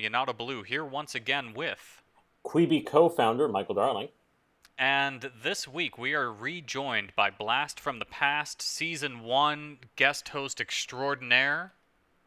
Yanata 0.00 0.36
Blue, 0.36 0.62
here 0.62 0.84
once 0.84 1.14
again 1.14 1.54
with. 1.54 2.02
Quibi 2.44 2.84
co 2.84 3.08
founder 3.08 3.48
Michael 3.48 3.74
Darling. 3.74 4.08
And 4.78 5.30
this 5.42 5.68
week 5.68 5.98
we 5.98 6.14
are 6.14 6.32
rejoined 6.32 7.12
by 7.14 7.28
Blast 7.28 7.78
from 7.78 7.98
the 7.98 8.06
Past 8.06 8.62
Season 8.62 9.20
1 9.20 9.78
guest 9.96 10.30
host 10.30 10.60
extraordinaire. 10.60 11.74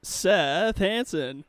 Seth 0.04 0.78
Hansen. 0.78 1.46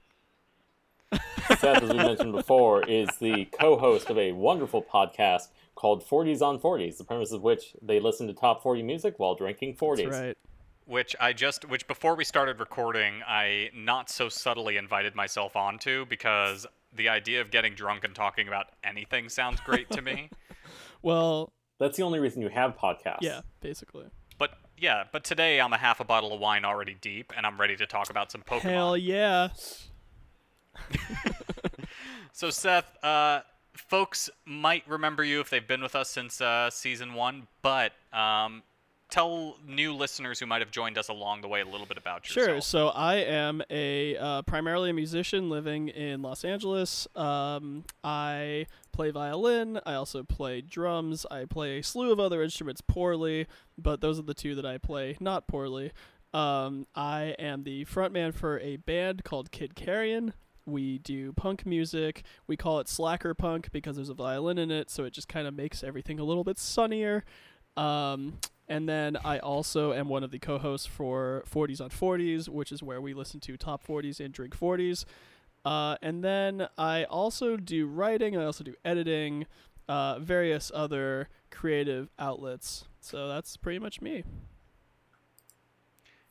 Seth, 1.13 1.83
as 1.83 1.91
we 1.91 1.97
mentioned 1.97 2.33
before, 2.33 2.89
is 2.89 3.09
the 3.21 3.45
co 3.47 3.77
host 3.77 4.09
of 4.09 4.17
a 4.17 4.33
wonderful 4.33 4.83
podcast 4.83 5.49
called 5.75 6.07
40s 6.07 6.41
on 6.41 6.59
40s, 6.59 6.97
the 6.97 7.05
premise 7.05 7.33
of 7.33 7.43
which 7.43 7.75
they 7.83 8.01
listen 8.01 8.27
to 8.29 8.33
top 8.33 8.63
40 8.63 8.83
music 8.83 9.19
while 9.19 9.35
drinking 9.35 9.77
40s. 9.77 9.97
That's 9.97 10.19
right. 10.19 10.39
Which 10.87 11.17
I 11.21 11.33
just 11.33 11.65
which 11.69 11.87
before 11.87 12.15
we 12.15 12.25
started 12.25 12.61
recording, 12.61 13.23
I 13.27 13.71
not 13.75 14.11
so 14.11 14.29
subtly 14.29 14.77
invited 14.77 15.15
myself 15.15 15.57
onto 15.57 16.07
because 16.07 16.67
the 16.95 17.09
idea 17.09 17.41
of 17.41 17.51
getting 17.51 17.75
drunk 17.75 18.05
and 18.05 18.15
talking 18.15 18.47
about 18.49 18.67
anything 18.85 19.29
sounds 19.29 19.61
great 19.61 19.91
to 19.91 20.03
me. 20.03 20.31
Well, 21.03 21.53
That's 21.79 21.99
the 21.99 22.03
only 22.03 22.19
reason 22.19 22.41
you 22.41 22.49
have 22.49 22.79
podcasts. 22.79 23.19
yeah, 23.21 23.43
basically. 23.61 24.07
But 24.39 24.53
yeah, 24.79 25.05
but 25.13 25.23
today 25.23 25.61
I'm 25.61 25.75
a 25.75 25.77
half 25.77 26.01
a 26.01 26.05
bottle 26.05 26.33
of 26.33 26.41
wine 26.41 26.65
already 26.65 26.97
deep 26.99 27.31
and 27.37 27.45
I'm 27.45 27.61
ready 27.61 27.77
to 27.77 27.85
talk 27.85 28.09
about 28.09 28.33
some 28.33 28.41
Pokemon. 28.41 28.63
Hell 28.63 28.97
yeah. 28.97 29.49
So 32.33 32.51
Seth, 32.51 32.97
uh, 33.05 33.43
folks 33.77 34.29
might 34.45 34.83
remember 34.89 35.23
you 35.23 35.41
if 35.41 35.51
they've 35.51 35.67
been 35.67 35.83
with 35.83 35.95
us 35.95 36.11
since 36.11 36.41
uh, 36.41 36.69
season 36.69 37.15
one, 37.15 37.47
but 37.63 37.93
um, 38.13 38.65
tell 39.11 39.57
new 39.67 39.95
listeners 39.95 40.41
who 40.41 40.47
might 40.47 40.61
have 40.61 40.71
joined 40.71 40.99
us 40.99 41.09
along 41.09 41.41
the 41.41 41.49
way 41.49 41.61
a 41.61 41.65
little 41.65 41.87
bit 41.87 41.97
about 41.97 42.29
yourself. 42.29 42.47
Sure. 42.47 42.61
So 42.61 42.89
I 42.89 43.17
am 43.17 43.63
a 43.71 44.17
uh, 44.17 44.43
primarily 44.43 44.91
a 44.91 44.93
musician 44.93 45.49
living 45.51 45.89
in 45.89 46.23
Los 46.23 46.45
Angeles. 46.45 47.07
Um, 47.15 47.85
I 48.03 48.67
play 48.93 49.11
violin. 49.11 49.81
I 49.87 49.95
also 49.95 50.23
play 50.23 50.61
drums. 50.61 51.27
I 51.31 51.45
play 51.45 51.79
a 51.79 51.83
slew 51.83 52.13
of 52.13 52.21
other 52.21 52.43
instruments 52.43 52.81
poorly, 52.81 53.47
but 53.79 54.01
those 54.01 54.19
are 54.19 54.23
the 54.23 54.35
two 54.35 54.55
that 54.55 54.67
I 54.67 54.79
play 54.79 55.17
not 55.21 55.47
poorly. 55.47 55.93
Um, 56.33 56.87
I 56.97 57.37
am 57.39 57.63
the 57.63 57.85
frontman 57.85 58.35
for 58.35 58.59
a 58.59 58.77
band 58.77 59.23
called 59.23 59.53
Kid 59.53 59.77
Carrion. 59.77 60.35
We 60.67 60.99
do 60.99 61.33
punk 61.33 61.67
music. 61.67 62.25
We 62.47 62.57
call 62.57 62.81
it 62.81 62.89
slacker 62.89 63.35
punk 63.35 63.71
because 63.71 63.97
there's 63.97 64.09
a 64.09 64.15
violin 64.15 64.59
in 64.59 64.71
it, 64.71 64.91
so 64.91 65.05
it 65.05 65.13
just 65.13 65.29
kind 65.29 65.47
of 65.47 65.55
makes 65.55 65.85
everything 65.85 66.19
a 66.19 66.25
little 66.25 66.43
bit 66.43 66.59
sunnier. 66.59 67.25
Um, 67.77 68.39
and 68.69 68.89
then 68.89 69.17
I 69.25 69.39
also 69.39 69.93
am 69.93 70.09
one 70.09 70.25
of 70.25 70.31
the 70.31 70.39
co-hosts 70.39 70.87
for 70.87 71.45
40s 71.51 71.81
on 71.81 71.91
40s, 71.91 72.49
which 72.49 72.73
is 72.73 72.83
where 72.83 73.01
we 73.01 73.15
listen 73.15 73.41
to 73.41 73.57
top 73.57 73.87
40s 73.87 74.21
and 74.21 74.33
drink 74.33 74.59
40s. 74.59 75.05
Uh, 75.65 75.97
and 76.03 76.23
then 76.23 76.69
I 76.77 77.05
also 77.05 77.57
do 77.57 77.87
writing. 77.87 78.37
I 78.37 78.45
also 78.45 78.65
do 78.65 78.75
editing, 78.85 79.47
uh, 79.89 80.19
various 80.19 80.71
other 80.75 81.29
creative 81.51 82.11
outlets. 82.19 82.85
So 83.01 83.29
that's 83.29 83.57
pretty 83.57 83.79
much 83.79 84.01
me. 84.01 84.25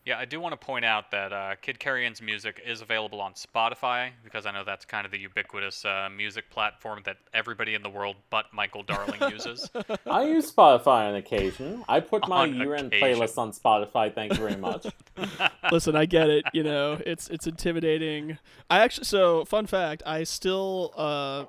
Yeah, 0.06 0.20
I 0.20 0.26
do 0.26 0.42
want 0.42 0.52
to 0.52 0.66
point 0.66 0.84
out 0.84 1.12
that 1.12 1.32
uh, 1.32 1.56
Kid 1.62 1.80
Carrion's 1.80 2.22
music 2.22 2.62
is 2.66 2.82
available 2.82 3.22
on 3.22 3.34
Spotify 3.34 4.10
because 4.22 4.46
I 4.46 4.52
know 4.52 4.66
that's 4.66 4.84
kind 4.84 5.06
of 5.06 5.12
the 5.12 5.18
ubiquitous 5.18 5.86
uh, 5.86 6.10
music 6.14 6.50
platform 6.50 7.02
that 7.06 7.18
everybody 7.34 7.74
in 7.74 7.84
the 7.84 7.90
world 7.90 8.18
but 8.30 8.48
Michael 8.52 8.84
Darling 8.84 9.22
uses. 9.32 9.70
I 10.06 10.26
use 10.26 10.52
Spotify 10.52 11.08
on 11.08 11.16
occasion. 11.16 11.86
I 11.88 12.02
put 12.02 12.28
my 12.28 12.44
year 12.44 12.76
end 12.76 12.92
playlist 12.92 13.38
on 13.38 13.54
Spotify, 13.54 14.14
thank 14.14 14.34
you 14.34 14.40
very 14.40 14.58
much. 14.58 14.88
Listen, 15.72 15.96
I 15.96 16.06
get 16.06 16.30
it. 16.30 16.44
You 16.52 16.64
know, 16.64 17.00
it's 17.06 17.30
it's 17.30 17.48
intimidating. 17.48 18.38
I 18.70 18.80
actually 18.80 19.06
so 19.06 19.46
fun 19.46 19.68
fact. 19.68 20.04
I 20.06 20.26
still 20.26 20.94
uh, 20.98 21.46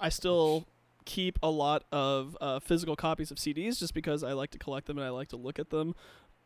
I 0.00 0.08
still 0.08 0.66
keep 1.04 1.38
a 1.42 1.50
lot 1.50 1.84
of 1.92 2.38
uh, 2.40 2.58
physical 2.60 2.96
copies 2.96 3.30
of 3.30 3.36
CDs 3.36 3.78
just 3.78 3.92
because 3.92 4.22
I 4.22 4.32
like 4.32 4.50
to 4.52 4.58
collect 4.58 4.86
them 4.86 4.96
and 4.96 5.06
I 5.06 5.10
like 5.10 5.28
to 5.28 5.36
look 5.36 5.58
at 5.58 5.68
them. 5.68 5.94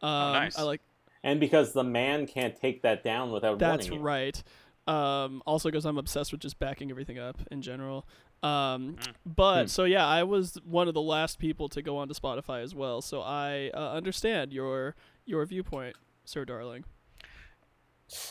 Um, 0.00 0.32
nice. 0.32 0.58
I 0.58 0.62
like 0.62 0.80
and 1.22 1.38
because 1.40 1.72
the 1.72 1.84
man 1.84 2.26
can't 2.26 2.56
take 2.56 2.82
that 2.82 3.02
down 3.04 3.30
without 3.32 3.58
That's 3.58 3.88
warning 3.88 4.02
right. 4.04 4.42
Um, 4.88 5.42
also, 5.46 5.68
because 5.70 5.84
I'm 5.86 5.96
obsessed 5.98 6.32
with 6.32 6.40
just 6.40 6.58
backing 6.58 6.90
everything 6.90 7.18
up 7.18 7.38
in 7.52 7.62
general. 7.62 8.04
Um, 8.42 8.96
Mm. 8.96 9.14
but 9.24 9.60
Hmm. 9.62 9.66
so 9.68 9.84
yeah, 9.84 10.04
I 10.04 10.24
was 10.24 10.58
one 10.64 10.88
of 10.88 10.94
the 10.94 11.00
last 11.02 11.38
people 11.38 11.68
to 11.68 11.80
go 11.82 11.98
onto 11.98 12.14
Spotify 12.14 12.62
as 12.64 12.74
well. 12.74 13.00
So 13.00 13.20
I 13.22 13.70
uh, 13.74 13.92
understand 13.92 14.52
your 14.52 14.96
your 15.24 15.44
viewpoint, 15.46 15.94
Sir 16.24 16.44
Darling. 16.44 16.84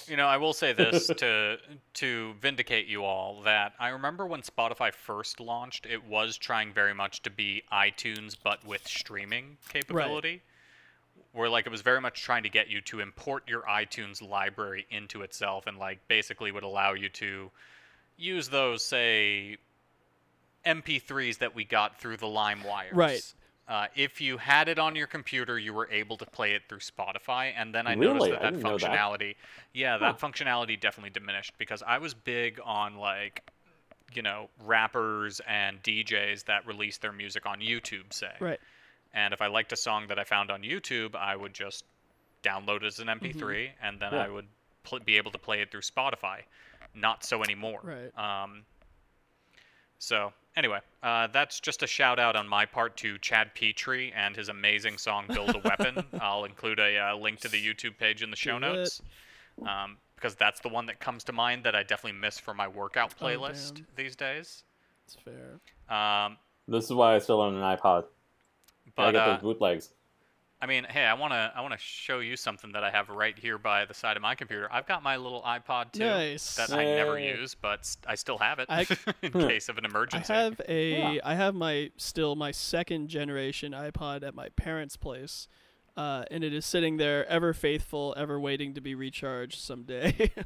You 0.07 0.15
know, 0.17 0.27
I 0.27 0.37
will 0.37 0.51
say 0.53 0.73
this 0.73 1.07
to 1.17 1.57
to 1.93 2.33
vindicate 2.41 2.87
you 2.87 3.03
all 3.05 3.41
that 3.43 3.73
I 3.79 3.87
remember 3.89 4.27
when 4.27 4.41
Spotify 4.41 4.93
first 4.93 5.39
launched, 5.39 5.85
it 5.85 6.03
was 6.03 6.37
trying 6.37 6.73
very 6.73 6.93
much 6.93 7.21
to 7.23 7.29
be 7.29 7.63
iTunes 7.71 8.35
but 8.43 8.65
with 8.65 8.85
streaming 8.87 9.57
capability. 9.69 10.41
Where 11.33 11.49
like 11.49 11.65
it 11.65 11.69
was 11.69 11.81
very 11.81 12.01
much 12.01 12.21
trying 12.23 12.43
to 12.43 12.49
get 12.49 12.69
you 12.69 12.81
to 12.81 12.99
import 12.99 13.43
your 13.47 13.61
iTunes 13.61 14.21
library 14.27 14.85
into 14.89 15.21
itself 15.21 15.65
and 15.67 15.77
like 15.77 16.05
basically 16.07 16.51
would 16.51 16.63
allow 16.63 16.93
you 16.93 17.07
to 17.09 17.51
use 18.17 18.49
those 18.49 18.83
say 18.83 19.57
MP3s 20.65 21.39
that 21.39 21.55
we 21.55 21.63
got 21.63 21.99
through 21.99 22.17
the 22.17 22.27
LimeWire. 22.27 22.93
Right. 22.93 23.33
Uh, 23.67 23.87
if 23.95 24.19
you 24.19 24.37
had 24.37 24.67
it 24.67 24.77
on 24.77 24.95
your 24.95 25.07
computer, 25.07 25.57
you 25.57 25.73
were 25.73 25.87
able 25.89 26.17
to 26.17 26.25
play 26.25 26.51
it 26.53 26.63
through 26.67 26.79
Spotify, 26.79 27.53
and 27.55 27.73
then 27.73 27.87
I 27.87 27.93
Really? 27.93 28.13
noticed 28.13 28.25
I 28.25 28.29
that 28.31 28.41
that 28.41 28.53
didn't 28.53 28.63
that. 28.63 28.91
functionality, 28.91 29.35
yeah, 29.73 29.97
that 29.97 30.19
functionality 30.19 30.79
definitely 30.79 31.11
diminished 31.11 31.53
because 31.57 31.81
I 31.85 31.97
was 31.99 32.13
big 32.13 32.59
on 32.65 32.97
like, 32.97 33.49
you 34.13 34.21
know, 34.23 34.49
rappers 34.65 35.39
and 35.47 35.81
DJs 35.83 36.45
that 36.45 36.67
release 36.67 36.97
their 36.97 37.13
music 37.13 37.45
on 37.45 37.59
YouTube, 37.61 38.11
say. 38.11 38.33
Right. 38.41 38.59
And 39.13 39.33
if 39.33 39.41
I 39.41 39.47
liked 39.47 39.71
a 39.71 39.75
song 39.75 40.07
that 40.07 40.17
I 40.19 40.23
found 40.23 40.49
on 40.51 40.61
YouTube, 40.61 41.15
I 41.15 41.35
would 41.35 41.53
just 41.53 41.83
download 42.43 42.77
it 42.77 42.85
as 42.85 42.99
an 42.99 43.07
MP3, 43.07 43.33
Mm-hmm. 43.35 43.85
and 43.85 43.99
then 43.99 44.13
Yeah. 44.13 44.23
I 44.25 44.29
would 44.29 44.47
pl- 44.83 44.99
be 44.99 45.17
able 45.17 45.31
to 45.31 45.37
play 45.37 45.61
it 45.61 45.69
through 45.71 45.81
Spotify. 45.81 46.41
Not 46.95 47.23
so 47.23 47.43
anymore. 47.43 47.79
Right. 47.83 48.17
Um, 48.17 48.63
so 49.99 50.33
anyway, 50.55 50.79
uh, 51.03 51.27
that's 51.27 51.59
just 51.59 51.83
a 51.83 51.87
shout 51.87 52.19
out 52.19 52.35
on 52.35 52.47
my 52.47 52.65
part 52.65 52.97
to 52.97 53.17
Chad 53.19 53.53
Petrie 53.53 54.11
and 54.15 54.35
his 54.35 54.49
amazing 54.49 54.97
song 54.97 55.25
"Build 55.27 55.55
a 55.55 55.59
Weapon." 55.59 56.03
I'll 56.21 56.45
include 56.45 56.79
a 56.79 56.97
uh, 56.97 57.15
link 57.17 57.39
to 57.41 57.47
the 57.49 57.63
YouTube 57.63 57.97
page 57.97 58.23
in 58.23 58.29
the 58.31 58.35
show 58.35 58.53
Do 58.59 58.59
notes 58.61 59.01
um, 59.67 59.97
because 60.15 60.35
that's 60.35 60.59
the 60.61 60.69
one 60.69 60.87
that 60.87 60.99
comes 60.99 61.23
to 61.25 61.33
mind 61.33 61.63
that 61.65 61.75
I 61.75 61.83
definitely 61.83 62.19
miss 62.19 62.39
for 62.39 62.53
my 62.53 62.67
workout 62.67 63.13
Oh, 63.21 63.25
playlist 63.25 63.75
damn. 63.75 63.85
these 63.95 64.15
days. 64.15 64.63
It's 65.05 65.15
fair. 65.15 65.59
Um, 65.95 66.37
This 66.67 66.85
is 66.85 66.93
why 66.93 67.15
I 67.15 67.19
still 67.19 67.41
own 67.41 67.55
an 67.55 67.77
iPod. 67.77 68.05
I 68.97 69.03
but 69.05 69.11
get 69.13 69.19
uh, 69.21 69.33
those 69.33 69.41
bootlegs. 69.41 69.89
I 70.61 70.67
mean, 70.67 70.85
hey, 70.87 71.05
I 71.05 71.15
wanna 71.15 71.51
I 71.55 71.61
wanna 71.61 71.77
show 71.79 72.19
you 72.19 72.35
something 72.35 72.71
that 72.73 72.83
I 72.83 72.91
have 72.91 73.09
right 73.09 73.37
here 73.37 73.57
by 73.57 73.85
the 73.85 73.93
side 73.95 74.15
of 74.15 74.21
my 74.21 74.35
computer. 74.35 74.67
I've 74.71 74.85
got 74.85 75.01
my 75.01 75.17
little 75.17 75.41
iPod 75.41 75.91
too 75.91 76.05
Nice. 76.05 76.55
that 76.55 76.71
I 76.71 76.83
never 76.85 77.17
use, 77.17 77.55
but 77.55 77.95
I 78.05 78.13
still 78.15 78.37
have 78.37 78.59
it 78.59 78.67
I- 78.69 78.85
in 79.23 79.31
Hmm. 79.31 79.47
case 79.47 79.69
of 79.69 79.77
an 79.79 79.85
emergency. 79.85 80.31
I 80.31 80.37
have 80.37 80.61
a 80.67 81.19
I 81.21 81.31
Yeah. 81.31 81.35
have 81.35 81.55
my 81.55 81.91
still 81.97 82.35
my 82.35 82.51
second 82.51 83.07
generation 83.07 83.71
iPod 83.71 84.21
at 84.23 84.35
my 84.35 84.49
parents' 84.49 84.97
place. 84.97 85.47
Uh, 85.97 86.23
and 86.31 86.43
it 86.43 86.53
is 86.53 86.65
sitting 86.65 86.97
there 86.97 87.27
ever 87.27 87.53
faithful, 87.53 88.13
ever 88.15 88.39
waiting 88.39 88.73
to 88.75 88.81
be 88.81 88.95
recharged 88.95 89.59
someday. 89.59 90.31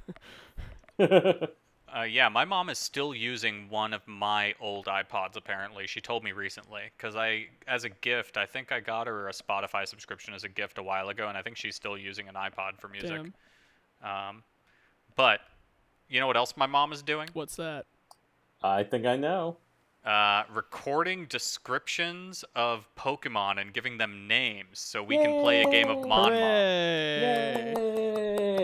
Uh, 1.96 2.04
yeah, 2.04 2.28
my 2.28 2.44
mom 2.44 2.70
is 2.70 2.78
still 2.78 3.16
using 3.16 3.70
one 3.70 3.94
of 3.94 4.06
my 4.06 4.54
old 4.60 4.88
iPods. 4.88 5.38
Apparently, 5.38 5.88
she 5.88 6.02
told 6.02 6.26
me 6.26 6.34
recently 6.34 6.82
because 6.98 7.16
I, 7.16 7.46
as 7.68 7.86
a 7.86 7.90
gift, 7.90 8.36
I 8.36 8.46
think 8.46 8.74
I 8.74 8.82
got 8.82 9.08
her 9.08 9.30
a 9.30 9.32
Spotify 9.32 9.88
subscription 9.88 10.34
as 10.34 10.44
a 10.44 10.50
gift 10.50 10.78
a 10.78 10.84
while 10.84 11.08
ago, 11.08 11.30
and 11.30 11.38
I 11.38 11.42
think 11.42 11.56
she's 11.56 11.76
still 11.76 11.98
using 11.98 12.28
an 12.28 12.36
iPod 12.36 12.80
for 12.80 12.90
music. 12.90 13.32
Damn. 14.04 14.30
Um, 14.30 14.44
but 15.16 15.40
you 16.10 16.20
know 16.20 16.28
what 16.28 16.36
else 16.36 16.56
my 16.58 16.66
mom 16.66 16.92
is 16.92 17.02
doing? 17.02 17.30
What's 17.32 17.56
that? 17.56 17.86
I 18.62 18.84
think 18.84 19.06
I 19.06 19.16
know. 19.16 19.56
Uh, 20.04 20.44
recording 20.54 21.26
descriptions 21.28 22.44
of 22.56 22.88
Pokemon 22.98 23.60
and 23.60 23.74
giving 23.74 23.98
them 23.98 24.28
names 24.28 24.80
so 24.80 25.02
we 25.02 25.18
can 25.18 25.42
play 25.42 25.64
a 25.64 25.72
game 25.72 25.88
of 25.88 26.06
Mon 26.06 26.32
Mon. 26.32 28.05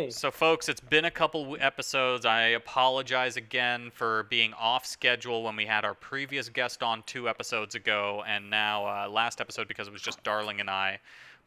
Yay! 0.01 0.09
So, 0.09 0.31
folks, 0.31 0.67
it's 0.67 0.81
been 0.81 1.05
a 1.05 1.11
couple 1.11 1.55
episodes. 1.59 2.25
I 2.25 2.41
apologize 2.41 3.37
again 3.37 3.91
for 3.91 4.23
being 4.31 4.51
off 4.55 4.83
schedule 4.83 5.43
when 5.43 5.55
we 5.55 5.65
had 5.65 5.85
our 5.85 5.93
previous 5.93 6.49
guest 6.49 6.81
on 6.81 7.03
two 7.05 7.29
episodes 7.29 7.75
ago, 7.75 8.23
and 8.27 8.49
now 8.49 8.85
uh, 8.85 9.07
last 9.07 9.39
episode 9.39 9.67
because 9.67 9.87
it 9.87 9.93
was 9.93 10.01
just 10.01 10.23
Darling 10.23 10.59
and 10.59 10.71
I. 10.71 10.99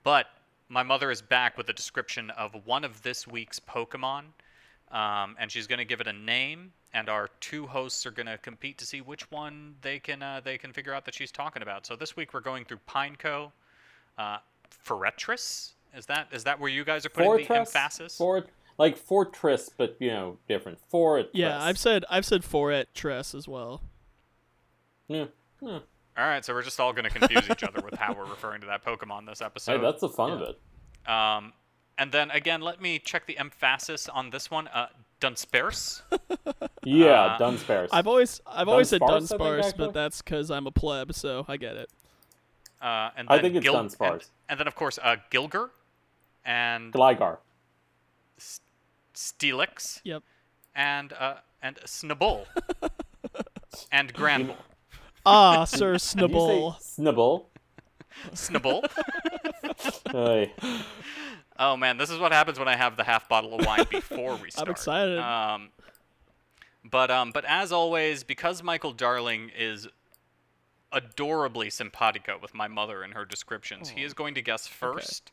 But 0.04 0.26
my 0.68 0.84
mother 0.84 1.10
is 1.10 1.20
back 1.20 1.58
with 1.58 1.68
a 1.68 1.72
description 1.72 2.30
of 2.30 2.54
one 2.64 2.84
of 2.84 3.02
this 3.02 3.26
week's 3.26 3.58
Pokemon, 3.58 4.26
um, 4.92 5.34
and 5.38 5.50
she's 5.50 5.66
going 5.66 5.80
to 5.80 5.84
give 5.84 6.00
it 6.00 6.06
a 6.06 6.12
name. 6.12 6.72
And 6.92 7.08
our 7.08 7.30
two 7.40 7.66
hosts 7.66 8.06
are 8.06 8.12
going 8.12 8.26
to 8.26 8.38
compete 8.38 8.78
to 8.78 8.86
see 8.86 9.00
which 9.00 9.28
one 9.32 9.74
they 9.82 9.98
can 9.98 10.22
uh, 10.22 10.40
they 10.44 10.58
can 10.58 10.72
figure 10.72 10.94
out 10.94 11.04
that 11.06 11.14
she's 11.14 11.32
talking 11.32 11.62
about. 11.62 11.86
So 11.86 11.96
this 11.96 12.14
week 12.14 12.32
we're 12.32 12.40
going 12.40 12.64
through 12.64 12.78
Pineco, 12.88 13.50
uh, 14.16 14.38
Forretress. 14.86 15.73
Is 15.96 16.06
that 16.06 16.28
is 16.32 16.44
that 16.44 16.58
where 16.60 16.70
you 16.70 16.84
guys 16.84 17.04
are 17.06 17.10
putting 17.10 17.30
the 17.36 17.44
Fortress? 17.44 17.74
emphasis? 17.74 18.16
Fort- 18.16 18.48
like 18.78 18.96
Fortress, 18.96 19.70
but 19.76 19.96
you 20.00 20.10
know, 20.10 20.38
different. 20.48 20.78
Fortress. 20.88 21.30
Yeah, 21.32 21.62
I've 21.62 21.78
said 21.78 22.04
I've 22.10 22.24
said 22.24 22.42
Foret 22.44 22.92
Tress 22.94 23.34
as 23.34 23.46
well. 23.46 23.82
Yeah. 25.08 25.26
yeah. 25.60 25.78
All 26.16 26.24
right, 26.26 26.44
so 26.44 26.54
we're 26.54 26.62
just 26.62 26.78
all 26.78 26.92
going 26.92 27.04
to 27.04 27.10
confuse 27.10 27.50
each 27.50 27.64
other 27.64 27.82
with 27.84 27.94
how 27.98 28.14
we're 28.14 28.24
referring 28.24 28.60
to 28.60 28.66
that 28.68 28.84
Pokemon 28.84 29.26
this 29.26 29.40
episode. 29.42 29.72
Hey, 29.72 29.76
episode. 29.78 29.92
that's 29.92 30.00
the 30.00 30.08
fun 30.08 30.30
of 30.32 30.40
it. 30.42 31.10
Um, 31.10 31.52
and 31.98 32.10
then 32.12 32.30
again, 32.30 32.60
let 32.60 32.80
me 32.80 32.98
check 33.00 33.26
the 33.26 33.36
emphasis 33.38 34.08
on 34.08 34.30
this 34.30 34.50
one. 34.50 34.68
Uh, 34.68 34.86
Dunsparce. 35.20 36.02
Yeah, 36.86 37.12
Uh, 37.12 37.38
Dunsparce. 37.38 37.88
I've 37.92 38.06
always 38.06 38.42
I've 38.46 38.68
always 38.68 38.90
said 38.90 39.00
Dunsparce, 39.00 39.32
I 39.32 39.36
Dunsparce, 39.62 39.76
but 39.78 39.94
that's 39.94 40.20
because 40.20 40.50
I'm 40.50 40.66
a 40.66 40.70
pleb, 40.70 41.14
so 41.14 41.46
I 41.48 41.56
get 41.56 41.76
it. 41.76 41.88
Uh, 42.82 43.08
and 43.16 43.26
I 43.30 43.36
then 43.36 43.42
think 43.44 43.54
it's 43.56 43.64
Gil- 43.64 43.74
Dunsparce. 43.74 44.12
And, 44.12 44.22
and 44.50 44.60
then 44.60 44.66
of 44.66 44.74
course 44.74 44.98
uh, 45.02 45.16
Gilger, 45.30 45.70
and 46.44 46.92
Gligar. 46.92 47.38
Steelix, 49.14 50.00
Yep. 50.04 50.22
and 50.74 51.12
uh, 51.12 51.36
and 51.62 51.76
Snubbull, 51.86 52.46
and 53.92 54.12
Granbull. 54.12 54.56
Ah, 55.24 55.64
Sir 55.64 55.92
Did 55.92 56.02
you 56.14 56.28
Snubbull. 56.28 56.78
say 56.80 57.02
Snibble? 57.02 57.44
Snubbull. 58.32 58.84
Hey. 60.12 60.52
Oh 61.56 61.76
man, 61.76 61.98
this 61.98 62.10
is 62.10 62.18
what 62.18 62.32
happens 62.32 62.58
when 62.58 62.66
I 62.66 62.74
have 62.74 62.96
the 62.96 63.04
half 63.04 63.28
bottle 63.28 63.54
of 63.56 63.64
wine 63.64 63.86
before 63.88 64.34
we 64.34 64.50
start. 64.50 64.66
I'm 64.66 64.72
excited. 64.72 65.18
Um, 65.20 65.68
but 66.82 67.12
um, 67.12 67.30
but 67.32 67.44
as 67.44 67.70
always, 67.70 68.24
because 68.24 68.60
Michael 68.60 68.90
Darling 68.92 69.52
is 69.56 69.86
adorably 70.90 71.70
simpatico 71.70 72.36
with 72.42 72.54
my 72.54 72.66
mother 72.66 73.04
in 73.04 73.12
her 73.12 73.24
descriptions, 73.24 73.90
he 73.90 74.02
is 74.02 74.14
going 74.14 74.34
to 74.34 74.42
guess 74.42 74.66
first, 74.66 75.30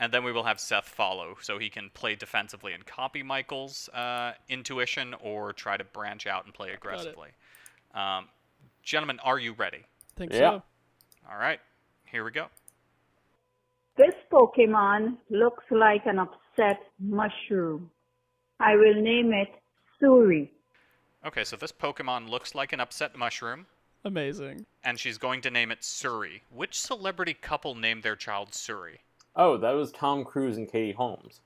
and 0.00 0.10
then 0.12 0.24
we 0.24 0.32
will 0.32 0.42
have 0.44 0.58
Seth 0.58 0.88
follow, 0.88 1.36
so 1.40 1.58
he 1.58 1.68
can 1.70 1.90
play 1.94 2.16
defensively 2.16 2.72
and 2.72 2.84
copy 2.86 3.22
Michael's 3.22 3.88
uh, 3.90 4.32
intuition, 4.48 5.14
or 5.22 5.52
try 5.52 5.76
to 5.76 5.84
branch 5.84 6.26
out 6.26 6.46
and 6.46 6.54
play 6.54 6.72
aggressively. 6.72 7.28
Um, 7.94 8.28
gentlemen, 8.82 9.20
are 9.22 9.38
you 9.38 9.52
ready? 9.52 9.84
Think 10.16 10.32
Yeah. 10.32 10.38
so. 10.38 10.62
All 11.30 11.38
right, 11.38 11.60
here 12.06 12.24
we 12.24 12.30
go. 12.32 12.46
This 13.96 14.14
Pokemon 14.32 15.18
looks 15.28 15.64
like 15.70 16.06
an 16.06 16.18
upset 16.18 16.80
mushroom. 16.98 17.90
I 18.58 18.74
will 18.76 18.94
name 19.00 19.32
it 19.34 19.48
Suri. 20.02 20.48
Okay, 21.26 21.44
so 21.44 21.56
this 21.56 21.72
Pokemon 21.72 22.30
looks 22.30 22.54
like 22.54 22.72
an 22.72 22.80
upset 22.80 23.14
mushroom. 23.16 23.66
Amazing. 24.02 24.64
and 24.82 24.98
she's 24.98 25.18
going 25.18 25.42
to 25.42 25.50
name 25.50 25.70
it 25.70 25.80
Suri. 25.82 26.40
Which 26.50 26.80
celebrity 26.80 27.34
couple 27.34 27.74
named 27.74 28.02
their 28.02 28.16
child 28.16 28.52
Suri? 28.52 28.96
Oh, 29.36 29.56
that 29.56 29.72
was 29.72 29.92
Tom 29.92 30.24
Cruise 30.24 30.56
and 30.56 30.70
Katie 30.70 30.92
Holmes. 30.92 31.40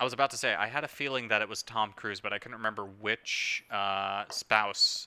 I 0.00 0.04
was 0.04 0.12
about 0.12 0.30
to 0.30 0.36
say 0.36 0.54
I 0.54 0.66
had 0.66 0.84
a 0.84 0.88
feeling 0.88 1.28
that 1.28 1.42
it 1.42 1.48
was 1.48 1.62
Tom 1.62 1.92
Cruise, 1.94 2.20
but 2.20 2.32
I 2.32 2.38
couldn't 2.38 2.56
remember 2.56 2.84
which 2.84 3.64
uh, 3.70 4.24
spouse 4.30 5.06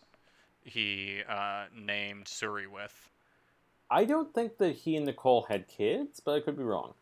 he 0.64 1.22
uh, 1.28 1.66
named 1.76 2.26
Suri 2.26 2.68
with. 2.68 3.10
I 3.90 4.06
don't 4.06 4.34
think 4.34 4.58
that 4.58 4.76
he 4.76 4.96
and 4.96 5.06
Nicole 5.06 5.46
had 5.50 5.68
kids, 5.68 6.20
but 6.20 6.36
I 6.36 6.40
could 6.40 6.58
be 6.58 6.64
wrong. 6.64 6.94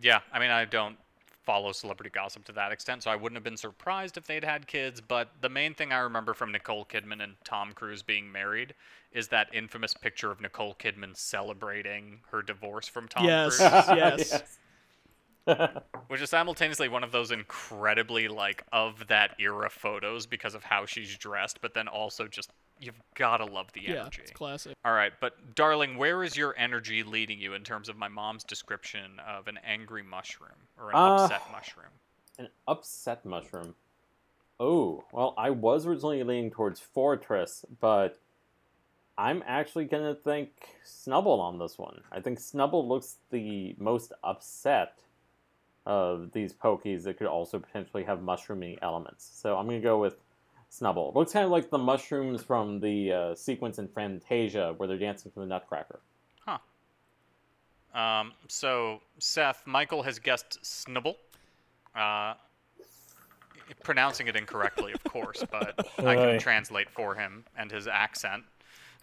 Yeah, 0.00 0.20
I 0.32 0.38
mean 0.38 0.50
I 0.50 0.64
don't 0.64 0.96
follow 1.48 1.72
celebrity 1.72 2.10
gossip 2.10 2.44
to 2.44 2.52
that 2.52 2.72
extent, 2.72 3.02
so 3.02 3.10
I 3.10 3.16
wouldn't 3.16 3.38
have 3.38 3.42
been 3.42 3.56
surprised 3.56 4.18
if 4.18 4.26
they'd 4.26 4.44
had 4.44 4.66
kids. 4.66 5.00
But 5.00 5.30
the 5.40 5.48
main 5.48 5.72
thing 5.72 5.92
I 5.94 6.00
remember 6.00 6.34
from 6.34 6.52
Nicole 6.52 6.84
Kidman 6.84 7.24
and 7.24 7.36
Tom 7.42 7.72
Cruise 7.72 8.02
being 8.02 8.30
married 8.30 8.74
is 9.12 9.28
that 9.28 9.48
infamous 9.54 9.94
picture 9.94 10.30
of 10.30 10.42
Nicole 10.42 10.74
Kidman 10.74 11.16
celebrating 11.16 12.20
her 12.30 12.42
divorce 12.42 12.86
from 12.86 13.08
Tom 13.08 13.24
Yes. 13.24 13.56
Cruise. 13.56 13.96
Yes. 13.96 14.42
which 16.08 16.20
is 16.20 16.28
simultaneously 16.28 16.88
one 16.90 17.02
of 17.02 17.12
those 17.12 17.30
incredibly 17.30 18.28
like 18.28 18.62
of 18.70 19.06
that 19.06 19.34
era 19.38 19.70
photos 19.70 20.26
because 20.26 20.54
of 20.54 20.62
how 20.64 20.84
she's 20.84 21.16
dressed 21.16 21.62
but 21.62 21.72
then 21.72 21.88
also 21.88 22.28
just 22.28 22.50
you've 22.80 23.00
got 23.14 23.38
to 23.38 23.44
love 23.44 23.72
the 23.72 23.80
energy. 23.80 23.92
Yeah, 23.94 24.00
energy 24.02 24.22
it's 24.22 24.30
classic. 24.30 24.74
all 24.84 24.92
right 24.92 25.12
but 25.20 25.54
darling 25.54 25.96
where 25.96 26.22
is 26.22 26.36
your 26.36 26.54
energy 26.58 27.02
leading 27.02 27.38
you 27.38 27.54
in 27.54 27.62
terms 27.64 27.88
of 27.88 27.96
my 27.96 28.08
mom's 28.08 28.44
description 28.44 29.20
of 29.26 29.48
an 29.48 29.58
angry 29.64 30.02
mushroom 30.02 30.50
or 30.78 30.90
an 30.90 30.96
Uh, 30.96 31.14
upset 31.24 31.42
mushroom 31.52 31.90
An 32.38 32.48
upset 32.68 33.24
mushroom. 33.24 33.74
Oh, 34.60 35.04
well, 35.12 35.34
I 35.38 35.50
was 35.50 35.86
originally 35.86 36.22
leaning 36.24 36.50
towards 36.50 36.80
Fortress, 36.80 37.64
but 37.80 38.18
I'm 39.16 39.42
actually 39.46 39.84
gonna 39.86 40.14
think 40.14 40.50
Snubbull 40.84 41.40
on 41.40 41.58
this 41.58 41.78
one. 41.78 42.02
I 42.12 42.20
think 42.20 42.38
Snubbull 42.38 42.86
looks 42.86 43.16
the 43.30 43.74
most 43.78 44.12
upset 44.22 44.98
of 45.86 46.30
these 46.32 46.52
Pokies 46.52 47.02
that 47.04 47.18
could 47.18 47.26
also 47.26 47.58
potentially 47.58 48.04
have 48.04 48.18
mushroomy 48.20 48.78
elements. 48.82 49.28
So 49.32 49.56
I'm 49.56 49.66
gonna 49.66 49.80
go 49.80 49.98
with 50.00 50.16
Snubbull. 50.70 51.14
Looks 51.14 51.32
kind 51.32 51.44
of 51.44 51.50
like 51.50 51.70
the 51.70 51.78
mushrooms 51.78 52.42
from 52.42 52.80
the 52.80 53.12
uh, 53.12 53.34
sequence 53.34 53.78
in 53.78 53.88
Fantasia 53.88 54.74
where 54.76 54.86
they're 54.88 54.98
dancing 54.98 55.30
to 55.32 55.40
the 55.40 55.46
Nutcracker. 55.46 56.00
huh 56.44 56.58
um 57.94 58.32
so 58.48 59.00
seth 59.18 59.62
michael 59.66 60.02
has 60.02 60.18
guessed 60.18 60.58
Snubbull 60.62 61.14
uh 61.96 62.34
pronouncing 63.82 64.26
it 64.28 64.36
incorrectly 64.36 64.92
of 64.92 65.02
course 65.04 65.42
but 65.50 65.74
i 65.98 66.14
can 66.14 66.28
Aye. 66.30 66.38
translate 66.38 66.90
for 66.90 67.14
him 67.14 67.44
and 67.56 67.70
his 67.70 67.86
accent 67.88 68.44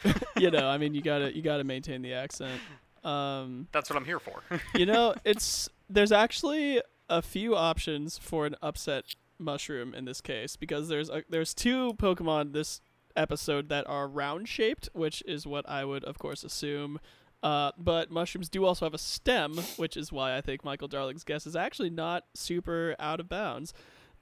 you 0.38 0.52
know, 0.52 0.68
I 0.68 0.78
mean, 0.78 0.94
you 0.94 1.02
gotta 1.02 1.34
you 1.34 1.42
gotta 1.42 1.64
maintain 1.64 2.02
the 2.02 2.14
accent. 2.14 2.60
Um, 3.06 3.68
that's 3.72 3.90
what 3.90 3.96
i'm 3.96 4.04
here 4.06 4.20
for 4.20 4.42
you 4.74 4.86
know, 4.86 5.16
it's 5.24 5.70
there's 5.90 6.12
actually 6.12 6.82
a 7.10 7.22
few 7.22 7.56
options 7.56 8.18
for 8.18 8.46
an 8.46 8.56
upset 8.62 9.06
mushroom 9.40 9.94
in 9.94 10.06
this 10.06 10.22
case 10.22 10.56
because 10.56 10.88
there's 10.88 11.10
a, 11.10 11.24
there's 11.30 11.54
two 11.54 11.94
Pokemon 11.94 12.54
this 12.54 12.82
episode 13.16 13.70
that 13.70 13.88
are 13.88 14.08
round 14.08 14.48
shaped, 14.48 14.90
which 14.94 15.24
is 15.26 15.46
what 15.48 15.68
I 15.70 15.86
would 15.86 16.04
of 16.04 16.18
course 16.20 16.44
assume. 16.44 17.00
Uh, 17.44 17.72
but 17.78 18.10
mushrooms 18.10 18.50
do 18.50 18.66
also 18.66 18.86
have 18.86 18.94
a 18.94 19.00
stem, 19.00 19.58
which 19.78 19.96
is 19.96 20.12
why 20.12 20.36
I 20.36 20.42
think 20.42 20.64
Michael 20.64 20.88
Darling's 20.88 21.24
guess 21.24 21.46
is 21.46 21.56
actually 21.56 21.92
not 21.92 22.24
super 22.34 22.96
out 22.98 23.20
of 23.20 23.30
bounds. 23.30 23.72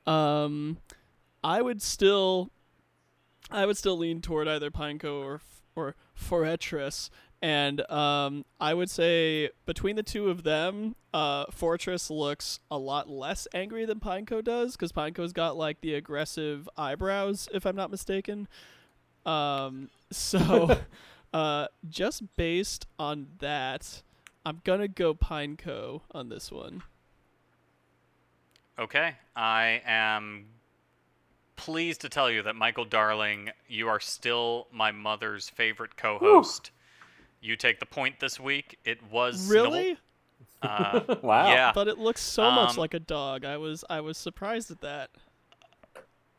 Um, 0.05 0.79
I 1.43 1.61
would 1.61 1.81
still, 1.81 2.51
I 3.49 3.65
would 3.65 3.77
still 3.77 3.97
lean 3.97 4.21
toward 4.21 4.47
either 4.47 4.71
Pineco 4.71 5.23
or 5.23 5.41
or 5.75 5.95
Fortress, 6.13 7.09
and 7.43 7.81
um, 7.91 8.45
I 8.61 8.73
would 8.73 8.89
say 8.89 9.49
between 9.65 9.97
the 9.97 10.01
two 10.01 10.29
of 10.29 10.43
them, 10.43 10.95
uh, 11.13 11.43
Fortress 11.51 12.09
looks 12.09 12.61
a 12.71 12.77
lot 12.77 13.09
less 13.09 13.49
angry 13.53 13.83
than 13.83 13.99
Pineco 13.99 14.41
does 14.41 14.77
because 14.77 14.93
Pineco's 14.93 15.33
got 15.33 15.57
like 15.57 15.81
the 15.81 15.93
aggressive 15.93 16.69
eyebrows, 16.77 17.49
if 17.53 17.65
I'm 17.65 17.75
not 17.75 17.91
mistaken. 17.91 18.47
Um, 19.25 19.89
so, 20.11 20.77
uh, 21.33 21.67
just 21.89 22.23
based 22.37 22.87
on 22.97 23.27
that, 23.39 24.03
I'm 24.45 24.61
gonna 24.63 24.87
go 24.87 25.13
Pineco 25.13 25.99
on 26.11 26.29
this 26.29 26.49
one. 26.49 26.81
Okay, 28.79 29.15
I 29.35 29.81
am 29.85 30.45
pleased 31.57 31.99
to 32.01 32.09
tell 32.09 32.31
you 32.31 32.41
that 32.43 32.55
Michael 32.55 32.85
Darling, 32.85 33.49
you 33.67 33.89
are 33.89 33.99
still 33.99 34.67
my 34.71 34.93
mother's 34.93 35.49
favorite 35.49 35.97
co-host. 35.97 36.71
You 37.43 37.57
take 37.57 37.79
the 37.81 37.85
point 37.85 38.21
this 38.21 38.39
week. 38.39 38.79
It 38.85 38.99
was 39.11 39.49
Really? 39.49 39.97
Uh, 40.61 41.01
wow. 41.21 41.49
Yeah, 41.49 41.71
But 41.75 41.89
it 41.89 41.97
looks 41.97 42.21
so 42.21 42.49
much 42.49 42.69
Um, 42.69 42.75
like 42.77 42.93
a 42.93 42.99
dog. 42.99 43.43
I 43.43 43.57
was 43.57 43.83
I 43.89 43.99
was 43.99 44.17
surprised 44.17 44.71
at 44.71 44.79
that. 44.79 45.09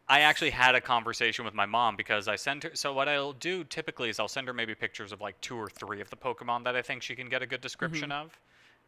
I 0.08 0.20
actually 0.20 0.48
had 0.50 0.74
a 0.74 0.80
conversation 0.80 1.44
with 1.44 1.52
my 1.52 1.66
mom 1.66 1.94
because 1.94 2.26
I 2.26 2.36
sent 2.36 2.62
her. 2.62 2.70
So 2.72 2.94
what 2.94 3.06
I'll 3.06 3.34
do 3.34 3.64
typically 3.64 4.08
is 4.08 4.18
I'll 4.18 4.28
send 4.28 4.46
her 4.46 4.54
maybe 4.54 4.74
pictures 4.74 5.12
of 5.12 5.20
like 5.20 5.38
two 5.42 5.56
or 5.56 5.68
three 5.68 6.00
of 6.00 6.08
the 6.08 6.16
Pokemon 6.16 6.64
that 6.64 6.74
I 6.74 6.80
think 6.80 7.02
she 7.02 7.14
can 7.14 7.28
get 7.28 7.42
a 7.42 7.46
good 7.46 7.60
description 7.60 8.10
of, 8.10 8.38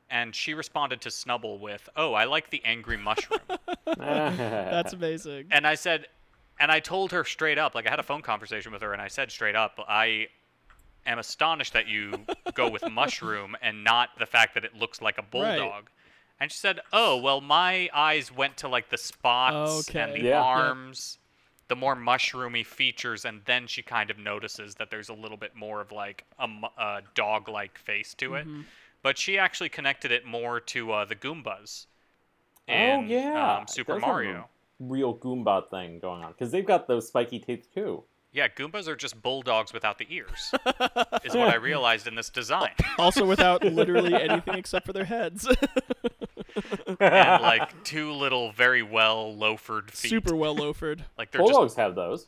and 0.09 0.35
she 0.35 0.55
responded 0.55 1.03
to 1.03 1.11
Snubbull 1.11 1.61
with, 1.61 1.87
"Oh, 1.97 2.15
I 2.15 2.25
like 2.25 2.49
the 2.49 2.63
angry 2.65 2.97
mushroom." 2.97 3.41
That's 3.85 4.95
amazing. 4.95 5.49
And 5.51 5.67
I 5.67 5.75
said, 5.75 6.07
and 6.59 6.73
I 6.73 6.81
told 6.81 7.13
her 7.13 7.25
straight 7.25 7.59
up, 7.59 7.75
like 7.75 7.87
I 7.87 7.91
had 7.91 8.01
a 8.01 8.05
phone 8.05 8.23
conversation 8.23 8.73
with 8.73 8.81
her, 8.81 8.95
and 8.95 9.03
I 9.03 9.09
said 9.09 9.31
straight 9.31 9.55
up, 9.55 9.79
I 9.87 10.29
am 11.07 11.19
astonished 11.19 11.73
that 11.73 11.89
you 11.89 12.27
go 12.55 12.69
with 12.69 12.89
mushroom 12.91 13.57
and 13.63 13.85
not 13.85 14.11
the 14.19 14.27
fact 14.27 14.55
that 14.55 14.65
it 14.65 14.75
looks 14.75 15.01
like 15.01 15.19
a 15.19 15.23
bulldog. 15.23 15.89
And 16.39 16.51
she 16.53 16.59
said, 16.59 16.81
"Oh, 16.93 17.17
well, 17.17 17.41
my 17.41 17.89
eyes 17.95 18.31
went 18.31 18.59
to 18.59 18.69
like 18.69 18.91
the 18.91 18.99
spots 18.99 19.89
and 19.95 20.13
the 20.15 20.21
Yeah. 20.21 20.43
arms, 20.43 21.19
the 21.69 21.77
more 21.77 21.97
mushroomy 21.97 22.65
features, 22.65 23.25
and 23.25 23.41
then 23.47 23.67
she 23.67 23.83
kind 23.83 24.11
of 24.11 24.19
notices 24.19 24.75
that 24.75 24.91
there's 24.91 25.09
a 25.09 25.15
little 25.15 25.39
bit 25.39 25.55
more 25.57 25.81
of 25.81 25.93
like 25.93 26.25
a, 26.39 26.47
a 26.79 27.03
dog-like 27.15 27.79
face 27.79 28.13
to 28.15 28.35
it. 28.35 28.47
Mm-hmm. 28.47 28.63
But 29.03 29.17
she 29.19 29.39
actually 29.39 29.69
connected 29.69 30.11
it 30.13 30.27
more 30.27 30.61
to 30.61 30.93
uh, 30.93 31.05
the 31.05 31.15
Goombas. 31.17 31.87
Oh, 32.69 32.73
in, 32.73 33.09
yeah. 33.09 33.57
um, 33.59 33.63
It 33.63 33.71
Super 33.71 33.95
does 33.95 34.03
have 34.03 34.11
a 34.11 34.13
Mario. 34.13 34.49
Real 34.79 35.17
Goomba 35.17 35.69
thing 35.71 36.01
going 36.01 36.23
on 36.23 36.33
because 36.33 36.51
they've 36.51 36.67
got 36.67 36.87
those 36.87 37.09
spiky 37.09 37.39
teeth 37.39 37.69
too. 37.73 38.03
Yeah, 38.37 38.49
Goombas 38.49 38.87
are 38.87 38.97
just 38.97 39.23
bulldogs 39.23 39.73
without 39.73 39.97
the 39.97 40.07
ears, 40.11 40.53
is 41.25 41.35
what 41.35 41.49
I 41.49 41.55
realized 41.55 42.07
in 42.07 42.17
this 42.17 42.29
design. 42.29 42.73
also 42.99 43.25
without 43.25 43.65
literally 43.65 44.13
anything 44.13 44.57
except 44.57 44.85
for 44.85 44.93
their 44.93 45.07
heads. 45.07 45.49
and 47.01 47.43
like 47.43 47.83
two 47.85 48.13
little 48.13 48.53
very 48.53 48.83
well 48.83 49.35
loafered 49.35 49.91
feet. 49.91 50.11
Super 50.11 50.37
well 50.37 50.55
loafered. 50.55 51.03
Like 51.17 51.31
they're 51.31 51.41
just 51.41 51.51
Bulldogs 51.51 51.77
have 51.77 51.95
those. 51.95 52.27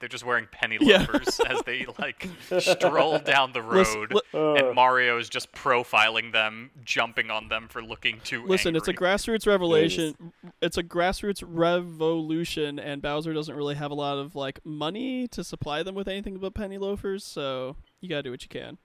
They're 0.00 0.08
just 0.08 0.24
wearing 0.24 0.48
penny 0.50 0.78
Yeah. 0.80 0.98
loafers 0.98 1.38
as 1.40 1.60
they 1.62 1.86
like 1.98 2.28
stroll 2.58 3.18
down 3.18 3.52
the 3.52 3.60
Lis- 3.60 3.94
road, 3.94 4.12
li- 4.14 4.20
Uh, 4.34 4.54
and 4.54 4.74
Mario 4.74 5.18
is 5.18 5.28
just 5.28 5.52
profiling 5.52 6.32
them, 6.32 6.70
jumping 6.84 7.30
on 7.30 7.48
them 7.48 7.68
for 7.68 7.82
looking 7.82 8.18
too. 8.24 8.44
Listen, 8.46 8.74
it's 8.74 8.88
a 8.88 8.94
grassroots 8.94 9.46
revelation. 9.46 10.32
It's 10.62 10.76
a 10.78 10.82
grassroots 10.82 11.44
revolution, 11.46 12.78
and 12.78 13.00
Bowser 13.02 13.32
doesn't 13.32 13.54
really 13.54 13.74
have 13.76 13.90
a 13.90 13.94
lot 13.94 14.18
of 14.18 14.34
like 14.34 14.58
money 14.64 15.28
to 15.28 15.44
supply 15.44 15.82
them 15.82 15.94
with 15.94 16.08
anything 16.08 16.38
but 16.38 16.54
penny 16.54 16.78
loafers. 16.78 17.22
So 17.24 17.76
you 18.00 18.08
gotta 18.08 18.22
do 18.22 18.30
what 18.30 18.42
you 18.42 18.48
can. 18.48 18.78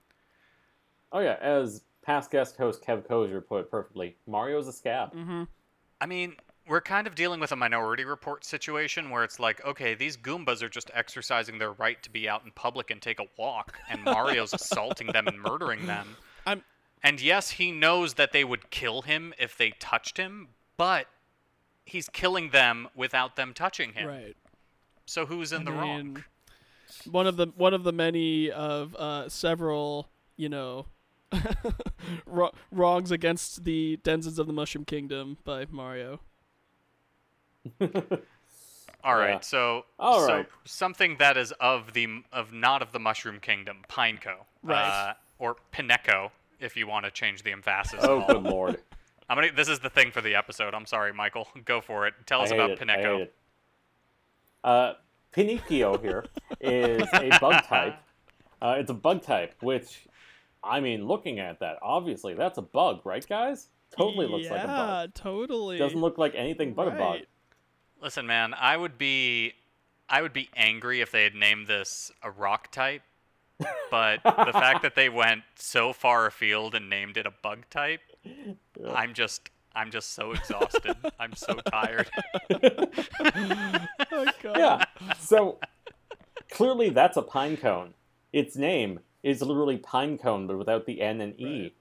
oh 1.11 1.19
yeah, 1.19 1.37
as 1.41 1.83
past 2.01 2.29
guest 2.29 2.57
host 2.57 2.83
Kev 2.83 3.07
Kozer 3.07 3.45
put 3.45 3.61
it 3.61 3.71
perfectly, 3.71 4.17
Mario's 4.27 4.67
a 4.67 4.73
scab. 4.73 5.13
Mm-hmm. 5.13 5.43
I 6.01 6.05
mean, 6.07 6.35
we're 6.67 6.81
kind 6.81 7.05
of 7.07 7.15
dealing 7.15 7.39
with 7.39 7.51
a 7.51 7.55
Minority 7.55 8.05
Report 8.05 8.43
situation 8.43 9.09
where 9.09 9.23
it's 9.23 9.39
like, 9.39 9.63
okay, 9.65 9.93
these 9.93 10.17
Goombas 10.17 10.61
are 10.63 10.69
just 10.69 10.89
exercising 10.93 11.59
their 11.59 11.71
right 11.73 12.01
to 12.03 12.09
be 12.09 12.27
out 12.27 12.43
in 12.43 12.51
public 12.51 12.89
and 12.91 13.01
take 13.01 13.19
a 13.19 13.25
walk, 13.37 13.79
and 13.89 14.03
Mario's 14.05 14.53
assaulting 14.53 15.07
them 15.07 15.27
and 15.27 15.39
murdering 15.41 15.85
them. 15.85 16.17
I'm- 16.45 16.63
And 17.03 17.21
yes, 17.21 17.51
he 17.51 17.71
knows 17.71 18.15
that 18.15 18.31
they 18.31 18.43
would 18.43 18.71
kill 18.71 19.03
him 19.03 19.33
if 19.37 19.55
they 19.57 19.71
touched 19.79 20.17
him, 20.17 20.49
but 20.77 21.07
he's 21.85 22.09
killing 22.09 22.49
them 22.49 22.87
without 22.95 23.35
them 23.35 23.53
touching 23.53 23.93
him. 23.93 24.07
Right. 24.07 24.35
So 25.05 25.27
who's 25.27 25.51
in 25.53 25.61
I 25.61 25.65
the 25.65 25.71
wrong? 25.71 26.23
One 27.11 27.27
of 27.27 27.37
the 27.37 27.47
one 27.55 27.73
of 27.75 27.83
the 27.83 27.91
many 27.91 28.49
of 28.49 28.95
uh, 28.95 29.29
several, 29.29 30.09
you 30.35 30.49
know, 30.49 30.87
wrongs 32.71 33.11
against 33.11 33.63
the 33.65 33.97
Denizens 34.03 34.39
of 34.39 34.47
the 34.47 34.53
Mushroom 34.53 34.85
Kingdom 34.85 35.37
by 35.43 35.65
Mario. 35.69 36.21
All 39.03 39.15
right, 39.15 39.29
Yeah. 39.33 39.39
so 39.41 39.85
All 39.99 40.25
so 40.25 40.33
right. 40.37 40.47
something 40.63 41.17
that 41.19 41.37
is 41.37 41.51
of 41.59 41.93
the 41.93 42.23
of 42.33 42.51
not 42.51 42.81
of 42.81 42.91
the 42.91 42.99
Mushroom 42.99 43.39
Kingdom, 43.39 43.77
Pineco, 43.89 44.45
Right. 44.63 45.09
uh, 45.09 45.13
or 45.37 45.57
Pineco, 45.71 46.31
if 46.59 46.75
you 46.75 46.87
want 46.87 47.05
to 47.05 47.11
change 47.11 47.43
the 47.43 47.51
emphasis. 47.51 47.99
Oh 48.01 48.25
good 48.27 48.43
lord. 48.43 48.81
I'm 49.29 49.37
gonna. 49.37 49.51
This 49.51 49.67
is 49.69 49.79
the 49.79 49.89
thing 49.89 50.11
for 50.11 50.21
the 50.21 50.35
episode. 50.35 50.73
I'm 50.73 50.85
sorry, 50.85 51.13
Michael. 51.13 51.47
Go 51.65 51.81
for 51.81 52.07
it. 52.07 52.13
Tell 52.25 52.41
us 52.41 52.51
I 52.51 52.55
hate 52.55 52.59
about 52.63 52.71
it. 52.71 52.81
I 52.81 52.83
Pineco. 52.97 53.17
hate 53.17 53.21
it. 53.21 53.35
Uh, 54.63 54.93
Pineco 55.33 56.01
here 56.01 56.25
is 56.59 57.07
a 57.13 57.37
bug 57.39 57.63
type. 57.65 57.97
Uh, 58.61 58.75
it's 58.79 58.89
a 58.89 58.93
bug 58.95 59.21
type, 59.21 59.53
which, 59.61 60.07
I 60.63 60.79
mean, 60.79 61.05
looking 61.05 61.39
at 61.39 61.59
that, 61.59 61.77
obviously 61.83 62.33
that's 62.33 62.57
a 62.57 62.61
bug, 62.63 63.01
right, 63.03 63.27
guys? 63.27 63.67
Totally 63.95 64.27
looks 64.27 64.45
yeah, 64.45 64.53
like 64.53 64.63
a 64.63 64.67
bug. 64.67 65.09
Yeah, 65.15 65.21
totally. 65.21 65.77
Doesn't 65.77 65.99
look 65.99 66.17
like 66.17 66.33
anything 66.35 66.73
but 66.73 66.87
a 66.87 66.91
bug. 66.91 67.19
Right. 67.97 68.03
Listen, 68.03 68.27
man, 68.27 68.53
I 68.53 68.77
would 68.77 68.97
be, 68.97 69.53
I 70.09 70.21
would 70.21 70.33
be 70.33 70.49
angry 70.55 71.01
if 71.01 71.11
they 71.11 71.23
had 71.23 71.35
named 71.35 71.67
this 71.67 72.11
a 72.21 72.29
rock 72.31 72.71
type, 72.71 73.01
but 73.89 74.21
the 74.23 74.51
fact 74.53 74.81
that 74.83 74.95
they 74.95 75.09
went 75.09 75.43
so 75.55 75.93
far 75.93 76.25
afield 76.25 76.75
and 76.75 76.89
named 76.89 77.17
it 77.17 77.25
a 77.25 77.31
bug 77.41 77.59
type, 77.69 78.01
I'm 78.93 79.13
just, 79.13 79.49
I'm 79.75 79.91
just 79.91 80.13
so 80.13 80.31
exhausted. 80.31 80.95
I'm 81.19 81.33
so 81.35 81.59
tired. 81.71 82.09
Oh, 84.11 84.25
God. 84.41 84.57
Yeah. 84.57 84.83
So 85.19 85.59
clearly 86.51 86.89
that's 86.89 87.17
a 87.17 87.21
pine 87.21 87.57
cone. 87.57 87.93
Its 88.31 88.55
name 88.55 88.99
is 89.23 89.41
literally 89.41 89.77
pine 89.77 90.17
cone, 90.17 90.47
but 90.47 90.57
without 90.57 90.85
the 90.85 91.01
N 91.01 91.19
and 91.21 91.39
E. 91.39 91.73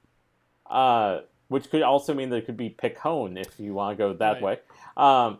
Uh, 0.68 1.20
which 1.48 1.70
could 1.70 1.82
also 1.82 2.14
mean 2.14 2.30
that 2.30 2.36
it 2.36 2.46
could 2.46 2.56
be 2.56 2.70
picone 2.70 3.38
if 3.40 3.60
you 3.60 3.74
want 3.74 3.96
to 3.96 4.02
go 4.02 4.12
that 4.14 4.42
Right. 4.42 4.42
way. 4.42 4.58
Um, 4.96 5.38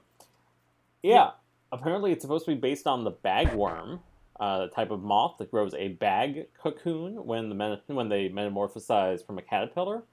yeah. 1.04 1.30
Apparently, 1.72 2.12
it's 2.12 2.22
supposed 2.22 2.44
to 2.44 2.52
be 2.52 2.60
based 2.60 2.86
on 2.86 3.02
the 3.04 3.10
bagworm, 3.12 4.00
uh, 4.38 4.60
the 4.60 4.68
type 4.68 4.90
of 4.92 5.02
moth 5.02 5.38
that 5.38 5.50
grows 5.50 5.74
a 5.74 5.88
bag 5.88 6.46
cocoon 6.54 7.24
when 7.26 7.48
the 7.48 7.54
men- 7.54 7.80
when 7.86 8.08
they 8.08 8.28
metamorphosize 8.28 9.24
from 9.26 9.38
a 9.38 9.42
caterpillar. 9.42 10.04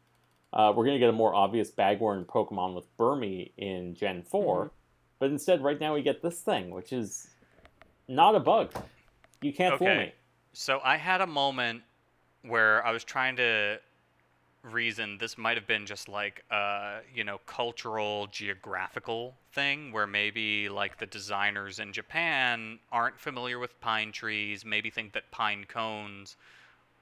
Uh, 0.53 0.73
we're 0.75 0.85
gonna 0.85 0.99
get 0.99 1.09
a 1.09 1.13
more 1.13 1.33
obvious 1.33 1.71
bagworm 1.71 2.25
Pokemon 2.25 2.75
with 2.75 2.85
Burmy 2.97 3.51
in 3.57 3.93
Gen 3.95 4.21
4 4.23 4.65
Mhm. 4.65 4.71
but 5.19 5.29
instead, 5.31 5.61
right 5.61 5.79
now 5.79 5.93
we 5.93 6.01
get 6.01 6.21
this 6.21 6.41
thing, 6.41 6.71
which 6.71 6.91
is 6.91 7.29
not 8.07 8.35
a 8.35 8.39
bug. 8.39 8.73
You 9.41 9.53
can't 9.53 9.77
fool 9.77 9.87
Okay. 9.87 9.97
me. 9.97 10.11
So 10.53 10.81
I 10.83 10.97
had 10.97 11.21
a 11.21 11.27
moment 11.27 11.83
where 12.41 12.85
I 12.85 12.91
was 12.91 13.03
trying 13.03 13.35
to 13.37 13.79
reason 14.63 15.17
this 15.17 15.37
might 15.37 15.57
have 15.57 15.65
been 15.65 15.85
just 15.85 16.07
like 16.07 16.43
a 16.51 16.99
you 17.13 17.23
know 17.23 17.39
cultural 17.47 18.27
geographical 18.31 19.33
thing 19.53 19.91
where 19.91 20.05
maybe 20.07 20.69
like 20.69 20.97
the 20.99 21.05
designers 21.07 21.79
in 21.79 21.91
Japan 21.93 22.79
aren't 22.91 23.19
familiar 23.19 23.57
with 23.59 23.79
pine 23.81 24.11
trees, 24.11 24.63
maybe 24.63 24.89
think 24.89 25.13
that 25.13 25.29
pine 25.31 25.65
cones 25.67 26.37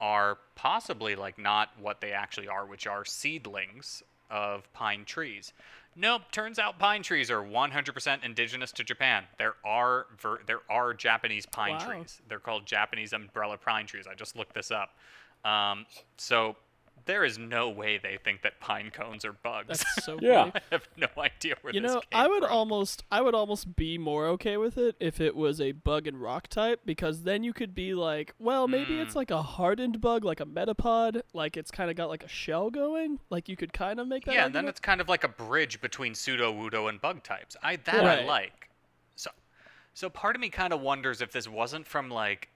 are 0.00 0.38
possibly 0.54 1.14
like 1.14 1.38
not 1.38 1.68
what 1.78 2.00
they 2.00 2.12
actually 2.12 2.48
are, 2.48 2.64
which 2.64 2.86
are 2.86 3.04
seedlings 3.04 4.02
of 4.30 4.72
pine 4.72 5.04
trees. 5.04 5.52
Nope, 5.96 6.22
turns 6.32 6.58
out 6.58 6.78
pine 6.78 7.02
trees 7.02 7.30
are 7.30 7.42
100% 7.42 8.24
indigenous 8.24 8.70
to 8.72 8.84
Japan. 8.84 9.24
There 9.38 9.54
are 9.64 10.06
ver- 10.18 10.40
there 10.46 10.60
are 10.70 10.94
Japanese 10.94 11.44
pine 11.46 11.72
Wow. 11.74 11.78
trees. 11.90 12.22
They're 12.28 12.38
called 12.38 12.64
Japanese 12.64 13.12
umbrella 13.12 13.58
pine 13.58 13.86
trees. 13.86 14.06
I 14.06 14.14
just 14.14 14.36
looked 14.36 14.54
this 14.54 14.70
up. 14.70 14.96
Um, 15.44 15.84
so 16.16 16.56
there 17.06 17.24
is 17.24 17.38
no 17.38 17.68
way 17.68 17.98
they 17.98 18.18
think 18.22 18.42
that 18.42 18.60
pine 18.60 18.90
cones 18.90 19.24
are 19.24 19.32
bugs. 19.32 19.68
That's 19.68 19.94
so 20.04 20.18
Yeah. 20.20 20.50
funny. 20.50 20.52
I 20.56 20.60
have 20.72 20.88
no 20.96 21.08
idea 21.18 21.54
where 21.62 21.72
You 21.72 21.80
this 21.80 21.92
know, 21.92 22.00
came 22.00 22.20
I 22.20 22.28
would 22.28 22.42
from. 22.42 22.52
almost 22.52 23.04
I 23.10 23.20
would 23.20 23.34
almost 23.34 23.76
be 23.76 23.98
more 23.98 24.26
okay 24.28 24.56
with 24.56 24.76
it 24.78 24.96
if 25.00 25.20
it 25.20 25.36
was 25.36 25.60
a 25.60 25.72
bug 25.72 26.06
and 26.06 26.20
rock 26.20 26.48
type 26.48 26.80
because 26.84 27.22
then 27.22 27.42
you 27.44 27.52
could 27.52 27.74
be 27.74 27.94
like, 27.94 28.34
well, 28.38 28.66
maybe 28.68 28.94
Mm. 28.94 29.02
it's 29.02 29.14
like 29.16 29.30
a 29.30 29.42
hardened 29.42 30.00
bug, 30.00 30.24
like 30.24 30.40
a 30.40 30.46
metapod, 30.46 31.22
like 31.32 31.56
it's 31.56 31.70
kind 31.70 31.90
of 31.90 31.96
got 31.96 32.08
like 32.08 32.24
a 32.24 32.28
shell 32.28 32.70
going, 32.70 33.20
like 33.30 33.48
you 33.48 33.56
could 33.56 33.72
kind 33.72 34.00
of 34.00 34.08
make 34.08 34.24
that 34.24 34.34
yeah, 34.34 34.46
and 34.46 34.54
then 34.54 34.66
it's 34.68 34.80
kind 34.80 35.00
of 35.00 35.08
like 35.08 35.24
a 35.24 35.28
bridge 35.28 35.80
between 35.80 36.12
Sudowoodo 36.14 36.88
and 36.88 37.00
bug 37.00 37.22
types. 37.22 37.56
I 37.62 37.76
that 37.76 38.04
I 38.04 38.24
like. 38.24 38.68
So, 39.16 39.30
so 39.94 40.08
part 40.10 40.34
of 40.36 40.40
me 40.40 40.48
kind 40.50 40.72
of 40.72 40.80
wonders 40.80 41.20
if 41.20 41.32
this 41.32 41.46
wasn't 41.48 41.86
from 41.86 42.10
like, 42.10 42.48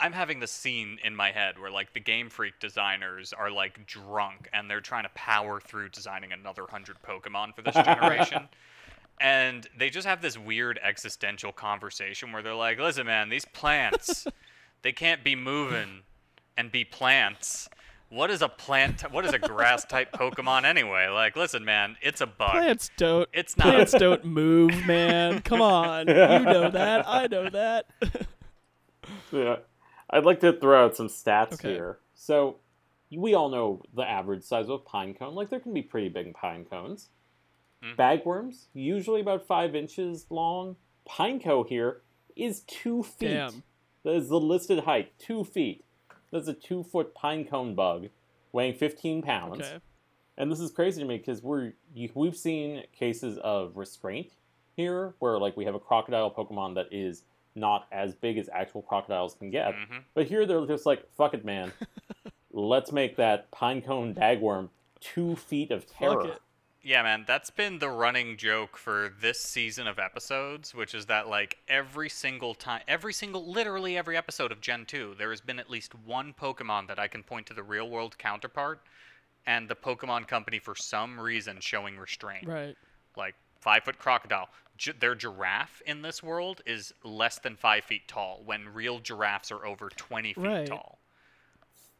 I'm 0.00 0.12
having 0.12 0.40
this 0.40 0.50
scene 0.50 0.98
in 1.04 1.14
my 1.14 1.30
head 1.30 1.58
where 1.58 1.70
like 1.70 1.92
the 1.92 2.00
Game 2.00 2.30
Freak 2.30 2.58
designers 2.58 3.32
are 3.32 3.50
like 3.50 3.86
drunk 3.86 4.48
and 4.52 4.68
they're 4.68 4.80
trying 4.80 5.04
to 5.04 5.10
power 5.10 5.60
through 5.60 5.90
designing 5.90 6.32
another 6.32 6.64
hundred 6.68 6.96
Pokemon 7.02 7.54
for 7.54 7.62
this 7.62 7.74
generation. 7.84 8.48
And 9.20 9.68
they 9.76 9.90
just 9.90 10.06
have 10.06 10.22
this 10.22 10.38
weird 10.38 10.80
existential 10.82 11.52
conversation 11.52 12.32
where 12.32 12.42
they're 12.42 12.54
like, 12.54 12.78
"Listen, 12.78 13.06
man, 13.06 13.28
these 13.28 13.44
plants, 13.44 14.26
they 14.82 14.92
can't 14.92 15.22
be 15.22 15.36
moving 15.36 16.02
and 16.56 16.72
be 16.72 16.84
plants. 16.84 17.68
What 18.08 18.30
is 18.30 18.42
a 18.42 18.48
plant? 18.48 19.02
What 19.12 19.24
is 19.24 19.32
a 19.32 19.38
grass 19.38 19.84
type 19.84 20.10
Pokemon 20.12 20.64
anyway? 20.64 21.06
Like, 21.08 21.36
listen, 21.36 21.64
man, 21.64 21.96
it's 22.02 22.20
a 22.20 22.26
bug. 22.26 22.52
Plants 22.52 22.90
don't. 22.96 23.28
It's 23.32 23.56
not. 23.56 23.66
Plants 23.66 23.92
don't 23.92 24.24
move, 24.24 24.84
man. 24.86 25.42
Come 25.42 25.62
on, 25.62 26.08
you 26.08 26.14
know 26.14 26.70
that. 26.70 27.08
I 27.08 27.26
know 27.26 27.50
that. 27.50 27.86
Yeah. 29.32 29.56
I'd 30.10 30.24
like 30.24 30.40
to 30.40 30.52
throw 30.52 30.84
out 30.84 30.96
some 30.96 31.08
stats 31.08 31.54
Okay. 31.54 31.72
here. 31.72 31.98
So, 32.14 32.56
we 33.10 33.34
all 33.34 33.48
know 33.48 33.82
the 33.94 34.02
average 34.02 34.42
size 34.42 34.64
of 34.66 34.70
a 34.70 34.78
pine 34.78 35.14
cone. 35.14 35.34
Like, 35.34 35.50
there 35.50 35.60
can 35.60 35.72
be 35.72 35.82
pretty 35.82 36.08
big 36.08 36.34
pine 36.34 36.64
cones. 36.64 37.10
Mhm. 37.82 37.96
Bagworms, 37.96 38.66
usually 38.74 39.20
about 39.20 39.46
five 39.46 39.74
inches 39.74 40.26
long. 40.30 40.76
Pineco 41.08 41.66
here 41.66 42.02
is 42.36 42.60
two 42.62 43.02
feet. 43.02 43.28
Damn. 43.28 43.62
That 44.02 44.14
is 44.14 44.28
the 44.28 44.40
listed 44.40 44.80
height, 44.80 45.18
two 45.18 45.44
feet. 45.44 45.84
That's 46.30 46.48
a 46.48 46.54
two 46.54 46.82
foot 46.82 47.14
pine 47.14 47.44
cone 47.44 47.74
bug 47.74 48.08
weighing 48.52 48.74
15 48.74 49.22
pounds. 49.22 49.60
Okay. 49.60 49.80
And 50.36 50.50
this 50.50 50.60
is 50.60 50.70
crazy 50.70 51.02
to 51.02 51.08
me 51.08 51.18
because 51.18 51.42
we're 51.42 51.74
we've 52.14 52.36
seen 52.36 52.84
cases 52.92 53.38
of 53.38 53.76
restraint 53.76 54.32
here, 54.76 55.14
where 55.18 55.38
like 55.38 55.56
we 55.56 55.64
have 55.64 55.74
a 55.74 55.80
crocodile 55.80 56.30
Pokemon 56.30 56.74
that 56.76 56.86
is 56.92 57.24
not 57.60 57.86
as 57.92 58.14
big 58.14 58.38
as 58.38 58.48
actual 58.52 58.82
crocodiles 58.82 59.34
can 59.34 59.50
get, 59.50 59.74
Mhm. 59.74 60.02
but 60.14 60.26
here 60.26 60.46
they're 60.46 60.66
just 60.66 60.86
like, 60.86 61.08
"Fuck 61.12 61.34
it, 61.34 61.44
man, 61.44 61.72
let's 62.50 62.90
make 62.92 63.16
that 63.16 63.50
pinecone 63.52 64.14
bagworm 64.14 64.70
two 65.00 65.36
feet 65.36 65.70
of 65.70 65.86
terror." 65.86 66.22
Fuck 66.24 66.36
it. 66.36 66.42
Yeah, 66.82 67.02
man, 67.02 67.24
that's 67.26 67.50
been 67.50 67.78
the 67.78 67.90
running 67.90 68.38
joke 68.38 68.78
for 68.78 69.10
this 69.20 69.38
season 69.42 69.86
of 69.86 69.98
episodes, 69.98 70.74
which 70.74 70.94
is 70.94 71.04
that 71.06 71.28
like 71.28 71.58
every 71.68 72.08
single 72.08 72.54
time, 72.54 72.80
every 72.88 73.12
single, 73.12 73.46
literally 73.46 73.98
every 73.98 74.16
episode 74.16 74.50
of 74.50 74.62
Gen 74.62 74.86
2, 74.86 75.14
there 75.18 75.28
has 75.28 75.42
been 75.42 75.58
at 75.58 75.68
least 75.68 75.94
one 75.94 76.32
Pokemon 76.32 76.88
that 76.88 76.98
I 76.98 77.06
can 77.06 77.22
point 77.22 77.46
to 77.48 77.54
the 77.54 77.62
real 77.62 77.88
world 77.90 78.16
counterpart, 78.16 78.80
and 79.46 79.68
the 79.68 79.76
Pokemon 79.76 80.26
Company 80.26 80.58
for 80.58 80.74
some 80.74 81.20
reason 81.20 81.60
showing 81.60 81.98
restraint. 81.98 82.46
Right. 82.46 82.74
Like 83.14 83.34
five 83.60 83.84
foot 83.84 83.98
crocodile. 83.98 84.48
Gi- 84.76 84.92
their 84.98 85.14
giraffe 85.14 85.82
in 85.86 86.02
this 86.02 86.22
world 86.22 86.62
is 86.66 86.92
less 87.04 87.38
than 87.38 87.56
five 87.56 87.84
feet 87.84 88.08
tall, 88.08 88.42
when 88.44 88.72
real 88.72 88.98
giraffes 88.98 89.52
are 89.52 89.64
over 89.66 89.90
20 89.90 90.32
feet 90.34 90.42
Right. 90.42 90.66
tall. 90.66 90.98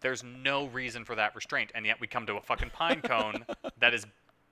There's 0.01 0.25
no 0.25 0.67
reason 0.67 1.05
for 1.05 1.15
that 1.17 1.35
restraint, 1.35 1.73
and 1.75 1.85
yet 1.85 2.01
we 2.01 2.07
come 2.07 2.27
to 2.27 2.37
a 2.37 2.41
fucking 2.41 2.71
pine 2.71 3.03
cone 3.03 3.45
that 3.79 3.93
is 3.95 4.07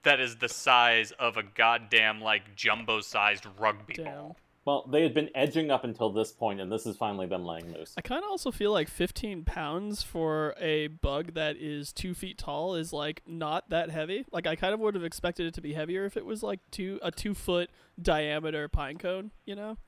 that 0.04 0.20
is 0.20 0.36
the 0.36 0.48
size 0.48 1.10
of 1.12 1.36
a 1.36 1.42
goddamn 1.42 2.20
like 2.20 2.54
jumbo-sized 2.54 3.44
rugby 3.58 3.94
Damn. 3.94 4.04
ball. 4.04 4.36
Well, 4.68 4.84
they 4.86 5.02
had 5.02 5.14
been 5.14 5.30
edging 5.34 5.70
up 5.70 5.84
until 5.84 6.10
this 6.10 6.30
point, 6.30 6.60
and 6.60 6.70
this 6.70 6.84
is 6.84 6.94
finally 6.94 7.26
them 7.26 7.46
laying 7.46 7.72
loose. 7.72 7.94
I 7.96 8.02
kind 8.02 8.22
of 8.22 8.28
also 8.28 8.50
feel 8.50 8.70
like 8.70 8.86
15 8.86 9.44
pounds 9.44 10.02
for 10.02 10.54
a 10.60 10.88
bug 10.88 11.32
that 11.32 11.56
is 11.56 11.90
two 11.90 12.12
feet 12.12 12.36
tall 12.36 12.74
is 12.74 12.92
like 12.92 13.22
not 13.26 13.70
that 13.70 13.88
heavy. 13.88 14.26
Like 14.30 14.46
I 14.46 14.56
kind 14.56 14.74
of 14.74 14.80
would 14.80 14.94
have 14.94 15.04
expected 15.04 15.46
it 15.46 15.54
to 15.54 15.62
be 15.62 15.72
heavier 15.72 16.04
if 16.04 16.18
it 16.18 16.26
was 16.26 16.42
like 16.42 16.60
two 16.70 17.00
a 17.02 17.10
two 17.10 17.32
foot 17.32 17.70
diameter 18.02 18.68
pine 18.68 18.98
cone. 18.98 19.30
You 19.46 19.56
know? 19.56 19.78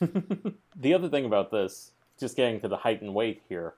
The 0.74 0.94
other 0.94 1.08
thing 1.08 1.24
about 1.24 1.52
this, 1.52 1.92
just 2.18 2.34
getting 2.34 2.58
to 2.62 2.66
the 2.66 2.78
height 2.78 3.02
and 3.02 3.14
weight 3.14 3.42
here, 3.48 3.74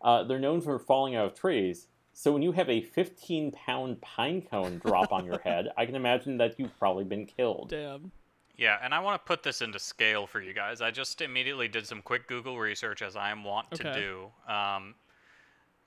uh, 0.00 0.22
they're 0.22 0.38
known 0.38 0.60
for 0.60 0.78
falling 0.78 1.16
out 1.16 1.26
of 1.26 1.34
trees. 1.34 1.88
So 2.12 2.30
when 2.30 2.42
you 2.42 2.52
have 2.52 2.70
a 2.70 2.80
15 2.80 3.50
pound 3.50 4.00
pine 4.02 4.42
cone 4.42 4.78
drop 4.78 5.12
on 5.12 5.26
your 5.26 5.38
head, 5.44 5.72
I 5.76 5.84
can 5.84 5.96
imagine 5.96 6.36
that 6.36 6.60
you've 6.60 6.78
probably 6.78 7.02
been 7.02 7.26
killed. 7.26 7.70
Damn. 7.70 8.12
Yeah, 8.56 8.78
and 8.82 8.94
I 8.94 9.00
want 9.00 9.20
to 9.20 9.26
put 9.26 9.42
this 9.42 9.62
into 9.62 9.78
scale 9.78 10.26
for 10.26 10.40
you 10.40 10.52
guys. 10.52 10.80
I 10.80 10.90
just 10.90 11.20
immediately 11.20 11.66
did 11.66 11.86
some 11.86 12.02
quick 12.02 12.28
Google 12.28 12.58
research, 12.58 13.02
as 13.02 13.16
I 13.16 13.30
am 13.30 13.42
wont 13.42 13.70
to 13.72 13.92
do. 13.92 14.52
Um, 14.52 14.94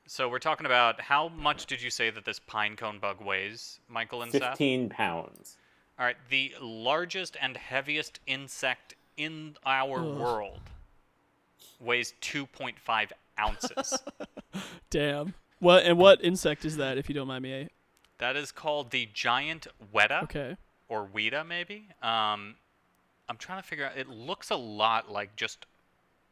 so 0.06 0.28
we're 0.28 0.40
talking 0.40 0.66
about 0.66 1.00
how 1.00 1.30
much 1.30 1.66
did 1.66 1.82
you 1.82 1.90
say 1.90 2.10
that 2.10 2.26
this 2.26 2.40
pine 2.40 2.76
cone 2.76 3.00
bug 3.00 3.22
weighs, 3.22 3.80
Michael 3.88 4.22
and 4.22 4.32
Seth? 4.32 4.42
15 4.42 4.90
pounds. 4.90 5.58
All 6.00 6.06
right, 6.06 6.18
the 6.30 6.54
largest 6.62 7.38
and 7.42 7.56
heaviest 7.56 8.20
insect 8.28 8.96
in 9.16 9.56
our 9.66 10.00
Ugh. 10.00 10.18
world 10.18 10.62
weighs 11.80 12.14
2.5 12.22 13.12
ounces. 13.40 13.98
Damn. 14.90 15.34
What 15.60 15.84
and 15.86 15.98
what 15.98 16.24
insect 16.24 16.66
is 16.66 16.78
that? 16.78 16.98
If 16.98 17.10
you 17.10 17.16
don't 17.16 17.28
mind 17.28 17.44
me. 17.44 17.54
eh? 17.54 17.68
that 18.20 18.36
is 18.36 18.52
called 18.52 18.92
the 18.92 19.10
giant 19.14 19.68
weta. 19.94 20.24
Okay. 20.24 20.58
Or 20.90 21.08
Weta 21.08 21.46
maybe. 21.46 21.88
Um, 22.02 22.56
I'm 23.30 23.38
trying 23.38 23.62
to 23.62 23.68
figure 23.68 23.86
out. 23.86 23.98
It 23.98 24.08
looks 24.08 24.50
a 24.52 24.56
lot 24.56 25.12
like 25.12 25.36
just 25.36 25.66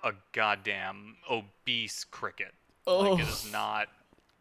a 0.03 0.13
goddamn 0.31 1.17
obese 1.29 2.03
cricket. 2.05 2.53
Like 2.85 3.19
it 3.19 3.25
Oh. 3.25 3.27
is 3.29 3.51
not. 3.51 3.87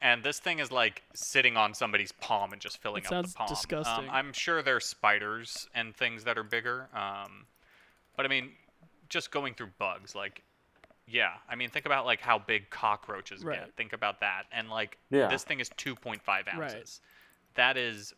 And 0.01 0.23
this 0.23 0.39
thing 0.39 0.59
is 0.59 0.71
like 0.71 1.03
sitting 1.15 1.57
on 1.57 1.73
somebody's 1.73 2.13
palm 2.13 2.53
and 2.53 2.61
just 2.61 2.79
filling 2.83 3.03
That 3.05 3.09
up 3.13 3.13
sounds 3.27 3.33
the 3.33 3.39
palm. 3.39 3.49
disgusting. 3.49 4.05
Um, 4.05 4.11
I'm 4.15 4.33
sure 4.35 4.63
there's 4.63 4.85
spiders 4.85 5.67
and 5.75 5.97
things 5.97 6.25
that 6.25 6.37
are 6.37 6.43
bigger. 6.43 6.89
Um, 6.95 7.47
but 8.17 8.27
I 8.27 8.29
mean, 8.29 8.53
just 9.09 9.31
going 9.31 9.55
through 9.55 9.71
bugs, 9.79 10.15
like, 10.15 10.43
yeah. 11.07 11.33
I 11.49 11.55
mean, 11.55 11.71
think 11.71 11.87
about 11.87 12.05
like 12.05 12.21
how 12.21 12.39
big 12.39 12.69
cockroaches 12.69 13.43
Right. 13.45 13.61
get. 13.61 13.75
Think 13.77 13.95
about 13.95 14.21
that. 14.21 14.45
And 14.53 14.69
like, 14.69 14.99
Yeah. 15.11 15.29
this 15.29 15.43
thing 15.43 15.61
is 15.61 15.71
2.5 15.71 16.49
ounces. 16.53 17.01
That 17.55 17.77
is 17.79 18.13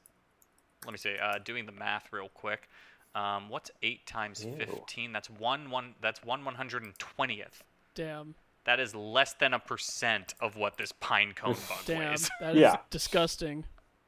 let 0.86 0.92
me 0.92 0.98
see. 0.98 1.16
Uh, 1.22 1.38
doing 1.44 1.66
the 1.66 1.72
math 1.72 2.12
real 2.12 2.30
quick. 2.32 2.68
Um, 3.14 3.48
what's 3.48 3.70
eight 3.82 4.06
times 4.06 4.44
Ew. 4.44 4.54
fifteen? 4.56 5.12
That's 5.12 5.28
one 5.28 5.70
one. 5.70 5.94
That's 6.00 6.22
one 6.24 6.44
one 6.44 6.54
hundred 6.54 6.82
and 6.84 6.98
twentieth. 6.98 7.62
Damn. 7.94 8.34
That 8.64 8.80
is 8.80 8.94
less 8.94 9.32
than 9.34 9.54
a 9.54 9.58
percent 9.58 10.34
of 10.40 10.56
what 10.56 10.76
this 10.76 10.92
pine 10.92 11.32
cone 11.34 11.54
bug 11.68 11.78
Damn. 11.86 11.98
weighs. 12.10 12.30
That 12.40 12.56
is 12.56 12.60
Yeah. 12.62 12.76
disgusting. 12.90 13.64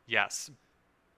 yes, 0.07 0.51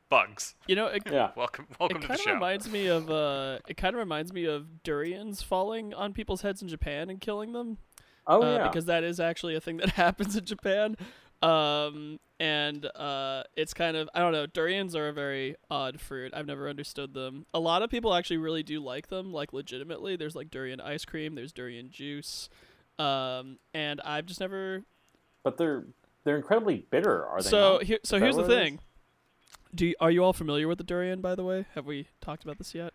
bugs. 0.08 0.54
You 0.66 0.76
know, 0.76 0.86
it, 0.86 1.02
Yeah. 1.10 1.30
Welcome, 1.36 1.66
it 1.70 1.78
welcome 1.80 2.00
to 2.00 2.02
the 2.02 2.08
kind 2.08 2.20
of 2.20 2.24
show. 2.24 2.32
reminds 2.34 2.68
me 2.70 2.86
of 2.88 3.10
uh, 3.10 3.58
it 3.66 3.76
kind 3.76 3.94
of 3.94 3.98
reminds 4.00 4.32
me 4.32 4.44
of 4.44 4.82
durians 4.82 5.42
falling 5.42 5.94
on 5.94 6.12
people's 6.12 6.42
heads 6.42 6.60
in 6.62 6.68
Japan 6.68 7.08
and 7.10 7.20
killing 7.20 7.52
them. 7.52 7.78
Oh, 8.26 8.42
uh, 8.42 8.56
yeah. 8.58 8.68
because 8.68 8.84
that 8.84 9.02
is 9.02 9.18
actually 9.18 9.56
a 9.56 9.60
thing 9.60 9.78
that 9.78 9.90
happens 10.04 10.36
in 10.36 10.44
Japan. 10.44 10.96
Um, 11.42 12.20
and 12.38 12.84
uh, 12.96 13.44
it's 13.56 13.74
kind 13.74 13.96
of 13.96 14.08
I 14.14 14.20
don't 14.20 14.32
know. 14.32 14.46
Durians 14.46 14.94
are 14.94 15.08
a 15.08 15.12
very 15.12 15.56
odd 15.70 16.00
fruit. 16.00 16.32
I've 16.34 16.46
never 16.46 16.68
understood 16.68 17.14
them. 17.14 17.46
A 17.54 17.60
lot 17.60 17.82
of 17.82 17.90
people 17.90 18.14
actually 18.14 18.38
really 18.38 18.62
do 18.62 18.80
like 18.80 19.08
them, 19.08 19.32
like 19.32 19.52
legitimately. 19.52 20.16
There's 20.16 20.34
like 20.36 20.50
durian 20.50 20.80
ice 20.80 21.04
cream. 21.04 21.34
There's 21.34 21.52
durian 21.52 21.90
juice. 21.90 22.48
Um, 22.98 23.58
and 23.72 24.00
I've 24.04 24.26
just 24.26 24.40
never. 24.40 24.82
But 25.42 25.56
they're 25.56 25.84
they're 26.24 26.36
incredibly 26.36 26.84
bitter, 26.90 27.24
are 27.24 27.42
they 27.42 27.48
So 27.48 27.72
not? 27.74 27.82
here, 27.84 27.98
so 28.04 28.18
here's 28.18 28.36
the 28.36 28.42
what 28.42 28.50
it 28.50 28.54
is? 28.54 28.62
thing. 28.62 28.78
Do 29.74 29.86
you, 29.86 29.94
are 30.00 30.10
you 30.10 30.22
all 30.24 30.32
familiar 30.32 30.66
with 30.68 30.78
the 30.78 30.84
durian? 30.84 31.20
By 31.20 31.34
the 31.34 31.44
way, 31.44 31.64
have 31.74 31.86
we 31.86 32.08
talked 32.20 32.42
about 32.44 32.58
this 32.58 32.74
yet? 32.74 32.92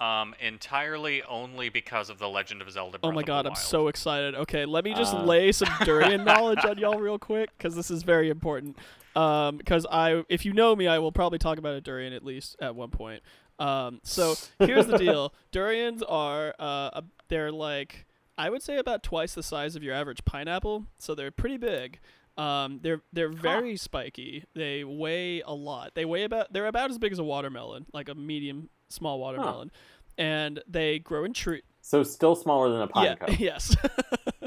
Um, 0.00 0.32
entirely 0.40 1.24
only 1.24 1.70
because 1.70 2.08
of 2.08 2.18
the 2.20 2.28
Legend 2.28 2.62
of 2.62 2.70
Zelda. 2.70 2.98
Oh 3.02 3.08
Breath 3.08 3.14
my 3.14 3.20
of 3.20 3.26
the 3.26 3.26
god, 3.26 3.46
I'm 3.48 3.54
so 3.56 3.88
excited. 3.88 4.34
Okay, 4.36 4.64
let 4.64 4.84
me 4.84 4.94
just 4.94 5.12
Uh. 5.14 5.24
lay 5.24 5.50
some 5.50 5.68
durian 5.84 6.24
knowledge 6.24 6.64
on 6.64 6.78
y'all 6.78 6.98
real 7.00 7.18
quick 7.18 7.50
because 7.58 7.74
this 7.74 7.90
is 7.90 8.04
very 8.04 8.30
important. 8.30 8.76
Um, 9.16 9.56
because 9.56 9.84
I, 9.90 10.22
if 10.28 10.44
you 10.44 10.52
know 10.52 10.76
me, 10.76 10.86
I 10.86 10.98
will 11.00 11.10
probably 11.10 11.38
talk 11.40 11.58
about 11.58 11.74
a 11.74 11.80
durian 11.80 12.12
at 12.12 12.24
least 12.24 12.54
at 12.60 12.76
one 12.76 12.90
point. 12.90 13.22
Um, 13.58 13.98
so 14.04 14.36
here's 14.60 14.86
the 14.86 14.98
deal: 14.98 15.34
durians 15.50 16.02
are, 16.04 16.54
uh, 16.60 17.00
they're 17.26 17.50
like 17.50 18.06
I 18.36 18.50
would 18.50 18.62
say 18.62 18.76
about 18.78 19.02
twice 19.02 19.34
the 19.34 19.42
size 19.42 19.74
of 19.74 19.82
your 19.82 19.94
average 19.96 20.24
pineapple, 20.24 20.86
so 20.98 21.16
they're 21.16 21.32
pretty 21.32 21.56
big. 21.56 21.98
Um, 22.36 22.78
they're 22.82 23.02
they're 23.12 23.30
very 23.32 23.76
spiky. 23.76 24.44
They 24.54 24.84
weigh 24.84 25.40
a 25.40 25.52
lot. 25.52 25.96
They 25.96 26.04
weigh 26.04 26.22
about 26.22 26.52
they're 26.52 26.66
about 26.66 26.88
as 26.90 26.98
big 26.98 27.10
as 27.10 27.18
a 27.18 27.24
watermelon, 27.24 27.86
like 27.92 28.08
a 28.08 28.14
medium 28.14 28.68
small 28.88 29.18
watermelon, 29.18 29.70
and 30.16 30.62
they 30.66 30.98
grow 30.98 31.24
in 31.24 31.32
tree 31.32 31.62
So 31.80 32.02
still 32.02 32.34
smaller 32.34 32.70
than 32.70 32.82
a 32.82 32.88
pine 32.88 33.04
yeah, 33.04 33.14
cone. 33.14 33.36
yes. 33.38 33.76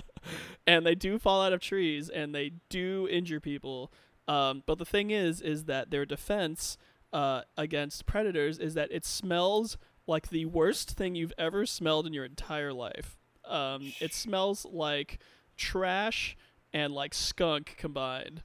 and 0.67 0.86
they 0.86 0.95
do 0.95 1.17
fall 1.17 1.41
out 1.41 1.54
of 1.54 1.60
trees 1.60 2.10
and 2.10 2.34
they 2.34 2.54
do 2.69 3.08
injure 3.10 3.39
people. 3.39 3.91
Um, 4.27 4.63
but 4.65 4.77
the 4.77 4.86
thing 4.86 5.12
is, 5.12 5.41
is 5.41 5.65
that 5.65 5.91
their 5.91 6.06
defense 6.06 6.77
uh, 7.13 7.41
against 7.58 8.06
predators 8.06 8.60
is 8.60 8.73
that 8.75 8.91
it 8.91 9.06
smells 9.06 9.77
like 10.08 10.30
the 10.30 10.45
worst 10.45 10.91
thing 10.91 11.15
you've 11.15 11.34
ever 11.38 11.65
smelled 11.65 12.06
in 12.06 12.13
your 12.13 12.25
entire 12.25 12.73
life. 12.73 13.17
Um, 13.45 13.93
it 13.99 14.13
smells 14.13 14.65
like 14.65 15.19
trash 15.58 16.38
and 16.73 16.93
like 16.93 17.13
skunk 17.13 17.75
combined. 17.77 18.43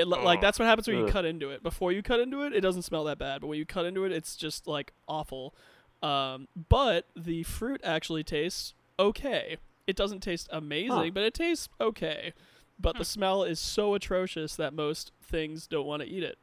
It 0.00 0.08
li- 0.08 0.22
like 0.22 0.40
that's 0.40 0.58
what 0.58 0.66
happens 0.66 0.88
when 0.88 0.98
you 0.98 1.06
cut 1.06 1.24
into 1.24 1.50
it. 1.50 1.62
Before 1.62 1.92
you 1.92 2.02
cut 2.02 2.20
into 2.20 2.42
it, 2.42 2.52
it 2.52 2.60
doesn't 2.60 2.82
smell 2.82 3.04
that 3.04 3.18
bad, 3.18 3.40
but 3.40 3.46
when 3.48 3.58
you 3.58 3.66
cut 3.66 3.84
into 3.86 4.04
it, 4.04 4.12
it's 4.12 4.36
just 4.36 4.66
like 4.66 4.92
awful. 5.08 5.54
Um, 6.02 6.48
but 6.68 7.06
the 7.16 7.42
fruit 7.42 7.80
actually 7.84 8.24
tastes 8.24 8.74
okay. 8.98 9.58
It 9.86 9.96
doesn't 9.96 10.20
taste 10.20 10.48
amazing, 10.52 10.90
Huh. 10.92 11.10
but 11.12 11.22
it 11.24 11.34
tastes 11.34 11.68
okay. 11.80 12.32
But 12.78 12.96
the 12.96 13.04
smell 13.04 13.42
is 13.44 13.60
so 13.60 13.94
atrocious 13.94 14.56
that 14.56 14.72
most 14.72 15.12
things 15.22 15.66
don't 15.66 15.86
want 15.86 16.00
to 16.02 16.08
eat 16.08 16.22
it. 16.22 16.38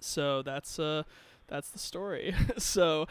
So 0.00 0.42
that's 0.42 0.78
uh 0.78 1.04
that's 1.46 1.70
the 1.70 1.78
story. 1.78 2.34
so 2.58 3.06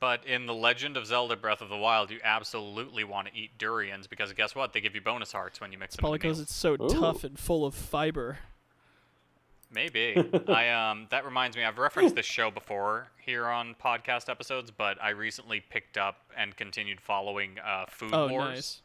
But 0.00 0.24
in 0.26 0.46
the 0.46 0.54
Legend 0.54 0.96
of 0.96 1.06
Zelda: 1.06 1.36
Breath 1.36 1.60
of 1.60 1.68
the 1.68 1.76
Wild, 1.76 2.10
you 2.10 2.20
absolutely 2.24 3.04
want 3.04 3.28
to 3.28 3.34
eat 3.36 3.58
durians 3.58 4.06
because 4.06 4.32
guess 4.32 4.54
what? 4.54 4.72
They 4.72 4.80
give 4.80 4.94
you 4.94 5.00
bonus 5.00 5.32
hearts 5.32 5.60
when 5.60 5.72
you 5.72 5.78
mix 5.78 5.96
them. 5.96 6.00
probably 6.02 6.18
because 6.18 6.40
it's 6.40 6.54
so 6.54 6.76
tough 6.76 7.24
and 7.24 7.38
full 7.38 7.64
of 7.66 7.74
fiber. 7.74 8.38
Maybe. 9.74 10.14
I 10.48 10.70
um 10.70 11.06
that 11.10 11.24
reminds 11.24 11.56
me 11.56 11.64
I've 11.64 11.78
referenced 11.78 12.14
this 12.14 12.26
show 12.26 12.50
before 12.50 13.08
here 13.24 13.46
on 13.46 13.74
podcast 13.82 14.28
episodes, 14.28 14.70
but 14.70 15.02
I 15.02 15.10
recently 15.10 15.60
picked 15.60 15.98
up 15.98 16.16
and 16.36 16.56
continued 16.56 17.00
following 17.00 17.58
uh 17.58 17.86
Food 17.88 18.10
Oh, 18.12 18.28
Wars, 18.28 18.48
nice. 18.54 18.82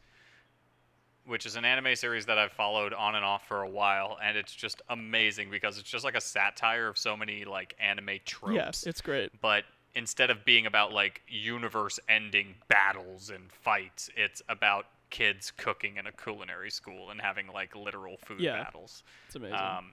which 1.26 1.46
is 1.46 1.56
an 1.56 1.64
anime 1.64 1.94
series 1.96 2.26
that 2.26 2.38
I've 2.38 2.52
followed 2.52 2.92
on 2.92 3.14
and 3.14 3.24
off 3.24 3.46
for 3.46 3.62
a 3.62 3.68
while 3.68 4.18
and 4.22 4.36
it's 4.36 4.54
just 4.54 4.82
amazing 4.88 5.50
because 5.50 5.78
it's 5.78 5.90
just 5.90 6.04
like 6.04 6.16
a 6.16 6.20
satire 6.20 6.88
of 6.88 6.98
so 6.98 7.16
many 7.16 7.44
like 7.44 7.74
anime 7.80 8.18
tropes. 8.24 8.54
Yes, 8.56 8.86
it's 8.86 9.00
great. 9.00 9.30
but 9.40 9.64
instead 9.94 10.30
of 10.30 10.44
being 10.44 10.66
about 10.66 10.92
like 10.92 11.20
universe 11.28 11.98
ending 12.08 12.54
battles 12.68 13.30
and 13.30 13.50
fights, 13.52 14.08
it's 14.16 14.40
about 14.48 14.86
kids 15.10 15.50
cooking 15.56 15.96
in 15.96 16.06
a 16.06 16.12
culinary 16.12 16.70
school 16.70 17.10
and 17.10 17.20
having 17.20 17.48
like 17.52 17.74
literal 17.74 18.16
food 18.18 18.40
Yeah. 18.40 18.62
battles. 18.62 19.02
It's 19.26 19.34
amazing. 19.34 19.56
Um, 19.56 19.92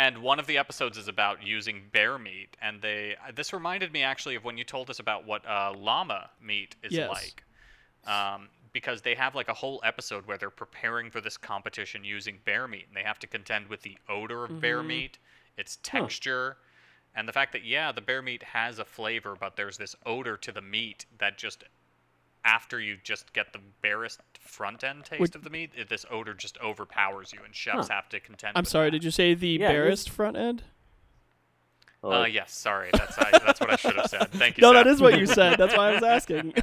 and 0.00 0.16
one 0.22 0.38
of 0.38 0.46
the 0.46 0.56
episodes 0.56 0.96
is 0.96 1.08
about 1.08 1.42
using 1.46 1.82
bear 1.92 2.18
meat, 2.18 2.56
and 2.62 2.80
they 2.80 3.16
this 3.34 3.52
reminded 3.52 3.92
me 3.92 4.02
actually 4.02 4.34
of 4.34 4.44
when 4.44 4.56
you 4.56 4.64
told 4.64 4.88
us 4.88 4.98
about 4.98 5.26
what 5.26 5.46
uh, 5.46 5.74
llama 5.76 6.30
meat 6.42 6.74
is 6.82 6.96
Yes. 6.96 7.06
like, 7.10 7.44
um, 8.06 8.48
because 8.72 9.02
they 9.02 9.14
have 9.14 9.34
like 9.34 9.48
a 9.48 9.54
whole 9.54 9.78
episode 9.84 10.24
where 10.26 10.38
they're 10.38 10.48
preparing 10.48 11.10
for 11.10 11.20
this 11.20 11.36
competition 11.36 12.02
using 12.02 12.38
bear 12.46 12.66
meat, 12.66 12.86
and 12.88 12.96
they 12.96 13.02
have 13.02 13.18
to 13.18 13.26
contend 13.26 13.66
with 13.68 13.82
the 13.82 13.98
odor 14.08 14.46
of 14.46 14.58
bear 14.62 14.82
Mhm. 14.82 14.86
meat, 14.86 15.18
its 15.58 15.76
texture, 15.82 16.56
and 17.14 17.28
the 17.28 17.32
fact 17.34 17.52
that 17.52 17.62
yeah, 17.64 17.92
the 17.92 18.00
bear 18.00 18.22
meat 18.22 18.42
has 18.42 18.78
a 18.78 18.86
flavor, 18.86 19.36
but 19.38 19.56
there's 19.56 19.76
this 19.76 19.94
odor 20.06 20.38
to 20.38 20.50
the 20.50 20.62
meat 20.62 21.04
that 21.18 21.36
just 21.36 21.62
after 22.42 22.80
you 22.80 22.96
just 23.04 23.34
get 23.34 23.52
the 23.52 23.60
barest 23.82 24.20
front 24.40 24.82
end 24.84 25.04
taste 25.04 25.20
Would- 25.20 25.36
of 25.36 25.44
the 25.44 25.50
meat, 25.50 25.70
it, 25.76 25.88
this 25.88 26.04
odor 26.10 26.34
just 26.34 26.58
overpowers 26.60 27.32
you, 27.32 27.40
and 27.44 27.54
chefs 27.54 27.88
Huh. 27.88 27.94
have 27.94 28.08
to 28.10 28.20
contend. 28.20 28.56
I'm 28.56 28.62
with 28.62 28.68
sorry, 28.68 28.86
that. 28.88 28.92
did 28.92 29.04
you 29.04 29.10
say 29.10 29.34
the 29.34 29.48
Yeah, 29.60 29.68
barest 29.70 30.10
front 30.10 30.36
end? 30.36 30.62
Oh, 32.02 32.22
Uh, 32.22 32.24
yes, 32.24 32.52
sorry. 32.54 32.88
That's 32.94 33.18
I, 33.18 33.30
that's 33.44 33.60
what 33.60 33.70
I 33.70 33.76
should 33.76 33.94
have 33.96 34.06
said. 34.08 34.30
Thank 34.32 34.56
you. 34.56 34.62
No, 34.62 34.72
Seth. 34.72 34.84
that 34.84 34.90
is 34.90 35.02
what 35.02 35.18
you 35.18 35.26
said. 35.26 35.58
That's 35.58 35.76
why 35.76 35.90
I 35.90 35.92
was 35.94 36.02
asking. 36.02 36.54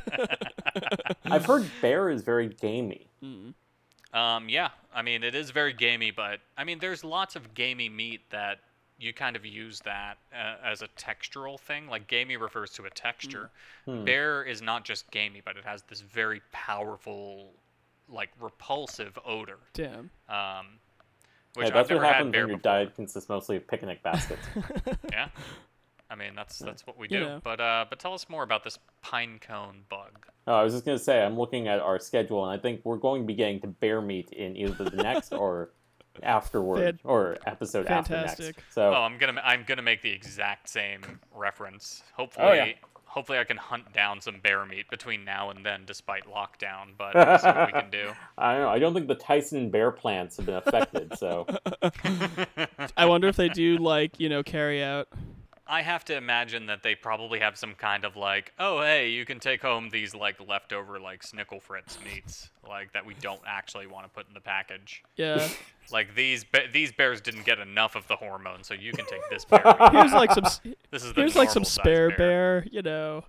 I've 1.25 1.45
heard 1.45 1.69
bear 1.81 2.09
is 2.09 2.23
very 2.23 2.47
gamey. 2.49 3.07
Mm. 3.23 3.53
Um, 4.13 4.49
yeah, 4.49 4.69
I 4.95 5.01
mean 5.03 5.23
it 5.23 5.35
is 5.35 5.51
very 5.51 5.73
gamey, 5.73 6.09
but 6.11 6.39
I 6.57 6.63
mean 6.63 6.79
there's 6.79 7.03
lots 7.03 7.35
of 7.35 7.53
gamey 7.53 7.87
meat 7.89 8.21
that 8.31 8.59
you 8.97 9.13
kind 9.13 9.35
of 9.35 9.45
use 9.45 9.79
that 9.81 10.17
uh, 10.33 10.55
as 10.65 10.81
a 10.81 10.87
textural 10.97 11.59
thing. 11.59 11.87
Like 11.87 12.07
gamey 12.07 12.35
refers 12.37 12.71
to 12.71 12.85
a 12.85 12.89
texture. 12.89 13.51
Hmm. 13.85 14.05
Bear 14.05 14.43
is 14.43 14.63
not 14.63 14.85
just 14.85 15.11
gamey, 15.11 15.41
but 15.45 15.55
it 15.55 15.65
has 15.65 15.83
this 15.83 16.01
very 16.01 16.41
powerful, 16.51 17.51
like 18.09 18.29
repulsive 18.39 19.17
odor. 19.25 19.59
Damn. 19.73 20.09
Um, 20.29 20.79
Hey, 21.55 21.63
which 21.63 21.73
that's 21.73 21.85
I've 21.85 21.89
never 21.89 22.03
what 22.05 22.13
happens 22.13 22.25
when 22.33 22.33
your 22.39 22.47
before. 22.57 22.59
diet 22.61 22.95
consists 22.95 23.29
mostly 23.29 23.55
of 23.57 23.67
picnic 23.67 24.03
baskets. 24.03 24.45
Yeah. 25.11 25.29
I 26.09 26.13
mean 26.15 26.35
that's 26.35 26.59
that's 26.59 26.85
what 26.85 26.97
we 26.99 27.07
You 27.09 27.17
do. 27.19 27.25
know. 27.25 27.41
But 27.43 27.59
uh, 27.59 27.85
but 27.89 27.97
tell 27.99 28.13
us 28.13 28.29
more 28.29 28.43
about 28.43 28.63
this 28.63 28.77
pine 29.01 29.39
cone 29.41 29.81
bug. 29.89 30.27
oh, 30.45 30.53
I 30.53 30.63
was 30.63 30.73
just 30.73 30.85
gonna 30.85 30.99
say, 30.99 31.21
I'm 31.23 31.35
looking 31.37 31.67
at 31.67 31.79
our 31.79 31.97
schedule, 31.99 32.47
and 32.47 32.57
I 32.57 32.61
think 32.61 32.81
we're 32.83 32.97
going 32.97 33.23
to 33.23 33.25
be 33.27 33.33
getting 33.33 33.59
to 33.61 33.67
bear 33.67 34.01
meat 34.01 34.31
in 34.33 34.55
either 34.55 34.83
the 34.85 34.97
next 35.03 35.33
or 35.33 35.71
afterward 36.23 36.79
Fan- 36.79 36.99
or 37.03 37.37
episode 37.47 37.87
after 37.87 38.13
fantastic. 38.13 38.57
next. 38.57 38.73
So 38.75 38.89
Oh, 38.93 39.01
I'm 39.01 39.17
gonna 39.17 39.41
I'm 39.43 39.63
gonna 39.65 39.81
make 39.81 40.01
the 40.03 40.11
exact 40.11 40.69
same 40.69 41.01
reference. 41.33 42.03
Hopefully, 42.13 42.45
Oh, 42.47 42.53
yeah. 42.53 42.71
Hopefully 43.17 43.39
I 43.39 43.45
can 43.45 43.57
hunt 43.57 43.91
down 43.93 44.21
some 44.21 44.39
bear 44.43 44.63
meat 44.63 44.91
between 44.91 45.25
now 45.25 45.49
and 45.49 45.65
then, 45.65 45.85
despite 45.87 46.25
lockdown. 46.27 46.89
But 46.95 47.15
we'll 47.15 47.39
see 47.39 47.47
what 47.47 47.73
we 47.73 47.81
can 47.81 47.89
do. 47.89 48.11
I 48.37 48.53
don't 48.53 48.61
know. 48.61 48.69
I 48.69 48.77
don't 48.77 48.93
think 48.93 49.07
the 49.07 49.15
Tyson 49.15 49.71
bear 49.71 49.89
plants 49.89 50.37
have 50.37 50.45
been 50.45 50.55
affected. 50.55 51.17
So 51.17 51.47
I 52.95 53.05
wonder 53.05 53.27
if 53.27 53.35
they 53.35 53.49
do 53.49 53.77
like 53.77 54.19
you 54.19 54.29
know 54.29 54.43
carry 54.43 54.83
out. 54.83 55.07
I 55.69 55.81
have 55.81 56.05
to 56.05 56.15
imagine 56.15 56.65
that 56.67 56.83
they 56.83 56.95
probably 56.95 57.39
have 57.39 57.57
some 57.57 57.73
kind 57.73 58.05
of 58.05 58.15
like, 58.15 58.53
oh 58.59 58.81
hey, 58.81 59.09
you 59.09 59.25
can 59.25 59.39
take 59.39 59.61
home 59.61 59.89
these 59.89 60.15
like 60.15 60.35
leftover 60.47 60.99
like 60.99 61.23
Snickle 61.23 61.61
Fritz 61.61 61.97
meats, 62.03 62.49
like 62.67 62.93
that 62.93 63.05
we 63.05 63.13
don't 63.15 63.41
actually 63.45 63.87
want 63.87 64.05
to 64.05 64.09
put 64.09 64.27
in 64.27 64.33
the 64.33 64.41
package. 64.41 65.03
Yeah. 65.15 65.47
Like 65.89 66.15
these 66.15 66.43
be- 66.43 66.67
these 66.73 66.91
bears 66.91 67.21
didn't 67.21 67.45
get 67.45 67.59
enough 67.59 67.95
of 67.95 68.05
the 68.09 68.17
hormone, 68.17 68.61
so 68.61 68.73
you 68.73 68.91
can 68.91 69.05
take 69.05 69.21
this 69.29 69.45
bear. 69.49 69.61
meat. 69.63 69.91
Here's 69.93 70.11
like 70.11 70.33
some. 70.33 70.43
This 70.91 71.01
is 71.05 71.13
the 71.13 71.21
Here's 71.21 71.33
like 71.37 71.49
some 71.49 71.61
normal-sized 71.61 71.81
spare 71.81 72.09
bear. 72.17 72.67
You 72.69 72.81
know. 72.81 73.23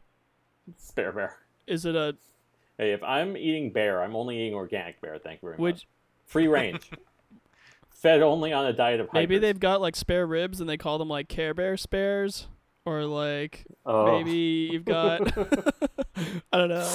spare 0.76 1.12
bear. 1.12 1.36
Is 1.68 1.84
it 1.84 1.94
a 1.94 2.16
Hey, 2.76 2.90
if 2.92 3.02
I'm 3.04 3.36
eating 3.36 3.70
bear, 3.70 4.02
I'm 4.02 4.16
only 4.16 4.38
eating 4.40 4.54
organic 4.54 5.00
bear. 5.00 5.18
Thank 5.18 5.40
you 5.42 5.50
very 5.50 5.58
would 5.58 5.74
much. 5.76 5.86
Free 6.26 6.48
range. 6.48 6.90
Fed 8.00 8.22
only 8.22 8.52
on 8.52 8.66
a 8.66 8.72
diet 8.72 9.00
of 9.00 9.08
maybe 9.12 9.34
hikers. 9.34 9.42
they've 9.42 9.60
got 9.60 9.80
like 9.80 9.96
spare 9.96 10.26
ribs 10.26 10.60
and 10.60 10.68
they 10.70 10.76
call 10.76 10.98
them 10.98 11.08
like 11.08 11.28
Care 11.28 11.54
Bear 11.54 11.76
spares, 11.76 12.46
or 12.84 13.04
like 13.04 13.64
Oh. 13.84 14.06
maybe 14.18 14.70
you've 14.72 14.84
got. 14.84 15.20
I 16.52 16.58
don't 16.58 16.68
know. 16.68 16.90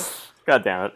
God 0.45 0.63
damn 0.63 0.85
it. 0.87 0.93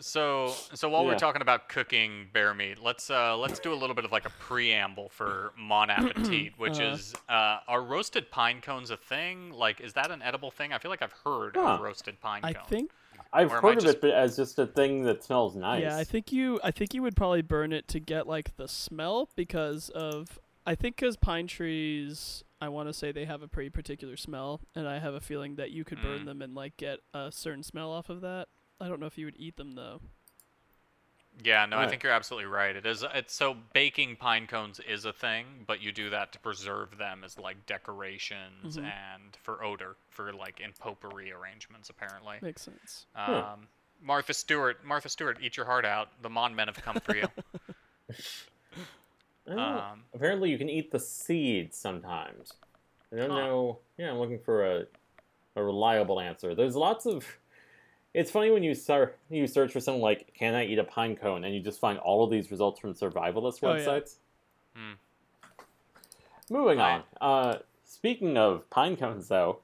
So, 0.00 0.54
so 0.74 0.88
while 0.88 1.04
we're 1.04 1.18
talking 1.18 1.42
about 1.42 1.68
cooking 1.68 2.28
bear 2.32 2.54
meat, 2.54 2.78
let's 2.80 3.10
uh, 3.10 3.36
let's 3.36 3.58
do 3.58 3.72
a 3.72 3.74
little 3.74 3.96
bit 3.96 4.04
of 4.04 4.12
like 4.12 4.26
a 4.26 4.30
preamble 4.30 5.08
for 5.08 5.52
Mon 5.58 5.90
Appetit, 5.90 6.52
which 6.56 6.78
Uh. 6.78 6.92
is 6.94 7.14
uh, 7.28 7.58
are 7.66 7.82
roasted 7.82 8.30
pine 8.30 8.60
cones 8.60 8.90
a 8.90 8.96
thing? 8.96 9.50
Like, 9.50 9.80
is 9.80 9.94
that 9.94 10.12
an 10.12 10.22
edible 10.22 10.52
thing? 10.52 10.72
I 10.72 10.78
feel 10.78 10.92
like 10.92 11.02
I've 11.02 11.14
heard 11.24 11.56
of 11.56 11.80
roasted 11.80 12.20
pine 12.20 12.42
I 12.44 12.52
cone. 12.52 12.62
think 12.68 12.90
I've 13.32 13.52
Or 13.52 13.60
heard 13.60 13.76
of 13.78 13.82
just- 13.84 13.96
it, 13.96 14.00
but 14.00 14.10
as 14.10 14.36
just 14.36 14.58
a 14.58 14.66
thing 14.66 15.02
that 15.04 15.22
smells 15.22 15.54
nice. 15.54 15.82
Yeah, 15.82 15.96
I 15.96 16.04
think 16.04 16.32
you. 16.32 16.58
I 16.64 16.70
think 16.70 16.94
you 16.94 17.02
would 17.02 17.14
probably 17.16 17.42
burn 17.42 17.72
it 17.72 17.86
to 17.88 18.00
get 18.00 18.26
like 18.26 18.56
the 18.56 18.68
smell 18.68 19.28
because 19.36 19.90
of. 19.90 20.38
I 20.66 20.74
think 20.74 20.96
because 20.96 21.16
pine 21.16 21.46
trees, 21.46 22.44
I 22.60 22.68
want 22.68 22.88
to 22.90 22.92
say 22.92 23.10
they 23.12 23.24
have 23.24 23.40
a 23.42 23.48
pretty 23.48 23.70
particular 23.70 24.16
smell, 24.16 24.60
and 24.74 24.86
I 24.88 24.98
have 24.98 25.14
a 25.14 25.20
feeling 25.20 25.56
that 25.56 25.70
you 25.70 25.82
could 25.84 26.02
burn 26.02 26.20
Mm. 26.20 26.24
them 26.26 26.42
and 26.42 26.54
like 26.54 26.76
get 26.76 27.00
a 27.14 27.30
certain 27.32 27.62
smell 27.62 27.90
off 27.90 28.08
of 28.10 28.20
that. 28.22 28.48
I 28.80 28.88
don't 28.88 29.00
know 29.00 29.06
if 29.06 29.16
you 29.18 29.24
would 29.24 29.36
eat 29.38 29.56
them 29.56 29.72
though. 29.72 30.00
Yeah, 31.44 31.66
no, 31.66 31.78
I 31.78 31.86
think 31.88 32.02
you're 32.02 32.12
absolutely 32.12 32.50
right. 32.50 32.74
It 32.74 32.84
is. 32.84 33.04
It's 33.14 33.32
so 33.32 33.56
baking 33.72 34.16
pine 34.16 34.46
cones 34.48 34.80
is 34.80 35.04
a 35.04 35.12
thing, 35.12 35.46
but 35.66 35.80
you 35.80 35.92
do 35.92 36.10
that 36.10 36.32
to 36.32 36.38
preserve 36.40 36.98
them 36.98 37.22
as 37.24 37.38
like 37.38 37.64
decorations 37.66 38.76
Mhm. 38.76 38.82
and 38.84 39.36
for 39.42 39.62
odor, 39.62 39.96
for 40.10 40.32
like 40.32 40.58
in 40.60 40.72
potpourri 40.72 41.30
arrangements, 41.32 41.90
apparently. 41.90 42.38
Makes 42.42 42.62
sense. 42.62 43.06
Um, 43.14 43.68
Martha 44.02 44.34
Stewart, 44.34 44.84
Martha 44.84 45.08
Stewart, 45.08 45.38
eat 45.40 45.56
your 45.56 45.66
heart 45.66 45.84
out. 45.84 46.08
The 46.22 46.28
Mon 46.30 46.54
men 46.56 46.66
have 46.66 46.82
come 46.82 46.98
for 47.00 47.14
you. 47.14 47.28
I 48.10 48.14
don't 49.46 49.56
know. 49.56 49.62
um, 49.92 50.04
Apparently, 50.14 50.50
you 50.50 50.58
can 50.58 50.68
eat 50.68 50.90
the 50.90 50.98
seeds 51.00 51.76
sometimes. 51.76 52.52
I 53.12 53.16
don't 53.16 53.30
Huh. 53.30 53.36
know. 53.36 53.78
Yeah, 53.96 54.10
I'm 54.10 54.18
looking 54.18 54.38
for 54.40 54.66
a, 54.66 54.86
a 55.56 55.62
reliable 55.62 56.20
answer. 56.20 56.54
There's 56.54 56.76
lots 56.76 57.06
of. 57.06 57.24
It's 58.14 58.30
funny 58.30 58.50
when 58.50 58.62
you 58.62 58.74
start 58.74 59.18
you 59.30 59.46
search 59.46 59.72
for 59.72 59.80
something 59.80 60.02
like 60.02 60.32
"Can 60.34 60.54
I 60.54 60.64
eat 60.66 60.78
a 60.78 60.84
pine 60.84 61.14
cone?" 61.16 61.44
and 61.44 61.54
you 61.54 61.60
just 61.60 61.78
find 61.78 61.98
all 61.98 62.24
of 62.24 62.30
these 62.30 62.50
results 62.50 62.80
from 62.80 62.94
survivalist 62.94 63.60
Oh, 63.62 63.74
yeah. 63.74 63.80
websites. 63.84 64.16
Hmm. 64.74 64.92
Moving 66.50 66.78
Right. 66.78 67.02
on. 67.20 67.54
Uh, 67.54 67.58
speaking 67.84 68.36
of 68.38 68.68
pine 68.70 68.96
cones, 68.96 69.28
though, 69.28 69.60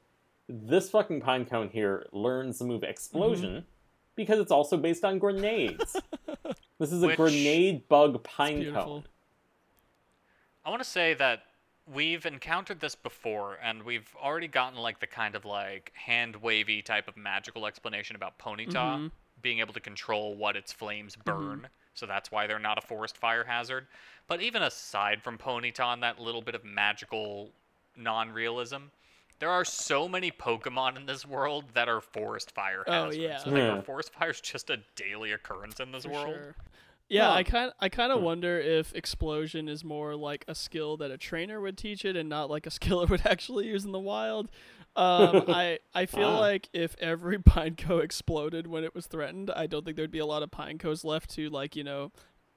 this 0.49 0.91
fucking 0.91 1.21
pine 1.23 1.47
cone 1.47 1.71
here 1.71 2.07
learns 2.13 2.59
the 2.59 2.65
move 2.67 2.83
explosion 2.85 3.51
Mm-hmm. 3.51 3.67
because 4.15 4.39
it's 4.39 4.53
also 4.53 4.77
based 4.77 5.05
on 5.05 5.19
grenades. 5.19 5.97
this 6.79 6.93
is 6.93 7.03
a 7.03 7.07
Which- 7.09 7.17
grenade 7.17 7.89
bug 7.89 8.23
pine 8.23 8.71
cone. 8.73 9.05
I 10.67 10.71
want 10.71 10.83
to 10.83 10.89
say 10.89 11.15
that 11.15 11.45
we've 11.87 12.25
encountered 12.27 12.81
this 12.81 12.95
before, 12.95 13.59
and 13.63 13.83
we've 13.83 14.09
already 14.21 14.49
gotten 14.49 14.79
like 14.79 15.01
the 15.01 15.07
kind 15.07 15.35
of 15.35 15.45
like 15.45 15.93
hand 15.95 16.37
wavy 16.37 16.83
type 16.83 17.09
of 17.09 17.17
magical 17.17 17.67
explanation 17.67 18.17
about 18.17 18.39
Ponyta 18.39 18.73
Mhm. 18.73 19.11
being 19.43 19.59
able 19.61 19.75
to 19.75 19.81
control 19.81 20.35
what 20.35 20.57
its 20.57 20.73
flames 20.73 21.17
burn. 21.17 21.69
So 21.95 22.07
that's 22.07 22.31
why 22.31 22.47
they're 22.47 22.59
not 22.59 22.79
a 22.79 22.81
forest 22.81 23.17
fire 23.17 23.45
hazard. 23.45 23.87
But 24.27 24.41
even 24.41 24.63
aside 24.63 25.23
from 25.23 25.37
Ponyta 25.39 25.93
and 25.93 26.03
that 26.03 26.19
little 26.19 26.43
bit 26.43 26.55
of 26.55 26.65
magical 26.65 27.53
non-realism, 27.95 28.87
there 29.39 29.51
are 29.51 29.65
so 29.65 30.09
many 30.09 30.31
Pokemon 30.31 30.97
in 30.97 31.07
this 31.07 31.27
world 31.27 31.67
that 31.75 31.89
are 31.89 32.01
forest 32.01 32.51
fire 32.53 32.83
Oh, 32.87 32.93
hazards. 33.05 33.17
yeah. 33.19 33.39
Like, 33.45 33.55
Yeah. 33.55 33.79
are 33.79 33.83
forest 33.83 34.13
fires 34.13 34.41
just 34.41 34.71
a 34.71 34.79
daily 34.97 35.33
occurrence 35.33 35.79
in 35.79 35.93
this 35.93 36.05
For 36.05 36.11
world? 36.11 36.35
sure. 36.35 36.55
Yeah, 37.15 37.29
Huh. 37.29 37.35
I 37.35 37.43
kind 37.45 37.73
I 37.81 37.89
kind 37.89 38.13
of 38.13 38.21
wonder 38.23 38.59
if 38.59 38.95
explosion 38.95 39.69
is 39.69 39.85
more 39.85 40.15
like 40.17 40.45
a 40.49 40.55
skill 40.55 40.97
that 40.99 41.11
a 41.11 41.17
trainer 41.19 41.61
would 41.61 41.79
teach 41.79 42.05
it, 42.05 42.17
and 42.17 42.29
not 42.29 42.51
like 42.51 42.67
a 42.67 42.71
skill 42.79 43.03
it 43.03 43.11
would 43.11 43.27
actually 43.27 43.67
use 43.67 43.85
in 43.85 43.93
the 43.93 43.99
wild. 44.01 44.51
Um, 44.97 45.45
I 45.49 45.79
I 45.95 46.07
feel 46.07 46.29
Ah. 46.29 46.39
like 46.41 46.69
if 46.73 46.97
every 47.01 47.39
pineco 47.51 48.03
exploded 48.03 48.67
when 48.67 48.85
it 48.85 48.95
was 48.95 49.07
threatened, 49.07 49.51
I 49.51 49.67
don't 49.67 49.85
think 49.85 49.97
there'd 49.97 50.11
be 50.11 50.19
a 50.19 50.27
lot 50.27 50.43
of 50.43 50.51
pinecos 50.51 51.05
left 51.05 51.31
to 51.37 51.49
like 51.51 51.77
you 51.77 51.85
know 51.85 52.11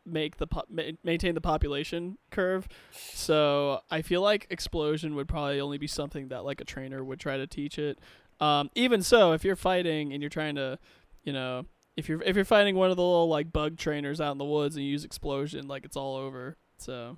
make 0.06 0.38
the 0.38 0.48
po- 0.48 0.64
ma- 0.70 0.84
maintain 1.04 1.36
the 1.36 1.42
population 1.42 2.18
curve. 2.32 2.68
So 2.92 3.82
I 3.92 4.02
feel 4.02 4.22
like 4.22 4.48
explosion 4.50 5.16
would 5.16 5.28
probably 5.28 5.60
only 5.60 5.78
be 5.78 5.88
something 5.88 6.30
that 6.30 6.46
like 6.46 6.62
a 6.62 6.66
trainer 6.66 7.04
would 7.04 7.20
try 7.20 7.38
to 7.38 7.46
teach 7.48 7.78
it. 7.78 8.00
Um, 8.40 8.70
even 8.76 9.02
so, 9.04 9.34
if 9.34 9.44
you're 9.44 9.56
fighting 9.58 10.14
and 10.14 10.22
you're 10.22 10.30
trying 10.30 10.56
to, 10.56 10.80
you 11.24 11.34
know, 11.34 11.66
if 11.98 12.08
you're 12.08 12.22
if 12.22 12.36
you're 12.36 12.46
fighting 12.46 12.76
one 12.76 12.92
of 12.92 12.96
the 12.96 13.04
little 13.04 13.28
like 13.28 13.52
bug 13.52 13.78
trainers 13.78 14.22
out 14.22 14.32
in 14.32 14.38
the 14.38 14.46
woods 14.46 14.76
and 14.76 14.86
you 14.86 14.92
use 14.92 15.04
explosion, 15.04 15.68
like 15.68 15.84
it's 15.84 15.98
all 15.98 16.16
over. 16.16 16.56
So 16.78 17.18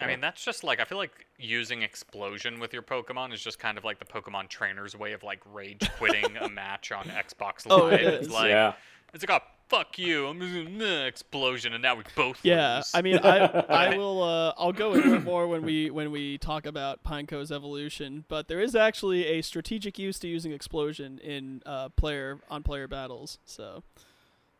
I 0.00 0.06
mean, 0.06 0.20
that's 0.20 0.42
just 0.42 0.64
like 0.64 0.80
I 0.80 0.84
feel 0.84 0.98
like 0.98 1.26
using 1.38 1.82
explosion 1.82 2.58
with 2.58 2.72
your 2.72 2.82
Pokemon 2.82 3.32
is 3.32 3.42
just 3.42 3.58
kind 3.58 3.76
of 3.76 3.84
like 3.84 3.98
the 3.98 4.06
Pokemon 4.06 4.48
trainer's 4.48 4.96
way 4.96 5.12
of 5.12 5.22
like 5.22 5.40
rage 5.52 5.88
quitting 5.98 6.36
a 6.38 6.48
match 6.50 6.90
on 6.90 7.04
Xbox 7.04 7.66
Live. 7.66 7.80
Oh, 7.80 7.88
it 7.88 8.00
it's 8.00 8.30
like 8.30 8.48
yeah. 8.50 8.72
it's 9.12 9.26
like, 9.28 9.42
oh 9.42 9.46
fuck 9.72 9.98
you, 9.98 10.26
I'm 10.26 10.40
using 10.42 10.78
the 10.78 11.06
explosion, 11.06 11.72
and 11.72 11.82
now 11.82 11.94
we 11.94 12.04
both 12.14 12.38
yeah, 12.42 12.76
lose. 12.76 12.90
I 12.94 13.02
mean, 13.02 13.18
I 13.22 13.38
I 13.68 13.96
will 13.96 14.22
uh, 14.22 14.52
I'll 14.58 14.72
go 14.72 14.94
into 14.94 15.14
it 15.14 15.24
more 15.24 15.48
when 15.48 15.62
we 15.62 15.90
when 15.90 16.10
we 16.10 16.38
talk 16.38 16.66
about 16.66 17.02
Pineco's 17.02 17.50
evolution. 17.50 18.24
But 18.28 18.48
there 18.48 18.60
is 18.60 18.74
actually 18.76 19.26
a 19.26 19.42
strategic 19.42 19.98
use 19.98 20.18
to 20.20 20.28
using 20.28 20.52
explosion 20.52 21.18
in 21.18 21.62
uh, 21.64 21.88
player 21.90 22.38
on 22.50 22.62
player 22.62 22.86
battles. 22.86 23.38
So 23.44 23.82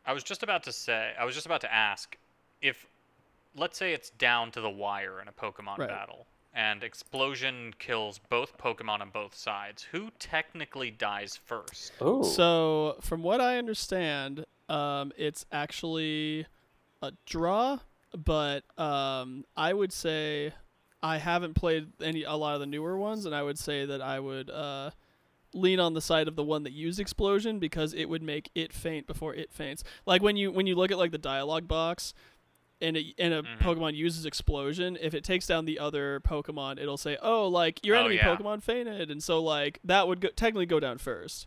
I 0.06 0.12
was 0.12 0.24
just 0.24 0.42
about 0.42 0.62
to 0.64 0.72
say, 0.72 1.12
I 1.18 1.24
was 1.24 1.34
just 1.34 1.46
about 1.46 1.60
to 1.60 1.72
ask 1.72 2.16
if, 2.60 2.86
let's 3.56 3.78
say 3.78 3.92
it's 3.92 4.10
down 4.10 4.50
to 4.52 4.60
the 4.60 4.70
wire 4.70 5.20
in 5.20 5.28
a 5.28 5.32
Pokemon 5.32 5.78
Right. 5.78 5.88
battle, 5.88 6.26
and 6.54 6.82
explosion 6.82 7.74
kills 7.78 8.18
both 8.18 8.56
Pokemon 8.58 9.00
on 9.00 9.10
both 9.10 9.34
sides. 9.34 9.84
Who 9.92 10.10
technically 10.18 10.90
dies 10.90 11.36
first? 11.36 11.92
Ooh. 12.02 12.24
So, 12.24 12.96
from 13.00 13.22
what 13.22 13.40
I 13.40 13.58
understand, 13.58 14.44
um, 14.72 15.12
it's 15.16 15.44
actually 15.52 16.46
a 17.02 17.12
draw, 17.26 17.78
but 18.16 18.62
um, 18.78 19.44
I 19.56 19.72
would 19.72 19.92
say 19.92 20.52
I 21.02 21.18
haven't 21.18 21.54
played 21.54 21.88
any 22.00 22.22
a 22.24 22.34
lot 22.34 22.54
of 22.54 22.60
the 22.60 22.66
newer 22.66 22.96
ones, 22.96 23.26
and 23.26 23.34
I 23.34 23.42
would 23.42 23.58
say 23.58 23.84
that 23.86 24.00
I 24.00 24.20
would 24.20 24.48
uh, 24.50 24.90
lean 25.52 25.80
on 25.80 25.94
the 25.94 26.00
side 26.00 26.28
of 26.28 26.36
the 26.36 26.44
one 26.44 26.62
that 26.62 26.72
used 26.72 27.00
explosion 27.00 27.58
because 27.58 27.92
it 27.92 28.06
would 28.08 28.22
make 28.22 28.50
it 28.54 28.72
faint 28.72 29.06
before 29.06 29.34
it 29.34 29.52
faints. 29.52 29.82
Like 30.06 30.22
when 30.22 30.36
you 30.36 30.50
when 30.52 30.66
you 30.66 30.74
look 30.74 30.90
at 30.90 30.98
like 30.98 31.12
the 31.12 31.18
dialogue 31.18 31.68
box. 31.68 32.14
And, 32.80 32.96
it, 32.96 33.14
and 33.16 33.32
a 33.32 33.42
Mhm. 33.44 33.58
Pokemon 33.60 33.94
uses 33.94 34.26
explosion. 34.26 34.98
If 35.00 35.14
it 35.14 35.22
takes 35.22 35.46
down 35.46 35.66
the 35.66 35.78
other 35.78 36.18
Pokemon, 36.18 36.80
it'll 36.80 36.96
say, 36.96 37.16
"Oh, 37.22 37.46
like 37.46 37.78
your 37.86 37.94
Oh, 37.94 38.00
enemy 38.00 38.16
yeah. 38.16 38.34
Pokemon 38.36 38.60
fainted," 38.60 39.08
and 39.08 39.22
so 39.22 39.40
like 39.40 39.78
that 39.84 40.08
would 40.08 40.20
go, 40.20 40.30
technically 40.30 40.66
go 40.66 40.80
down 40.80 40.98
first. 40.98 41.46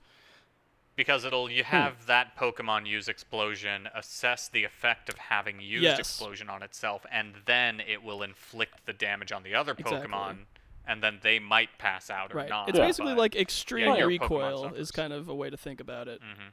Because 0.96 1.26
it'll 1.26 1.50
you 1.50 1.64
Hmm. 1.64 1.70
have 1.76 2.06
that 2.06 2.36
Pokemon 2.38 2.86
use 2.88 3.08
explosion, 3.08 3.90
assess 3.94 4.48
the 4.48 4.64
effect 4.64 5.10
of 5.10 5.18
having 5.18 5.60
used 5.60 5.84
Yes. 5.84 6.00
explosion 6.00 6.50
on 6.50 6.64
itself, 6.64 7.06
and 7.12 7.36
then 7.46 7.80
it 7.82 8.04
will 8.04 8.24
inflict 8.24 8.86
the 8.86 8.94
damage 8.94 9.32
on 9.32 9.44
the 9.44 9.54
other 9.56 9.74
Exactly. 9.78 10.08
Pokemon, 10.08 10.46
and 10.88 11.04
then 11.04 11.20
they 11.22 11.40
might 11.40 11.78
pass 11.78 12.10
out 12.10 12.34
or 12.34 12.38
Right. 12.38 12.50
not. 12.50 12.70
It's 12.70 12.78
Yeah. 12.78 12.86
basically 12.86 13.12
but- 13.14 13.20
like 13.20 13.36
extreme 13.36 13.96
your 13.96 14.10
Pokemon 14.10 14.20
recoil 14.22 14.74
is 14.76 14.92
kind 14.92 15.12
of 15.14 15.28
a 15.28 15.36
way 15.36 15.50
to 15.50 15.58
think 15.58 15.80
about 15.82 16.08
it. 16.08 16.22
Mhm. 16.22 16.52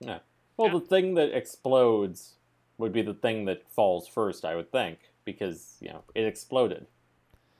Yeah. 0.00 0.18
Well, 0.56 0.68
Yeah. 0.68 0.74
the 0.74 0.80
thing 0.80 1.14
that 1.14 1.30
explodes 1.36 2.34
would 2.78 2.92
be 2.92 3.02
the 3.02 3.14
thing 3.14 3.44
that 3.46 3.68
falls 3.70 4.08
first, 4.08 4.44
I 4.44 4.54
would 4.56 4.70
think, 4.72 4.98
because 5.24 5.78
you 5.80 5.88
know 5.90 6.02
it 6.14 6.24
exploded. 6.24 6.86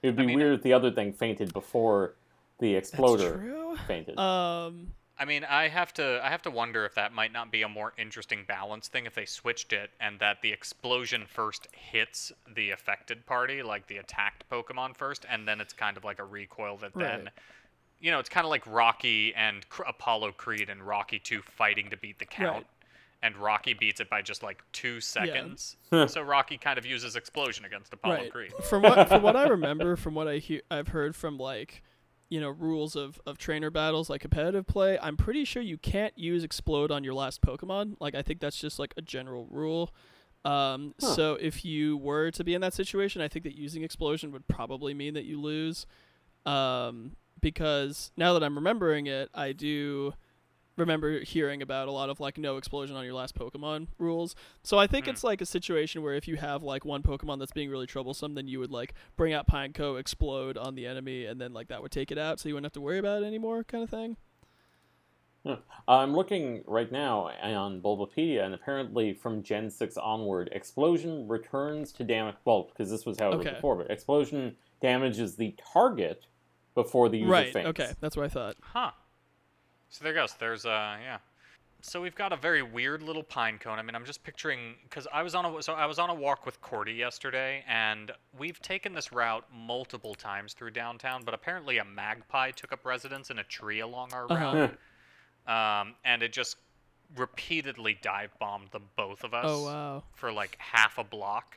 It 0.03 0.09
would 0.09 0.17
be 0.17 0.23
I 0.25 0.27
mean- 0.27 0.37
weird 0.37 0.55
if 0.59 0.62
the 0.62 0.73
other 0.73 0.91
thing 0.91 1.12
fainted 1.12 1.53
before 1.53 2.17
the 2.59 2.75
That's 2.75 2.89
exploder 2.91 3.37
true. 3.39 3.77
fainted. 3.87 4.19
Um, 4.19 4.95
I 5.18 5.24
mean, 5.24 5.44
I 5.44 5.68
have 5.68 5.94
to 5.94 6.20
I 6.22 6.29
have 6.29 6.42
to 6.42 6.50
wonder 6.50 6.85
if 6.85 6.94
that 6.96 7.12
might 7.12 7.33
not 7.33 7.50
be 7.50 7.62
a 7.62 7.68
more 7.68 7.92
interesting 7.96 8.44
balance 8.46 8.88
thing 8.88 9.07
if 9.07 9.14
they 9.14 9.24
switched 9.24 9.72
it 9.72 9.90
and 9.98 10.18
that 10.18 10.42
the 10.42 10.52
explosion 10.52 11.24
first 11.26 11.68
hits 11.72 12.33
the 12.55 12.70
affected 12.70 13.24
party, 13.24 13.62
like 13.62 13.87
the 13.87 13.96
attacked 13.96 14.44
Pokemon 14.50 14.94
first, 14.96 15.24
and 15.31 15.48
then 15.48 15.61
it's 15.61 15.72
kind 15.72 15.96
of 15.96 16.05
like 16.05 16.18
a 16.18 16.24
recoil 16.24 16.76
that 16.79 16.92
then 16.94 17.24
Right. 17.24 17.29
you 17.98 18.11
know, 18.11 18.18
it's 18.18 18.29
kind 18.29 18.44
of 18.44 18.50
like 18.50 18.66
Rocky 18.66 19.35
and 19.35 19.66
Cr- 19.70 19.85
Apollo 19.85 20.33
Creed 20.33 20.68
and 20.68 20.83
Rocky 20.83 21.18
2 21.18 21.40
fighting 21.40 21.88
to 21.90 21.96
beat 21.96 22.18
the 22.18 22.26
count. 22.26 22.55
Right. 22.57 22.66
And 23.22 23.35
Rocky 23.38 23.72
beats 23.72 24.00
it 24.00 24.11
by 24.11 24.20
just 24.20 24.42
like 24.42 24.62
two 24.72 25.00
seconds. 25.00 25.76
Huh. 25.90 26.09
so 26.09 26.20
Rocky 26.20 26.59
kind 26.59 26.79
of 26.79 26.85
uses 26.85 27.16
explosion 27.16 27.64
against 27.64 27.92
Apollo 27.94 28.16
right. 28.16 28.31
Creed. 28.33 28.52
From 28.68 28.83
what 28.83 29.09
from 29.09 29.22
what 29.22 29.35
I 29.37 29.44
remember, 29.48 29.96
from 29.96 30.14
what 30.14 30.29
I 30.29 30.38
hear, 30.38 30.61
I've 30.70 30.88
heard 30.88 31.14
from 31.16 31.38
like, 31.38 31.83
you 32.29 32.41
know, 32.41 32.49
rules 32.49 32.97
of 32.97 33.21
of 33.27 33.39
trainer 33.39 33.71
battles, 33.71 34.11
like 34.11 34.21
competitive 34.21 34.67
play. 34.67 34.99
I'm 35.01 35.17
pretty 35.17 35.45
sure 35.45 35.62
you 35.62 35.79
can't 35.79 36.17
use 36.19 36.43
explode 36.45 36.91
on 36.91 37.05
your 37.05 37.15
last 37.15 37.41
Pokemon. 37.43 37.97
Like, 38.01 38.15
I 38.15 38.23
think 38.23 38.41
that's 38.41 38.59
just 38.59 38.79
like 38.79 38.95
a 38.97 39.03
general 39.03 39.47
rule. 39.51 39.93
Um, 40.45 40.95
Huh. 41.01 41.15
so 41.15 41.35
if 41.35 41.65
you 41.65 41.97
were 41.97 42.31
to 42.33 42.45
be 42.45 42.55
in 42.55 42.61
that 42.61 42.75
situation, 42.75 43.21
I 43.23 43.29
think 43.29 43.45
that 43.45 43.57
using 43.57 43.83
explosion 43.83 44.31
would 44.33 44.47
probably 44.49 44.95
mean 44.95 45.15
that 45.15 45.25
you 45.25 45.41
lose. 45.41 45.87
Um, 46.45 47.17
because 47.41 48.12
now 48.17 48.33
that 48.33 48.43
I'm 48.43 48.55
remembering 48.55 49.07
it, 49.07 49.29
I 49.35 49.53
do 49.53 50.15
remember 50.77 51.21
hearing 51.21 51.62
about 51.62 51.89
a 51.89 51.91
lot 51.91 52.11
of 52.11 52.21
like 52.21 52.39
no 52.39 52.57
explosion 52.57 52.97
on 52.97 53.05
your 53.05 53.15
last 53.15 53.35
Pokemon 53.35 53.89
rules. 53.99 54.35
So 54.62 54.79
I 54.79 54.87
think 54.87 55.07
Hmm. 55.07 55.12
it's 55.12 55.25
like 55.25 55.41
a 55.41 55.47
situation 55.47 56.03
where 56.03 56.15
if 56.15 56.29
you 56.29 56.37
have 56.37 56.62
like 56.62 56.85
one 56.85 57.03
Pokemon 57.03 57.39
that's 57.39 57.53
being 57.53 57.71
really 57.71 57.87
troublesome, 57.87 58.35
then 58.35 58.47
you 58.47 58.59
would 58.59 58.71
like 58.71 58.95
bring 59.17 59.33
out 59.33 59.47
Pineco, 59.47 59.99
explode 59.99 60.57
on 60.57 60.75
the 60.75 60.87
enemy, 60.87 61.25
and 61.25 61.41
then 61.41 61.53
like 61.53 61.69
that 61.69 61.83
would 61.83 61.93
take 61.93 62.11
it 62.11 62.19
out, 62.19 62.39
so 62.41 62.49
you 62.49 62.55
wouldn't 62.55 62.67
have 62.67 62.73
to 62.75 62.81
worry 62.81 62.99
about 62.99 63.23
it 63.23 63.27
anymore, 63.27 63.65
kind 63.65 63.83
of 63.83 63.91
thing. 63.91 64.17
I'm 65.87 66.12
looking 66.15 66.65
right 66.67 66.91
now 66.91 67.31
on 67.41 67.81
Bulbapedia, 67.81 68.45
and 68.45 68.53
apparently 68.53 69.15
from 69.15 69.45
Gen 69.45 69.71
6 69.71 69.97
onward, 69.97 70.49
explosion 70.51 71.29
returns 71.29 71.93
to 71.93 72.05
damage. 72.05 72.35
Well, 72.45 72.65
because 72.65 72.91
this 72.91 73.07
was 73.07 73.19
how 73.21 73.31
it 73.31 73.39
was 73.39 73.47
before, 73.47 73.77
but 73.77 73.89
explosion 73.91 74.57
damages 74.83 75.37
the 75.37 75.55
target 75.73 76.27
before 76.75 77.09
the 77.09 77.19
user 77.19 77.31
right. 77.31 77.53
faints. 77.53 77.69
Okay, 77.69 77.93
that's 78.01 78.17
what 78.17 78.27
I 78.27 78.29
thought. 78.29 78.57
Huh. 78.61 78.91
So 79.90 80.05
there 80.05 80.14
goes. 80.14 80.35
There's 80.35 80.66
uh 80.66 80.96
yeah. 81.03 81.18
So 81.83 82.01
we've 82.03 82.14
got 82.16 82.33
a 82.33 82.37
very 82.37 82.62
weird 82.62 83.03
little 83.03 83.22
pine 83.22 83.59
cone. 83.59 83.79
I 83.79 83.83
mean, 83.83 83.94
I'm 83.94 84.05
just 84.05 84.25
picturing 84.25 84.75
because 84.88 85.07
I 85.12 85.22
was 85.22 85.35
on 85.35 85.44
a 85.44 85.62
so 85.62 85.75
I 85.75 85.87
was 85.87 85.99
on 85.99 86.11
a 86.11 86.14
walk 86.14 86.44
with 86.44 86.61
Cordy 86.61 86.94
yesterday, 86.94 87.62
and 87.68 88.11
we've 88.38 88.61
taken 88.61 88.92
this 88.92 89.12
route 89.12 89.44
multiple 89.55 90.14
times 90.14 90.53
through 90.53 90.70
downtown. 90.72 91.22
But 91.25 91.35
apparently, 91.35 91.79
a 91.79 91.85
magpie 91.85 92.51
took 92.51 92.72
up 92.72 92.85
residence 92.85 93.31
in 93.31 93.38
a 93.38 93.44
tree 93.44 93.81
along 93.81 94.12
our 94.14 94.27
Uh-huh. 94.29 94.68
route, 95.46 95.83
um, 95.83 95.94
and 96.05 96.22
it 96.22 96.33
just 96.33 96.57
repeatedly 97.16 97.96
dive 98.03 98.37
bombed 98.40 98.68
the 98.72 98.81
both 98.96 99.22
of 99.22 99.33
us 99.33 99.44
Oh 99.49 99.62
wow. 99.64 100.03
for 100.14 100.33
like 100.33 100.57
half 100.59 100.99
a 100.99 101.05
block. 101.05 101.57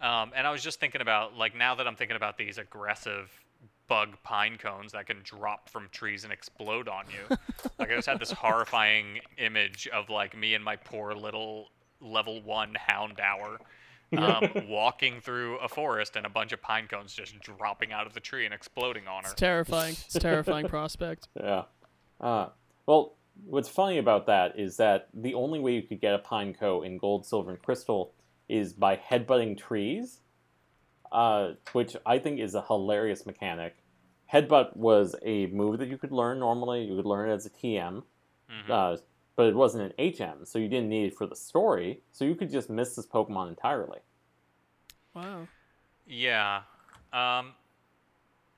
Um, 0.00 0.32
and 0.34 0.44
I 0.44 0.50
was 0.50 0.62
just 0.64 0.80
thinking 0.80 1.00
about 1.00 1.36
like 1.36 1.54
now 1.54 1.76
that 1.76 1.86
I'm 1.86 1.94
thinking 1.94 2.16
about 2.16 2.36
these 2.36 2.58
aggressive 2.58 3.30
bug 3.92 4.16
pine 4.22 4.56
cones 4.56 4.92
that 4.92 5.06
can 5.06 5.18
drop 5.22 5.68
from 5.68 5.86
trees 5.92 6.24
and 6.24 6.32
explode 6.32 6.88
on 6.88 7.04
you. 7.10 7.36
like 7.78 7.90
I 7.90 7.96
just 7.96 8.08
had 8.08 8.18
this 8.18 8.32
horrifying 8.32 9.20
image 9.36 9.86
of 9.92 10.08
like 10.08 10.34
me 10.34 10.54
and 10.54 10.64
my 10.64 10.76
poor 10.76 11.12
little 11.12 11.68
level 12.00 12.40
one 12.40 12.74
Houndour 12.88 13.58
um, 14.16 14.48
walking 14.66 15.20
through 15.20 15.58
a 15.58 15.68
forest 15.68 16.16
and 16.16 16.24
a 16.24 16.30
bunch 16.30 16.52
of 16.52 16.62
pine 16.62 16.88
cones 16.88 17.12
just 17.12 17.38
dropping 17.40 17.92
out 17.92 18.06
of 18.06 18.14
the 18.14 18.20
tree 18.20 18.46
and 18.46 18.54
exploding 18.54 19.06
on 19.06 19.24
her. 19.24 19.30
It's 19.30 19.38
terrifying. 19.38 19.92
It's 20.06 20.16
a 20.16 20.20
terrifying 20.20 20.68
prospect. 20.68 21.28
Yeah. 21.38 21.64
Uh, 22.18 22.48
well, 22.86 23.16
what's 23.44 23.68
funny 23.68 23.98
about 23.98 24.24
that 24.26 24.58
is 24.58 24.78
that 24.78 25.08
the 25.12 25.34
only 25.34 25.60
way 25.60 25.74
you 25.74 25.82
could 25.82 26.00
get 26.00 26.14
a 26.14 26.18
pine 26.18 26.54
cone 26.54 26.86
in 26.86 26.96
Gold, 26.96 27.26
Silver, 27.26 27.50
and 27.50 27.60
Crystal 27.60 28.14
is 28.48 28.72
by 28.72 28.96
headbutting 28.96 29.58
trees, 29.58 30.20
uh, 31.10 31.50
which 31.72 31.94
I 32.06 32.18
think 32.18 32.40
is 32.40 32.54
a 32.54 32.62
hilarious 32.62 33.26
mechanic. 33.26 33.74
Headbutt 34.32 34.76
was 34.76 35.14
a 35.22 35.46
move 35.48 35.78
that 35.78 35.88
you 35.88 35.98
could 35.98 36.12
learn 36.12 36.38
normally. 36.38 36.84
You 36.84 36.96
could 36.96 37.06
learn 37.06 37.28
it 37.28 37.34
as 37.34 37.46
a 37.46 37.50
TM, 37.50 38.02
Mhm. 38.50 38.70
uh, 38.70 38.96
but 39.36 39.46
it 39.46 39.54
wasn't 39.54 39.84
an 39.84 39.92
HM, 39.98 40.44
so 40.46 40.58
you 40.58 40.68
didn't 40.68 40.88
need 40.88 41.06
it 41.06 41.14
for 41.14 41.26
the 41.26 41.36
story. 41.36 42.00
So 42.12 42.24
you 42.24 42.34
could 42.34 42.50
just 42.50 42.70
miss 42.70 42.96
this 42.96 43.06
Pokemon 43.06 43.48
entirely. 43.48 44.00
Wow. 45.14 45.48
Yeah. 46.06 46.62
Um 47.12 47.54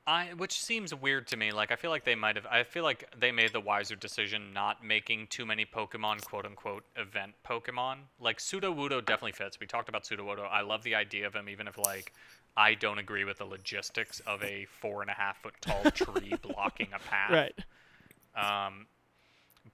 I 0.07 0.35
which 0.35 0.63
seems 0.63 0.95
weird 0.95 1.27
to 1.29 1.37
me. 1.37 1.51
Like 1.51 1.73
I 1.73 1.77
feel 1.77 1.91
like 1.91 2.05
they 2.05 2.15
might 2.15 2.37
have 2.37 2.47
I 2.47 2.63
feel 2.63 2.85
like 2.85 3.11
they 3.19 3.33
made 3.33 3.53
the 3.53 3.61
wiser 3.61 3.97
decision 3.97 4.53
not 4.53 4.85
making 4.85 5.29
too 5.29 5.47
many 5.47 5.65
Pokemon 5.65 6.25
quote 6.25 6.45
unquote 6.45 6.85
event 6.97 7.35
Pokemon. 7.45 7.99
Like 8.21 8.39
Sudowoodo 8.39 9.05
definitely 9.05 9.33
fits. 9.33 9.59
We 9.59 9.67
talked 9.67 9.89
about 9.89 10.05
Sudowoodo. 10.05 10.47
I 10.49 10.61
love 10.61 10.83
the 10.83 10.95
idea 10.95 11.27
of 11.27 11.35
him 11.35 11.49
even 11.49 11.67
if 11.67 11.79
like 11.79 12.13
I 12.57 12.75
don't 12.75 12.99
agree 12.99 13.25
with 13.25 13.39
the 13.39 13.45
logistics 13.45 14.21
of 14.21 14.43
a 14.43 14.67
four 14.81 15.03
and 15.03 15.11
a 15.11 15.15
half 15.15 15.43
foot 15.43 15.55
tall 15.61 15.83
tree 15.91 16.35
blocking 16.43 16.89
a 16.95 16.99
path. 16.99 17.31
Right. 17.31 18.67
Um, 18.67 18.87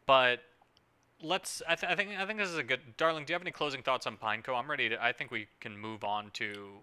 but 0.06 0.40
let's. 1.22 1.62
I, 1.68 1.74
th- 1.74 1.92
I 1.92 1.96
think. 1.96 2.10
I 2.18 2.26
think 2.26 2.38
this 2.38 2.48
is 2.48 2.56
a 2.56 2.62
good. 2.62 2.80
Darling, 2.96 3.24
do 3.24 3.32
you 3.32 3.34
have 3.34 3.42
any 3.42 3.50
closing 3.50 3.82
thoughts 3.82 4.06
on 4.06 4.16
Pineco? 4.16 4.58
I'm 4.58 4.70
ready 4.70 4.88
to. 4.88 5.02
I 5.02 5.12
think 5.12 5.30
we 5.30 5.46
can 5.60 5.76
move 5.76 6.04
on 6.04 6.30
to 6.34 6.78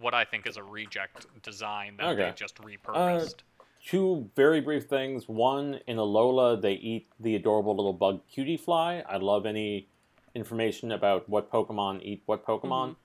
what 0.00 0.14
I 0.14 0.24
think 0.24 0.46
is 0.46 0.56
a 0.56 0.62
reject 0.62 1.26
design 1.42 1.96
that 1.98 2.16
they 2.16 2.32
just 2.34 2.56
repurposed. 2.56 3.36
Two 3.84 4.28
very 4.36 4.60
brief 4.60 4.86
things. 4.86 5.28
One, 5.28 5.80
in 5.86 5.96
Alola, 5.96 6.60
they 6.60 6.72
eat 6.72 7.08
the 7.20 7.36
adorable 7.36 7.74
little 7.76 7.92
bug 7.92 8.20
Cutiefly. 8.32 9.04
I 9.08 9.16
love 9.16 9.46
any 9.46 9.88
information 10.34 10.92
about 10.92 11.28
what 11.28 11.50
Pokemon 11.50 12.02
eat 12.02 12.22
what 12.26 12.44
Pokemon. 12.44 12.96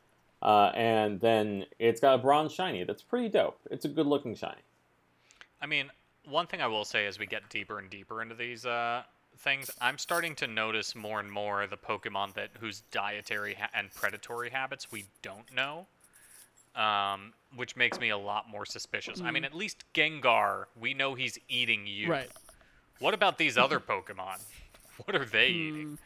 Uh, 0.43 0.71
and 0.75 1.21
then 1.21 1.65
it's 1.79 2.01
got 2.01 2.15
a 2.15 2.17
bronze 2.17 2.51
shiny. 2.51 2.83
That's 2.83 3.01
pretty 3.01 3.29
dope. 3.29 3.57
It's 3.71 3.85
a 3.85 3.87
good 3.87 4.05
looking 4.05 4.35
shiny. 4.35 4.61
I 5.61 5.65
mean, 5.65 5.89
one 6.25 6.47
thing 6.47 6.61
I 6.61 6.67
will 6.67 6.83
say 6.83 7.05
as 7.07 7.17
we 7.17 7.25
get 7.25 7.49
deeper 7.49 7.79
and 7.79 7.89
deeper 7.89 8.21
into 8.21 8.35
these 8.35 8.65
uh, 8.65 9.03
things, 9.37 9.71
I'm 9.79 9.97
starting 9.97 10.35
to 10.35 10.47
notice 10.47 10.95
more 10.95 11.21
and 11.21 11.31
more 11.31 11.65
the 11.65 11.77
Pokemon 11.77 12.33
that 12.33 12.49
whose 12.59 12.81
dietary 12.91 13.53
ha- 13.53 13.69
and 13.73 13.89
predatory 13.93 14.49
habits 14.49 14.91
we 14.91 15.05
don't 15.21 15.49
know, 15.55 15.87
um, 16.75 17.31
which 17.55 17.77
makes 17.77 18.01
me 18.01 18.09
a 18.09 18.17
lot 18.17 18.49
more 18.49 18.65
suspicious. 18.65 19.21
I 19.23 19.31
mean, 19.31 19.45
at 19.45 19.53
least 19.53 19.85
Gengar, 19.93 20.65
we 20.77 20.93
know 20.93 21.13
he's 21.13 21.39
eating 21.47 21.87
you. 21.87 22.09
Right. 22.09 22.29
What 22.99 23.13
about 23.13 23.37
these 23.37 23.57
other 23.57 23.79
Pokemon? 23.89 24.39
What 25.05 25.15
are 25.15 25.23
they 25.25 25.51
Hmm. 25.53 25.55
eating? 25.55 25.97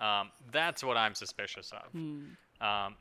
Um, 0.00 0.30
that's 0.50 0.82
what 0.82 0.96
I'm 0.96 1.14
suspicious 1.14 1.70
of. 1.70 1.92
Hmm. 1.92 2.24
Um, 2.60 2.96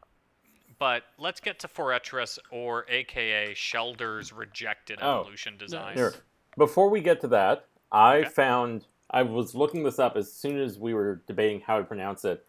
but 0.79 1.03
let's 1.17 1.39
get 1.39 1.59
to 1.59 1.67
Fortress, 1.67 2.39
or 2.51 2.85
AKA 2.89 3.53
Shellder's 3.53 4.31
rejected 4.33 4.99
Oh. 5.01 5.21
evolution 5.21 5.57
design. 5.57 5.95
Here, 5.95 6.13
before 6.57 6.89
we 6.89 7.01
get 7.01 7.21
to 7.21 7.27
that, 7.29 7.65
I 7.91 8.17
Okay. 8.19 8.29
found 8.29 8.85
I 9.09 9.21
was 9.21 9.53
looking 9.53 9.83
this 9.83 9.99
up 9.99 10.15
as 10.17 10.31
soon 10.33 10.59
as 10.59 10.79
we 10.79 10.93
were 10.93 11.21
debating 11.27 11.61
how 11.61 11.77
to 11.77 11.83
pronounce 11.83 12.25
it. 12.25 12.45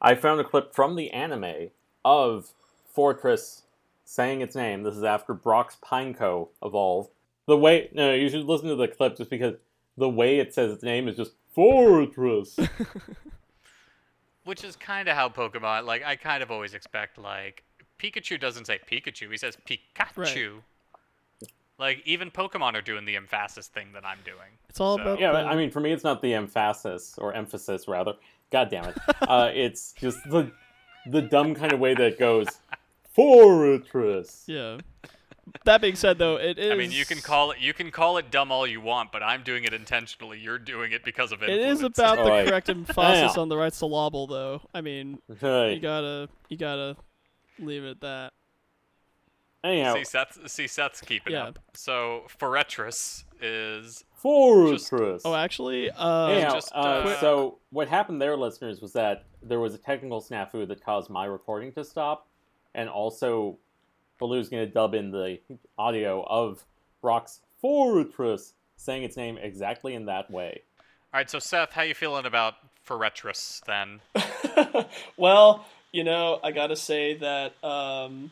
I 0.00 0.14
found 0.14 0.40
a 0.40 0.44
clip 0.44 0.72
from 0.74 0.94
the 0.94 1.10
anime 1.10 1.70
of 2.04 2.52
Fortress 2.86 3.62
saying 4.04 4.40
its 4.42 4.54
name. 4.54 4.82
This 4.84 4.96
is 4.96 5.02
after 5.02 5.34
Brock's 5.34 5.76
Pineco 5.82 6.50
evolved. 6.62 7.10
The 7.46 7.56
way 7.56 7.88
no, 7.92 8.14
you 8.14 8.28
should 8.28 8.44
listen 8.44 8.68
to 8.68 8.76
the 8.76 8.86
clip 8.86 9.16
just 9.16 9.30
because 9.30 9.56
the 9.96 10.08
way 10.08 10.38
it 10.38 10.54
says 10.54 10.70
its 10.72 10.82
name 10.84 11.08
is 11.08 11.16
just 11.16 11.32
Fortress. 11.52 12.58
Which 14.44 14.62
is 14.64 14.76
kind 14.76 15.08
of 15.08 15.16
how 15.16 15.28
Pokemon, 15.28 15.84
like, 15.86 16.04
I 16.04 16.16
kind 16.16 16.42
of 16.42 16.50
always 16.50 16.74
expect, 16.74 17.16
like, 17.18 17.64
Pikachu 17.98 18.38
doesn't 18.38 18.66
say 18.66 18.78
Pikachu, 18.90 19.30
he 19.30 19.36
says 19.36 19.56
Pikachu. 19.66 20.60
Like, 21.78 22.02
even 22.04 22.30
Pokemon 22.30 22.74
are 22.74 22.82
doing 22.82 23.04
the 23.04 23.16
emphasis 23.16 23.66
thing 23.68 23.88
that 23.94 24.04
I'm 24.04 24.18
doing. 24.24 24.58
It's 24.68 24.80
all 24.80 24.96
So- 24.96 25.02
about 25.02 25.18
yeah, 25.20 25.32
the, 25.32 25.38
I 25.38 25.56
mean, 25.56 25.70
for 25.70 25.80
me, 25.80 25.92
it's 25.92 26.04
not 26.04 26.22
the 26.22 26.34
emphasis 26.34 27.14
or 27.18 27.32
emphasis 27.34 27.88
rather. 27.88 28.14
God 28.50 28.68
damn 28.70 28.84
it! 28.84 28.96
Uh, 29.22 29.50
it's 29.52 29.92
just 29.94 30.18
the 30.30 30.52
the 31.06 31.20
dumb 31.22 31.54
kind 31.54 31.72
of 31.72 31.80
way 31.80 31.94
that 31.94 32.04
it 32.12 32.18
goes 32.18 32.46
Fortress. 33.14 34.44
yeah. 34.46 34.78
That 35.64 35.80
being 35.80 35.94
said, 35.96 36.18
though, 36.18 36.36
it 36.36 36.58
is. 36.58 36.70
I 36.70 36.74
mean, 36.74 36.90
you 36.90 37.04
can 37.04 37.18
call 37.20 37.50
it 37.52 37.58
you 37.58 37.72
can 37.72 37.90
call 37.90 38.18
it 38.18 38.30
dumb 38.30 38.50
all 38.52 38.66
you 38.66 38.80
want, 38.80 39.12
but 39.12 39.22
I'm 39.22 39.42
doing 39.42 39.64
it 39.64 39.72
intentionally. 39.72 40.38
You're 40.38 40.58
doing 40.58 40.92
it 40.92 41.04
because 41.04 41.32
of 41.32 41.42
It 41.42 41.50
It 41.50 41.60
is 41.60 41.78
is 41.78 41.84
about 41.84 42.16
the 42.24 42.30
Right. 42.30 42.46
correct 42.46 42.68
emphasis 42.70 43.36
on 43.38 43.48
the 43.48 43.56
right 43.56 43.72
syllable, 43.72 44.26
though. 44.26 44.62
I 44.74 44.80
mean, 44.80 45.18
you 45.28 45.78
gotta 45.80 46.28
you 46.48 46.56
gotta 46.56 46.96
leave 47.58 47.84
it 47.84 47.90
at 47.90 48.00
that. 48.02 48.32
anyhow, 49.62 49.94
See 49.94 50.04
Seth. 50.04 50.38
See 50.50 50.66
Seth's 50.66 51.00
keeping 51.00 51.32
Yeah. 51.34 51.44
up. 51.48 51.58
So 51.74 52.24
Forretress 52.38 53.24
is 53.40 54.04
Fortress. 54.14 55.22
Oh, 55.24 55.34
actually, 55.34 55.90
uh, 55.90 56.26
Anyhow, 56.28 56.54
just, 56.54 56.72
uh, 56.74 56.78
uh, 56.78 57.20
so 57.20 57.58
what 57.70 57.88
happened 57.88 58.20
there, 58.20 58.36
listeners, 58.36 58.80
was 58.80 58.92
that 58.94 59.24
there 59.42 59.60
was 59.60 59.74
a 59.74 59.78
technical 59.78 60.22
snafu 60.22 60.66
that 60.68 60.82
caused 60.84 61.10
my 61.10 61.24
recording 61.26 61.72
to 61.72 61.84
stop, 61.84 62.26
and 62.74 62.88
also 62.88 63.58
Baloo's 64.24 64.48
going 64.48 64.66
to 64.66 64.72
dub 64.72 64.94
in 64.94 65.10
the 65.10 65.38
audio 65.76 66.24
of 66.26 66.64
Brock's 67.02 67.40
Forretress 67.62 68.52
saying 68.76 69.02
its 69.02 69.18
name 69.18 69.36
exactly 69.36 69.94
in 69.94 70.06
that 70.06 70.30
way. 70.30 70.62
all 71.12 71.20
right. 71.20 71.28
So 71.28 71.38
Seth, 71.38 71.72
how 71.72 71.82
you 71.82 71.92
feeling 71.92 72.24
about 72.24 72.54
Forretress 72.88 73.60
then? 73.66 74.00
well, 75.18 75.66
you 75.92 76.04
know, 76.04 76.40
I 76.42 76.52
gotta 76.52 76.74
say 76.74 77.18
that 77.18 77.62
um, 77.62 78.30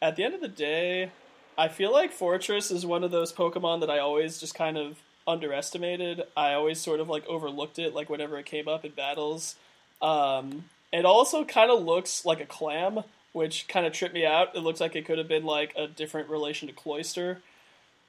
at 0.00 0.16
the 0.16 0.24
end 0.24 0.34
of 0.34 0.40
the 0.40 0.48
day, 0.48 1.10
I 1.58 1.68
feel 1.68 1.92
like 1.92 2.16
Forretress 2.16 2.72
is 2.72 2.86
one 2.86 3.04
of 3.04 3.10
those 3.10 3.30
Pokemon 3.30 3.80
that 3.80 3.90
I 3.90 3.98
always 3.98 4.38
just 4.38 4.54
kind 4.54 4.78
of 4.78 4.96
underestimated. 5.26 6.22
I 6.34 6.54
always 6.54 6.80
sort 6.80 7.00
of 7.00 7.10
like 7.10 7.26
overlooked 7.26 7.78
it, 7.78 7.94
like 7.94 8.08
whenever 8.08 8.38
it 8.38 8.46
came 8.46 8.68
up 8.68 8.86
in 8.86 8.92
battles. 8.92 9.56
Um, 10.00 10.64
it 10.94 11.04
also 11.04 11.44
kind 11.44 11.70
of 11.70 11.82
looks 11.82 12.24
like 12.24 12.40
a 12.40 12.46
clam, 12.46 13.02
which 13.36 13.68
kind 13.68 13.84
of 13.84 13.92
tripped 13.92 14.14
me 14.14 14.24
out. 14.24 14.56
It 14.56 14.60
looks 14.60 14.80
like 14.80 14.96
it 14.96 15.04
could 15.04 15.18
have 15.18 15.28
been 15.28 15.44
like 15.44 15.74
a 15.76 15.86
different 15.86 16.30
relation 16.30 16.66
to 16.68 16.74
Cloyster. 16.74 17.42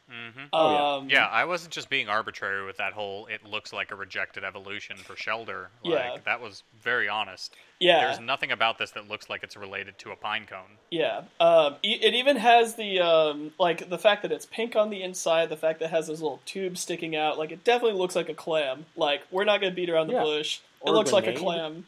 hmm 0.09 0.43
Oh, 0.53 0.71
yeah. 0.71 0.93
Um, 0.95 1.09
Yeah, 1.09 1.25
I 1.27 1.43
wasn't 1.43 1.73
just 1.73 1.89
being 1.89 2.07
arbitrary 2.07 2.65
with 2.65 2.77
that 2.77 2.93
whole. 2.93 3.25
It 3.27 3.43
looks 3.45 3.73
like 3.73 3.91
a 3.91 3.95
rejected 3.95 4.45
evolution 4.45 4.95
for 4.95 5.15
Shellder. 5.15 5.65
Like, 5.83 5.93
Yeah. 5.93 6.17
that 6.23 6.39
was 6.39 6.63
very 6.81 7.09
honest. 7.09 7.53
yeah. 7.81 8.05
There's 8.05 8.21
nothing 8.21 8.51
about 8.53 8.77
this 8.77 8.91
that 8.91 9.09
looks 9.09 9.29
like 9.29 9.43
it's 9.43 9.57
related 9.57 9.97
to 9.99 10.11
a 10.11 10.15
pine 10.15 10.45
cone. 10.45 10.77
Yeah, 10.91 11.23
um, 11.41 11.75
e- 11.83 11.99
it 12.01 12.13
even 12.15 12.37
has 12.37 12.75
the 12.75 13.01
um, 13.01 13.51
like 13.59 13.89
the 13.89 13.97
fact 13.99 14.21
that 14.21 14.31
it's 14.31 14.45
pink 14.45 14.77
on 14.77 14.89
the 14.89 15.03
inside, 15.03 15.49
the 15.49 15.57
fact 15.57 15.79
that 15.79 15.85
it 15.87 15.91
has 15.91 16.07
those 16.07 16.21
little 16.21 16.39
tubes 16.45 16.79
sticking 16.79 17.17
out. 17.17 17.37
Like 17.37 17.51
it 17.51 17.65
definitely 17.65 17.99
looks 17.99 18.15
like 18.15 18.29
a 18.29 18.33
clam. 18.33 18.85
Like 18.95 19.21
we're 19.29 19.43
not 19.43 19.59
gonna 19.59 19.75
beat 19.75 19.89
around 19.89 20.07
the 20.07 20.13
Yeah. 20.13 20.23
bush. 20.23 20.59
It 20.81 20.89
Or 20.89 20.93
a 20.93 20.97
looks 20.97 21.11
like 21.11 21.27
a 21.27 21.33
clam. 21.33 21.85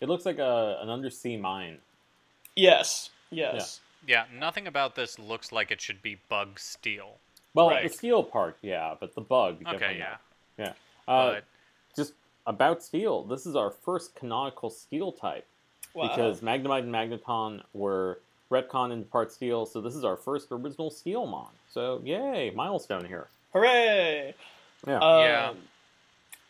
It 0.00 0.08
looks 0.08 0.24
like 0.24 0.38
a, 0.38 0.78
an 0.82 0.88
undersea 0.88 1.36
mine. 1.36 1.78
Yes, 2.56 3.10
yes, 3.30 3.80
Yeah, 4.06 4.24
nothing 4.32 4.66
about 4.66 4.94
this 4.94 5.18
looks 5.18 5.50
like 5.52 5.70
it 5.70 5.80
should 5.80 6.00
be 6.00 6.18
bug 6.28 6.58
steel. 6.58 7.18
Well, 7.54 7.70
Right. 7.70 7.88
the 7.88 7.94
steel 7.94 8.22
part, 8.22 8.56
yeah, 8.62 8.94
but 8.98 9.14
the 9.14 9.20
bug. 9.20 9.56
Okay, 9.62 9.72
definitely 9.72 9.98
yeah. 9.98 10.16
not. 10.58 10.74
Yeah. 11.08 11.12
Uh, 11.12 11.32
But 11.34 11.44
just 11.96 12.12
about 12.46 12.82
steel, 12.82 13.22
this 13.24 13.46
is 13.46 13.56
our 13.56 13.70
first 13.70 14.14
canonical 14.14 14.70
steel 14.70 15.12
type. 15.12 15.46
wow. 15.94 16.08
because 16.08 16.40
Magnemite 16.42 16.80
and 16.84 16.92
Magneton 16.92 17.62
were 17.72 18.20
retcon 18.50 18.92
into 18.92 19.06
part 19.08 19.32
steel, 19.32 19.64
so 19.66 19.80
this 19.80 19.94
is 19.94 20.04
our 20.04 20.16
first 20.16 20.48
original 20.52 20.90
Steelmon. 20.90 21.48
So 21.72 22.00
yay, 22.04 22.50
milestone 22.54 23.04
here. 23.06 23.28
hooray! 23.52 24.34
Yeah. 24.86 24.98
Um, 24.98 25.20
Yeah. 25.22 25.52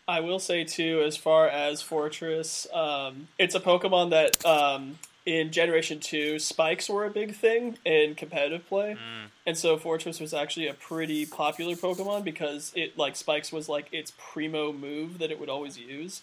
I 0.09 0.21
will 0.21 0.39
say 0.41 0.63
too, 0.65 1.03
as 1.05 1.17
far 1.17 1.49
as 1.49 1.83
Forretress, 1.83 2.67
um, 2.75 3.29
it's 3.39 3.55
a 3.57 3.61
Pokemon 3.61 4.11
that 4.11 4.45
um, 4.45 4.99
in 5.27 5.51
Generation 5.51 6.01
Two, 6.01 6.39
spikes 6.39 6.89
were 6.89 7.05
a 7.05 7.11
big 7.11 7.35
thing 7.35 7.77
in 7.85 8.15
competitive 8.15 8.67
play, 8.67 8.93
mm, 8.95 9.31
and 9.45 9.59
so 9.59 9.77
Forretress 9.77 10.21
was 10.21 10.33
actually 10.33 10.69
a 10.69 10.75
pretty 10.75 11.27
popular 11.27 11.75
Pokemon 11.75 12.25
because 12.25 12.73
it 12.75 12.97
like 12.97 13.17
spikes 13.17 13.53
was 13.53 13.69
like 13.69 13.89
its 13.93 14.13
primo 14.17 14.73
move 14.73 15.19
that 15.19 15.31
it 15.31 15.39
would 15.39 15.49
always 15.49 15.77
use. 15.77 16.23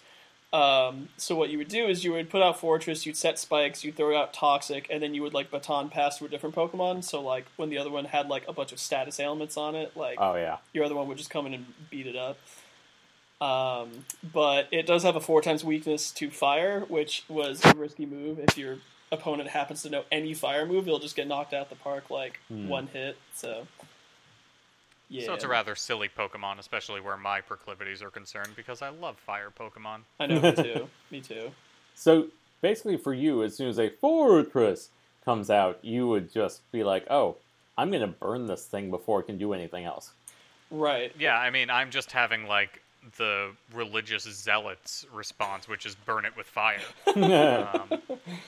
Um, 0.54 1.08
so 1.16 1.34
what 1.34 1.50
you 1.50 1.58
would 1.58 1.68
do 1.68 1.86
is 1.86 2.04
you 2.04 2.12
would 2.12 2.30
put 2.30 2.40
out 2.40 2.60
Forretress, 2.60 3.04
you'd 3.04 3.16
set 3.16 3.40
spikes, 3.40 3.82
you'd 3.82 3.96
throw 3.96 4.16
out 4.16 4.32
Toxic, 4.32 4.86
and 4.88 5.02
then 5.02 5.12
you 5.12 5.20
would 5.22 5.34
like 5.34 5.50
baton 5.50 5.90
pass 5.90 6.18
to 6.18 6.26
a 6.26 6.28
different 6.28 6.54
Pokemon. 6.54 7.02
So 7.02 7.20
like 7.20 7.46
when 7.56 7.70
the 7.70 7.78
other 7.78 7.90
one 7.90 8.04
had 8.04 8.28
like 8.28 8.44
a 8.46 8.52
bunch 8.52 8.70
of 8.70 8.78
status 8.78 9.18
ailments 9.18 9.56
on 9.56 9.74
it, 9.74 9.96
like 9.96 10.16
oh 10.20 10.36
yeah. 10.36 10.58
your 10.72 10.84
other 10.84 10.94
one 10.94 11.08
would 11.08 11.18
just 11.18 11.30
come 11.30 11.46
in 11.46 11.54
and 11.54 11.66
beat 11.90 12.06
it 12.06 12.16
up. 12.16 12.38
Um, 13.40 13.90
but 14.32 14.68
it 14.70 14.86
does 14.86 15.02
have 15.02 15.16
a 15.16 15.20
four 15.20 15.42
times 15.42 15.64
weakness 15.64 16.12
to 16.12 16.30
fire, 16.30 16.80
which 16.82 17.24
was 17.28 17.62
a 17.64 17.74
risky 17.74 18.06
move. 18.06 18.38
If 18.38 18.56
your 18.56 18.78
opponent 19.12 19.48
happens 19.50 19.82
to 19.82 19.90
know 19.90 20.04
any 20.10 20.34
fire 20.34 20.66
move, 20.66 20.84
they'll 20.84 20.98
just 20.98 21.16
get 21.16 21.26
knocked 21.28 21.52
out 21.54 21.68
the 21.70 21.76
park 21.76 22.10
like 22.10 22.38
Hmm. 22.48 22.68
one 22.68 22.86
hit. 22.88 23.16
So, 23.34 23.66
yeah. 25.08 25.26
So 25.26 25.34
it's 25.34 25.44
a 25.44 25.48
rather 25.48 25.74
silly 25.74 26.08
Pokemon, 26.08 26.58
especially 26.58 27.00
where 27.00 27.16
my 27.16 27.40
proclivities 27.40 28.02
are 28.02 28.10
concerned, 28.10 28.50
because 28.56 28.82
I 28.82 28.88
love 28.88 29.18
fire 29.18 29.50
Pokemon. 29.56 30.00
I 30.18 30.26
know, 30.26 30.40
me 30.40 30.52
too. 30.56 30.88
me 31.10 31.20
too. 31.20 31.52
So 31.94 32.28
basically, 32.62 32.96
for 32.96 33.14
you, 33.14 33.42
as 33.44 33.56
soon 33.56 33.68
as 33.68 33.78
a 33.78 33.90
Forretress 33.90 34.88
comes 35.24 35.50
out, 35.50 35.78
you 35.84 36.08
would 36.08 36.32
just 36.32 36.70
be 36.72 36.82
like, 36.84 37.06
"Oh, 37.10 37.36
I'm 37.78 37.90
gonna 37.90 38.06
burn 38.08 38.46
this 38.46 38.66
thing 38.66 38.90
before 38.90 39.20
it 39.20 39.24
can 39.24 39.38
do 39.38 39.52
anything 39.52 39.84
else." 39.84 40.12
Right. 40.70 41.12
Yeah, 41.18 41.38
I 41.38 41.50
mean, 41.50 41.70
I'm 41.70 41.90
just 41.90 42.10
having 42.12 42.46
like 42.46 42.82
the 43.16 43.50
religious 43.72 44.24
zealots 44.24 45.06
response, 45.12 45.68
which 45.68 45.86
is 45.86 45.94
burn 45.94 46.24
it 46.24 46.36
with 46.36 46.46
fire. 46.46 46.80
Um, 47.14 48.00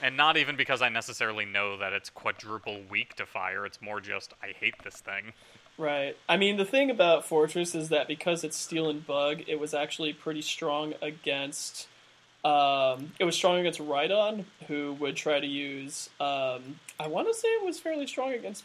and 0.02 0.16
not 0.16 0.36
even 0.36 0.56
because 0.56 0.82
I 0.82 0.88
necessarily 0.88 1.44
know 1.44 1.76
that 1.78 1.92
it's 1.92 2.10
quadruple 2.10 2.80
weak 2.90 3.14
to 3.16 3.26
fire. 3.26 3.64
It's 3.64 3.80
more 3.80 4.00
just 4.00 4.34
I 4.42 4.48
hate 4.48 4.74
this 4.84 4.96
thing. 4.96 5.32
Right. 5.78 6.16
I 6.28 6.36
mean, 6.36 6.56
the 6.56 6.64
thing 6.64 6.90
about 6.90 7.28
Forretress 7.28 7.74
is 7.74 7.90
that 7.90 8.08
because 8.08 8.44
it's 8.44 8.56
Steel 8.56 8.88
and 8.88 9.06
Bug, 9.06 9.42
it 9.46 9.60
was 9.60 9.74
actually 9.74 10.12
pretty 10.12 10.42
strong 10.42 10.94
against. 11.02 11.88
Um, 12.44 13.12
it 13.18 13.24
was 13.24 13.34
strong 13.34 13.58
against 13.58 13.80
Rhydon, 13.80 14.44
who 14.68 14.94
would 14.94 15.16
try 15.16 15.40
to 15.40 15.46
use. 15.46 16.08
Um, 16.20 16.80
I 16.98 17.08
want 17.08 17.28
to 17.28 17.34
say 17.34 17.48
it 17.48 17.64
was 17.64 17.78
fairly 17.78 18.06
strong 18.06 18.32
against 18.32 18.64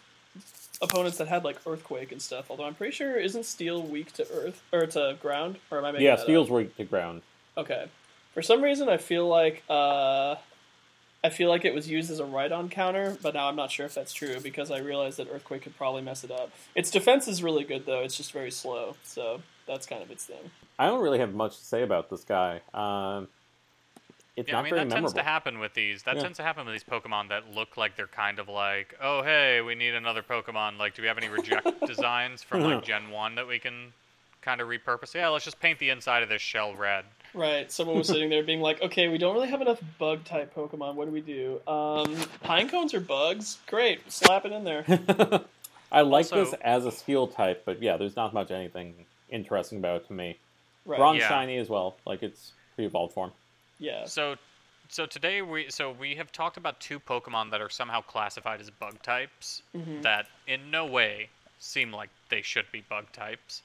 opponents 0.82 1.18
that 1.18 1.28
had 1.28 1.44
like 1.44 1.58
Earthquake 1.66 2.12
and 2.12 2.22
stuff. 2.22 2.50
Although 2.50 2.66
I'm 2.66 2.76
pretty 2.76 2.94
sure 2.94 3.16
isn't 3.16 3.46
Steel 3.46 3.82
weak 3.82 4.12
to 4.14 4.28
Earth 4.32 4.62
or 4.72 4.86
to 4.88 5.18
ground? 5.22 5.58
Or 5.70 5.80
am 5.80 5.86
I 5.86 5.92
making 5.92 6.06
yeah, 6.06 6.16
that 6.16 6.22
up? 6.22 6.26
steel's 6.26 6.50
weak 6.50 6.76
to 6.78 6.84
ground. 6.84 7.22
Okay. 7.58 7.88
For 8.34 8.42
some 8.42 8.62
reason, 8.64 8.90
I 8.90 8.98
feel 8.98 9.28
like 9.28 9.64
uh, 9.70 10.36
I 11.24 11.30
feel 11.30 11.50
like 11.50 11.66
it 11.66 11.74
was 11.74 11.90
used 11.90 12.10
as 12.10 12.20
a 12.20 12.24
Rhydon 12.24 12.72
counter, 12.72 13.18
but 13.22 13.34
now 13.34 13.48
I'm 13.48 13.56
not 13.56 13.72
sure 13.72 13.86
if 13.86 13.94
that's 13.94 14.14
true 14.14 14.40
because 14.40 14.72
I 14.72 14.80
realized 14.80 15.18
that 15.18 15.28
Earthquake 15.32 15.64
could 15.64 15.78
probably 15.78 16.02
mess 16.02 16.24
it 16.24 16.32
up. 16.32 16.52
Its 16.74 16.90
defense 16.90 17.28
is 17.28 17.44
really 17.44 17.64
good 17.64 17.86
though; 17.86 18.02
it's 18.02 18.16
just 18.16 18.32
very 18.32 18.52
slow, 18.52 18.96
so 19.04 19.42
that's 19.68 19.86
kind 19.86 20.02
of 20.02 20.10
its 20.10 20.26
thing. 20.26 20.50
I 20.80 20.88
don't 20.88 21.02
really 21.04 21.20
have 21.20 21.34
much 21.34 21.58
to 21.58 21.64
say 21.64 21.84
about 21.84 22.10
this 22.10 22.24
guy. 22.24 22.62
Um, 22.74 23.28
it's 24.38 24.48
Yeah, 24.48 24.54
not 24.54 24.60
I 24.60 24.64
mean 24.64 24.70
very 24.72 24.80
that 24.82 24.86
memorable. 24.90 25.10
tends 25.10 25.14
to 25.14 25.24
happen 25.24 25.60
with 25.60 25.74
these. 25.74 26.04
That 26.04 26.16
Yeah. 26.16 26.22
tends 26.24 26.38
to 26.38 26.44
happen 26.44 26.66
with 26.66 26.74
these 26.74 26.84
Pokemon 26.84 27.30
that 27.30 27.52
look 27.54 27.78
like 27.78 27.96
they're 27.96 28.08
kind 28.08 28.40
of 28.40 28.48
like, 28.48 28.96
oh 29.02 29.22
hey, 29.24 29.62
we 29.62 29.76
need 29.76 29.94
another 29.94 30.22
Pokemon. 30.24 30.78
Like, 30.78 30.96
do 30.96 31.02
we 31.02 31.08
have 31.08 31.18
any 31.18 31.28
reject 31.30 31.68
designs 31.88 32.42
from 32.44 32.62
like 32.62 32.84
Gen 32.86 33.10
One 33.12 33.36
that 33.36 33.48
we 33.48 33.60
can 33.60 33.94
kind 34.42 34.62
of 34.62 34.68
repurpose? 34.68 35.14
Yeah, 35.14 35.28
let's 35.30 35.46
just 35.46 35.60
paint 35.60 35.80
the 35.80 35.90
inside 35.90 36.24
of 36.24 36.30
this 36.30 36.42
shell 36.42 36.74
red. 36.76 37.06
Right. 37.34 37.72
Someone 37.72 37.98
was 37.98 38.08
sitting 38.08 38.30
there 38.30 38.44
being 38.44 38.60
like, 38.62 38.82
"Okay, 38.88 39.08
we 39.08 39.18
don't 39.18 39.34
really 39.34 39.48
have 39.50 39.62
enough 39.62 39.80
bug 40.00 40.24
type 40.26 40.54
Pokemon. 40.56 40.96
What 40.96 41.06
do 41.06 41.12
we 41.12 41.22
do? 41.22 41.62
Um, 41.68 42.16
pine 42.42 42.68
cones 42.70 42.94
or 42.94 43.00
bugs? 43.00 43.58
Great, 43.68 44.12
slap 44.12 44.46
it 44.46 44.52
in 44.52 44.64
there." 44.64 44.84
I 45.94 46.02
like 46.02 46.26
Also- 46.26 46.46
this 46.46 46.54
as 46.62 46.86
a 46.86 46.92
steel 46.92 47.28
type, 47.28 47.64
but 47.66 47.82
yeah, 47.82 47.98
there's 47.98 48.16
not 48.16 48.34
much 48.34 48.50
anything 48.52 49.06
interesting 49.30 49.78
about 49.80 50.02
it 50.02 50.08
to 50.08 50.14
me. 50.14 50.38
Right. 50.86 50.98
Bronze 50.98 51.20
Yeah. 51.20 51.28
shiny 51.30 51.58
as 51.58 51.70
well, 51.70 51.96
like 52.06 52.24
it's 52.24 52.54
pre-evolved 52.76 53.14
form. 53.14 53.32
Yeah. 53.82 54.06
So, 54.06 54.36
so 54.88 55.06
today 55.06 55.42
we 55.42 55.70
so 55.70 55.92
we 55.92 56.16
have 56.16 56.32
talked 56.32 56.56
about 56.56 56.80
two 56.80 57.00
Pokemon 57.00 57.52
that 57.52 57.60
are 57.62 57.70
somehow 57.70 58.02
classified 58.02 58.62
as 58.62 58.70
bug 58.70 59.02
types 59.02 59.64
Mhm. 59.76 60.02
that 60.04 60.28
in 60.48 60.72
no 60.72 60.86
way 60.86 61.30
seem 61.60 61.92
like 61.92 62.10
they 62.30 62.42
should 62.42 62.72
be 62.72 62.82
bug 62.82 63.12
types. 63.12 63.62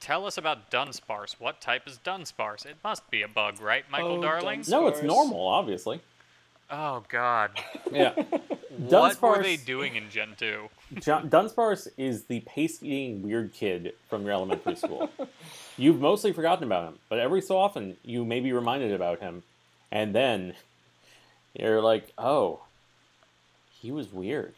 Tell 0.00 0.26
us 0.26 0.36
about 0.36 0.70
Dunsparce. 0.70 1.36
What 1.40 1.60
type 1.62 1.86
is 1.86 1.98
Dunsparce? 2.04 2.66
It 2.66 2.76
must 2.84 3.08
be 3.10 3.22
a 3.22 3.28
bug, 3.28 3.60
right, 3.60 3.88
Michael 3.90 4.18
Oh, 4.18 4.22
Darling? 4.22 4.58
Duns- 4.58 4.68
No, 4.68 4.86
it's 4.88 5.02
normal, 5.02 5.46
obviously. 5.46 6.00
Oh 6.70 7.04
God, 7.08 7.52
Yeah. 7.92 8.10
what 8.76 9.22
were 9.22 9.42
they 9.42 9.56
doing 9.56 9.94
in 9.96 10.10
Gen 10.10 10.34
two? 10.36 10.68
John, 10.94 11.30
Dunsparce 11.30 11.88
is 11.96 12.24
the 12.24 12.40
paste-eating 12.40 13.22
weird 13.22 13.52
kid 13.54 13.94
from 14.10 14.24
your 14.24 14.32
elementary 14.32 14.74
school. 14.76 15.08
You've 15.76 16.00
mostly 16.00 16.32
forgotten 16.32 16.64
about 16.64 16.88
him, 16.88 16.98
but 17.08 17.18
every 17.18 17.40
so 17.40 17.56
often 17.58 17.96
you 18.04 18.24
may 18.24 18.40
be 18.40 18.52
reminded 18.52 18.92
about 18.92 19.20
him, 19.20 19.42
and 19.90 20.14
then 20.14 20.54
you're 21.54 21.80
like, 21.80 22.12
"Oh, 22.16 22.60
he 23.80 23.90
was 23.90 24.12
weird." 24.12 24.54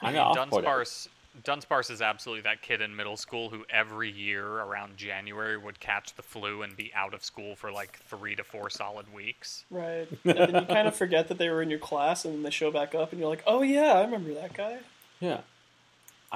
Kind 0.00 0.16
of 0.16 0.26
off-putting. 0.38 0.68
Dunsparce. 0.68 1.08
Dunsparce 1.44 1.90
is 1.90 2.00
absolutely 2.00 2.40
that 2.42 2.62
kid 2.62 2.80
in 2.80 2.96
middle 2.96 3.18
school 3.18 3.50
who 3.50 3.66
every 3.68 4.10
year 4.10 4.46
around 4.46 4.96
January 4.96 5.58
would 5.58 5.78
catch 5.80 6.14
the 6.14 6.22
flu 6.22 6.62
and 6.62 6.74
be 6.74 6.90
out 6.94 7.12
of 7.12 7.22
school 7.22 7.54
for 7.54 7.70
like 7.70 7.98
three 8.08 8.34
to 8.34 8.42
four 8.42 8.70
solid 8.70 9.12
weeks. 9.12 9.66
Right. 9.70 10.08
And 10.24 10.38
then 10.38 10.54
you 10.54 10.62
kind 10.62 10.88
of 10.88 10.96
forget 10.96 11.28
that 11.28 11.36
they 11.36 11.50
were 11.50 11.60
in 11.60 11.68
your 11.68 11.78
class, 11.78 12.24
and 12.24 12.32
then 12.32 12.42
they 12.42 12.50
show 12.50 12.70
back 12.70 12.94
up, 12.94 13.12
and 13.12 13.20
you're 13.20 13.28
like, 13.28 13.42
"Oh 13.46 13.60
yeah, 13.62 13.92
I 13.92 14.04
remember 14.04 14.32
that 14.34 14.54
guy." 14.54 14.78
Yeah. 15.20 15.40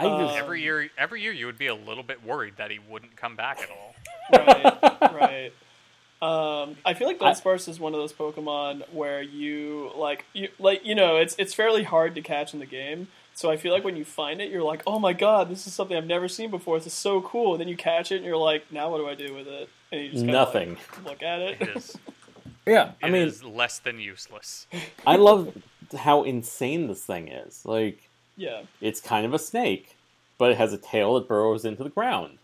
I 0.00 0.22
just 0.22 0.34
Um, 0.34 0.38
Every 0.44 0.62
year, 0.62 0.90
every 0.98 1.22
year 1.22 1.32
you 1.32 1.46
would 1.46 1.58
be 1.58 1.66
a 1.66 1.74
little 1.74 2.02
bit 2.02 2.24
worried 2.24 2.54
that 2.58 2.70
he 2.70 2.78
wouldn't 2.78 3.16
come 3.16 3.36
back 3.36 3.60
at 3.60 3.70
all. 3.70 3.94
right, 4.32 5.12
right. 5.12 5.52
Um, 6.22 6.76
I 6.84 6.94
feel 6.94 7.06
like 7.06 7.20
I- 7.22 7.30
Dunsparce 7.32 7.68
is 7.68 7.80
one 7.80 7.94
of 7.94 8.00
those 8.00 8.12
Pokemon 8.12 8.92
where 8.92 9.22
you 9.22 9.90
like 9.96 10.24
you 10.34 10.48
like 10.58 10.84
you 10.84 10.94
know 10.94 11.16
it's 11.16 11.34
it's 11.38 11.54
fairly 11.54 11.82
hard 11.82 12.14
to 12.16 12.20
catch 12.22 12.52
in 12.52 12.60
the 12.60 12.66
game. 12.66 13.08
So 13.32 13.50
I 13.50 13.56
feel 13.56 13.72
like 13.72 13.84
when 13.84 13.96
you 13.96 14.04
find 14.04 14.40
it, 14.42 14.50
you're 14.50 14.62
like, 14.62 14.82
oh 14.86 14.98
my 14.98 15.14
god, 15.14 15.48
this 15.48 15.66
is 15.66 15.72
something 15.72 15.96
I've 15.96 16.04
never 16.06 16.28
seen 16.28 16.50
before. 16.50 16.76
This 16.78 16.88
is 16.88 16.92
so 16.92 17.22
cool. 17.22 17.52
And 17.54 17.60
then 17.60 17.68
you 17.68 17.76
catch 17.76 18.12
it, 18.12 18.16
and 18.16 18.24
you're 18.24 18.36
like, 18.36 18.70
now 18.70 18.90
what 18.90 18.98
do 18.98 19.08
I 19.08 19.14
do 19.14 19.34
with 19.34 19.46
it? 19.46 19.70
And 19.90 20.02
you 20.02 20.10
just 20.10 20.24
kinda, 20.26 20.32
like, 20.38 20.46
Nothing. 20.48 20.76
look 21.06 21.22
at 21.22 21.40
it. 21.40 21.62
It 21.62 21.68
is. 21.76 21.96
yeah. 22.66 22.90
I 23.02 23.06
it 23.06 23.10
mean, 23.12 23.26
is 23.26 23.42
less 23.42 23.78
than 23.78 23.98
useless. 23.98 24.66
I 25.06 25.16
love 25.16 25.56
how 25.96 26.24
insane 26.24 26.86
this 26.86 27.02
thing 27.06 27.28
is. 27.28 27.64
Like, 27.64 28.09
yeah, 28.40 28.62
it's 28.80 29.00
kind 29.00 29.26
of 29.26 29.34
a 29.34 29.38
snake, 29.38 29.96
but 30.38 30.50
it 30.50 30.56
has 30.56 30.72
a 30.72 30.78
tail 30.78 31.14
that 31.14 31.28
burrows 31.28 31.64
into 31.64 31.84
the 31.84 31.90
ground. 31.90 32.38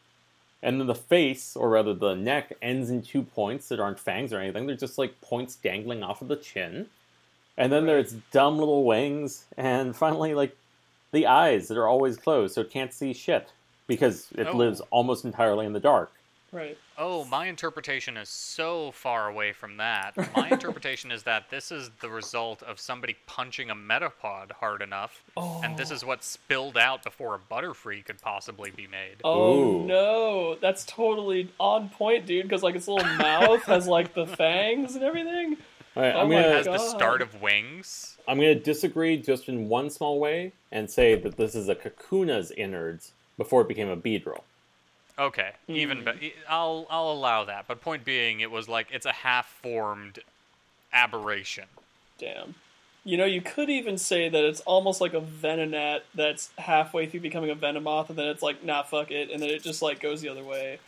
And 0.63 0.81
then 0.81 0.87
the 0.87 0.95
face, 0.95 1.57
or 1.57 1.71
rather 1.71 1.95
the 1.95 2.15
neck, 2.15 2.53
ends 2.61 2.91
in 2.91 3.03
two 3.03 3.23
points 3.23 3.69
that 3.69 3.81
aren't 3.81 3.99
fangs 4.01 4.33
or 4.33 4.41
anything. 4.41 4.67
They're 4.67 4.77
just 4.77 4.99
like 4.99 5.21
points 5.21 5.57
dangling 5.57 6.03
off 6.03 6.23
of 6.23 6.29
the 6.29 6.37
chin. 6.37 6.87
And 7.57 7.73
then 7.73 7.85
Right. 7.85 7.93
there's 7.95 8.13
dumb 8.33 8.59
little 8.59 8.85
wings, 8.85 9.47
and 9.57 9.97
finally, 9.97 10.35
like, 10.35 10.55
the 11.13 11.27
eyes 11.27 11.69
that 11.69 11.79
are 11.79 11.87
always 11.89 12.17
closed, 12.19 12.55
so 12.55 12.61
it 12.61 12.71
can't 12.71 12.93
see 12.93 13.15
shit 13.15 13.53
because 13.87 14.29
it 14.37 14.49
Oh. 14.49 14.57
lives 14.57 14.83
almost 14.91 15.25
entirely 15.25 15.65
in 15.65 15.73
the 15.73 15.81
dark. 15.81 16.13
Right. 16.53 16.79
Oh, 16.99 17.25
my 17.25 17.47
interpretation 17.47 18.17
is 18.17 18.29
so 18.29 18.91
far 18.93 19.29
away 19.29 19.53
from 19.53 19.77
that. 19.77 20.15
My 20.37 20.49
interpretation 20.53 21.11
is 21.11 21.23
that 21.25 21.51
this 21.51 21.71
is 21.71 21.91
the 22.01 22.09
result 22.09 22.63
of 22.63 22.81
somebody 22.81 23.17
punching 23.27 23.71
a 23.71 23.75
Metapod 23.75 24.53
hard 24.53 24.83
enough, 24.83 25.23
and 25.37 25.77
this 25.77 25.91
is 25.91 26.03
oh. 26.03 26.09
what 26.09 26.25
spilled 26.25 26.77
out 26.77 27.03
before 27.03 27.35
a 27.35 27.39
Butterfree 27.39 28.05
could 28.05 28.21
possibly 28.21 28.71
be 28.71 28.87
made. 28.87 29.17
Oh 29.25 29.83
Ooh. 29.83 29.87
no, 29.87 30.55
that's 30.57 30.85
totally 30.85 31.51
on 31.59 31.89
point, 31.91 32.27
dude. 32.27 32.45
Because 32.45 32.63
like 32.63 32.75
its 32.75 32.89
little 32.89 33.09
mouth 33.17 33.63
has 33.65 33.87
like 33.87 34.15
the 34.15 34.27
fangs 34.27 34.95
and 34.95 35.05
everything. 35.05 35.57
All 35.97 36.03
right, 36.03 36.15
Oh 36.15 36.21
I'm 36.21 36.29
my 36.29 36.41
It 36.41 36.43
gonna 36.43 36.55
has 36.57 36.67
the 36.67 36.79
start 36.79 37.23
of 37.23 37.41
wings. 37.41 38.19
I'm 38.29 38.39
gonna 38.39 38.55
disagree 38.55 39.17
just 39.17 39.49
in 39.49 39.69
one 39.69 39.89
small 39.91 40.19
way 40.19 40.53
and 40.71 40.91
say 40.91 41.15
that 41.15 41.37
this 41.37 41.55
is 41.55 41.69
a 41.69 41.75
Kakuna's 41.75 42.51
innards 42.51 43.13
before 43.39 43.63
it 43.63 43.69
became 43.69 43.89
a 43.89 43.97
Beedrill. 43.97 44.43
Okay, 45.19 45.53
even 45.69 45.99
Hmm. 46.03 46.19
be- 46.19 46.35
I'll 46.49 46.87
I'll 46.91 47.11
allow 47.11 47.45
that. 47.45 47.67
But 47.67 47.81
point 47.81 48.05
being, 48.05 48.41
it 48.41 48.51
was 48.51 48.69
like 48.69 48.89
it's 48.91 49.07
a 49.07 49.13
half-formed 49.13 50.19
aberration. 50.93 51.65
Damn. 52.19 52.55
You 53.05 53.17
know, 53.17 53.25
you 53.25 53.41
could 53.41 53.71
even 53.71 53.99
say 53.99 54.29
that 54.29 54.45
it's 54.45 54.61
almost 54.63 55.01
like 55.01 55.15
a 55.15 55.21
Venonat 55.21 56.01
that's 56.15 56.51
halfway 56.59 57.07
through 57.07 57.21
becoming 57.21 57.51
a 57.51 57.55
Venomoth, 57.55 58.09
and 58.09 58.19
then 58.19 58.27
it's 58.27 58.43
like, 58.43 58.65
nah, 58.65 58.83
fuck 58.83 59.11
it, 59.13 59.31
and 59.31 59.41
then 59.41 59.49
it 59.49 59.63
just 59.63 59.81
like 59.81 60.01
goes 60.01 60.21
the 60.21 60.29
other 60.29 60.43
way. 60.43 60.79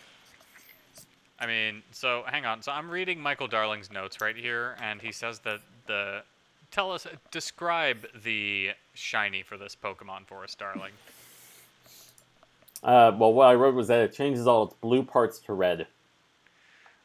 I 1.41 1.47
mean, 1.47 1.83
so 1.93 2.25
hang 2.27 2.45
on. 2.45 2.63
So 2.63 2.73
I'm 2.73 2.91
reading 2.91 3.21
Michael 3.21 3.47
Darling's 3.47 3.93
notes 3.93 4.21
right 4.21 4.37
here, 4.37 4.77
and 4.83 5.01
he 5.01 5.13
says 5.13 5.39
that 5.41 5.61
the 5.87 6.23
tell 6.73 6.91
us 6.91 7.07
describe 7.31 8.07
the 8.25 8.71
shiny 8.95 9.43
for 9.43 9.57
this 9.57 9.77
Pokemon 9.81 10.27
for 10.27 10.43
us, 10.43 10.55
Darling. 10.55 10.93
Uh, 12.83 13.13
well, 13.17 13.33
what 13.33 13.47
I 13.47 13.55
wrote 13.55 13.75
was 13.75 13.89
that 13.89 14.01
it 14.01 14.13
changes 14.13 14.47
all 14.47 14.65
its 14.65 14.75
blue 14.75 15.03
parts 15.03 15.39
to 15.41 15.53
red. 15.53 15.87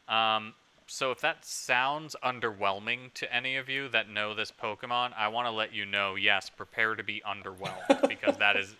Um, 0.08 0.54
so 0.86 1.10
if 1.10 1.20
that 1.20 1.44
sounds 1.44 2.14
underwhelming 2.22 3.12
to 3.14 3.34
any 3.34 3.56
of 3.56 3.68
you 3.68 3.88
that 3.88 4.08
know 4.08 4.34
this 4.34 4.52
Pokemon, 4.52 5.12
I 5.16 5.28
want 5.28 5.46
to 5.46 5.50
let 5.50 5.74
you 5.74 5.86
know, 5.86 6.14
yes, 6.14 6.50
prepare 6.50 6.94
to 6.94 7.02
be 7.02 7.22
underwhelmed 7.26 8.08
because 8.08 8.36
that 8.36 8.56
is 8.56 8.74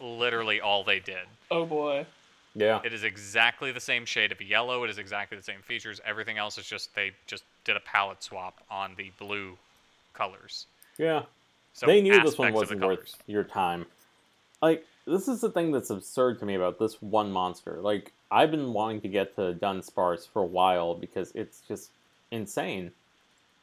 literally 0.00 0.60
all 0.60 0.82
they 0.84 1.00
did. 1.00 1.26
Oh 1.50 1.64
boy. 1.64 2.06
Yeah. 2.54 2.80
It 2.84 2.92
is 2.92 3.04
exactly 3.04 3.72
the 3.72 3.80
same 3.80 4.04
shade 4.04 4.32
of 4.32 4.40
yellow. 4.40 4.84
It 4.84 4.90
is 4.90 4.98
exactly 4.98 5.36
the 5.36 5.42
same 5.42 5.60
features. 5.62 6.00
Everything 6.04 6.38
else 6.38 6.56
is 6.56 6.66
just 6.66 6.94
they 6.94 7.12
just 7.26 7.44
did 7.64 7.76
a 7.76 7.80
palette 7.80 8.22
swap 8.22 8.60
on 8.70 8.92
the 8.96 9.10
blue 9.18 9.56
colors. 10.14 10.66
Yeah. 10.98 11.22
So 11.72 11.86
they 11.86 12.00
knew 12.00 12.22
this 12.22 12.38
one 12.38 12.52
wasn't 12.52 12.80
worth 12.80 13.16
your 13.26 13.42
time. 13.42 13.86
Like, 14.62 14.86
this 15.06 15.28
is 15.28 15.40
the 15.40 15.50
thing 15.50 15.72
that's 15.72 15.90
absurd 15.90 16.38
to 16.40 16.46
me 16.46 16.54
about 16.54 16.78
this 16.78 17.00
one 17.02 17.30
monster. 17.30 17.78
Like, 17.80 18.12
I've 18.30 18.50
been 18.50 18.72
wanting 18.72 19.00
to 19.02 19.08
get 19.08 19.34
to 19.36 19.54
Dunsparce 19.54 20.28
for 20.28 20.42
a 20.42 20.46
while 20.46 20.94
because 20.94 21.30
it's 21.34 21.60
just 21.60 21.90
insane. 22.30 22.92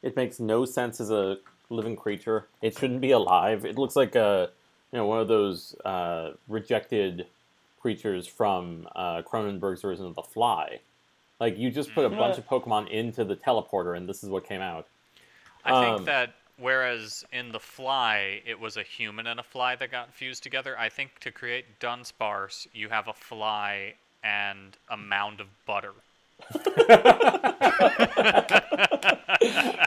It 0.02 0.16
makes 0.16 0.40
no 0.40 0.64
sense 0.64 1.00
as 1.00 1.10
a 1.10 1.38
living 1.70 1.96
creature. 1.96 2.46
It 2.60 2.76
shouldn't 2.76 3.00
be 3.00 3.10
alive. 3.10 3.64
It 3.64 3.76
looks 3.78 3.96
like 3.96 4.14
a, 4.14 4.50
you 4.92 4.98
know, 4.98 5.06
one 5.06 5.20
of 5.20 5.28
those 5.28 5.74
uh, 5.84 6.32
rejected 6.48 7.26
creatures 7.80 8.26
from 8.26 8.88
uh, 8.94 9.22
Cronenberg's 9.22 9.82
version 9.82 10.06
of 10.06 10.14
The 10.14 10.22
Fly. 10.22 10.80
Like, 11.40 11.58
you 11.58 11.70
just 11.70 11.92
put 11.94 12.04
a 12.04 12.10
Mm. 12.10 12.18
bunch 12.18 12.38
of 12.38 12.46
Pokemon 12.46 12.88
into 12.90 13.24
the 13.24 13.34
teleporter, 13.34 13.96
and 13.96 14.08
this 14.08 14.22
is 14.22 14.30
what 14.30 14.46
came 14.46 14.60
out. 14.60 14.86
I 15.64 15.70
think 15.80 15.98
Um, 15.98 16.04
that 16.04 16.34
whereas 16.62 17.24
in 17.32 17.52
the 17.52 17.60
fly 17.60 18.40
it 18.46 18.58
was 18.58 18.76
a 18.76 18.82
human 18.82 19.26
and 19.26 19.38
a 19.38 19.42
fly 19.42 19.76
that 19.76 19.90
got 19.90 20.14
fused 20.14 20.42
together, 20.42 20.78
I 20.78 20.88
think 20.88 21.18
to 21.20 21.30
create 21.30 21.78
Dunsparce 21.80 22.66
you 22.72 22.88
have 22.88 23.08
a 23.08 23.12
fly 23.12 23.94
and 24.24 24.76
a 24.88 24.96
mound 24.96 25.40
of 25.40 25.48
butter. 25.66 25.92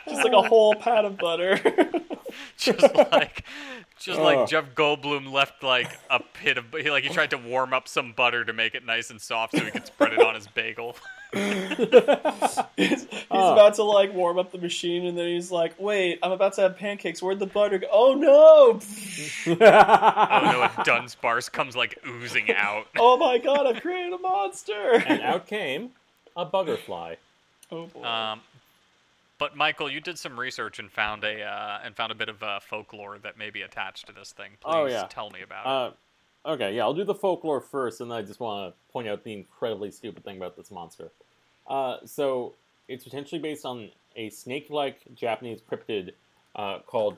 Just 0.08 0.24
like 0.24 0.34
a 0.34 0.42
whole 0.42 0.76
pat 0.76 1.06
of 1.06 1.18
butter. 1.18 1.60
just 2.58 2.82
like 3.12 3.46
just 4.00 4.20
Oh. 4.20 4.24
like 4.24 4.48
Jeff 4.50 4.66
Goldblum 4.76 5.32
left 5.32 5.64
like 5.64 5.90
a 6.10 6.20
pit 6.20 6.58
of 6.58 6.66
he 6.74 6.90
like 6.92 7.04
he 7.04 7.10
tried 7.10 7.30
to 7.32 7.38
warm 7.38 7.74
up 7.74 7.88
some 7.88 8.12
butter 8.14 8.44
to 8.46 8.54
make 8.54 8.76
it 8.76 8.86
nice 8.86 9.10
and 9.10 9.22
soft 9.22 9.58
so 9.58 9.64
he 9.64 9.72
could 9.72 9.86
spread 9.86 10.14
it 10.14 10.20
on 10.22 10.36
his 10.36 10.48
bagel. 10.48 10.96
he's 11.36 13.02
he's 13.02 13.08
Oh. 13.32 13.54
about 13.54 13.74
to 13.76 13.84
like 13.84 14.14
warm 14.14 14.38
up 14.40 14.52
the 14.52 14.58
machine, 14.58 15.06
and 15.06 15.18
then 15.18 15.28
he's 15.28 15.52
like, 15.52 15.74
"Wait, 15.80 16.20
I'm 16.24 16.32
about 16.32 16.54
to 16.54 16.62
have 16.62 16.78
pancakes. 16.78 17.22
Where'd 17.22 17.40
the 17.40 17.46
butter 17.46 17.80
go? 17.80 17.88
Oh 17.92 18.14
no! 18.14 18.80
Oh 19.48 19.56
no, 19.56 20.64
a 20.64 20.70
Dunsparce 20.86 21.52
comes 21.52 21.76
like 21.76 21.98
oozing 22.08 22.52
out. 22.52 22.88
Oh 22.98 23.18
my 23.18 23.38
god, 23.38 23.66
I've 23.68 23.82
created 23.82 24.14
a 24.14 24.18
monster!" 24.18 25.04
and 25.06 25.22
out 25.22 25.48
came 25.48 25.92
a 26.36 26.46
butterfly. 26.46 27.16
oh 27.72 27.88
boy. 27.88 28.04
Um, 28.04 28.42
but 29.38 29.56
Michael, 29.56 29.90
you 29.92 30.00
did 30.00 30.18
some 30.18 30.40
research 30.40 30.80
and 30.80 30.90
found 30.92 31.24
a 31.24 31.42
uh, 31.44 31.80
and 31.84 31.96
found 31.96 32.12
a 32.12 32.16
bit 32.16 32.30
of 32.30 32.42
uh, 32.42 32.60
folklore 32.62 33.18
that 33.20 33.38
may 33.38 33.50
be 33.50 33.62
attached 33.64 34.08
to 34.08 34.14
this 34.14 34.32
thing. 34.32 34.52
Please 34.62 34.74
Oh, 34.74 34.86
yeah. 34.86 35.08
tell 35.10 35.30
me 35.30 35.42
about 35.42 35.66
it. 35.66 35.98
Uh, 36.48 36.52
okay, 36.54 36.76
yeah, 36.76 36.84
I'll 36.84 36.94
do 36.94 37.04
the 37.04 37.14
folklore 37.16 37.60
first, 37.60 38.00
and 38.02 38.10
then 38.10 38.18
I 38.18 38.22
just 38.22 38.40
want 38.40 38.74
to 38.74 38.92
point 38.94 39.08
out 39.10 39.24
the 39.26 39.34
incredibly 39.34 39.92
stupid 39.92 40.24
thing 40.24 40.38
about 40.38 40.56
this 40.56 40.72
monster. 40.72 41.12
Uh, 41.68 41.98
so, 42.06 42.54
it's 42.88 43.04
potentially 43.04 43.42
based 43.42 43.66
on 43.66 43.90
a 44.16 44.30
snake-like 44.30 45.00
Japanese 45.16 45.60
cryptid 45.62 46.12
uh, 46.56 46.80
called 46.86 47.18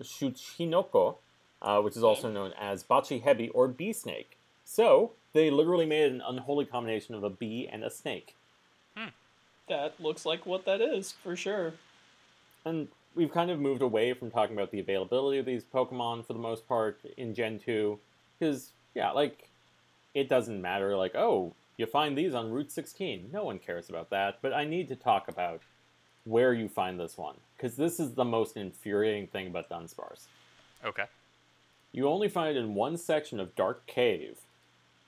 Tsuchinoko, 0.00 1.16
uh, 1.60 1.80
which 1.80 1.96
is 1.96 2.04
also 2.04 2.30
known 2.30 2.52
as 2.58 2.82
Bachi 2.82 3.20
Hebi 3.20 3.50
or 3.52 3.68
bee 3.68 3.92
snake. 3.92 4.36
So, 4.64 5.12
they 5.32 5.50
literally 5.50 5.86
made 5.86 6.12
an 6.12 6.22
unholy 6.26 6.64
combination 6.64 7.14
of 7.14 7.24
a 7.24 7.30
bee 7.30 7.68
and 7.70 7.84
a 7.84 7.90
snake. 7.90 8.34
that 9.68 10.00
looks 10.00 10.26
like 10.26 10.46
what 10.46 10.64
that 10.64 10.80
is 10.80 11.12
for 11.12 11.36
sure. 11.36 11.74
And 12.64 12.88
we've 13.14 13.32
kind 13.32 13.50
of 13.50 13.60
moved 13.60 13.82
away 13.82 14.12
from 14.14 14.30
talking 14.30 14.56
about 14.56 14.70
the 14.70 14.80
availability 14.80 15.38
of 15.38 15.46
these 15.46 15.64
Pokemon 15.64 16.26
for 16.26 16.32
the 16.32 16.38
most 16.38 16.66
part 16.68 17.00
in 17.16 17.34
Gen 17.34 17.58
2. 17.58 17.98
Because, 18.38 18.70
yeah, 18.94 19.10
like, 19.10 19.48
it 20.14 20.28
doesn't 20.28 20.60
matter, 20.60 20.96
like, 20.96 21.14
oh, 21.14 21.52
you 21.78 21.86
find 21.86 22.18
these 22.18 22.34
on 22.34 22.50
Route 22.50 22.70
16. 22.70 23.30
No 23.32 23.44
one 23.44 23.58
cares 23.58 23.88
about 23.88 24.10
that. 24.10 24.38
But 24.42 24.52
I 24.52 24.64
need 24.64 24.88
to 24.88 24.96
talk 24.96 25.28
about 25.28 25.62
where 26.24 26.52
you 26.52 26.68
find 26.68 27.00
this 27.00 27.16
one. 27.16 27.36
Because 27.56 27.76
this 27.76 27.98
is 27.98 28.12
the 28.12 28.24
most 28.24 28.56
infuriating 28.56 29.28
thing 29.28 29.46
about 29.46 29.70
Dunsparce. 29.70 30.26
okay. 30.84 31.04
You 31.90 32.06
only 32.06 32.28
find 32.28 32.54
it 32.54 32.60
in 32.60 32.74
one 32.74 32.98
section 32.98 33.40
of 33.40 33.56
Dark 33.56 33.86
Cave, 33.86 34.36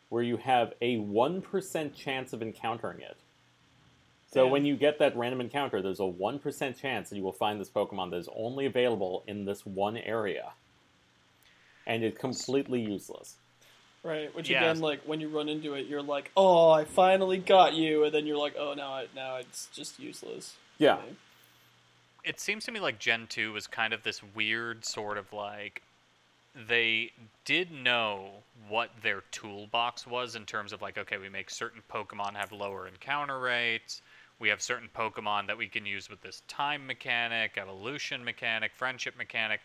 where 0.09 0.23
you 0.23 0.39
have 0.39 0.73
a 0.81 0.97
1% 0.97 1.95
chance 1.95 2.33
of 2.33 2.41
encountering 2.41 3.01
it. 3.01 3.19
So 4.33 4.47
when 4.47 4.65
you 4.65 4.77
get 4.77 4.99
that 5.01 5.17
random 5.17 5.41
encounter, 5.41 5.83
there's 5.83 6.01
a 6.01 6.05
1% 6.05 6.81
chance 6.81 7.11
that 7.11 7.17
you 7.17 7.23
will 7.23 7.33
find 7.33 7.61
this 7.61 7.69
Pokemon 7.69 8.11
that 8.11 8.19
is 8.19 8.29
only 8.35 8.65
available 8.65 9.25
in 9.27 9.45
this 9.45 9.67
one 9.67 9.97
area. 9.97 10.53
And 11.87 12.03
it's 12.05 12.17
completely 12.17 12.81
useless. 12.81 13.37
Right, 14.03 14.35
which 14.35 14.49
Yeah. 14.49 14.63
again, 14.63 14.81
like 14.81 15.03
when 15.03 15.21
you 15.21 15.29
run 15.29 15.49
into 15.49 15.75
it, 15.75 15.87
you're 15.87 16.01
like, 16.03 16.31
"Oh, 16.35 16.71
I 16.71 16.85
finally 16.85 17.37
got 17.37 17.75
you," 17.75 18.05
and 18.05 18.15
then 18.15 18.27
you're 18.27 18.39
like, 18.39 18.57
"Oh, 18.57 18.73
now, 18.73 18.95
I, 18.95 19.09
now 19.15 19.37
it's 19.37 19.67
just 19.75 19.99
useless." 19.99 20.57
Yeah. 20.79 21.03
It 22.25 22.41
seems 22.41 22.65
to 22.65 22.73
me 22.73 22.81
like 22.81 22.99
Gen 22.99 23.27
2 23.27 23.53
was 23.53 23.67
kind 23.67 23.93
of 23.93 24.03
this 24.03 24.23
weird 24.23 24.85
sort 24.85 25.19
of 25.19 25.33
like 25.33 25.83
they 26.55 27.13
did 27.45 27.71
know 27.71 28.43
what 28.69 28.91
their 29.03 29.23
toolbox 29.31 30.07
was 30.07 30.35
in 30.35 30.47
terms 30.47 30.73
of 30.73 30.81
like 30.83 30.97
okay, 30.97 31.19
we 31.19 31.29
make 31.29 31.51
certain 31.51 31.83
Pokemon 31.91 32.35
have 32.35 32.53
lower 32.53 32.87
encounter 32.89 33.39
rates. 33.39 34.01
We 34.39 34.49
have 34.49 34.63
certain 34.63 34.89
Pokemon 34.97 35.47
that 35.49 35.59
we 35.59 35.69
can 35.69 35.85
use 35.85 36.09
with 36.09 36.23
this 36.23 36.43
time 36.49 36.87
mechanic, 36.87 37.59
evolution 37.59 38.25
mechanic, 38.25 38.73
friendship 38.75 39.17
mechanic, 39.19 39.61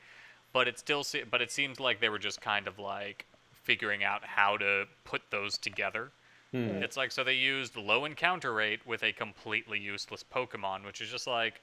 but 0.52 0.68
it 0.68 0.78
still 0.78 1.06
se- 1.06 1.24
but 1.32 1.42
it 1.42 1.52
seems 1.52 1.80
like 1.80 2.02
they 2.02 2.10
were 2.10 2.20
just 2.20 2.42
kind 2.42 2.68
of 2.68 2.78
like 2.78 3.26
figuring 3.66 4.04
out 4.04 4.24
how 4.24 4.56
to 4.58 4.86
put 5.04 5.22
those 5.32 5.58
together. 5.58 6.12
Hmm. 6.52 6.82
It's 6.84 6.96
like 6.96 7.12
so 7.12 7.24
they 7.24 7.34
used 7.34 7.76
low 7.76 8.06
encounter 8.06 8.54
rate 8.54 8.80
with 8.86 9.04
a 9.04 9.12
completely 9.12 9.80
useless 9.80 10.24
Pokemon, 10.24 10.86
which 10.86 11.02
is 11.02 11.10
just 11.10 11.28
like 11.28 11.60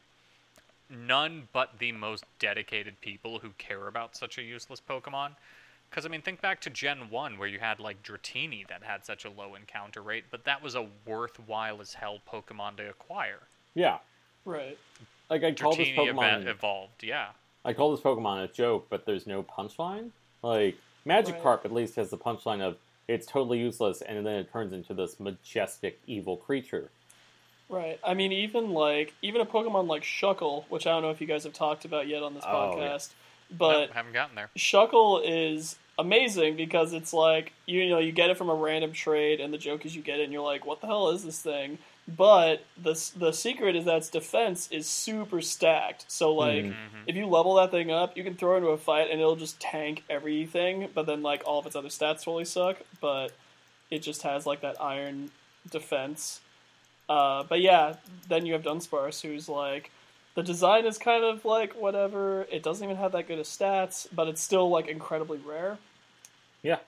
none 0.91 1.49
but 1.53 1.79
the 1.79 1.93
most 1.93 2.25
dedicated 2.39 3.01
people 3.01 3.39
who 3.39 3.51
care 3.57 3.87
about 3.89 4.15
such 4.17 4.37
a 4.39 4.43
useless 4.43 4.81
Pokemon. 4.87 5.31
Because 5.89 6.05
I 6.05 6.09
mean, 6.09 6.23
think 6.23 6.41
back 6.41 6.61
to 6.63 6.71
Gen 6.71 7.09
One 7.11 7.39
where 7.39 7.49
you 7.49 7.59
had 7.59 7.79
like 7.79 8.03
Dratini 8.03 8.67
that 8.69 8.83
had 8.83 9.05
such 9.05 9.25
a 9.25 9.31
low 9.31 9.55
encounter 9.55 10.03
rate, 10.03 10.25
but 10.31 10.45
that 10.45 10.63
was 10.63 10.75
a 10.75 10.87
worthwhile 11.07 11.81
as 11.81 11.95
hell 11.95 12.19
Pokemon 12.31 12.77
to 12.79 12.91
acquire. 12.91 13.41
Yeah, 13.75 13.99
Right. 14.45 14.77
like 15.31 15.45
I 15.45 15.53
call 15.53 15.77
this 15.77 15.89
Pokemon. 15.89 16.41
eva- 16.43 16.51
evolved, 16.51 17.03
yeah. 17.05 17.29
I 17.65 17.73
call 17.73 17.93
this 17.93 18.01
Pokemon 18.01 18.43
a 18.45 18.49
joke, 18.49 18.89
but 18.91 19.07
there's 19.07 19.27
no 19.27 19.43
punchline. 19.43 20.11
Like 20.43 20.77
Magikarp 21.07 21.65
at 21.65 21.73
least 21.73 21.97
has 21.97 22.11
the 22.11 22.19
punchline 22.19 22.61
of 22.61 22.77
it's 23.09 23.27
totally 23.27 23.59
useless, 23.59 24.01
and 24.03 24.25
then 24.25 24.35
it 24.37 24.53
turns 24.53 24.73
into 24.73 24.95
this 24.95 25.19
majestic 25.19 26.01
evil 26.07 26.37
creature. 26.37 26.91
Right. 27.69 27.99
I 28.05 28.15
mean, 28.15 28.33
even 28.33 28.71
like 28.71 29.15
even 29.23 29.41
a 29.41 29.47
Pokemon 29.47 29.87
like 29.89 30.03
Shuckle, 30.03 30.65
which 30.69 30.87
I 30.87 30.91
don't 30.91 31.03
know 31.03 31.11
if 31.11 31.21
you 31.21 31.27
guys 31.27 31.45
have 31.45 31.53
talked 31.55 31.85
about 31.85 32.07
yet 32.07 32.23
on 32.23 32.35
this 32.35 32.45
Oh, 32.47 32.77
yeah. 32.77 32.85
podcast, 32.89 33.09
but 33.57 33.81
Nope, 33.81 33.91
haven't 33.95 34.13
gotten 34.13 34.37
there. 34.37 34.51
Shuckle 34.57 35.23
is 35.25 35.77
amazing 35.99 36.57
because 36.57 36.93
it's 36.93 37.13
like 37.13 37.53
you 37.67 37.89
know 37.89 37.99
you 37.99 38.13
get 38.13 38.31
it 38.31 38.37
from 38.39 38.51
a 38.51 38.55
random 38.55 38.93
trade, 38.93 39.41
and 39.41 39.53
the 39.53 39.59
joke 39.59 39.85
is 39.87 39.97
you 39.97 40.03
get 40.03 40.21
it, 40.21 40.25
and 40.25 40.33
you're 40.33 40.43
like, 40.43 40.67
what 40.67 40.81
the 40.81 40.87
hell 40.87 41.09
is 41.11 41.25
this 41.25 41.41
thing? 41.41 41.79
But 42.09 42.65
the 42.77 42.95
the 43.17 43.33
secret 43.33 43.77
is 43.77 43.85
that 43.85 43.97
its 43.99 44.09
defense 44.11 44.69
is 44.73 44.89
super 44.89 45.41
stacked. 45.41 46.05
So 46.11 46.35
like, 46.35 46.65
Mhm. 46.65 46.75
if 47.07 47.15
you 47.15 47.27
level 47.27 47.55
that 47.55 47.71
thing 47.71 47.91
up, 47.93 48.17
you 48.17 48.25
can 48.25 48.35
throw 48.35 48.55
it 48.55 48.59
into 48.59 48.71
a 48.71 48.79
fight, 48.79 49.09
and 49.11 49.21
it'll 49.21 49.37
just 49.37 49.61
tank 49.61 50.03
everything. 50.11 50.89
But 50.93 51.07
then 51.07 51.23
like 51.23 51.43
all 51.47 51.61
of 51.61 51.67
its 51.67 51.77
other 51.77 51.89
stats 51.89 52.25
totally 52.25 52.45
suck. 52.45 52.79
But 53.01 53.33
it 53.91 54.01
just 54.01 54.23
has 54.23 54.47
like 54.47 54.63
that 54.63 54.81
iron 54.81 55.31
defense. 55.71 56.41
Uh, 57.09 57.45
but 57.45 57.61
yeah, 57.61 57.97
then 58.29 58.47
you 58.47 58.53
have 58.55 58.63
Dunsparce, 58.63 59.21
who's 59.23 59.49
like 59.49 59.91
the 60.35 60.43
design 60.43 60.87
is 60.87 60.99
kind 60.99 61.23
of 61.25 61.45
like 61.45 61.75
whatever. 61.75 62.47
It 62.51 62.63
doesn't 62.63 62.83
even 62.83 62.97
have 62.97 63.13
that 63.13 63.29
good 63.29 63.39
of 63.39 63.47
stats, 63.47 64.07
but 64.13 64.29
it's 64.29 64.41
still 64.41 64.69
like 64.71 64.89
incredibly 64.89 65.39
rare. 65.39 65.79
Yeah, 66.63 66.79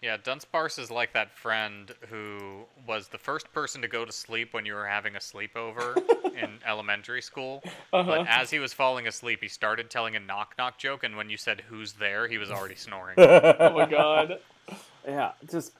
Yeah, 0.00 0.16
Dunsparce 0.16 0.78
is 0.78 0.90
like 0.92 1.12
that 1.14 1.36
friend 1.36 1.92
who 2.08 2.64
was 2.86 3.08
the 3.08 3.18
first 3.18 3.52
person 3.52 3.82
to 3.82 3.88
go 3.88 4.04
to 4.04 4.12
sleep 4.12 4.54
when 4.54 4.64
you 4.64 4.74
were 4.74 4.86
having 4.86 5.16
a 5.16 5.18
sleepover 5.18 5.96
in 6.40 6.58
elementary 6.64 7.20
school. 7.20 7.62
Uh-huh. 7.92 8.04
But 8.04 8.28
as 8.28 8.50
he 8.50 8.60
was 8.60 8.72
falling 8.72 9.08
asleep, 9.08 9.40
he 9.42 9.48
started 9.48 9.90
telling 9.90 10.14
a 10.14 10.20
knock 10.20 10.54
knock 10.56 10.78
joke, 10.78 11.02
and 11.02 11.16
when 11.16 11.28
you 11.28 11.36
said 11.36 11.62
who's 11.68 11.94
there, 11.94 12.28
he 12.28 12.38
was 12.38 12.50
already 12.50 12.76
snoring. 12.76 13.16
Oh 13.18 13.72
my 13.74 13.86
god. 13.90 14.38
yeah, 15.06 15.32
just 15.50 15.72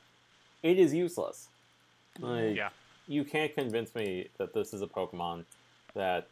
it 0.62 0.78
is 0.78 0.92
useless. 0.92 1.46
Like, 2.18 2.56
yeah. 2.56 2.70
you 3.06 3.24
can't 3.24 3.54
convince 3.54 3.94
me 3.94 4.28
that 4.38 4.52
this 4.52 4.74
is 4.74 4.82
a 4.82 4.86
Pokemon 4.86 5.44
that 5.94 6.26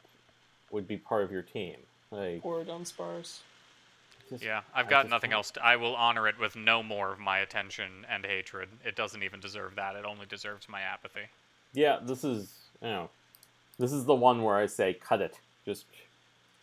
would 0.72 0.88
be 0.88 0.96
part 0.96 1.22
of 1.22 1.30
your 1.30 1.42
team. 1.42 1.76
Like, 2.10 2.42
Poor 2.42 2.64
Dunsparce. 2.64 3.38
Just- 4.28 4.42
Yeah, 4.42 4.62
I've 4.74 4.88
got 4.88 5.08
nothing 5.08 5.32
else. 5.32 5.50
To, 5.52 5.64
I 5.64 5.76
will 5.76 5.94
honor 5.96 6.26
it 6.28 6.38
with 6.38 6.56
no 6.56 6.82
more 6.82 7.12
of 7.12 7.18
my 7.18 7.38
attention 7.38 8.06
and 8.08 8.24
hatred. 8.24 8.68
It 8.84 8.96
doesn't 8.96 9.22
even 9.22 9.40
deserve 9.40 9.74
that. 9.76 9.96
It 9.96 10.04
only 10.04 10.26
deserves 10.26 10.68
my 10.68 10.80
apathy. 10.80 11.28
Yeah, 11.72 11.98
this 12.02 12.24
is 12.24 12.52
you 12.82 12.88
know, 12.88 13.10
this 13.78 13.92
is 13.92 14.04
the 14.04 14.14
one 14.14 14.42
where 14.42 14.56
I 14.56 14.66
say 14.66 14.94
cut 14.94 15.20
it. 15.20 15.38
Just 15.64 15.84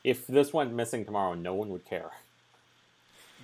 if 0.04 0.28
this 0.28 0.54
went 0.54 0.74
missing 0.74 1.06
tomorrow, 1.06 1.34
no 1.34 1.54
one 1.54 1.70
would 1.70 1.86
care. 1.86 2.12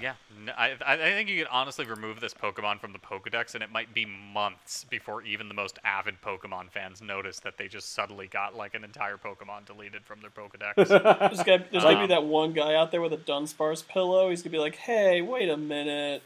Yeah, 0.02 0.14
I 0.58 0.76
I 0.86 0.96
think 0.98 1.28
you 1.30 1.40
could 1.40 1.52
honestly 1.52 1.86
remove 1.86 2.22
this 2.22 2.34
Pokemon 2.34 2.80
from 2.80 2.94
the 2.94 3.00
Pokedex, 3.00 3.54
and 3.54 3.62
it 3.64 3.70
might 3.72 3.94
be 3.94 4.06
months 4.06 4.86
before 4.90 5.22
even 5.24 5.50
the 5.50 5.54
most 5.54 5.78
avid 5.84 6.22
Pokemon 6.22 6.70
fans 6.72 7.02
notice 7.02 7.40
that 7.42 7.58
they 7.58 7.68
just 7.68 7.94
suddenly 7.94 8.28
got 8.28 8.56
like 8.56 8.76
an 8.76 8.84
entire 8.86 9.18
Pokemon 9.18 9.66
deleted 9.66 10.04
from 10.06 10.22
their 10.22 10.30
Pokedex. 10.30 10.76
There's 10.78 11.44
gonna, 11.44 11.66
there's 11.72 11.84
gonna 11.84 11.98
be 11.98 12.04
Um, 12.04 12.10
that 12.10 12.24
one 12.24 12.54
guy 12.54 12.76
out 12.76 12.92
there 12.92 13.02
with 13.02 13.12
a 13.12 13.18
Dunsparce 13.18 13.86
pillow. 13.86 14.30
He's 14.30 14.42
gonna 14.42 14.52
be 14.54 14.60
like, 14.60 14.76
"Hey, 14.76 15.22
wait 15.22 15.50
a 15.50 15.58
minute." 15.58 16.22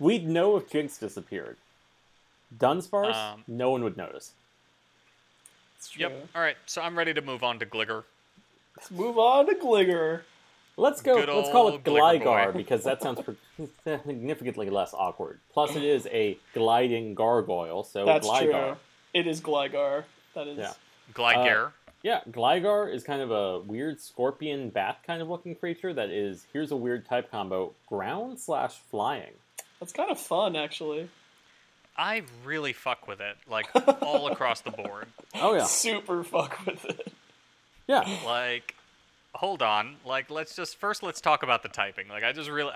We'd 0.00 0.26
know 0.26 0.56
if 0.56 0.70
Jynx 0.70 0.98
disappeared. 0.98 1.56
Dunsparce, 2.58 3.14
Um, 3.14 3.44
no 3.46 3.70
one 3.70 3.84
would 3.84 3.96
notice. 3.96 4.32
Yep. 5.96 6.28
All 6.34 6.42
right, 6.42 6.56
so 6.66 6.82
I'm 6.82 6.98
ready 6.98 7.14
to 7.14 7.20
move 7.22 7.42
on 7.44 7.58
to 7.60 7.66
Gligor. 7.66 8.04
Let's 8.76 8.90
move 8.90 9.18
on 9.18 9.46
to 9.46 9.54
Gligor. 9.54 10.22
Let's 10.80 11.02
go. 11.02 11.16
Good 11.16 11.28
Let's 11.28 11.50
call 11.50 11.68
it 11.68 11.72
old 11.72 11.84
Gligar 11.84 12.56
because 12.56 12.84
that 12.84 13.02
sounds 13.02 13.20
significantly 13.84 14.70
less 14.70 14.94
awkward. 14.94 15.38
Plus, 15.52 15.76
it 15.76 15.84
is 15.84 16.06
a 16.06 16.38
gliding 16.54 17.14
gargoyle, 17.14 17.84
so 17.84 18.06
That's 18.06 18.26
Gligar. 18.26 18.68
true. 18.68 18.76
It 19.12 19.26
is 19.26 19.40
Gligar. 19.42 20.04
That 20.34 20.46
is. 20.46 20.58
Yeah. 20.58 20.72
Gligar. 21.12 21.66
Uh, 21.66 21.70
yeah, 22.02 22.20
Gligar 22.30 22.92
is 22.92 23.04
kind 23.04 23.20
of 23.20 23.30
a 23.30 23.58
weird 23.58 24.00
scorpion 24.00 24.70
bat 24.70 25.00
kind 25.06 25.20
of 25.20 25.28
looking 25.28 25.54
creature 25.54 25.92
that 25.92 26.08
is 26.08 26.46
here's 26.52 26.70
a 26.70 26.76
weird 26.76 27.06
type 27.06 27.30
combo: 27.30 27.74
ground 27.86 28.38
slash 28.38 28.72
flying. 28.90 29.32
That's 29.80 29.92
kind 29.92 30.10
of 30.10 30.18
fun, 30.18 30.56
actually. 30.56 31.10
I 31.94 32.22
really 32.44 32.72
fuck 32.72 33.06
with 33.06 33.20
it, 33.20 33.36
like 33.50 33.68
all 34.02 34.28
across 34.28 34.62
the 34.62 34.70
board. 34.70 35.08
Oh 35.34 35.54
yeah, 35.54 35.64
Super 35.64 36.24
fuck 36.24 36.64
with 36.64 36.82
it. 36.86 37.12
yeah. 37.86 38.08
Like, 38.24 38.74
hold 39.34 39.62
on. 39.62 39.96
Like, 40.04 40.30
let's 40.30 40.54
just 40.56 40.76
first 40.76 41.02
let's 41.02 41.20
talk 41.20 41.42
about 41.42 41.62
the 41.62 41.68
typing. 41.68 42.08
Like, 42.08 42.24
I 42.24 42.32
just 42.32 42.50
really 42.50 42.72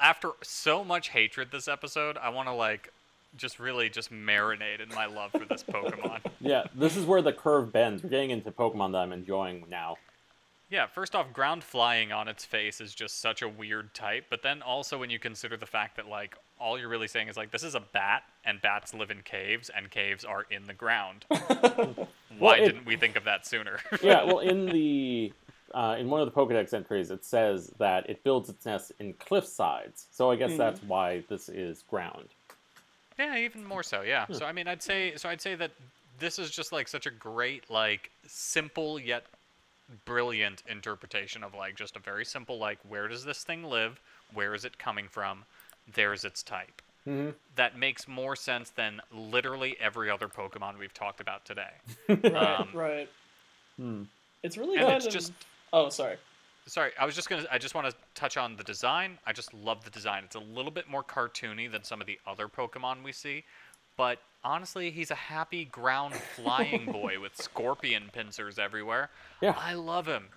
after 0.00 0.30
so 0.42 0.84
much 0.84 1.08
hatred 1.10 1.48
this 1.52 1.68
episode, 1.68 2.16
I 2.18 2.28
want 2.30 2.48
to 2.48 2.54
like 2.54 2.92
just 3.36 3.58
really 3.58 3.88
just 3.88 4.12
marinate 4.12 4.80
in 4.80 4.88
my 4.94 5.06
love 5.06 5.32
for 5.32 5.44
this 5.44 5.62
Pokemon. 5.68 6.20
Yeah, 6.40 6.64
this 6.74 6.96
is 6.96 7.04
where 7.04 7.22
the 7.22 7.32
curve 7.32 7.72
bends. 7.72 8.02
We're 8.02 8.10
getting 8.10 8.30
into 8.30 8.50
Pokemon 8.52 8.92
that 8.92 8.98
I'm 8.98 9.12
enjoying 9.12 9.64
now. 9.68 9.96
Yeah, 10.70 10.86
first 10.86 11.14
off, 11.14 11.32
ground 11.32 11.62
flying 11.62 12.10
on 12.10 12.26
its 12.26 12.44
face 12.44 12.80
is 12.80 12.94
just 12.94 13.20
such 13.20 13.42
a 13.42 13.48
weird 13.48 13.92
type, 13.94 14.26
but 14.30 14.42
then 14.42 14.62
also 14.62 14.98
when 14.98 15.10
you 15.10 15.18
consider 15.18 15.56
the 15.56 15.66
fact 15.66 15.96
that 15.96 16.08
like 16.08 16.36
all 16.58 16.78
you're 16.78 16.88
really 16.88 17.06
saying 17.06 17.28
is 17.28 17.36
like 17.36 17.50
this 17.50 17.62
is 17.62 17.74
a 17.74 17.80
bat 17.80 18.22
and 18.44 18.60
bats 18.62 18.94
live 18.94 19.10
in 19.10 19.20
caves 19.22 19.68
and 19.68 19.90
caves 19.90 20.24
are 20.24 20.46
in 20.50 20.64
the 20.64 20.72
ground. 20.72 21.26
Why 22.38 22.56
it- 22.56 22.64
didn't 22.66 22.86
we 22.86 22.96
think 22.96 23.14
of 23.16 23.24
that 23.24 23.46
sooner? 23.46 23.78
Yeah, 24.02 24.24
well, 24.24 24.38
in 24.40 24.66
the 24.66 25.32
uh, 25.74 25.96
in 25.98 26.08
one 26.08 26.20
of 26.20 26.26
the 26.26 26.32
Pokedex 26.32 26.72
entries, 26.72 27.10
it 27.10 27.24
says 27.24 27.70
that 27.78 28.08
it 28.08 28.22
builds 28.24 28.48
its 28.48 28.64
nest 28.64 28.92
in 29.00 29.12
cliff 29.14 29.44
sides. 29.46 30.06
So 30.12 30.30
I 30.30 30.36
guess 30.36 30.52
Hmm. 30.52 30.56
that's 30.58 30.82
why 30.84 31.22
this 31.28 31.48
is 31.48 31.82
ground. 31.90 32.28
yeah, 33.18 33.36
even 33.36 33.64
more 33.64 33.82
so. 33.82 34.00
Yeah. 34.02 34.26
So 34.32 34.44
I 34.46 34.52
mean, 34.52 34.66
I'd 34.68 34.82
say 34.82 35.14
so 35.16 35.28
I'd 35.28 35.40
say 35.40 35.54
that 35.56 35.70
this 36.18 36.38
is 36.38 36.50
just 36.50 36.72
like 36.72 36.88
such 36.88 37.06
a 37.06 37.10
great 37.10 37.68
like 37.70 38.10
simple 38.26 38.98
yet 38.98 39.24
brilliant 40.04 40.62
interpretation 40.68 41.44
of 41.44 41.54
like 41.54 41.76
just 41.76 41.94
a 41.96 41.98
very 41.98 42.24
simple 42.24 42.58
like 42.58 42.78
where 42.88 43.06
does 43.08 43.24
this 43.24 43.44
thing 43.44 43.64
live? 43.64 44.00
Where 44.32 44.54
is 44.54 44.64
it 44.64 44.78
coming 44.78 45.08
from? 45.08 45.44
There's 45.94 46.24
its 46.24 46.42
type. 46.42 46.80
hmm 47.04 47.30
that 47.56 47.78
makes 47.78 48.08
more 48.08 48.34
sense 48.34 48.70
than 48.70 49.00
literally 49.12 49.76
every 49.78 50.10
other 50.10 50.26
Pokemon 50.26 50.78
we've 50.78 50.94
talked 50.94 51.20
about 51.20 51.44
today. 51.44 51.70
Right. 52.08 52.24
Um, 52.34 52.68
right. 52.72 53.08
Hmm. 53.76 54.02
It's 54.42 54.56
really 54.56 54.76
and 54.78 54.86
kind 54.86 54.96
it's 54.96 55.06
of. 55.06 55.12
just- 55.12 55.32
Oh, 55.74 55.88
sorry. 55.88 56.16
Sorry, 56.66 56.92
I 56.98 57.04
was 57.04 57.14
just 57.14 57.28
gonna. 57.28 57.44
I 57.50 57.58
just 57.58 57.74
want 57.74 57.88
to 57.88 57.94
touch 58.14 58.36
on 58.36 58.56
the 58.56 58.62
design. 58.62 59.18
I 59.26 59.32
just 59.32 59.52
love 59.52 59.84
the 59.84 59.90
design. 59.90 60.22
It's 60.24 60.36
a 60.36 60.40
little 60.40 60.70
bit 60.70 60.88
more 60.88 61.02
cartoony 61.02 61.70
than 61.70 61.84
some 61.84 62.00
of 62.00 62.06
the 62.06 62.18
other 62.26 62.48
Pokemon 62.48 63.02
we 63.02 63.12
see, 63.12 63.44
but 63.98 64.18
honestly, 64.44 64.90
he's 64.90 65.10
a 65.10 65.16
happy 65.16 65.66
ground 65.66 66.14
flying 66.36 66.90
boy 66.90 67.20
with 67.20 67.36
scorpion 67.36 68.04
pincers 68.12 68.58
everywhere. 68.58 69.10
Yeah. 69.42 69.54
I 69.58 69.74
love 69.74 70.06
him. 70.06 70.28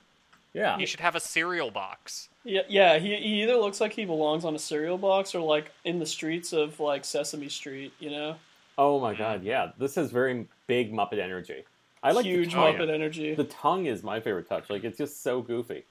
Yeah. 0.53 0.77
He 0.77 0.85
should 0.85 0.99
have 1.01 1.15
a 1.15 1.19
cereal 1.19 1.69
box. 1.71 2.29
Yeah, 2.43 2.63
yeah. 2.67 2.97
He, 2.97 3.15
he 3.15 3.43
either 3.43 3.55
looks 3.55 3.79
like 3.79 3.93
he 3.93 4.03
belongs 4.03 4.43
on 4.43 4.55
a 4.55 4.59
cereal 4.59 4.97
box 4.97 5.35
or 5.35 5.39
like 5.39 5.71
in 5.85 5.99
the 5.99 6.05
streets 6.05 6.51
of 6.51 6.79
like 6.79 7.05
Sesame 7.05 7.47
Street. 7.47 7.93
You 7.99 8.09
know, 8.09 8.35
Oh 8.77 8.99
my 8.99 9.13
mm. 9.13 9.17
god, 9.17 9.43
yeah. 9.43 9.71
This 9.77 9.95
has 9.95 10.11
very 10.11 10.47
big 10.67 10.93
Muppet 10.93 11.19
energy. 11.19 11.63
I 12.03 12.11
like 12.11 12.25
huge 12.25 12.49
the 12.49 12.55
tongue. 12.55 12.75
Muppet 12.75 12.89
energy. 12.93 13.33
The 13.35 13.43
tongue 13.45 13.85
is 13.85 14.03
my 14.03 14.19
favorite 14.19 14.47
touch. 14.47 14.69
Like 14.69 14.83
it's 14.83 14.97
just 14.97 15.23
so 15.23 15.41
goofy. 15.41 15.83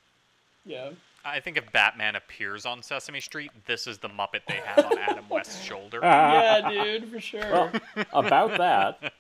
yeah. 0.65 0.91
I 1.29 1.41
think 1.41 1.57
if 1.57 1.73
Batman 1.73 2.15
appears 2.15 2.65
on 2.65 2.85
Sesame 2.85 3.19
Street, 3.21 3.51
this 3.67 3.89
is 3.89 3.99
the 3.99 4.09
Muppet 4.09 4.43
they 4.47 4.61
have 4.65 4.87
on 4.87 4.97
Adam 5.09 5.25
West's 5.29 5.61
shoulder. 5.65 5.99
yeah, 6.01 6.71
dude, 6.71 7.09
for 7.13 7.19
sure. 7.19 7.41
Well, 7.51 7.73
about 8.13 8.57
that, 8.59 9.13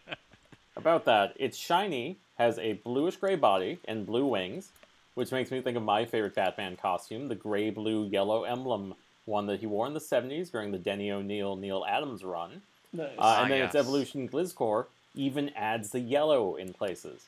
about 0.76 1.04
that, 1.06 1.32
it's 1.36 1.56
shiny, 1.58 2.16
has 2.38 2.60
a 2.60 2.74
bluish 2.74 3.16
gray 3.16 3.34
body 3.34 3.80
and 3.86 4.06
blue 4.06 4.24
wings, 4.24 4.68
which 5.14 5.32
makes 5.32 5.50
me 5.50 5.60
think 5.60 5.76
of 5.76 5.82
my 5.82 6.04
favorite 6.04 6.36
Batman 6.36 6.76
costume, 6.76 7.26
the 7.26 7.34
gray, 7.34 7.70
blue, 7.70 8.06
yellow 8.06 8.44
emblem 8.44 8.94
one 9.24 9.46
that 9.46 9.58
he 9.58 9.66
wore 9.66 9.88
in 9.88 9.92
the 9.94 9.98
'70s 9.98 10.52
during 10.52 10.70
the 10.70 10.78
Denny 10.78 11.10
O'Neil 11.10 11.56
Neil 11.56 11.84
Adams 11.88 12.22
run. 12.22 12.62
nice. 12.92 13.08
Uh, 13.08 13.10
and 13.10 13.18
Ah, 13.18 13.48
then 13.48 13.62
its 13.62 13.74
yes. 13.74 13.80
evolution 13.84 14.28
Gliscor 14.28 14.86
even 15.16 15.50
adds 15.56 15.90
the 15.90 16.00
yellow 16.00 16.54
in 16.56 16.72
places, 16.72 17.24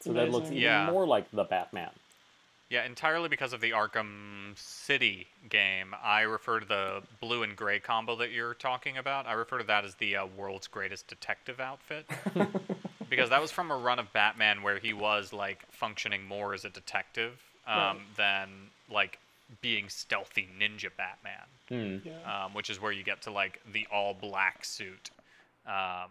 so 0.00 0.12
that 0.12 0.30
looks 0.30 0.46
even 0.48 0.58
Yeah. 0.62 0.90
more 0.90 1.06
like 1.06 1.30
the 1.32 1.44
Batman. 1.44 1.90
Yeah, 2.68 2.84
entirely 2.84 3.28
because 3.28 3.52
of 3.52 3.60
the 3.60 3.72
Arkham 3.72 4.56
City 4.56 5.26
game. 5.48 5.92
I 6.04 6.20
refer 6.20 6.60
to 6.60 6.66
the 6.66 7.02
blue 7.20 7.42
and 7.42 7.56
gray 7.56 7.80
combo 7.80 8.14
that 8.16 8.30
you're 8.30 8.54
talking 8.54 8.96
about. 8.96 9.26
I 9.26 9.32
refer 9.32 9.58
to 9.58 9.64
that 9.64 9.84
as 9.84 9.96
the 9.96 10.14
uh, 10.16 10.26
world's 10.26 10.68
greatest 10.68 11.08
detective 11.08 11.58
outfit. 11.58 12.06
because 13.10 13.28
that 13.30 13.40
was 13.40 13.50
from 13.50 13.72
a 13.72 13.76
run 13.76 13.98
of 13.98 14.12
Batman 14.12 14.62
where 14.62 14.78
he 14.78 14.92
was 14.92 15.32
like 15.32 15.64
functioning 15.72 16.24
more 16.26 16.54
as 16.54 16.64
a 16.64 16.70
detective 16.70 17.40
um, 17.66 17.76
Right. 17.76 17.98
than 18.16 18.48
like 18.88 19.18
being 19.62 19.88
stealthy 19.88 20.48
ninja 20.56 20.90
Batman, 20.96 21.46
Hmm. 21.68 22.06
Yeah. 22.06 22.44
um, 22.44 22.54
which 22.54 22.70
is 22.70 22.80
where 22.80 22.92
you 22.92 23.02
get 23.02 23.20
to 23.22 23.32
like 23.32 23.60
the 23.72 23.88
all 23.92 24.14
black 24.14 24.64
suit. 24.64 25.10
Um, 25.66 26.10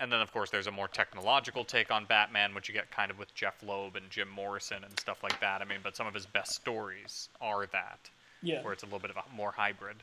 and 0.00 0.10
then, 0.10 0.20
of 0.20 0.32
course, 0.32 0.50
there's 0.50 0.66
a 0.66 0.72
more 0.72 0.88
technological 0.88 1.64
take 1.64 1.90
on 1.90 2.04
Batman, 2.04 2.54
which 2.54 2.68
you 2.68 2.74
get 2.74 2.90
kind 2.90 3.10
of 3.10 3.18
with 3.18 3.34
Jeph 3.34 3.62
Loeb 3.62 3.96
and 3.96 4.10
Jim 4.10 4.28
Morrison 4.28 4.82
and 4.84 4.98
stuff 4.98 5.22
like 5.22 5.38
that. 5.40 5.62
I 5.62 5.64
mean, 5.64 5.78
but 5.82 5.96
some 5.96 6.06
of 6.06 6.14
his 6.14 6.26
best 6.26 6.52
stories 6.52 7.28
are 7.40 7.66
that, 7.66 7.98
yeah. 8.42 8.62
where 8.62 8.72
it's 8.72 8.82
a 8.82 8.86
little 8.86 8.98
bit 8.98 9.10
of 9.10 9.16
a 9.16 9.36
more 9.36 9.52
hybrid. 9.52 9.96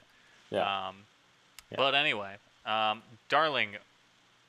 Yeah. 0.50 0.88
Um, 0.88 0.96
Yeah. 1.72 1.78
But 1.78 1.96
anyway, 1.96 2.36
um, 2.66 3.02
darling, 3.30 3.78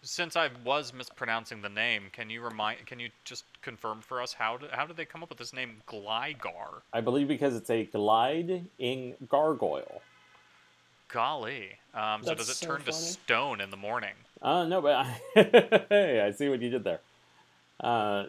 since 0.03 0.37
I 0.37 0.51
was 0.65 0.93
mispronouncing 0.93 1.63
the 1.63 1.69
name, 1.69 2.05
can 2.13 2.31
you 2.31 2.43
remind? 2.43 2.85
Can 2.87 2.99
you 2.99 3.11
just 3.25 3.45
confirm 3.63 4.01
for 4.01 4.21
us 4.21 4.33
how 4.33 4.57
did, 4.57 4.71
how 4.71 4.87
did 4.87 4.97
they 4.97 5.05
come 5.05 5.23
up 5.23 5.29
with 5.29 5.39
this 5.39 5.53
name 5.53 5.77
Gligar? 5.87 6.83
I 6.93 7.01
believe 7.01 7.29
because 7.29 7.55
it's 7.55 7.71
a 7.71 7.85
gliding 7.85 9.15
gargoyle. 9.29 10.03
Golly, 11.13 11.69
um, 11.95 12.23
so 12.25 12.35
does 12.35 12.49
it 12.49 12.55
so 12.57 12.67
turn 12.67 12.83
to 12.85 12.93
stone 12.93 13.61
in 13.61 13.71
the 13.71 13.77
morning? 13.77 14.15
Uh, 14.41 14.65
no, 14.65 14.81
but 14.81 14.95
I, 14.95 15.21
hey, 15.91 16.23
I 16.27 16.31
see 16.33 16.49
what 16.49 16.63
you 16.63 16.71
did 16.71 16.85
there. 16.85 17.01
Uh, 17.79 18.25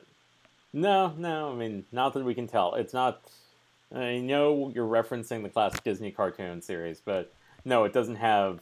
no, 0.74 1.14
no, 1.18 1.54
I 1.54 1.56
mean, 1.56 1.86
not 1.94 2.14
that 2.14 2.26
we 2.26 2.34
can 2.36 2.48
tell. 2.48 2.74
It's 2.76 2.94
not. 2.94 3.22
I 3.96 4.18
know 4.18 4.72
you're 4.76 4.88
referencing 4.88 5.44
the 5.44 5.50
classic 5.50 5.84
Disney 5.84 6.12
cartoon 6.12 6.62
series, 6.62 7.00
but 7.00 7.32
no, 7.64 7.86
it 7.86 7.94
doesn't 7.94 8.16
have 8.16 8.60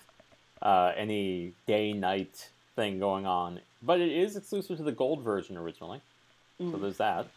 uh, 0.61 0.91
any 0.95 1.53
day-night 1.65 2.49
thing 2.75 2.99
going 2.99 3.25
on. 3.25 3.61
But 3.81 4.01
it 4.01 4.11
is 4.11 4.35
exclusive 4.35 4.77
to 4.77 4.83
the 4.83 4.91
gold 4.91 5.23
version 5.23 5.57
originally, 5.57 6.01
so 6.59 6.65
Mm. 6.65 6.81
there's 6.81 6.97
that. 6.97 7.27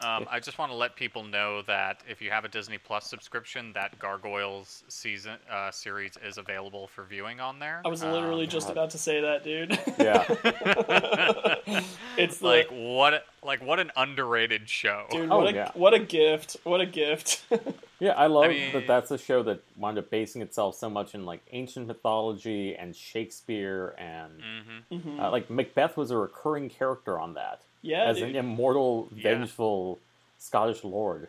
Um, 0.00 0.26
I 0.30 0.40
just 0.40 0.58
want 0.58 0.70
to 0.70 0.76
let 0.76 0.94
people 0.94 1.24
know 1.24 1.62
that 1.62 2.02
if 2.06 2.20
you 2.20 2.30
have 2.30 2.44
a 2.44 2.48
Disney 2.48 2.76
Plus 2.76 3.06
subscription, 3.08 3.72
that 3.72 3.98
Gargoyles 3.98 4.84
season 4.88 5.36
uh, 5.50 5.70
series 5.70 6.12
is 6.22 6.36
available 6.36 6.86
for 6.86 7.04
viewing 7.04 7.40
on 7.40 7.58
there. 7.58 7.80
I 7.82 7.88
was 7.88 8.02
literally 8.04 8.44
Um, 8.44 8.50
just 8.50 8.66
God. 8.66 8.72
about 8.72 8.90
to 8.90 8.98
say 8.98 9.22
that, 9.22 9.42
dude. 9.42 9.70
Yeah, 9.98 10.24
it's 12.18 12.38
the, 12.38 12.46
like 12.46 12.68
what? 12.70 13.24
Like 13.42 13.62
what 13.64 13.78
an 13.80 13.90
underrated 13.96 14.68
show. 14.68 15.06
dude. 15.10 15.30
Oh, 15.30 15.38
What 15.38 15.52
a 15.52 15.54
yeah. 15.54 15.70
what 15.74 15.94
a 15.94 15.98
gift! 15.98 16.56
What 16.64 16.80
a 16.80 16.86
gift! 16.86 17.44
yeah, 18.00 18.10
I 18.12 18.26
love 18.26 18.48
mean- 18.50 18.72
that. 18.74 18.86
That's 18.86 19.10
a 19.12 19.18
show 19.18 19.42
that 19.44 19.60
wound 19.76 19.98
up 19.98 20.10
basing 20.10 20.42
itself 20.42 20.74
so 20.76 20.90
much 20.90 21.14
in 21.14 21.24
like 21.24 21.40
ancient 21.52 21.86
mythology 21.86 22.74
and 22.76 22.94
Shakespeare 22.94 23.94
and 23.98 24.42
hmm 24.90 24.94
Mhm. 24.96 25.20
Uh, 25.20 25.30
like 25.30 25.48
Macbeth 25.50 25.96
was 25.96 26.10
a 26.10 26.16
recurring 26.16 26.68
character 26.68 27.18
on 27.18 27.34
that 27.34 27.62
yeah, 27.86 28.04
as 28.04 28.18
dude. 28.18 28.30
an 28.30 28.36
immortal, 28.36 29.08
Yeah. 29.14 29.34
vengeful 29.34 29.98
Scottish 30.38 30.84
lord. 30.84 31.28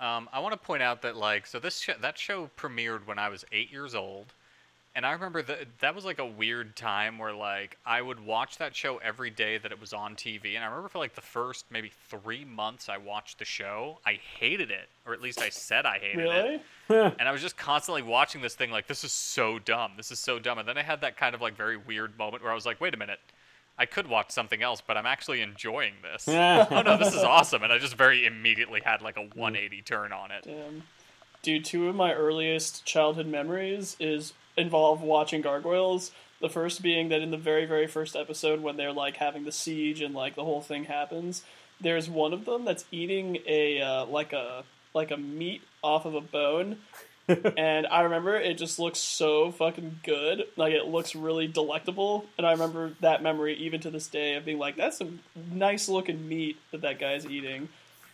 Um, 0.00 0.28
I 0.32 0.40
want 0.40 0.52
to 0.52 0.58
point 0.58 0.82
out 0.82 1.02
that 1.02 1.16
like 1.16 1.46
so 1.46 1.58
this 1.58 1.80
sh- 1.80 1.90
that 2.00 2.18
show 2.18 2.50
premiered 2.58 3.06
when 3.06 3.18
I 3.18 3.28
was 3.28 3.44
eight 3.52 3.70
years 3.70 3.94
old, 3.94 4.26
and 4.96 5.06
I 5.06 5.12
remember 5.12 5.40
that 5.42 5.78
that 5.80 5.94
was 5.94 6.04
like 6.04 6.18
a 6.18 6.26
weird 6.26 6.74
time 6.76 7.16
where 7.18 7.32
like 7.32 7.78
I 7.86 8.02
would 8.02 8.18
watch 8.20 8.58
that 8.58 8.74
show 8.74 8.98
every 8.98 9.30
day 9.30 9.56
that 9.58 9.70
it 9.70 9.80
was 9.80 9.92
on 9.92 10.16
TV, 10.16 10.56
and 10.56 10.64
I 10.64 10.66
remember 10.66 10.88
for 10.88 10.98
like 10.98 11.14
the 11.14 11.20
first 11.20 11.64
maybe 11.70 11.92
three 12.08 12.44
months 12.44 12.88
I 12.88 12.96
watched 12.98 13.38
the 13.38 13.44
show, 13.44 13.98
I 14.04 14.14
hated 14.38 14.70
it, 14.72 14.88
or 15.06 15.14
at 15.14 15.22
least 15.22 15.40
I 15.40 15.48
said 15.48 15.86
I 15.86 15.98
hated 16.00 16.18
it. 16.26 16.28
really. 16.28 16.60
And 17.18 17.26
I 17.26 17.32
was 17.32 17.40
just 17.40 17.56
constantly 17.56 18.02
watching 18.02 18.42
this 18.42 18.54
thing 18.54 18.70
like 18.70 18.86
this 18.88 19.04
is 19.04 19.12
so 19.12 19.58
dumb. 19.60 19.92
This 19.96 20.10
is 20.10 20.18
so 20.18 20.38
dumb. 20.38 20.58
And 20.58 20.68
then 20.68 20.76
I 20.76 20.82
had 20.82 21.00
that 21.00 21.16
kind 21.16 21.34
of 21.34 21.40
like 21.40 21.56
very 21.56 21.78
weird 21.78 22.18
moment 22.18 22.42
where 22.42 22.52
I 22.52 22.54
was 22.54 22.66
like, 22.66 22.78
wait 22.78 22.92
a 22.92 22.98
minute. 22.98 23.20
I 23.78 23.86
could 23.86 24.08
watch 24.08 24.30
something 24.30 24.62
else, 24.62 24.80
but 24.86 24.96
I'm 24.96 25.06
actually 25.06 25.40
enjoying 25.40 25.94
this. 26.02 26.28
oh 26.28 26.82
no, 26.84 26.96
this 26.96 27.14
is 27.14 27.22
awesome. 27.22 27.62
And 27.62 27.72
I 27.72 27.78
just 27.78 27.96
very 27.96 28.26
immediately 28.26 28.80
had 28.84 29.02
like 29.02 29.16
a 29.16 29.22
180 29.22 29.82
turn 29.82 30.12
on 30.12 30.30
it. 30.30 30.44
Damn. 30.44 30.84
Dude, 31.42 31.64
two 31.64 31.88
of 31.88 31.94
my 31.94 32.14
earliest 32.14 32.84
childhood 32.84 33.26
memories 33.26 33.96
is 34.00 34.32
involve 34.56 35.02
watching 35.02 35.42
gargoyles. 35.42 36.12
The 36.40 36.48
first 36.48 36.82
being 36.82 37.08
that 37.08 37.20
in 37.20 37.30
the 37.30 37.36
very, 37.36 37.66
very 37.66 37.86
first 37.86 38.16
episode 38.16 38.60
when 38.60 38.76
they're 38.76 38.92
like 38.92 39.16
having 39.16 39.44
the 39.44 39.52
siege 39.52 40.00
and 40.00 40.14
like 40.14 40.36
the 40.36 40.44
whole 40.44 40.60
thing 40.60 40.84
happens, 40.84 41.42
there's 41.80 42.08
one 42.08 42.32
of 42.32 42.44
them 42.44 42.64
that's 42.64 42.84
eating 42.90 43.38
a 43.46 43.80
uh, 43.80 44.06
like 44.06 44.32
a 44.32 44.64
like 44.94 45.10
a 45.10 45.16
meat 45.16 45.62
off 45.82 46.04
of 46.04 46.14
a 46.14 46.20
bone. 46.20 46.78
And 47.28 47.86
I 47.86 48.02
remember 48.02 48.36
it 48.36 48.58
just 48.58 48.78
looks 48.78 48.98
so 48.98 49.50
fucking 49.52 50.00
good. 50.02 50.44
Like 50.56 50.72
it 50.72 50.86
looks 50.86 51.14
really 51.14 51.46
delectable. 51.46 52.26
And 52.36 52.46
I 52.46 52.52
remember 52.52 52.92
that 53.00 53.22
memory 53.22 53.54
even 53.56 53.80
to 53.80 53.90
this 53.90 54.08
day 54.08 54.34
of 54.34 54.44
being 54.44 54.58
like, 54.58 54.76
that's 54.76 54.98
some 54.98 55.20
nice 55.52 55.88
looking 55.88 56.28
meat 56.28 56.56
that 56.72 56.82
that 56.82 56.98
guy's 56.98 57.26
eating. 57.26 57.68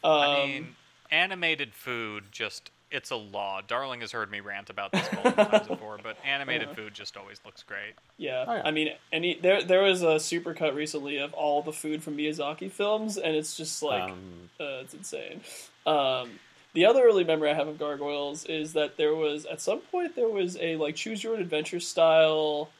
Um, 0.04 0.12
I 0.12 0.32
mean, 0.46 0.68
animated 1.10 1.74
food 1.74 2.24
just 2.30 2.70
it's 2.90 3.10
a 3.10 3.16
law. 3.16 3.60
Darling 3.64 4.00
has 4.00 4.10
heard 4.10 4.32
me 4.32 4.40
rant 4.40 4.68
about 4.68 4.90
this 4.90 5.08
multiple 5.12 5.44
times 5.44 5.68
before, 5.68 5.98
but 6.02 6.16
animated 6.24 6.68
Uh-huh. 6.68 6.74
food 6.74 6.94
just 6.94 7.16
always 7.16 7.40
looks 7.44 7.62
great. 7.62 7.92
Yeah. 8.18 8.44
Oh, 8.48 8.54
yeah. 8.56 8.62
I 8.64 8.70
mean, 8.72 8.88
any 9.12 9.38
there 9.40 9.62
there 9.62 9.82
was 9.82 10.02
a 10.02 10.16
supercut 10.16 10.74
recently 10.74 11.18
of 11.18 11.32
all 11.34 11.62
the 11.62 11.72
food 11.72 12.02
from 12.02 12.16
Miyazaki 12.16 12.70
films, 12.70 13.16
and 13.16 13.36
it's 13.36 13.56
just 13.56 13.80
like 13.82 14.02
um, 14.02 14.50
uh, 14.58 14.82
it's 14.82 14.94
insane. 14.94 15.40
Um, 15.86 16.30
the 16.72 16.84
other 16.86 17.02
early 17.02 17.24
memory 17.24 17.50
I 17.50 17.54
have 17.54 17.68
of 17.68 17.78
Gargoyles 17.78 18.44
is 18.44 18.72
that 18.74 18.96
there 18.96 19.14
was 19.14 19.44
at 19.46 19.60
some 19.60 19.80
point 19.80 20.14
there 20.16 20.28
was 20.28 20.56
a 20.60 20.76
like 20.76 20.96
choose 20.96 21.22
your 21.22 21.34
own 21.34 21.40
adventure 21.40 21.80
style. 21.80 22.70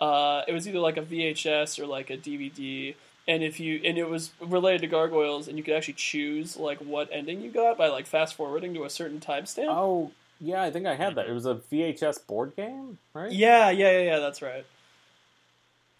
Uh, 0.00 0.42
it 0.48 0.52
was 0.52 0.66
either 0.66 0.78
like 0.80 0.96
a 0.96 1.02
VHS 1.02 1.78
or 1.78 1.86
like 1.86 2.10
a 2.10 2.16
DVD, 2.16 2.94
and 3.28 3.42
if 3.42 3.60
you 3.60 3.80
and 3.84 3.96
it 3.96 4.08
was 4.08 4.32
related 4.40 4.80
to 4.82 4.86
Gargoyles, 4.86 5.48
and 5.48 5.56
you 5.56 5.64
could 5.64 5.74
actually 5.74 5.94
choose 5.94 6.56
like 6.56 6.78
what 6.78 7.08
ending 7.12 7.40
you 7.40 7.50
got 7.50 7.78
by 7.78 7.88
like 7.88 8.06
fast 8.06 8.34
forwarding 8.34 8.74
to 8.74 8.84
a 8.84 8.90
certain 8.90 9.20
timestamp. 9.20 9.68
oh 9.68 10.10
yeah, 10.40 10.62
I 10.62 10.70
think 10.70 10.86
I 10.86 10.94
had 10.94 11.14
that. 11.14 11.28
It 11.28 11.32
was 11.32 11.46
a 11.46 11.54
VHS 11.54 12.26
board 12.26 12.56
game, 12.56 12.98
right? 13.14 13.30
Yeah, 13.30 13.70
yeah, 13.70 13.92
yeah, 13.92 14.02
yeah. 14.02 14.18
That's 14.18 14.42
right. 14.42 14.66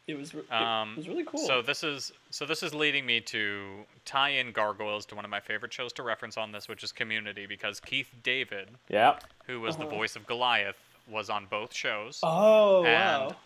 It 0.07 0.19
was. 0.19 0.35
re- 0.35 0.43
It, 0.43 0.53
Um, 0.53 0.97
was 0.97 1.09
really 1.09 1.25
cool. 1.25 1.41
So 1.47 1.63
this 1.63 1.83
is 1.83 2.13
so 2.31 2.45
this 2.45 2.63
is 2.63 2.75
leading 2.75 3.07
me 3.07 3.21
to 3.23 3.87
tie 4.05 4.31
in 4.31 4.53
Gargoyles 4.53 5.07
to 5.07 5.15
one 5.15 5.25
of 5.25 5.31
my 5.31 5.41
favorite 5.41 5.73
shows 5.73 5.93
to 5.95 6.03
reference 6.03 6.37
on 6.37 6.53
this, 6.53 6.69
which 6.69 6.85
is 6.85 6.93
Community, 6.93 7.47
because 7.47 7.81
Keith 7.81 8.11
David, 8.23 8.69
Yeah. 8.89 9.19
who 9.47 9.61
was 9.61 9.77
the 9.77 9.85
Uh-huh. 9.87 9.97
voice 9.97 10.17
of 10.17 10.27
Goliath, 10.27 10.77
was 11.07 11.31
on 11.31 11.47
both 11.47 11.75
shows. 11.75 12.21
oh 12.23 12.85
and 12.85 13.31
wow. 13.31 13.37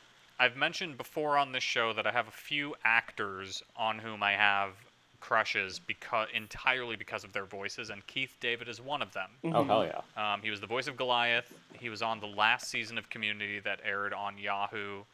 I've 0.41 0.57
mentioned 0.57 0.97
before 0.97 1.37
on 1.37 1.51
this 1.53 1.65
show 1.65 1.93
that 1.93 2.07
I 2.07 2.13
have 2.13 2.29
a 2.29 2.33
few 2.33 2.75
actors 2.85 3.63
on 3.77 3.99
whom 3.99 4.23
I 4.23 4.33
have 4.33 4.75
crushes 5.21 5.81
because 5.81 6.29
entirely 6.33 6.95
because 6.95 7.25
of 7.25 7.33
their 7.33 7.45
voices, 7.45 7.91
and 7.91 8.07
Keith 8.07 8.37
David 8.41 8.69
is 8.69 8.81
one 8.81 9.03
of 9.03 9.13
them. 9.13 9.31
Oh 9.45 9.49
Mhm. 9.49 9.67
hell 9.67 9.85
yeah. 9.87 10.33
Um, 10.35 10.43
he 10.43 10.51
was 10.51 10.61
the 10.61 10.67
voice 10.69 10.87
of 10.87 10.97
Goliath. 10.97 11.53
He 11.79 11.89
was 11.89 12.03
on 12.03 12.21
the 12.21 12.29
last 12.29 12.69
season 12.69 12.99
of 12.99 13.09
Community 13.11 13.59
that 13.61 13.81
aired 13.85 14.13
on 14.15 14.39
Yahoo. 14.39 15.05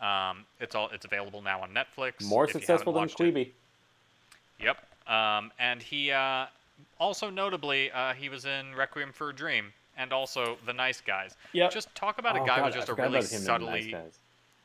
Um, 0.00 0.44
it's 0.60 0.74
all 0.74 0.88
it's 0.92 1.04
available 1.04 1.42
now 1.42 1.62
on 1.62 1.70
Netflix. 1.70 2.22
More 2.22 2.44
if 2.44 2.50
you 2.50 2.60
haven't 2.60 2.60
successful 2.60 2.92
than 2.92 3.02
watched 3.02 3.20
it. 3.20 3.54
Yep. 4.60 4.78
Um, 5.06 5.52
and 5.58 5.80
he 5.82 6.10
uh, 6.10 6.46
also 6.98 7.30
notably 7.30 7.90
uh, 7.92 8.12
he 8.12 8.28
was 8.28 8.44
in 8.44 8.74
Requiem 8.74 9.12
for 9.12 9.30
a 9.30 9.34
Dream 9.34 9.72
and 9.96 10.12
also 10.12 10.58
The 10.66 10.72
Nice 10.72 11.00
Guys. 11.00 11.36
Yep. 11.52 11.72
Just 11.72 11.94
talk 11.94 12.18
about 12.18 12.36
a 12.36 12.40
Oh, 12.42 12.46
guy 12.46 12.56
God, 12.58 12.66
with 12.66 12.74
just 12.74 12.90
I 12.90 12.92
a 12.92 12.96
really 12.96 13.18
about 13.18 13.30
him 13.30 13.38
in 13.40 13.44
Nice 13.44 13.46
subtly 13.46 13.92
Guys. 13.92 14.18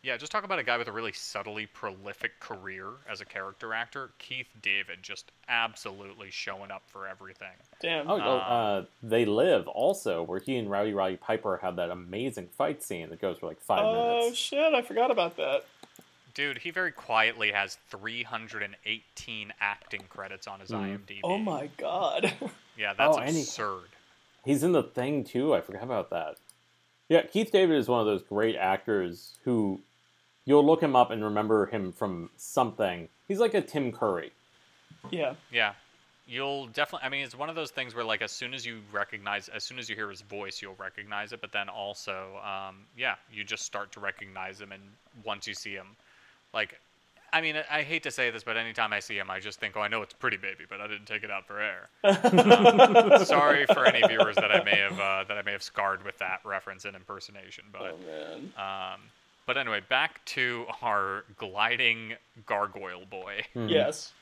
Yeah, 0.04 0.18
just 0.18 0.32
talk 0.32 0.44
about 0.44 0.58
a 0.60 0.64
guy 0.64 0.78
with 0.78 0.88
a 0.88 0.92
really 0.92 1.12
subtly 1.14 1.66
prolific 1.68 2.40
career 2.40 2.88
as 3.10 3.22
a 3.22 3.26
character 3.26 3.74
actor. 3.74 4.12
Keith 4.18 4.48
David 4.62 5.00
just 5.04 5.32
absolutely 5.48 6.32
showing 6.32 6.72
up 6.72 6.84
for 6.88 7.08
everything. 7.08 7.54
Damn. 7.82 8.10
Oh, 8.10 8.20
oh, 8.20 8.32
Um, 8.40 8.42
uh, 8.48 8.82
They 9.04 9.26
Live 9.26 9.68
also, 9.68 10.24
where 10.24 10.40
he 10.40 10.58
and 10.58 10.70
Rowdy 10.70 10.94
Roddy 10.94 11.18
Piper 11.18 11.58
have 11.62 11.76
that 11.76 11.90
amazing 11.92 12.48
fight 12.48 12.82
scene 12.82 13.10
that 13.10 13.22
goes 13.22 13.38
for 13.40 13.48
like 13.48 13.62
five 13.62 13.84
oh 13.84 13.94
minutes. 13.94 14.28
Oh 14.30 14.34
shit! 14.34 14.74
I 14.74 14.82
forgot 14.82 15.12
about 15.12 15.38
that. 15.38 15.66
Dude, 16.34 16.60
he 16.60 16.72
very 16.72 16.94
quietly 16.94 17.52
has 17.52 17.78
318 17.90 19.54
acting 19.60 20.02
credits 20.10 20.48
on 20.48 20.60
his 20.62 20.70
Mhm. 20.72 20.98
IMDb. 21.06 21.20
Oh 21.24 21.38
my 21.38 21.68
god. 21.78 22.34
Yeah, 22.78 22.94
that's 22.94 23.18
Oh, 23.18 23.20
and 23.20 23.36
he- 23.36 23.42
absurd. 23.42 23.90
He's 24.46 24.64
in 24.64 24.72
the 24.72 24.82
thing 24.82 25.24
too. 25.26 25.54
I 25.54 25.62
forgot 25.62 25.84
about 25.84 26.10
that. 26.12 26.38
Yeah, 27.10 27.22
Keith 27.24 27.52
David 27.52 27.78
is 27.78 27.88
one 27.90 28.00
of 28.00 28.06
those 28.08 28.24
great 28.24 28.56
actors 28.56 29.38
who 29.44 29.82
you'll 30.46 30.66
look 30.66 30.82
him 30.82 30.96
up 30.96 31.12
and 31.12 31.24
remember 31.24 31.66
him 31.68 31.92
from 31.92 32.30
something. 32.38 33.08
He's 33.28 33.40
like 33.40 33.54
a 33.54 33.62
Tim 33.62 33.92
Curry. 33.92 34.32
yeah. 35.12 35.36
Yeah. 35.52 35.74
You'll 36.28 36.68
definitely 36.68 37.06
I 37.08 37.10
mean 37.10 37.26
it's 37.26 37.36
one 37.36 37.50
of 37.50 37.56
those 37.56 37.72
things 37.72 37.94
where 37.94 38.06
like 38.06 38.22
as 38.22 38.32
soon 38.32 38.54
as 38.54 38.66
you 38.66 38.80
recognize 38.94 39.50
as 39.50 39.64
soon 39.64 39.80
as 39.80 39.90
you 39.90 39.96
hear 39.96 40.10
his 40.10 40.22
voice 40.22 40.62
you'll 40.62 40.76
recognize 40.76 41.34
it 41.34 41.42
but 41.42 41.52
then 41.52 41.68
also 41.68 42.40
um, 42.44 42.78
yeah, 42.96 43.16
you 43.34 43.44
just 43.44 43.64
start 43.66 43.92
to 43.94 44.00
recognize 44.00 44.62
him 44.62 44.72
and 44.72 44.82
once 45.26 45.46
you 45.48 45.54
see 45.54 45.74
him 45.74 45.88
like 46.54 46.80
I 47.34 47.40
mean, 47.42 47.56
I, 47.56 47.80
I 47.80 47.82
hate 47.84 48.04
to 48.04 48.12
say 48.12 48.30
this, 48.30 48.44
but 48.44 48.58
anytime 48.58 48.92
I 48.92 49.00
see 49.00 49.18
him, 49.18 49.32
I 49.32 49.40
just 49.40 49.58
think, 49.58 49.78
oh, 49.78 49.80
I 49.82 49.88
know 49.88 50.02
it's 50.02 50.14
pretty 50.14 50.36
baby, 50.36 50.66
but 50.70 50.82
I 50.82 50.88
didn't 50.88 51.06
take 51.06 51.24
it 51.24 51.32
out 51.32 51.48
for 51.48 51.62
air. 51.62 51.88
Um, 52.04 53.24
sorry 53.26 53.66
for 53.68 53.86
any 53.86 54.06
viewers 54.06 54.36
that 54.36 54.52
I 54.52 54.62
may 54.66 54.76
have 54.76 55.00
uh, 55.00 55.24
that 55.30 55.38
I 55.38 55.42
may 55.42 55.54
have 55.54 55.64
scarred 55.64 56.04
with 56.04 56.18
that 56.18 56.42
reference 56.44 56.84
and 56.84 56.94
impersonation, 56.94 57.64
but 57.72 57.98
Oh 57.98 57.98
man. 58.06 58.54
um, 58.58 59.00
but 59.54 59.60
anyway, 59.60 59.82
back 59.90 60.24
to 60.24 60.66
our 60.82 61.26
gliding 61.38 62.14
gargoyle 62.46 63.04
boy. 63.06 63.42
Mhm. 63.54 63.70
Yes. 63.70 64.14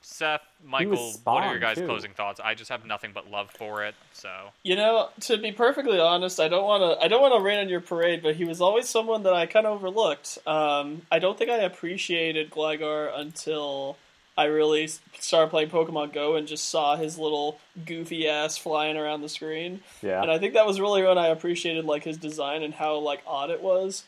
Seth, 0.00 0.40
Michael, 0.64 1.12
what 1.24 1.44
are 1.44 1.50
your 1.50 1.58
guys' 1.58 1.76
too. 1.76 1.86
closing 1.86 2.12
thoughts? 2.12 2.40
I 2.42 2.54
just 2.54 2.70
have 2.70 2.86
nothing 2.86 3.12
but 3.12 3.30
love 3.30 3.50
for 3.50 3.84
it. 3.84 3.94
So 4.14 4.52
You 4.62 4.76
know, 4.76 5.10
to 5.20 5.36
be 5.36 5.52
perfectly 5.52 6.00
honest, 6.00 6.40
I 6.40 6.48
don't 6.48 6.64
want 6.64 6.82
to. 6.98 7.04
I 7.04 7.08
don't 7.08 7.20
want 7.20 7.34
to 7.34 7.40
rain 7.40 7.58
on 7.58 7.68
your 7.68 7.82
parade, 7.82 8.22
but 8.22 8.36
he 8.36 8.44
was 8.46 8.62
always 8.62 8.88
someone 8.88 9.22
that 9.24 9.34
I 9.34 9.44
kind 9.44 9.66
of 9.66 9.74
overlooked. 9.74 10.38
Um, 10.46 11.02
I 11.12 11.18
don't 11.18 11.36
think 11.36 11.50
I 11.50 11.58
appreciated 11.58 12.50
Gligar 12.50 13.10
until 13.14 13.98
I 14.36 14.44
really 14.44 14.88
started 15.18 15.50
playing 15.50 15.68
Pokemon 15.68 16.14
Go 16.14 16.36
and 16.36 16.48
just 16.48 16.70
saw 16.70 16.96
his 16.96 17.18
little 17.18 17.58
goofy 17.84 18.26
ass 18.28 18.56
flying 18.56 18.96
around 18.96 19.20
the 19.20 19.28
screen. 19.28 19.82
Yeah. 20.02 20.22
And 20.22 20.30
I 20.30 20.38
think 20.38 20.54
that 20.54 20.66
was 20.66 20.80
really 20.80 21.02
when 21.02 21.18
I 21.18 21.26
appreciated 21.28 21.84
like 21.84 22.04
his 22.04 22.16
design 22.16 22.62
and 22.62 22.72
how 22.72 22.96
like 22.96 23.20
odd 23.26 23.50
it 23.50 23.62
was. 23.62 24.04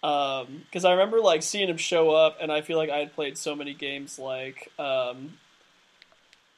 Because 0.00 0.84
I 0.84 0.92
remember 0.92 1.20
like 1.20 1.42
seeing 1.42 1.68
him 1.68 1.76
show 1.76 2.10
up, 2.10 2.38
and 2.40 2.52
I 2.52 2.60
feel 2.60 2.76
like 2.78 2.90
I 2.90 2.98
had 2.98 3.14
played 3.14 3.36
so 3.38 3.56
many 3.56 3.74
games 3.74 4.18
like, 4.18 4.70
um, 4.78 5.38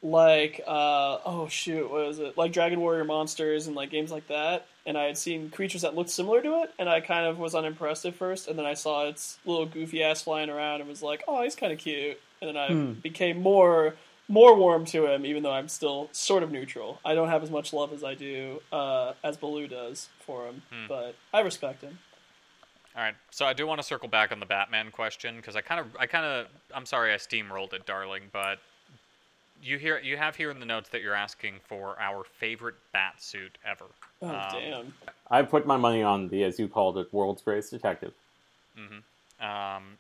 like 0.03 0.61
uh, 0.67 1.19
oh 1.25 1.49
shoot, 1.49 1.91
what 1.91 2.07
was 2.07 2.19
it? 2.19 2.37
Like 2.39 2.53
Dragon 2.53 2.81
Warrior 2.81 3.05
Monsters 3.05 3.67
and 3.67 3.75
like 3.75 3.91
games 3.91 4.11
like 4.11 4.29
that. 4.29 4.67
And 4.87 4.97
I 4.97 5.05
had 5.05 5.19
seen 5.19 5.51
creatures 5.51 5.83
that 5.83 5.95
looked 5.95 6.09
similar 6.11 6.41
to 6.41 6.63
it, 6.63 6.71
and 6.79 6.89
I 6.89 7.01
kind 7.01 7.27
of 7.27 7.39
was 7.39 7.55
unimpressed 7.55 8.07
at 8.07 8.15
first. 8.15 8.49
And 8.49 8.59
then 8.59 8.65
I 8.65 8.75
saw 8.75 9.07
its 9.07 9.39
little 9.45 9.67
goofy 9.67 10.03
ass 10.03 10.23
flying 10.23 10.49
around, 10.51 10.81
and 10.81 10.89
was 10.89 11.03
like, 11.03 11.25
oh, 11.29 11.43
he's 11.43 11.57
kind 11.57 11.73
of 11.73 11.79
cute. 11.79 12.19
And 12.41 12.49
then 12.49 12.57
I 12.57 12.69
Hmm. 12.69 12.93
became 12.95 13.41
more 13.43 13.97
more 14.31 14.55
warm 14.55 14.85
to 14.85 15.07
him, 15.07 15.25
even 15.25 15.43
though 15.43 15.53
I'm 15.53 15.69
still 15.69 16.11
sort 16.13 16.43
of 16.43 16.53
neutral. 16.53 17.01
I 17.03 17.15
don't 17.15 17.29
have 17.29 17.43
as 17.43 17.51
much 17.51 17.73
love 17.73 17.95
as 17.95 18.05
I 18.05 18.15
do 18.15 18.61
uh, 18.71 19.15
as 19.25 19.39
Baloo 19.39 19.67
does 19.69 20.09
for 20.21 20.47
him, 20.47 20.63
Hmm. 20.71 20.87
but 20.87 21.15
I 21.33 21.41
respect 21.41 21.81
him. 21.83 21.99
All 22.97 23.03
right, 23.03 23.15
so 23.31 23.47
I 23.47 23.53
do 23.53 23.67
want 23.67 23.81
to 23.81 23.87
circle 23.87 24.09
back 24.09 24.33
on 24.33 24.41
the 24.41 24.47
Batman 24.47 24.91
question 24.91 25.37
because 25.37 25.55
I 25.55 25.61
kind 25.61 25.81
of, 25.81 25.87
I 25.99 26.07
kind 26.07 26.25
of, 26.25 26.47
I'm 26.75 26.87
sorry 26.87 27.13
I 27.13 27.17
steamrolled 27.17 27.73
it, 27.73 27.87
darling, 27.87 28.23
but 28.33 28.59
you 29.63 29.79
hear, 29.79 29.99
you 30.01 30.17
have 30.17 30.35
here 30.35 30.51
in 30.51 30.59
the 30.59 30.67
notes 30.67 30.89
that 30.91 31.03
you're 31.03 31.15
asking 31.15 31.55
for 31.69 31.97
our 32.01 32.25
favorite 32.25 32.75
bat 32.93 33.23
suit 33.23 33.57
ever. 33.65 33.85
Oh 34.23 34.29
Um, 34.29 34.49
damn! 34.53 34.95
I 35.31 35.43
put 35.43 35.67
my 35.67 35.77
money 35.77 36.03
on 36.03 36.29
the, 36.29 36.43
as 36.45 36.59
you 36.59 36.67
called 36.67 36.99
it, 36.99 37.13
world's 37.13 37.43
greatest 37.43 37.71
detective. 37.71 38.13
Um, 39.41 39.99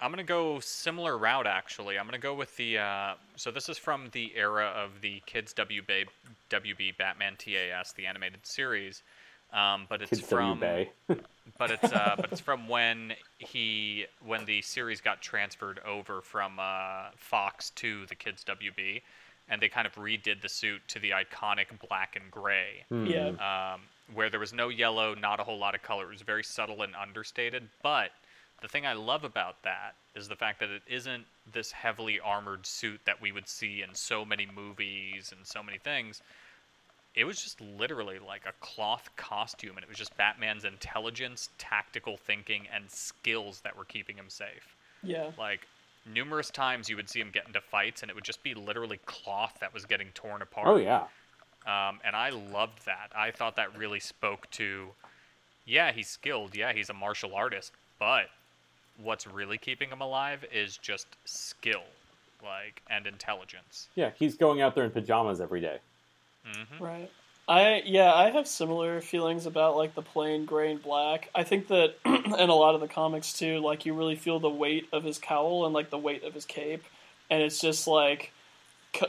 I'm 0.00 0.10
gonna 0.10 0.24
go 0.24 0.60
similar 0.60 1.16
route 1.16 1.46
actually. 1.46 1.98
I'm 1.98 2.04
gonna 2.06 2.18
go 2.18 2.34
with 2.34 2.54
the. 2.56 2.78
Uh, 2.78 3.14
so 3.36 3.50
this 3.50 3.68
is 3.68 3.78
from 3.78 4.08
the 4.12 4.32
era 4.36 4.66
of 4.66 5.00
the 5.00 5.22
Kids 5.26 5.54
WB 5.54 6.06
WB 6.50 6.96
Batman 6.98 7.36
TAS, 7.36 7.92
the 7.92 8.06
animated 8.06 8.46
series. 8.46 9.02
Um, 9.52 9.86
but 9.88 10.02
it's 10.02 10.10
Kids 10.10 10.22
from. 10.22 10.60
But 11.58 11.70
it's 11.70 11.92
uh, 11.92 12.14
but 12.18 12.32
it's 12.32 12.40
from 12.40 12.68
when 12.68 13.14
he 13.38 14.06
when 14.24 14.44
the 14.44 14.60
series 14.62 15.00
got 15.00 15.22
transferred 15.22 15.80
over 15.86 16.20
from 16.20 16.58
uh, 16.58 17.10
Fox 17.16 17.70
to 17.76 18.04
the 18.06 18.14
Kids 18.14 18.44
WB, 18.44 19.00
and 19.48 19.62
they 19.62 19.68
kind 19.68 19.86
of 19.86 19.94
redid 19.94 20.42
the 20.42 20.48
suit 20.48 20.82
to 20.88 20.98
the 20.98 21.10
iconic 21.10 21.66
black 21.88 22.16
and 22.16 22.30
gray, 22.30 22.84
Hmm. 22.88 23.06
Yeah, 23.06 23.72
um, 23.74 23.82
where 24.12 24.28
there 24.28 24.40
was 24.40 24.52
no 24.52 24.68
yellow, 24.68 25.14
not 25.14 25.40
a 25.40 25.44
whole 25.44 25.58
lot 25.58 25.74
of 25.74 25.82
color. 25.82 26.04
It 26.04 26.12
was 26.12 26.22
very 26.22 26.44
subtle 26.44 26.82
and 26.82 26.94
understated. 26.94 27.68
But 27.82 28.10
the 28.60 28.68
thing 28.68 28.86
I 28.86 28.94
love 28.94 29.24
about 29.24 29.62
that 29.62 29.94
is 30.14 30.28
the 30.28 30.36
fact 30.36 30.60
that 30.60 30.70
it 30.70 30.82
isn't 30.88 31.24
this 31.52 31.70
heavily 31.72 32.18
armored 32.20 32.66
suit 32.66 33.00
that 33.04 33.20
we 33.20 33.32
would 33.32 33.48
see 33.48 33.82
in 33.82 33.94
so 33.94 34.24
many 34.24 34.46
movies 34.54 35.32
and 35.36 35.46
so 35.46 35.62
many 35.62 35.78
things 35.78 36.22
it 37.16 37.24
was 37.24 37.42
just 37.42 37.60
literally 37.60 38.18
like 38.18 38.42
a 38.46 38.52
cloth 38.64 39.08
costume 39.16 39.76
and 39.76 39.82
it 39.82 39.88
was 39.88 39.96
just 39.98 40.16
batman's 40.18 40.64
intelligence 40.64 41.48
tactical 41.58 42.16
thinking 42.18 42.68
and 42.72 42.88
skills 42.90 43.60
that 43.62 43.76
were 43.76 43.86
keeping 43.86 44.16
him 44.16 44.28
safe. 44.28 44.76
Yeah, 45.02 45.30
like 45.38 45.66
numerous 46.04 46.50
times 46.50 46.88
you 46.88 46.96
would 46.96 47.08
see 47.08 47.20
him 47.20 47.30
get 47.32 47.46
into 47.46 47.60
fights 47.60 48.02
and 48.02 48.10
it 48.10 48.14
would 48.14 48.24
just 48.24 48.42
be 48.42 48.54
literally 48.54 49.00
cloth 49.06 49.56
that 49.60 49.74
was 49.74 49.84
getting 49.84 50.08
torn 50.14 50.42
apart. 50.42 50.68
Oh 50.68 50.76
yeah. 50.76 51.04
um, 51.66 51.98
and 52.04 52.14
i 52.14 52.30
loved 52.30 52.84
that. 52.86 53.10
I 53.16 53.30
thought 53.30 53.56
that 53.56 53.76
really 53.76 54.00
spoke 54.00 54.48
to 54.52 54.88
yeah 55.64 55.90
he's 55.92 56.08
skilled. 56.08 56.54
Yeah 56.54 56.72
he's 56.72 56.90
a 56.90 56.94
martial 56.94 57.34
artist. 57.34 57.72
But 57.98 58.26
what's 59.02 59.26
really 59.26 59.56
keeping 59.58 59.88
him 59.88 60.02
alive 60.02 60.44
is 60.52 60.76
just 60.76 61.06
skill 61.24 61.84
like 62.44 62.82
and 62.90 63.06
intelligence. 63.06 63.88
Yeah, 63.94 64.10
he's 64.18 64.36
going 64.36 64.60
out 64.60 64.74
there 64.74 64.84
in 64.84 64.90
pajamas 64.90 65.40
every 65.40 65.60
day. 65.60 65.78
Hmm 66.46 66.82
right. 66.82 67.10
I 67.48 67.82
yeah, 67.84 68.12
I 68.12 68.30
have 68.30 68.48
similar 68.48 69.00
feelings 69.00 69.46
about 69.46 69.76
like 69.76 69.94
the 69.94 70.02
plain 70.02 70.46
gray 70.46 70.72
and 70.72 70.82
black. 70.82 71.30
I 71.34 71.44
think 71.44 71.68
that 71.68 71.94
in 72.04 72.48
a 72.48 72.54
lot 72.54 72.74
of 72.74 72.80
the 72.80 72.88
comics 72.88 73.32
too, 73.32 73.60
like 73.60 73.86
you 73.86 73.94
really 73.94 74.16
feel 74.16 74.40
the 74.40 74.50
weight 74.50 74.88
of 74.92 75.04
his 75.04 75.18
cowl 75.18 75.64
and 75.64 75.72
like 75.72 75.90
the 75.90 75.98
weight 75.98 76.24
of 76.24 76.34
his 76.34 76.44
cape, 76.44 76.82
and 77.30 77.42
it's 77.42 77.60
just 77.60 77.86
like, 77.86 78.32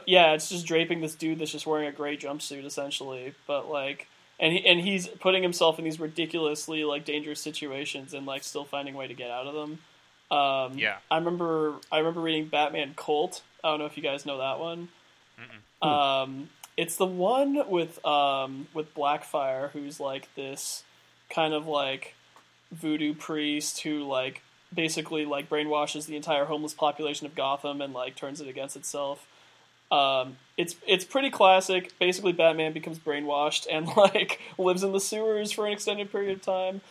yeah, 0.06 0.34
it's 0.34 0.50
just 0.50 0.68
draping 0.68 1.02
this 1.02 1.16
dude 1.16 1.40
that's 1.40 1.52
just 1.52 1.66
wearing 1.66 1.88
a 1.88 1.92
gray 1.92 2.18
jumpsuit 2.18 2.66
essentially, 2.66 3.34
but 3.48 3.70
like. 3.70 4.08
And, 4.40 4.54
he, 4.54 4.64
and 4.68 4.80
he's 4.80 5.08
putting 5.08 5.42
himself 5.42 5.80
in 5.80 5.84
these 5.86 6.00
ridiculously 6.00 6.84
like 6.84 7.06
dangerous 7.06 7.42
situations 7.42 8.14
and 8.14 8.28
like 8.28 8.44
still 8.44 8.66
finding 8.66 8.94
a 8.94 8.98
way 9.00 9.08
to 9.08 9.16
get 9.16 9.32
out 9.32 9.48
of 9.48 9.56
them. 9.56 9.80
Um, 10.30 10.78
Yeah. 10.78 10.98
I 11.10 11.18
remember 11.18 11.74
I 11.92 11.98
remember 11.98 12.22
reading 12.22 12.46
Batman 12.46 12.94
Cult. 12.96 13.42
I 13.64 13.70
don't 13.70 13.80
know 13.80 13.88
if 13.88 13.98
you 13.98 14.04
guys 14.04 14.28
know 14.28 14.38
that 14.38 14.60
one. 14.60 14.90
Um, 15.82 16.50
it's 16.78 16.96
the 16.96 17.06
one 17.06 17.70
with 17.70 18.04
um, 18.06 18.68
with 18.74 18.94
Blackfire, 18.94 19.72
who's 19.72 20.00
like 20.00 20.34
this 20.36 20.84
kind 21.30 21.54
of 21.54 21.68
like 21.68 22.14
voodoo 22.72 23.14
priest 23.14 23.82
who 23.82 24.04
like 24.04 24.42
basically 24.74 25.26
like 25.26 25.50
brainwashes 25.50 26.06
the 26.06 26.16
entire 26.16 26.46
homeless 26.46 26.74
population 26.74 27.26
of 27.26 27.36
Gotham 27.36 27.82
and 27.82 27.94
like 27.94 28.16
turns 28.16 28.40
it 28.42 28.48
against 28.48 28.76
itself. 28.76 29.28
Um, 29.92 30.38
it's 30.58 30.76
it's 30.86 31.06
pretty 31.06 31.30
classic. 31.30 31.98
Basically, 32.00 32.34
Batman 32.34 32.74
becomes 32.74 33.00
brainwashed 33.00 33.68
and 33.72 33.88
like 33.98 34.40
lives 34.58 34.84
in 34.84 34.92
the 34.92 35.00
sewers 35.00 35.52
for 35.52 35.66
an 35.66 35.74
extended 35.74 36.12
period 36.12 36.38
of 36.38 36.42
time. 36.42 36.82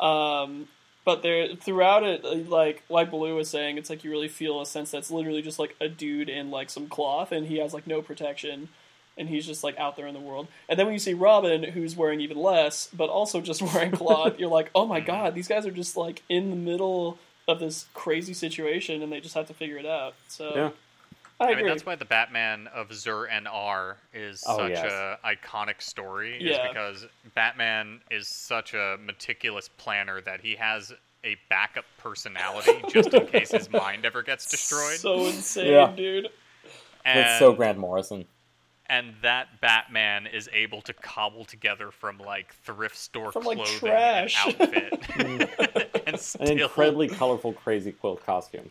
Um, 0.00 0.68
but 1.04 1.22
there 1.22 1.54
throughout 1.54 2.02
it, 2.02 2.24
uh, 2.24 2.34
like 2.50 2.82
like 2.88 3.10
Blue 3.10 3.36
was 3.36 3.48
saying, 3.48 3.78
it's 3.78 3.90
like 3.90 4.04
you 4.04 4.10
really 4.10 4.28
feel 4.28 4.60
a 4.60 4.66
sense 4.66 4.90
that's 4.90 5.10
literally 5.10 5.42
just 5.42 5.58
like 5.58 5.76
a 5.80 5.88
dude 5.88 6.28
in 6.28 6.50
like 6.50 6.70
some 6.70 6.88
cloth, 6.88 7.30
and 7.30 7.46
he 7.46 7.58
has 7.58 7.72
like 7.74 7.86
no 7.86 8.02
protection, 8.02 8.68
and 9.16 9.28
he's 9.28 9.46
just 9.46 9.64
like 9.64 9.78
out 9.78 9.96
there 9.96 10.06
in 10.06 10.14
the 10.14 10.20
world. 10.20 10.46
And 10.68 10.78
then 10.78 10.86
when 10.86 10.92
you 10.92 10.98
see 10.98 11.14
Robin, 11.14 11.62
who's 11.62 11.96
wearing 11.96 12.20
even 12.20 12.36
less, 12.36 12.88
but 12.92 13.08
also 13.08 13.40
just 13.40 13.62
wearing 13.74 13.90
cloth, 13.92 14.38
you're 14.38 14.50
like, 14.50 14.70
oh 14.74 14.86
my 14.86 15.00
god, 15.00 15.34
these 15.34 15.48
guys 15.48 15.66
are 15.66 15.70
just 15.70 15.96
like 15.96 16.22
in 16.28 16.50
the 16.50 16.56
middle 16.56 17.18
of 17.48 17.60
this 17.60 17.86
crazy 17.94 18.34
situation, 18.34 19.02
and 19.02 19.12
they 19.12 19.20
just 19.20 19.34
have 19.34 19.46
to 19.46 19.54
figure 19.54 19.78
it 19.78 19.86
out. 19.86 20.14
So 20.28 20.52
Yeah. 20.54 20.70
I 21.38 21.48
I 21.48 21.50
agree. 21.50 21.64
mean, 21.64 21.72
that's 21.72 21.84
why 21.84 21.96
the 21.96 22.06
Batman 22.06 22.66
of 22.68 22.92
Zur-En-Arrh 22.94 23.96
is 24.14 24.42
Oh, 24.46 24.56
such 24.56 24.70
yes. 24.70 24.90
a 24.90 25.18
iconic 25.22 25.82
story. 25.82 26.38
Yeah. 26.40 26.62
Is 26.62 26.68
because 26.68 27.06
Batman 27.34 28.00
is 28.10 28.26
such 28.26 28.72
a 28.72 28.96
meticulous 29.04 29.68
planner 29.68 30.20
that 30.22 30.40
he 30.40 30.54
has 30.56 30.94
a 31.24 31.36
backup 31.50 31.84
personality 31.98 32.82
just 32.90 33.12
in 33.12 33.26
case 33.26 33.50
his 33.50 33.70
mind 33.70 34.06
ever 34.06 34.22
gets 34.22 34.48
destroyed. 34.50 34.96
So 34.98 35.26
insane, 35.26 35.72
Yeah. 35.72 35.92
dude. 35.94 36.28
and, 37.04 37.18
That's 37.20 37.38
so 37.38 37.52
Grant 37.52 37.76
Morrison. 37.78 38.24
And 38.88 39.14
that 39.22 39.60
Batman 39.60 40.26
is 40.26 40.48
able 40.52 40.80
to 40.82 40.92
cobble 40.92 41.44
together 41.44 41.90
from 41.90 42.18
like 42.18 42.54
thrift 42.64 42.96
store 42.96 43.32
From, 43.32 43.44
like, 43.44 43.58
clothing 43.58 43.78
trash. 43.78 44.46
and 44.46 44.60
outfit, 44.60 45.00
and 46.40 46.50
An 46.50 46.58
incredibly 46.60 47.08
colorful, 47.08 47.52
crazy 47.52 47.92
quilt 47.92 48.24
costume. 48.24 48.70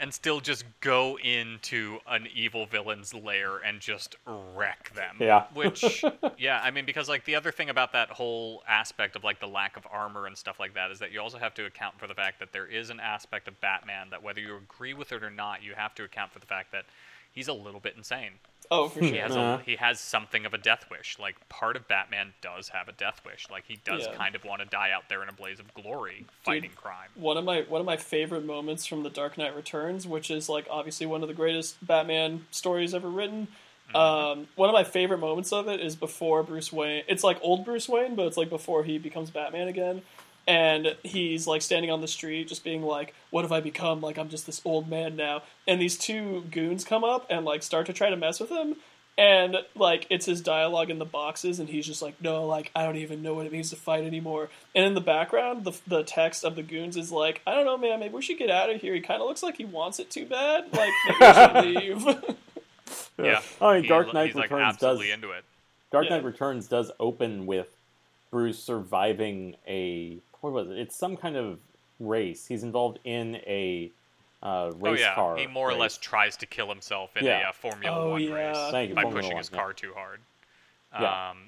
and 0.00 0.14
still 0.14 0.38
just 0.40 0.64
go 0.80 1.18
into 1.18 1.98
an 2.06 2.28
evil 2.32 2.66
villain's 2.66 3.12
lair 3.12 3.56
and 3.58 3.80
just 3.80 4.14
wreck 4.54 4.92
them. 4.94 5.16
Yeah. 5.18 5.46
Which, 5.54 6.04
yeah, 6.38 6.60
I 6.62 6.70
mean, 6.70 6.84
because 6.84 7.08
like 7.08 7.24
the 7.24 7.34
other 7.34 7.50
thing 7.50 7.68
about 7.68 7.92
that 7.94 8.10
whole 8.10 8.62
aspect 8.68 9.16
of 9.16 9.24
like 9.24 9.40
the 9.40 9.48
lack 9.48 9.76
of 9.76 9.84
armor 9.90 10.26
and 10.26 10.36
stuff 10.38 10.60
like 10.60 10.74
that 10.74 10.92
is 10.92 11.00
that 11.00 11.10
you 11.10 11.20
also 11.20 11.38
have 11.38 11.52
to 11.54 11.66
account 11.66 11.98
for 11.98 12.06
the 12.06 12.14
fact 12.14 12.38
that 12.38 12.52
there 12.52 12.66
is 12.66 12.90
an 12.90 13.00
aspect 13.00 13.48
of 13.48 13.60
Batman 13.60 14.08
that 14.10 14.22
whether 14.22 14.40
you 14.40 14.56
agree 14.56 14.94
with 14.94 15.10
it 15.10 15.24
or 15.24 15.30
not, 15.30 15.64
you 15.64 15.74
have 15.74 15.96
to 15.96 16.04
account 16.04 16.30
for 16.32 16.38
the 16.38 16.46
fact 16.46 16.70
that 16.70 16.84
he's 17.32 17.48
a 17.48 17.52
little 17.52 17.80
bit 17.80 17.94
insane. 17.96 18.30
Oh, 18.70 18.88
for 18.88 19.00
He 19.00 19.10
sure. 19.10 19.22
has 19.22 19.32
Uh-huh. 19.36 19.58
a, 19.60 19.64
he 19.64 19.76
has 19.76 19.98
something 19.98 20.44
of 20.44 20.52
a 20.52 20.58
death 20.58 20.84
wish. 20.90 21.18
Like 21.18 21.48
part 21.48 21.74
of 21.76 21.88
Batman 21.88 22.34
does 22.42 22.68
have 22.68 22.88
a 22.88 22.92
death 22.92 23.20
wish. 23.24 23.46
Like 23.50 23.64
he 23.66 23.76
does 23.84 24.06
Yeah. 24.06 24.14
kind 24.14 24.34
of 24.34 24.44
want 24.44 24.60
to 24.60 24.66
die 24.66 24.90
out 24.90 25.08
there 25.08 25.22
in 25.22 25.28
a 25.28 25.32
blaze 25.32 25.58
of 25.58 25.72
glory 25.74 26.26
fighting 26.44 26.70
crime. 26.76 27.08
one 27.14 27.36
of 27.38 27.44
my 27.44 27.62
one 27.62 27.80
of 27.80 27.86
my 27.86 27.96
favorite 27.96 28.44
moments 28.44 28.84
from 28.86 29.02
The 29.04 29.10
Dark 29.10 29.38
Knight 29.38 29.56
Returns, 29.56 30.06
which 30.06 30.30
is 30.30 30.48
like 30.48 30.66
obviously 30.70 31.06
one 31.06 31.22
of 31.22 31.28
the 31.28 31.34
greatest 31.34 31.84
Batman 31.86 32.46
stories 32.50 32.94
ever 32.94 33.08
written. 33.08 33.48
Um, 33.94 34.48
one 34.54 34.68
of 34.68 34.74
my 34.74 34.84
favorite 34.84 35.16
moments 35.16 35.50
of 35.50 35.66
it 35.66 35.80
is 35.80 35.96
before 35.96 36.42
Bruce 36.42 36.70
Wayne. 36.70 37.04
It's 37.08 37.24
like 37.24 37.38
old 37.40 37.64
Bruce 37.64 37.88
Wayne, 37.88 38.16
but 38.16 38.26
it's 38.26 38.36
like 38.36 38.50
before 38.50 38.84
he 38.84 38.98
becomes 38.98 39.30
Batman 39.30 39.66
again. 39.66 40.02
And 40.48 40.96
he's 41.04 41.46
like 41.46 41.62
standing 41.62 41.90
on 41.92 42.00
the 42.00 42.08
street, 42.08 42.48
just 42.48 42.64
being 42.64 42.82
like, 42.82 43.14
"What 43.30 43.42
have 43.42 43.52
I 43.52 43.60
become? 43.60 44.00
Like 44.00 44.18
I'm 44.18 44.30
just 44.30 44.46
this 44.46 44.60
old 44.64 44.88
man 44.88 45.14
now." 45.14 45.42
And 45.68 45.80
these 45.80 45.96
two 45.98 46.42
goons 46.50 46.84
come 46.84 47.04
up 47.04 47.26
and 47.30 47.44
like 47.44 47.62
start 47.62 47.86
to 47.86 47.92
try 47.92 48.08
to 48.10 48.16
mess 48.16 48.40
with 48.40 48.48
him, 48.50 48.76
and 49.18 49.58
like 49.76 50.06
it's 50.10 50.24
his 50.26 50.40
dialogue 50.40 50.88
in 50.90 50.98
the 50.98 51.04
boxes, 51.04 51.60
and 51.60 51.68
he's 51.68 51.86
just 51.86 52.00
like, 52.02 52.14
"No, 52.22 52.46
like 52.46 52.70
I 52.74 52.84
don't 52.84 52.96
even 52.96 53.22
know 53.22 53.34
what 53.34 53.44
it 53.46 53.52
means 53.52 53.70
to 53.70 53.76
fight 53.76 54.04
anymore." 54.04 54.48
And 54.74 54.84
in 54.86 54.94
the 54.94 55.00
background, 55.02 55.64
the 55.64 55.72
the 55.86 56.02
text 56.02 56.42
of 56.44 56.56
the 56.56 56.62
goons 56.62 56.96
is 56.96 57.12
like, 57.12 57.42
"I 57.46 57.54
don't 57.54 57.66
know, 57.66 57.76
man. 57.76 58.00
Maybe 58.00 58.14
we 58.14 58.22
should 58.22 58.38
get 58.38 58.50
out 58.50 58.70
of 58.70 58.80
here." 58.80 58.94
He 58.94 59.00
kind 59.02 59.20
of 59.20 59.28
looks 59.28 59.42
like 59.42 59.56
he 59.58 59.64
wants 59.66 59.98
it 60.00 60.10
too 60.10 60.24
bad. 60.26 60.72
Like 60.72 60.92
maybe 61.54 61.76
we 61.76 62.00
should 62.00 62.06
leave. 62.16 62.36
Yeah. 63.22 63.42
I 63.60 63.74
mean, 63.74 63.82
He- 63.82 63.88
Dark 63.88 64.14
Knight 64.14 64.26
he's 64.28 64.34
like 64.34 64.50
Returns 64.50 64.78
does. 64.78 65.00
into 65.02 65.30
it. 65.32 65.44
Dark 65.92 66.04
Yeah. 66.06 66.16
Knight 66.16 66.24
Returns 66.24 66.68
does 66.68 66.90
open 67.00 67.44
with 67.46 67.68
Bruce 68.30 68.62
surviving 68.62 69.56
a 69.66 70.18
what 70.40 70.52
was 70.52 70.68
it? 70.68 70.78
It's 70.78 70.96
some 70.96 71.16
kind 71.16 71.36
of 71.36 71.58
race. 72.00 72.46
He's 72.46 72.62
involved 72.62 72.98
in 73.04 73.36
a 73.46 73.90
uh, 74.42 74.70
race 74.76 75.00
oh 75.00 75.02
yeah, 75.02 75.14
car. 75.14 75.36
he 75.36 75.46
more 75.46 75.68
or 75.70 75.74
less 75.74 75.98
tries 75.98 76.36
to 76.38 76.46
kill 76.46 76.68
himself 76.68 77.16
in 77.16 77.24
Yeah. 77.24 77.46
a 77.46 77.48
uh, 77.48 77.52
Formula 77.52 77.96
Oh, 77.96 78.10
One 78.10 78.22
yeah. 78.22 78.34
race 78.50 78.70
Thank 78.70 78.90
you, 78.90 78.94
by 78.94 79.02
Formula 79.02 79.20
pushing 79.22 79.34
One, 79.34 79.38
his 79.42 79.50
yeah. 79.52 79.58
car 79.58 79.72
too 79.72 79.92
hard. 79.94 80.20
Yeah. 80.92 81.30
Um, 81.30 81.38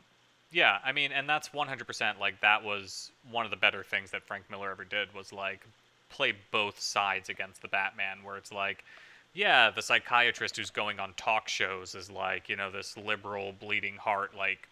yeah, 0.53 0.79
I 0.85 0.91
mean, 0.93 1.13
and 1.13 1.29
that's 1.29 1.51
100% 1.51 2.19
like 2.19 2.41
that 2.41 2.65
was 2.65 3.13
one 3.31 3.45
of 3.45 3.51
the 3.53 3.57
better 3.57 3.85
things 3.85 4.11
that 4.11 4.25
Frank 4.25 4.51
Miller 4.51 4.71
ever 4.71 4.85
did 4.85 5.15
was 5.15 5.33
like 5.33 5.65
play 6.09 6.33
both 6.51 6.81
sides 6.81 7.29
against 7.29 7.63
the 7.63 7.69
Batman, 7.69 8.19
where 8.25 8.37
it's 8.37 8.53
like, 8.53 8.85
yeah, 9.33 9.71
the 9.71 9.81
psychiatrist 9.81 10.57
who's 10.57 10.71
going 10.71 10.99
on 10.99 11.15
talk 11.17 11.49
shows 11.49 11.95
is 11.95 12.11
like, 12.11 12.49
you 12.49 12.57
know, 12.57 12.69
this 12.69 12.97
liberal, 12.97 13.53
bleeding 13.61 13.95
heart, 13.97 14.37
like, 14.37 14.69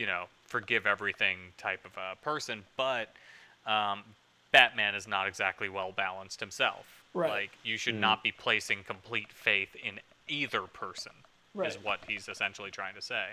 you 0.00 0.06
know, 0.06 0.24
forgive 0.46 0.86
everything 0.86 1.36
type 1.58 1.84
of 1.84 1.92
a 1.98 2.16
person, 2.24 2.64
but 2.78 3.10
um, 3.66 4.02
Batman 4.50 4.94
is 4.94 5.06
not 5.06 5.28
exactly 5.28 5.68
well 5.68 5.92
balanced 5.92 6.40
himself. 6.40 6.86
Right. 7.12 7.28
Like, 7.30 7.50
you 7.62 7.76
should 7.76 7.96
Mm. 7.96 8.00
not 8.00 8.22
be 8.22 8.32
placing 8.32 8.82
complete 8.84 9.30
faith 9.30 9.76
in 9.76 10.00
either 10.26 10.62
person. 10.62 11.12
Is 11.62 11.76
what 11.82 11.98
he's 12.08 12.28
essentially 12.28 12.70
trying 12.70 12.94
to 12.94 13.02
say. 13.02 13.26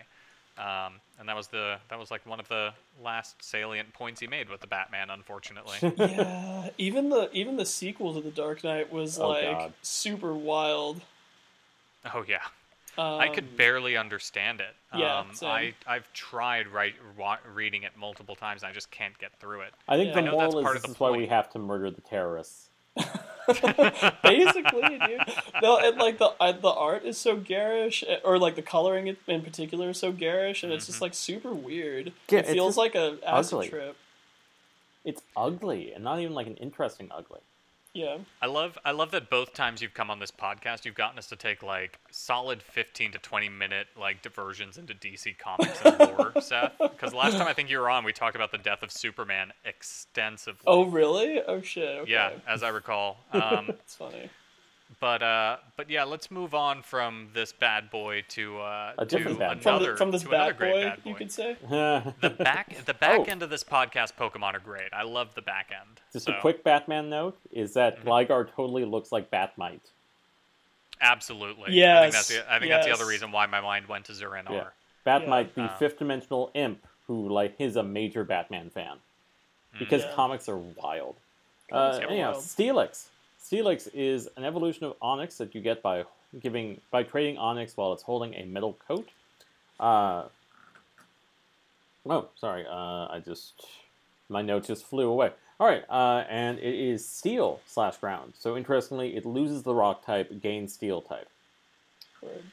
Um, 0.58 0.94
and 1.20 1.30
that 1.30 1.36
was 1.38 1.48
the 1.48 1.78
that 1.90 1.98
was 2.00 2.10
like 2.12 2.26
one 2.26 2.40
of 2.40 2.48
the 2.50 2.74
last 3.02 3.42
salient 3.42 3.94
points 3.94 4.20
he 4.20 4.28
made 4.28 4.50
with 4.50 4.60
the 4.60 4.68
Batman, 4.68 5.10
unfortunately. 5.12 5.78
yeah, 5.98 6.70
even 6.80 7.10
the 7.10 7.30
even 7.32 7.56
the 7.56 7.66
sequel 7.66 8.14
to 8.16 8.22
the 8.22 8.32
Dark 8.32 8.64
Knight 8.64 8.92
was 8.92 9.18
Oh, 9.20 9.30
like 9.30 9.44
God. 9.44 9.74
super 9.84 10.34
wild. 10.34 11.02
oh 12.14 12.26
yeah, 12.28 12.42
Um, 12.98 13.20
I 13.20 13.28
could 13.28 13.56
barely 13.58 13.96
understand 13.96 14.60
it. 14.60 14.76
yeah, 14.96 15.20
um, 15.20 15.34
same. 15.34 15.50
I 15.50 15.74
I've 15.86 16.12
tried 16.14 16.68
right, 16.68 16.96
wa- 17.18 17.38
reading 17.54 17.84
it 17.84 17.92
multiple 17.98 18.36
times, 18.36 18.64
and 18.64 18.72
I 18.72 18.74
just 18.74 18.90
can't 18.90 19.18
get 19.20 19.32
through 19.40 19.62
it. 19.62 19.74
I 19.88 19.98
think 19.98 20.08
Yeah. 20.10 20.14
the 20.16 20.20
I 20.22 20.24
know 20.26 20.38
that's 20.40 20.54
moral 20.54 20.64
part 20.64 20.76
is 20.78 20.84
of 20.84 20.90
this 20.90 20.98
the 20.98 21.06
is 21.06 21.12
why 21.12 21.18
we 21.18 21.28
have 21.28 21.50
to 21.52 21.60
murder 21.60 21.92
the 21.92 22.02
terrorists. 22.02 22.70
Basically, 24.24 25.00
dude. 25.00 25.22
No, 25.62 25.78
and 25.78 25.98
like 25.98 26.18
the 26.18 26.34
uh, 26.40 26.52
the 26.52 26.70
art 26.70 27.04
is 27.06 27.18
so 27.18 27.36
garish, 27.38 28.04
eh, 28.08 28.18
or 28.24 28.38
like 28.40 28.56
the 28.56 28.62
coloring 28.62 29.08
in- 29.08 29.18
in 29.28 29.42
particular 29.42 29.92
is 29.92 30.00
so 30.00 30.12
garish, 30.12 30.64
and 30.64 30.74
it's 30.74 30.86
just 30.88 31.02
like 31.02 31.14
super 31.14 31.54
weird. 31.54 32.12
Yeah, 32.30 32.40
it 32.40 32.48
feels 32.48 32.78
like 32.78 32.96
a 32.96 33.18
acid 33.26 33.54
ugly. 33.54 33.70
trip. 33.70 33.98
It's 35.06 35.22
ugly 35.38 35.94
and 35.94 36.04
not 36.04 36.20
even 36.20 36.34
like 36.34 36.48
an 36.48 36.56
interesting 36.58 37.10
ugly. 37.16 37.40
Yeah, 37.98 38.18
I 38.44 38.46
love 38.46 38.78
I 38.86 38.92
love 38.92 39.10
that 39.10 39.28
both 39.28 39.56
times 39.56 39.82
you've 39.82 39.96
come 39.96 40.12
on 40.12 40.20
this 40.20 40.30
podcast, 40.30 40.86
you've 40.86 40.94
gotten 40.94 41.18
us 41.18 41.26
to 41.30 41.36
take 41.36 41.64
like 41.64 41.98
solid 42.12 42.62
15 42.62 43.14
to 43.14 43.18
20 43.18 43.50
minute 43.50 43.88
like 44.00 44.22
diversions 44.22 44.78
into 44.78 44.94
DC 44.94 45.36
comics 45.40 45.82
and 45.84 45.98
lore, 46.18 46.32
Seth. 46.40 46.74
Because 46.80 47.12
last 47.12 47.40
time 47.40 47.48
I 47.48 47.54
think 47.54 47.72
you 47.72 47.80
were 47.80 47.90
on, 47.90 48.04
we 48.04 48.14
talked 48.14 48.36
about 48.36 48.52
the 48.52 48.60
death 48.60 48.84
of 48.84 48.92
Superman 48.92 49.52
extensively. 49.66 50.62
Oh, 50.68 50.86
really? 50.86 51.42
Oh 51.42 51.62
shit. 51.62 52.02
Okay. 52.02 52.12
yeah, 52.12 52.34
as 52.48 52.62
I 52.62 52.70
recall. 52.70 53.18
Um, 53.34 53.66
That's 53.68 53.96
funny. 53.96 54.30
But 55.00 55.22
uh, 55.22 55.58
but 55.76 55.92
yeah, 55.92 56.06
let's 56.06 56.32
move 56.32 56.56
on 56.56 56.82
from 56.82 57.30
this 57.34 57.52
bad 57.54 57.92
boy 57.92 58.24
to 58.30 58.60
uh, 58.60 58.94
A 58.98 59.06
to 59.06 59.16
different 59.18 59.38
bad 59.38 59.58
boy. 59.58 59.62
From, 59.62 59.76
another 59.76 59.92
the, 59.92 59.98
from 59.98 60.10
this 60.12 60.24
to 60.24 60.30
bad 60.30 60.58
great 60.58 60.72
boy, 60.74 60.84
bad 60.86 61.04
boy. 61.04 61.10
you 61.12 61.16
could 61.16 61.32
say. 61.32 61.56
The 61.70 62.30
back 62.40 62.76
the 62.86 62.96
back 62.96 63.20
Oh. 63.20 63.24
end 63.26 63.44
of 63.44 63.52
this 63.52 63.64
podcast 63.64 64.14
Pokemon 64.20 64.56
are 64.56 64.60
great. 64.60 64.92
I 64.94 65.04
love 65.04 65.30
the 65.36 65.44
back 65.44 65.70
end. 65.72 66.02
Just 66.14 66.26
So, 66.26 66.34
a 66.34 66.42
quick 66.42 66.64
Batman 66.64 67.10
note 67.12 67.38
is 67.52 67.74
that 67.76 68.00
Mm-hmm. 68.00 68.08
Gligar 68.10 68.50
totally 68.56 68.86
looks 68.86 69.12
like 69.12 69.30
Bat-Mite. 69.30 69.82
Absolutely. 71.00 71.84
I 71.84 72.02
think 72.02 72.14
that's 72.14 72.28
the, 72.30 72.52
I 72.54 72.60
think 72.60 72.72
that's 72.72 72.88
the 72.88 72.94
other 72.94 73.06
reason 73.06 73.32
why 73.32 73.46
my 73.46 73.62
mind 73.62 73.88
went 73.88 74.06
to 74.06 74.16
Zur-En-Arrh. 74.16 74.52
Yeah. 74.52 74.64
Bat-Mite, 75.04 75.54
the 75.56 75.64
Uh. 75.64 75.78
fifth 75.78 76.00
dimensional 76.00 76.50
imp, 76.56 76.86
who 77.06 77.30
like 77.30 77.54
is 77.60 77.76
a 77.76 77.84
major 77.84 78.24
Batman 78.24 78.70
fan. 78.72 78.98
Because 79.78 80.02
Yeah. 80.04 80.14
comics 80.16 80.50
are 80.50 80.58
wild. 80.58 81.18
Comics 81.70 81.98
Uh, 81.98 82.02
are 82.02 82.08
anyhow, 82.10 82.32
wild. 82.32 82.44
Steelix. 82.44 83.10
Steelix 83.50 83.88
is 83.94 84.28
an 84.36 84.44
evolution 84.44 84.86
of 84.86 85.00
Onix 85.00 85.38
that 85.38 85.56
you 85.56 85.62
get 85.62 85.82
by 85.82 86.04
giving 86.42 86.82
by 86.92 87.04
trading 87.04 87.38
Onix 87.38 87.78
while 87.78 87.94
it's 87.94 88.04
holding 88.04 88.34
a 88.34 88.46
metal 88.46 88.78
coat. 88.88 89.08
Uh, 89.80 90.26
oh, 92.06 92.28
sorry. 92.36 92.66
Uh, 92.68 93.08
I 93.08 93.22
just 93.24 93.66
my 94.28 94.42
note 94.42 94.66
just 94.66 94.86
flew 94.86 95.10
away. 95.10 95.32
All 95.60 95.68
right, 95.68 95.84
uh, 95.90 96.24
and 96.30 96.60
it 96.60 96.76
is 96.76 97.08
steel 97.08 97.62
slash 97.66 97.98
ground. 97.98 98.34
So 98.38 98.58
interestingly, 98.58 99.16
it 99.16 99.26
loses 99.26 99.64
the 99.64 99.74
rock 99.74 100.06
type, 100.06 100.42
gains 100.42 100.74
steel 100.74 101.02
type. 101.02 101.30
Word. 102.22 102.44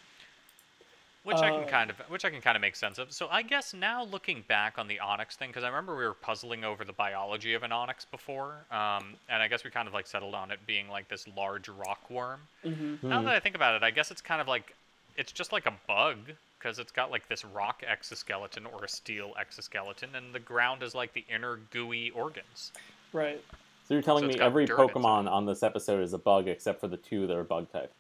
Which 1.25 1.39
I 1.39 1.51
can 1.51 1.65
Uh, 1.65 1.67
kind 1.67 1.91
of, 1.91 1.99
which 2.11 2.25
I 2.27 2.31
can 2.31 2.43
kind 2.43 2.55
of 2.55 2.61
make 2.61 2.77
sense 2.77 2.99
of. 2.99 3.11
So 3.11 3.29
I 3.31 3.41
guess 3.43 3.73
now 3.73 4.05
looking 4.05 4.43
back 4.47 4.79
on 4.79 4.89
the 4.89 4.99
Onix 5.03 5.33
thing, 5.37 5.49
because 5.49 5.65
I 5.65 5.69
remember 5.69 5.97
we 5.97 6.05
were 6.05 6.13
puzzling 6.13 6.65
over 6.65 6.85
the 6.85 6.93
biology 6.93 7.55
of 7.55 7.63
an 7.63 7.71
Onix 7.71 8.05
before, 8.11 8.67
um, 8.71 9.17
and 9.31 9.43
I 9.43 9.49
guess 9.49 9.65
we 9.65 9.71
kind 9.71 9.89
of 9.89 9.95
like 9.95 10.07
settled 10.07 10.35
on 10.35 10.51
it 10.51 10.61
being 10.67 10.89
like 10.91 11.09
this 11.09 11.27
large 11.35 11.69
rock 11.71 12.11
worm. 12.11 12.41
Mhm. 12.65 13.03
Now 13.03 13.21
Hmm. 13.21 13.25
that 13.25 13.35
I 13.35 13.41
think 13.41 13.55
about 13.57 13.75
it, 13.75 13.83
I 13.83 13.91
guess 13.91 14.11
it's 14.11 14.21
kind 14.21 14.41
of 14.43 14.49
like, 14.49 14.75
it's 15.17 15.33
just 15.33 15.51
like 15.51 15.65
a 15.65 15.73
bug 15.87 16.19
because 16.59 16.79
it's 16.79 16.93
got 16.93 17.11
like 17.11 17.27
this 17.29 17.43
rock 17.45 17.83
exoskeleton 17.87 18.67
or 18.67 18.85
a 18.85 18.89
steel 18.89 19.35
exoskeleton, 19.39 20.15
and 20.15 20.35
the 20.35 20.41
ground 20.41 20.83
is 20.83 20.95
like 20.95 21.15
the 21.15 21.25
inner 21.29 21.57
gooey 21.71 22.11
organs. 22.11 22.73
Right. 23.15 23.43
So 23.89 23.95
you're 23.95 24.03
telling 24.03 24.25
So 24.25 24.29
me 24.29 24.41
every. 24.41 24.67
Pokemon 24.67 25.31
on 25.31 25.47
this 25.47 25.63
episode 25.63 26.03
is 26.03 26.13
a 26.13 26.19
bug 26.19 26.49
except 26.49 26.81
for 26.81 26.89
the 26.89 26.97
two 26.97 27.27
that 27.27 27.37
are 27.37 27.45
bug 27.45 27.71
type. 27.73 27.93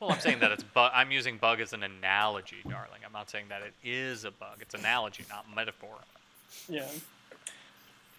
Well, 0.00 0.10
I'm 0.12 0.20
saying 0.20 0.40
that 0.40 0.52
it's 0.52 0.62
bug. 0.62 0.90
I'm 0.94 1.10
using 1.10 1.38
bug 1.38 1.60
as 1.60 1.72
an 1.72 1.82
analogy, 1.82 2.56
darling. 2.68 3.00
I'm 3.06 3.12
not 3.12 3.30
saying 3.30 3.46
that 3.48 3.62
it 3.62 3.74
is 3.82 4.24
a 4.24 4.30
bug. 4.30 4.58
It's 4.60 4.74
analogy, 4.74 5.24
not 5.30 5.46
metaphor. 5.54 5.96
Yeah. 6.68 6.86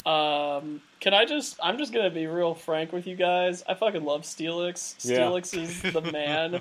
Um, 0.06 0.82
can 1.00 1.16
I 1.16 1.26
just? 1.26 1.58
I'm 1.64 1.78
just 1.80 1.92
gonna 1.92 2.12
be 2.12 2.28
real 2.28 2.54
frank 2.54 2.94
with 2.94 3.08
you 3.08 3.16
guys. 3.16 3.64
I 3.68 3.74
fucking 3.74 4.06
love 4.06 4.22
Steelix. 4.22 4.96
Yeah. 5.04 5.18
Steelix 5.20 5.58
is 5.60 5.82
the 5.94 6.02
man. 6.02 6.56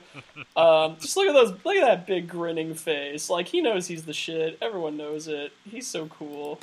um, 0.56 0.96
just 0.98 1.16
look 1.16 1.28
at 1.28 1.34
those. 1.34 1.50
Look 1.64 1.76
at 1.76 1.84
that 1.84 2.06
big 2.06 2.26
grinning 2.26 2.74
face. 2.74 3.28
Like 3.28 3.48
he 3.48 3.60
knows 3.60 3.86
he's 3.86 4.04
the 4.04 4.14
shit. 4.14 4.56
Everyone 4.62 4.96
knows 4.96 5.28
it. 5.28 5.52
He's 5.68 5.86
so 5.86 6.06
cool. 6.06 6.58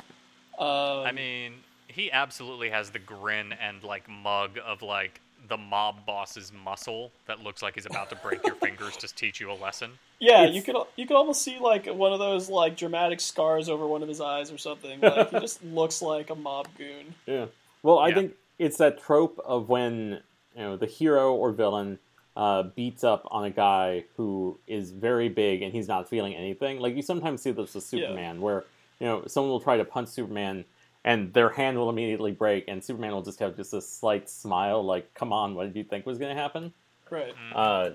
Um, 0.58 1.06
I 1.06 1.12
mean, 1.12 1.54
he 1.86 2.10
absolutely 2.10 2.70
has 2.70 2.90
the 2.90 2.98
grin 2.98 3.52
and 3.52 3.84
like 3.84 4.08
mug 4.08 4.58
of 4.64 4.82
like 4.82 5.20
the 5.52 5.56
mob 5.58 6.06
boss's 6.06 6.50
muscle 6.64 7.12
that 7.26 7.40
looks 7.40 7.62
like 7.62 7.74
he's 7.74 7.84
about 7.84 8.08
to 8.08 8.16
break 8.16 8.42
your 8.46 8.54
fingers 8.66 8.96
to 8.96 9.14
teach 9.14 9.38
you 9.38 9.52
a 9.52 9.58
lesson. 9.66 9.90
yeah, 10.18 10.44
it's- 10.44 10.54
you 10.54 10.62
could 10.62 10.76
you 10.96 11.06
could 11.06 11.14
almost 11.16 11.42
see 11.42 11.58
like 11.58 11.84
one 11.86 12.10
of 12.14 12.18
those 12.18 12.48
like 12.48 12.74
dramatic 12.74 13.20
scars 13.20 13.68
over 13.68 13.86
one 13.86 14.02
of 14.02 14.08
his 14.08 14.18
eyes 14.20 14.50
or 14.50 14.56
something. 14.56 14.98
Like 15.02 15.28
he 15.30 15.38
just 15.40 15.62
looks 15.62 16.00
like 16.00 16.30
a 16.30 16.34
mob 16.34 16.68
goon. 16.78 17.14
Yeah. 17.26 17.46
Well, 17.82 17.98
I 17.98 18.08
Yeah. 18.08 18.14
think 18.14 18.32
it's 18.58 18.78
that 18.78 18.98
trope 19.02 19.38
of 19.44 19.68
when 19.68 20.20
you 20.56 20.62
know 20.62 20.76
the 20.78 20.86
hero 20.86 21.34
or 21.34 21.52
villain 21.52 21.98
uh, 22.34 22.62
beats 22.62 23.04
up 23.04 23.28
on 23.30 23.44
a 23.44 23.50
guy 23.50 24.04
who 24.16 24.58
is 24.66 24.90
very 24.90 25.28
big 25.28 25.60
and 25.60 25.70
he's 25.70 25.86
not 25.86 26.08
feeling 26.08 26.34
anything. 26.34 26.80
Like 26.80 26.96
you 26.96 27.02
sometimes 27.02 27.42
see 27.42 27.50
this 27.50 27.74
with 27.74 27.84
Yeah. 27.92 28.06
Superman, 28.06 28.40
where 28.40 28.64
you 29.00 29.06
know 29.06 29.24
someone 29.26 29.50
will 29.50 29.60
try 29.60 29.76
to 29.76 29.84
punch 29.84 30.08
Superman 30.08 30.64
and 31.04 31.32
their 31.32 31.48
hand 31.48 31.78
will 31.78 31.90
immediately 31.90 32.32
break, 32.32 32.66
and 32.68 32.82
Superman 32.82 33.12
will 33.12 33.22
just 33.22 33.40
have 33.40 33.56
just 33.56 33.74
a 33.74 33.80
slight 33.80 34.28
smile, 34.28 34.84
like, 34.84 35.12
"Come 35.14 35.32
on, 35.32 35.54
what 35.54 35.64
did 35.64 35.76
you 35.76 35.84
think 35.84 36.06
was 36.06 36.18
going 36.18 36.34
to 36.34 36.40
happen?" 36.40 36.72
Right. 37.10 37.34
Uh, 37.54 37.90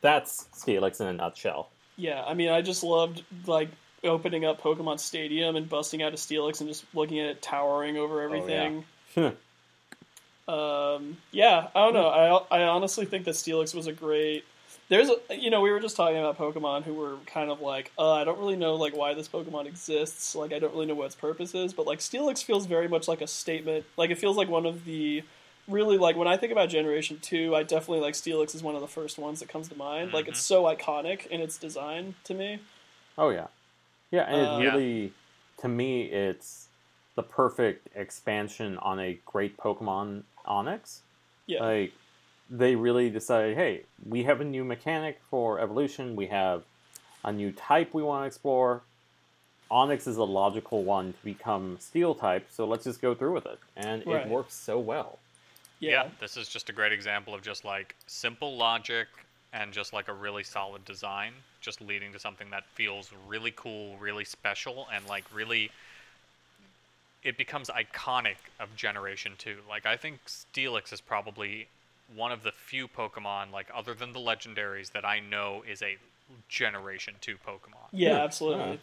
that's 0.00 0.48
Steelix 0.54 1.00
in 1.00 1.06
a 1.08 1.12
nutshell. 1.12 1.70
Yeah, 1.96 2.22
I 2.24 2.34
mean, 2.34 2.48
I 2.48 2.62
just 2.62 2.82
loved 2.82 3.22
like 3.46 3.68
opening 4.04 4.44
up 4.44 4.60
Pokemon 4.60 4.98
Stadium 5.00 5.56
and 5.56 5.68
busting 5.68 6.02
out 6.02 6.12
a 6.12 6.16
Steelix 6.16 6.60
and 6.60 6.68
just 6.68 6.84
looking 6.94 7.18
at 7.20 7.26
it 7.26 7.42
towering 7.42 7.96
over 7.96 8.22
everything. 8.22 8.84
um, 10.48 11.16
yeah, 11.32 11.68
I 11.74 11.80
don't 11.84 11.94
know. 11.94 12.08
I 12.50 12.60
I 12.60 12.62
honestly 12.64 13.04
think 13.04 13.24
that 13.24 13.34
Steelix 13.34 13.74
was 13.74 13.86
a 13.86 13.92
great. 13.92 14.44
There's 14.90 15.08
a 15.08 15.36
you 15.36 15.48
know 15.48 15.62
we 15.62 15.70
were 15.70 15.80
just 15.80 15.96
talking 15.96 16.18
about 16.18 16.36
Pokemon 16.36 16.82
who 16.82 16.92
were 16.92 17.16
kind 17.24 17.50
of 17.50 17.62
like 17.62 17.92
uh, 17.98 18.12
I 18.12 18.24
don't 18.24 18.38
really 18.38 18.56
know 18.56 18.74
like 18.74 18.94
why 18.94 19.14
this 19.14 19.28
Pokemon 19.28 19.66
exists 19.66 20.34
like 20.34 20.52
I 20.52 20.58
don't 20.58 20.74
really 20.74 20.86
know 20.86 20.94
what 20.96 21.06
its 21.06 21.14
purpose 21.14 21.54
is 21.54 21.72
but 21.72 21.86
like 21.86 22.00
Steelix 22.00 22.44
feels 22.44 22.66
very 22.66 22.88
much 22.88 23.08
like 23.08 23.22
a 23.22 23.26
statement 23.26 23.86
like 23.96 24.10
it 24.10 24.18
feels 24.18 24.36
like 24.36 24.48
one 24.48 24.66
of 24.66 24.84
the 24.84 25.22
really 25.66 25.96
like 25.96 26.16
when 26.16 26.28
I 26.28 26.36
think 26.36 26.52
about 26.52 26.68
Generation 26.68 27.18
Two 27.22 27.54
I 27.54 27.62
definitely 27.62 28.00
like 28.00 28.14
Steelix 28.14 28.54
is 28.54 28.62
one 28.62 28.74
of 28.74 28.82
the 28.82 28.88
first 28.88 29.16
ones 29.16 29.40
that 29.40 29.48
comes 29.48 29.68
to 29.68 29.78
mind 29.78 30.12
like 30.12 30.28
it's 30.28 30.40
so 30.42 30.64
iconic 30.64 31.26
in 31.28 31.40
its 31.40 31.56
design 31.56 32.16
to 32.24 32.34
me 32.34 32.58
Oh 33.20 33.28
yeah, 33.28 33.48
yeah, 34.10 34.22
and 34.22 34.34
Uh, 34.34 34.40
it 34.40 34.64
Yeah. 34.64 34.72
really, 34.72 35.12
to 35.58 35.68
me, 35.68 36.04
it's 36.04 36.68
the 37.16 37.22
perfect 37.22 37.88
expansion 37.94 38.78
on 38.78 38.98
a 38.98 39.18
great 39.26 39.58
Pokemon 39.58 40.22
Onix. 40.46 41.00
Yeah. 41.46 41.62
Like 41.62 41.92
they 42.50 42.74
really 42.74 43.10
decided, 43.10 43.56
hey, 43.56 43.82
we 44.08 44.24
have 44.24 44.40
a 44.40 44.44
new 44.44 44.64
mechanic 44.64 45.20
for 45.30 45.60
evolution. 45.60 46.16
We 46.16 46.26
have 46.26 46.64
a 47.24 47.32
new 47.32 47.52
type 47.52 47.94
we 47.94 48.02
want 48.02 48.24
to 48.24 48.26
explore. 48.26 48.82
Onix 49.70 50.08
is 50.08 50.16
a 50.16 50.24
logical 50.24 50.82
one 50.82 51.12
to 51.12 51.24
become 51.24 51.78
Steel 51.78 52.14
type, 52.14 52.48
so 52.50 52.66
let's 52.66 52.82
just 52.82 53.00
go 53.00 53.14
through 53.14 53.32
with 53.34 53.46
it, 53.46 53.60
and 53.76 54.04
Right. 54.04 54.26
it 54.26 54.28
works 54.28 54.54
so 54.54 54.78
well. 54.80 55.18
yeah. 55.78 56.08
this 56.18 56.36
is 56.36 56.48
just 56.48 56.68
a 56.68 56.72
great 56.72 56.92
example 56.92 57.34
of 57.34 57.40
just 57.40 57.64
like 57.64 57.94
simple 58.06 58.56
logic 58.56 59.06
and 59.52 59.72
just 59.72 59.92
like 59.92 60.08
a 60.08 60.12
really 60.12 60.42
solid 60.42 60.84
design, 60.84 61.32
just 61.60 61.80
leading 61.80 62.12
to 62.12 62.18
something 62.18 62.50
that 62.50 62.64
feels 62.74 63.12
really 63.28 63.52
cool, 63.56 63.96
really 63.98 64.24
special, 64.24 64.88
and 64.92 65.06
like 65.06 65.24
really. 65.32 65.70
It 67.22 67.36
becomes 67.36 67.68
iconic 67.68 68.36
of 68.58 68.74
Generation 68.76 69.32
2. 69.36 69.58
Like, 69.68 69.84
I 69.84 69.98
think 69.98 70.20
Steelix 70.26 70.90
is 70.90 71.02
probably 71.02 71.68
one 72.14 72.32
of 72.32 72.42
the 72.42 72.52
few 72.52 72.88
Pokemon, 72.88 73.52
like, 73.52 73.68
other 73.74 73.94
than 73.94 74.12
the 74.12 74.18
legendaries, 74.20 74.92
that 74.92 75.04
I 75.04 75.20
know 75.20 75.62
is 75.68 75.82
a 75.82 75.96
Generation 76.48 77.14
2 77.20 77.36
Pokemon. 77.46 77.88
Yeah, 77.92 78.10
Yeah. 78.10 78.22
absolutely. 78.24 78.80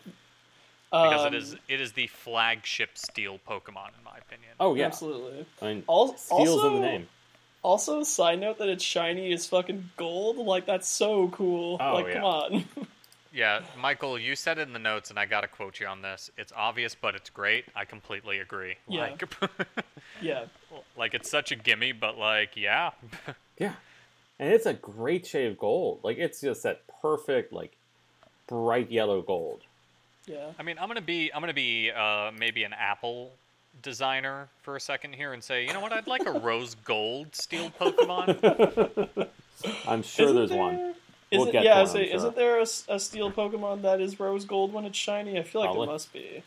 Because 0.91 1.21
Um, 1.25 1.34
it 1.34 1.38
is 1.38 1.55
it 1.67 1.82
is 1.82 1.91
the 1.93 2.07
flagship 2.07 2.97
Steel 2.97 3.39
Pokemon, 3.45 3.89
in 3.97 4.03
my 4.05 4.17
opinion. 4.17 4.51
Oh 4.59 4.73
yeah, 4.75 4.86
Absolutely. 4.86 5.45
I 5.61 5.65
mean, 5.65 5.84
Al- 5.89 6.15
Steel's 6.17 6.49
also, 6.49 6.67
in 6.75 6.82
the 6.82 6.88
name. 6.88 7.09
Also, 7.61 8.03
side 8.03 8.39
note 8.39 8.57
that 8.59 8.69
it's 8.69 8.84
shiny 8.86 9.32
is 9.34 9.47
fucking 9.47 9.89
gold. 9.97 10.38
Like 10.38 10.65
that's 10.65 10.88
so 10.88 11.28
cool. 11.30 11.78
Oh, 11.82 11.93
like, 11.95 12.07
yeah. 12.07 12.13
come 12.13 12.23
on. 12.23 12.65
Yeah, 13.34 13.61
Michael, 13.80 14.17
you 14.17 14.36
said 14.36 14.57
it 14.57 14.67
in 14.67 14.73
the 14.73 14.80
notes, 14.80 15.09
and 15.09 15.19
I 15.19 15.25
gotta 15.25 15.47
quote 15.47 15.80
you 15.80 15.88
on 15.88 16.01
this. 16.01 16.32
It's 16.38 16.51
obvious, 16.55 16.95
but 16.95 17.13
it's 17.15 17.30
great. 17.30 17.65
I 17.75 17.86
completely 17.86 18.39
agree. 18.39 18.75
Yeah. 18.88 19.01
Like, 19.01 19.23
yeah. 20.21 20.45
like 20.97 21.13
it's 21.13 21.30
such 21.30 21.51
a 21.51 21.55
gimme, 21.55 21.91
but 21.91 22.17
like, 22.17 22.51
yeah, 22.55 22.91
Yeah, 23.59 23.73
and 24.39 24.51
it's 24.53 24.65
a 24.65 24.73
great 24.73 25.25
shade 25.25 25.51
of 25.51 25.57
gold. 25.57 25.99
Like 26.03 26.17
it's 26.17 26.41
just 26.41 26.63
that 26.63 26.82
perfect, 27.01 27.51
like 27.53 27.75
bright 28.47 28.89
yellow 28.91 29.21
gold. 29.21 29.61
Yeah. 30.25 30.47
I 30.59 30.63
mean, 30.63 30.78
I'm 30.80 30.88
gonna 30.88 31.01
be, 31.01 31.32
I'm 31.34 31.41
gonna 31.41 31.53
be, 31.53 31.91
uh, 31.91 32.32
maybe 32.38 32.63
an 32.63 32.73
Apple 32.73 33.32
designer 33.84 34.47
for 34.63 34.75
a 34.75 34.80
second 34.80 35.13
here 35.13 35.34
and 35.34 35.43
say, 35.43 35.65
you 35.65 35.73
know 35.73 35.80
what? 35.80 35.93
I'd 35.93 36.07
like 36.07 36.25
a 36.25 36.32
rose 36.39 36.75
gold 36.86 37.36
steel 37.36 37.69
Pokemon. 37.80 39.28
I'm 39.88 40.01
sure 40.03 40.25
Isn't 40.25 40.36
there's 40.38 40.49
there- 40.49 40.57
one. 40.59 40.93
Isn't, 41.32 41.43
We'll 41.43 41.51
get 41.51 41.63
yeah, 41.63 41.73
to 41.73 41.80
I 41.80 41.84
one, 41.84 41.91
say, 41.91 42.07
sure. 42.07 42.15
isn't 42.15 42.36
there 42.36 42.59
a 42.59 42.65
steel 42.99 43.32
Pokemon 43.32 43.82
that 43.82 43.99
is 44.01 44.19
rose 44.19 44.45
gold 44.45 44.73
when 44.73 44.86
it's 44.86 44.97
shiny? 44.97 45.38
I 45.38 45.43
feel 45.43 45.61
like 45.61 45.69
Probably. 45.69 45.86
there 45.88 45.93
must 45.93 46.13
be. 46.13 46.43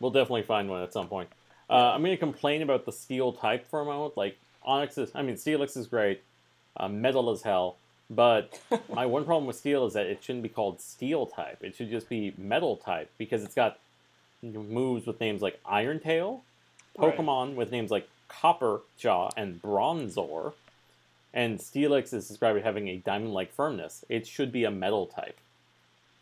We'll 0.00 0.10
definitely 0.10 0.42
find 0.42 0.68
one 0.68 0.82
at 0.82 0.92
some 0.92 1.06
point. 1.08 1.28
Uh, 1.70 1.92
I'm 1.94 2.00
going 2.02 2.10
to 2.12 2.16
complain 2.18 2.60
about 2.62 2.84
the 2.84 2.92
steel 2.92 3.32
type 3.32 3.70
for 3.70 3.80
a 3.80 3.84
moment. 3.84 4.16
Like 4.16 4.36
Onix 4.66 4.98
is, 4.98 5.10
I 5.14 5.22
mean, 5.22 5.36
Steelix 5.36 5.76
is 5.76 5.86
great, 5.86 6.22
uh, 6.76 6.88
metal 6.88 7.30
as 7.30 7.42
hell. 7.42 7.76
But 8.10 8.60
my 8.92 9.06
one 9.06 9.24
problem 9.24 9.46
with 9.46 9.56
steel 9.56 9.86
is 9.86 9.94
that 9.94 10.06
it 10.06 10.22
shouldn't 10.22 10.42
be 10.42 10.48
called 10.48 10.80
steel 10.80 11.26
type. 11.26 11.58
It 11.62 11.74
should 11.76 11.90
just 11.90 12.08
be 12.08 12.34
metal 12.36 12.76
type 12.76 13.10
because 13.18 13.44
it's 13.44 13.54
got 13.54 13.78
moves 14.42 15.06
with 15.06 15.20
names 15.20 15.40
like 15.42 15.58
Iron 15.64 16.00
Tail, 16.00 16.42
Right. 16.98 17.16
Pokemon 17.16 17.54
with 17.54 17.72
names 17.72 17.90
like 17.90 18.08
Copper 18.28 18.80
Jaw 18.98 19.30
and 19.36 19.60
Bronzor, 19.62 20.52
and 21.34 21.58
Steelix 21.58 22.14
is 22.14 22.28
described 22.28 22.58
as 22.58 22.64
having 22.64 22.88
a 22.88 22.96
diamond-like 22.96 23.52
firmness. 23.52 24.04
It 24.08 24.26
should 24.26 24.50
be 24.52 24.64
a 24.64 24.70
metal 24.70 25.06
type. 25.06 25.38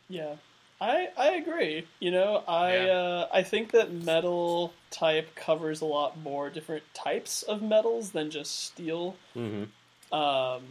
Yeah. 0.09 0.35
I, 0.81 1.11
I 1.17 1.29
agree. 1.37 1.87
You 2.01 2.11
know, 2.11 2.43
I 2.49 2.75
Yeah. 2.75 2.93
uh, 2.93 3.29
I 3.33 3.45
think 3.45 3.71
that 3.71 3.93
metal 3.93 4.73
type 4.91 5.37
covers 5.37 5.81
a 5.81 5.85
lot 5.85 6.19
more 6.19 6.51
different 6.51 6.83
types 6.93 7.45
of 7.45 7.63
metals 7.63 8.11
than 8.11 8.31
just 8.31 8.65
steel. 8.65 9.15
hmm 9.35 9.65
Um, 10.11 10.63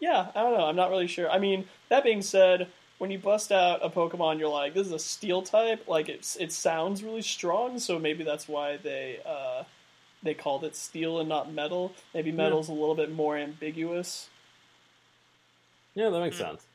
yeah, 0.00 0.30
I 0.34 0.42
don't 0.42 0.56
know. 0.56 0.64
I'm 0.64 0.76
not 0.76 0.88
really 0.90 1.08
sure. 1.08 1.30
I 1.30 1.38
mean, 1.38 1.68
that 1.90 2.04
being 2.04 2.22
said, 2.22 2.68
when 2.98 3.10
you 3.10 3.18
bust 3.18 3.52
out 3.52 3.84
a 3.84 3.90
Pokemon, 3.90 4.38
you're 4.38 4.48
like, 4.48 4.72
this 4.72 4.86
is 4.86 4.92
a 4.92 4.98
steel 4.98 5.42
type. 5.42 5.86
Like 5.86 6.08
it's 6.08 6.36
it 6.36 6.50
sounds 6.52 7.02
really 7.02 7.22
strong, 7.22 7.78
so 7.78 7.98
maybe 7.98 8.24
that's 8.24 8.48
why 8.48 8.78
they 8.78 9.20
uh, 9.26 9.64
they 10.22 10.34
called 10.34 10.64
it 10.64 10.74
steel 10.76 11.18
and 11.20 11.28
not 11.28 11.52
metal. 11.52 11.92
Maybe 12.14 12.32
metal's 12.32 12.68
a 12.68 12.72
little 12.72 12.94
bit 12.94 13.10
more 13.12 13.36
ambiguous. 13.36 14.28
Yeah, 15.94 16.10
that 16.10 16.20
makes 16.20 16.36
Hmm. 16.38 16.42
sense. 16.44 16.66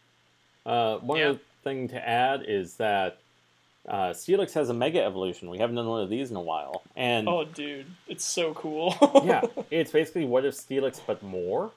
Uh, 0.65 0.97
one 0.97 1.19
Yeah. 1.19 1.29
other 1.31 1.39
thing 1.63 1.87
to 1.89 2.07
add 2.09 2.43
is 2.47 2.75
that 2.77 3.17
uh, 3.85 4.11
Steelix 4.11 4.53
has 4.53 4.69
a 4.69 4.73
Mega 4.73 5.03
Evolution. 5.03 5.49
We 5.49 5.57
haven't 5.57 5.75
done 5.75 5.87
one 5.89 6.01
of 6.01 6.09
these 6.09 6.31
in 6.31 6.37
a 6.37 6.41
while, 6.41 6.83
and 6.95 7.27
Oh, 7.27 7.43
dude, 7.43 7.85
it's 8.07 8.23
so 8.23 8.53
cool. 8.53 8.95
yeah, 9.25 9.41
it's 9.71 9.91
basically 9.91 10.23
what 10.23 10.45
if 10.45 10.55
Steelix 10.55 11.01
but 11.05 11.21
more. 11.21 11.71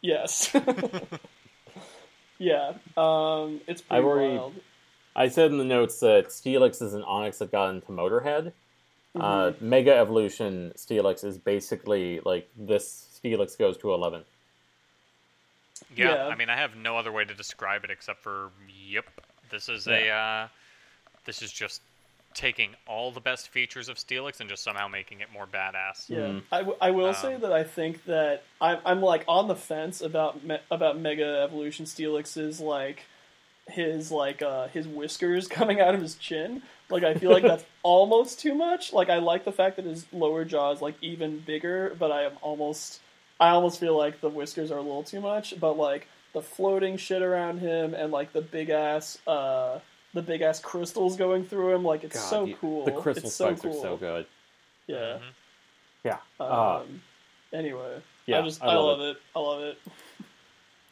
yes. 0.00 0.52
yeah. 2.38 2.72
Um, 2.96 3.60
it's 3.68 3.82
pretty 3.82 3.98
I've 3.98 4.04
already- 4.04 4.36
wild. 4.36 4.54
I 5.14 5.28
said 5.28 5.50
in 5.50 5.58
the 5.58 5.64
notes 5.64 6.00
that 6.00 6.28
Steelix 6.28 6.80
is 6.80 6.94
an 6.94 7.02
Onix 7.02 7.36
that 7.38 7.52
got 7.52 7.68
into 7.70 7.88
Motorhead. 7.92 8.52
Uh, 9.14 9.50
Mm-hmm. 9.52 9.68
Mega 9.68 9.94
Evolution 9.94 10.72
Steelix 10.76 11.22
is 11.24 11.36
basically 11.38 12.20
like 12.24 12.48
this 12.56 13.20
Steelix 13.22 13.58
goes 13.58 13.76
to 13.78 13.92
eleven. 13.92 14.22
Yeah, 15.94 16.14
Yeah. 16.14 16.26
I 16.28 16.34
mean, 16.36 16.48
I 16.48 16.56
have 16.56 16.76
no 16.76 16.96
other 16.96 17.12
way 17.12 17.24
to 17.24 17.34
describe 17.34 17.84
it 17.84 17.90
except 17.90 18.20
for, 18.22 18.50
yep, 18.86 19.04
this 19.50 19.68
is 19.68 19.86
Yeah. 19.86 19.94
a, 19.98 20.10
uh, 20.44 20.48
this 21.26 21.42
is 21.42 21.52
just 21.52 21.82
taking 22.34 22.70
all 22.86 23.10
the 23.12 23.20
best 23.20 23.50
features 23.50 23.90
of 23.90 23.96
Steelix 23.98 24.40
and 24.40 24.48
just 24.48 24.62
somehow 24.62 24.88
making 24.88 25.20
it 25.20 25.30
more 25.30 25.46
badass. 25.46 26.08
Yeah, 26.08 26.18
Mhm. 26.20 26.42
I, 26.50 26.58
w- 26.58 26.78
I 26.80 26.90
will 26.90 27.12
say 27.12 27.34
Um, 27.34 27.42
that 27.42 27.52
I 27.52 27.62
think 27.64 28.04
that 28.06 28.42
I'm, 28.60 28.78
I'm 28.86 29.02
like 29.02 29.24
on 29.28 29.48
the 29.48 29.56
fence 29.56 30.00
about 30.00 30.42
me- 30.42 30.58
about 30.70 30.96
Mega 30.98 31.40
Evolution 31.42 31.84
Steelix's 31.84 32.58
like 32.60 33.04
his 33.68 34.10
like 34.10 34.42
uh 34.42 34.68
his 34.68 34.86
whiskers 34.88 35.48
coming 35.58 35.80
out 35.80 35.94
of 35.94 36.00
his 36.00 36.14
chin. 36.16 36.62
Like 36.90 37.04
I 37.04 37.14
feel 37.14 37.30
like 37.30 37.42
that's 37.44 37.64
almost 37.82 38.40
too 38.40 38.54
much. 38.54 38.92
Like 38.92 39.08
I 39.08 39.18
like 39.18 39.44
the 39.44 39.52
fact 39.52 39.76
that 39.76 39.84
his 39.84 40.06
lower 40.12 40.44
jaw 40.44 40.72
is 40.72 40.80
like 40.82 40.94
even 41.00 41.38
bigger, 41.40 41.96
but 41.98 42.10
I 42.12 42.24
am 42.24 42.32
almost 42.42 43.00
I 43.40 43.50
almost 43.50 43.80
feel 43.80 43.96
like 43.96 44.20
the 44.20 44.28
whiskers 44.28 44.70
are 44.70 44.78
a 44.78 44.82
little 44.82 45.02
too 45.02 45.20
much. 45.20 45.58
But 45.58 45.76
like 45.76 46.08
the 46.32 46.42
floating 46.42 46.96
shit 46.96 47.22
around 47.22 47.58
him 47.58 47.94
and 47.94 48.10
like 48.12 48.32
the 48.32 48.40
big 48.42 48.70
ass 48.70 49.18
uh 49.26 49.78
the 50.14 50.22
big 50.22 50.42
ass 50.42 50.60
crystals 50.60 51.16
going 51.16 51.44
through 51.44 51.74
him, 51.74 51.84
like 51.84 52.04
it's 52.04 52.16
God, 52.16 52.28
so 52.28 52.46
the- 52.46 52.54
cool. 52.54 52.84
The 52.84 52.92
crystal 52.92 53.26
it's 53.28 53.36
so 53.36 53.46
spikes 53.46 53.60
cool. 53.62 53.78
are 53.78 53.82
so 53.82 53.96
good. 53.96 54.26
Yeah. 54.86 54.96
Mhm. 55.18 55.20
Yeah. 56.04 56.18
Um, 56.40 56.48
Uh, 56.50 56.82
anyway, 57.56 58.02
yeah, 58.26 58.40
I 58.40 58.42
just 58.42 58.62
I 58.62 58.66
I, 58.66 58.74
love 58.74 58.98
love 58.98 59.00
it. 59.08 59.16
I 59.34 59.38
love 59.38 59.62
it. 59.62 59.78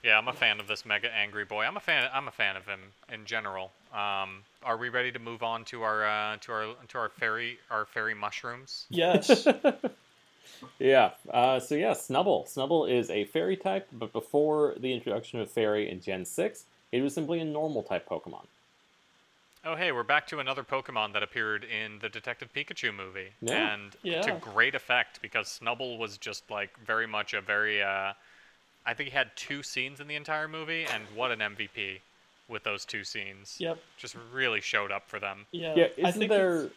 Yeah, 0.03 0.17
I'm 0.17 0.29
a 0.29 0.33
fan 0.33 0.61
of 0.61 0.67
this 0.67 0.87
Mega 0.87 1.15
Angry 1.15 1.45
Boy. 1.45 1.65
I'm 1.65 1.77
a 1.77 1.81
fan. 1.81 2.09
I'm 2.13 2.27
a 2.27 2.31
fan 2.31 2.57
of 2.57 2.67
him 2.67 2.81
in 3.13 3.27
general. 3.27 3.71
Um, 3.93 4.43
are 4.63 4.77
we 4.79 4.89
ready 4.89 5.13
to 5.13 5.19
move 5.19 5.43
on 5.43 5.65
to 5.67 5.83
our 5.83 6.07
uh, 6.07 6.37
to 6.41 6.53
our 6.53 6.75
to 6.89 6.99
our 6.99 7.09
fairy 7.09 7.59
our 7.71 7.85
fairy 7.85 8.15
mushrooms? 8.15 8.87
Yes. 8.91 9.47
Yeah. 10.79 11.11
Uh, 11.31 11.61
so 11.61 11.75
yeah, 11.75 11.93
Snubbull. 11.93 12.47
Snubbull 12.47 12.91
is 12.91 13.09
a 13.11 13.25
fairy 13.27 13.57
type, 13.57 13.87
but 13.93 14.13
before 14.13 14.75
the 14.79 14.93
introduction 14.93 15.41
of 15.41 15.51
fairy 15.51 15.91
in 15.91 16.01
Gen 16.01 16.25
six, 16.25 16.65
it 16.93 17.03
was 17.03 17.15
simply 17.15 17.41
a 17.41 17.45
normal 17.45 17.83
type 17.83 18.09
Pokemon. 18.09 18.45
Oh, 19.65 19.77
hey, 19.77 19.93
we're 19.93 20.03
back 20.03 20.27
to 20.29 20.39
another 20.41 20.63
Pokemon 20.65 21.13
that 21.13 21.23
appeared 21.23 21.65
in 21.65 21.99
the 22.01 22.09
Detective 22.09 22.49
Pikachu 22.55 22.95
movie, 22.95 23.29
Yeah. 23.43 23.75
and 23.75 23.93
to 23.93 23.99
Yeah. 24.03 24.39
great 24.41 24.75
effect 24.75 25.21
because 25.23 25.61
Snubbull 25.63 25.99
was 25.99 26.17
just 26.19 26.51
like 26.51 26.77
very 26.79 27.07
much 27.07 27.35
a 27.35 27.41
very. 27.41 27.83
Uh, 27.83 28.13
I 28.91 28.95
think 28.95 29.09
he 29.11 29.15
had 29.17 29.31
two 29.37 29.63
scenes 29.63 30.01
in 30.01 30.09
the 30.09 30.17
entire 30.17 30.49
movie, 30.49 30.85
and 30.93 31.05
what 31.15 31.31
an 31.31 31.39
MVP 31.39 32.01
with 32.49 32.65
those 32.65 32.85
two 32.85 33.05
scenes. 33.05 33.55
yep. 33.61 33.79
Just 33.97 34.17
really 34.33 34.61
showed 34.61 34.91
up 34.91 35.09
for 35.09 35.21
them. 35.21 35.47
Yeah. 35.53 35.75
Yeah, 35.77 35.85
I 36.05 36.09
isn't 36.09 36.19
think 36.19 36.29
there 36.33 36.57
it's- 36.57 36.73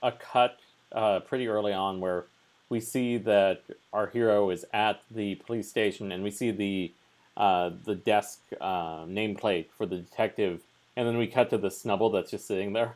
a 0.00 0.12
cut 0.12 0.60
uh, 0.92 1.18
pretty 1.20 1.48
early 1.48 1.72
on 1.72 1.98
where 1.98 2.26
we 2.68 2.78
see 2.78 3.16
that 3.18 3.62
our 3.92 4.06
hero 4.06 4.50
is 4.50 4.64
at 4.72 5.00
the 5.10 5.34
police 5.36 5.68
station 5.68 6.12
and 6.12 6.22
we 6.22 6.30
see 6.30 6.52
the 6.52 6.92
uh, 7.36 7.70
the 7.84 7.96
desk 7.96 8.38
uh, 8.60 9.04
nameplate 9.04 9.66
for 9.76 9.84
the 9.86 9.96
detective, 9.96 10.60
and 10.96 11.06
then 11.06 11.18
we 11.18 11.26
cut 11.26 11.50
to 11.50 11.58
the 11.58 11.68
Snubbull 11.68 12.12
that's 12.12 12.30
just 12.30 12.46
sitting 12.46 12.72
there. 12.74 12.94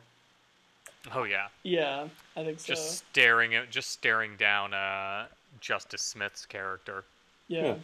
Oh 1.13 1.23
yeah, 1.23 1.47
Yeah, 1.63 2.07
I 2.37 2.43
think 2.45 2.59
so. 2.61 2.67
just 2.73 3.03
staring 3.09 3.53
at, 3.53 3.69
just 3.69 3.91
staring 3.91 4.37
down 4.37 4.73
uh, 4.73 5.25
Justice 5.59 6.01
Smith's 6.01 6.45
character. 6.45 7.03
Yeah. 7.49 7.75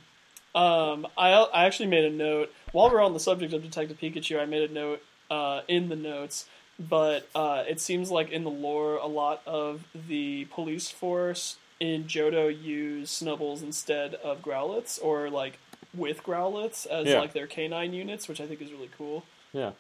Um, 0.55 1.07
I 1.17 1.31
I 1.33 1.65
actually 1.65 1.87
made 1.89 2.05
a 2.05 2.09
note 2.09 2.51
while 2.71 2.89
we're 2.89 3.01
on 3.01 3.13
the 3.13 3.19
subject 3.19 3.53
of 3.53 3.61
Detective 3.63 3.99
Pikachu. 3.99 4.39
I 4.39 4.45
made 4.45 4.69
a 4.69 4.73
note 4.73 5.03
uh, 5.29 5.61
in 5.67 5.89
the 5.89 5.95
notes, 5.95 6.47
but 6.79 7.27
uh, 7.35 7.63
it 7.67 7.79
seems 7.79 8.09
like 8.09 8.29
in 8.31 8.43
the 8.43 8.49
lore, 8.49 8.95
a 8.95 9.07
lot 9.07 9.41
of 9.45 9.83
the 9.93 10.45
police 10.45 10.89
force 10.89 11.57
in 11.79 12.05
Johto 12.05 12.47
use 12.49 13.11
Snubbulls 13.11 13.61
instead 13.61 14.15
of 14.15 14.41
Growlithes, 14.41 14.99
or 15.03 15.29
like 15.29 15.59
with 15.93 16.23
Growlithes 16.23 16.87
as 16.87 17.07
Yeah. 17.07 17.19
like 17.19 17.33
their 17.33 17.45
canine 17.47 17.93
units, 17.93 18.27
which 18.27 18.41
I 18.41 18.47
think 18.47 18.61
is 18.61 18.71
really 18.71 18.89
cool. 18.97 19.23
Yeah, 19.53 19.71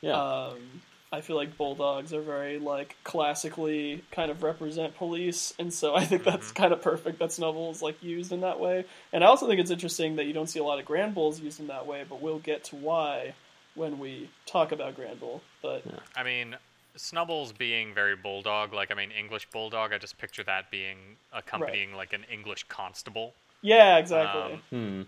yeah. 0.00 0.12
Um, 0.20 0.82
I 1.12 1.22
feel 1.22 1.34
like 1.34 1.56
bulldogs 1.56 2.12
are 2.12 2.20
very 2.20 2.58
like 2.58 2.96
classically 3.02 4.04
kind 4.12 4.30
of 4.30 4.42
represent 4.42 4.96
police, 4.96 5.52
and 5.58 5.72
so 5.74 5.94
I 5.94 6.04
think 6.04 6.22
that's 6.22 6.52
kind 6.52 6.72
of 6.72 6.82
perfect 6.82 7.18
that 7.18 7.30
Snubbull 7.30 7.72
is 7.72 7.82
like 7.82 8.02
used 8.02 8.30
in 8.32 8.42
that 8.42 8.60
way. 8.60 8.84
And 9.12 9.24
I 9.24 9.26
also 9.26 9.46
think 9.48 9.60
it's 9.60 9.70
interesting 9.72 10.16
that 10.16 10.26
you 10.26 10.32
don't 10.32 10.48
see 10.48 10.60
a 10.60 10.64
lot 10.64 10.78
of 10.78 10.86
Granbulls 10.86 11.42
used 11.42 11.58
in 11.58 11.66
that 11.66 11.86
way, 11.86 12.04
but 12.08 12.20
we'll 12.22 12.38
get 12.38 12.64
to 12.64 12.76
why 12.76 13.34
when 13.74 13.98
we 13.98 14.30
talk 14.46 14.72
about 14.72 14.96
Granbull. 14.96 15.40
But 15.62 15.82
I 16.16 16.22
mean, 16.22 16.56
Snubbulls 16.96 17.52
being 17.52 17.92
very 17.92 18.14
bulldog, 18.14 18.72
like 18.72 18.92
I 18.92 18.94
mean 18.94 19.10
English 19.10 19.48
bulldog, 19.50 19.92
I 19.92 19.98
just 19.98 20.16
picture 20.18 20.44
that 20.44 20.70
being 20.70 20.98
accompanying 21.32 21.94
like 21.94 22.12
an 22.12 22.24
English 22.32 22.64
constable. 22.68 23.34
yeah, 23.62 23.98
exactly. 23.98 24.54
Um, 24.54 24.60
Hmm. 24.70 25.02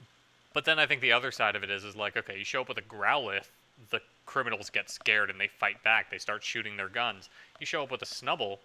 But 0.55 0.66
then 0.66 0.78
I 0.78 0.84
think 0.86 1.00
the 1.00 1.12
other 1.12 1.30
side 1.30 1.57
of 1.57 1.62
it 1.62 1.70
is 1.70 1.84
is 1.84 1.96
like, 1.96 2.16
okay, 2.16 2.38
you 2.38 2.44
show 2.44 2.61
up 2.61 2.68
with 2.68 2.76
a 2.78 2.82
Growlithe, 2.82 3.48
the 3.90 4.00
criminals 4.26 4.70
get 4.70 4.90
scared 4.90 5.30
and 5.30 5.40
they 5.40 5.48
fight 5.48 5.82
back. 5.82 6.10
They 6.10 6.18
start 6.18 6.42
shooting 6.42 6.76
their 6.76 6.88
guns. 6.88 7.28
You 7.60 7.66
show 7.66 7.82
up 7.82 7.90
with 7.90 8.02
a 8.02 8.06
Snubbull, 8.06 8.58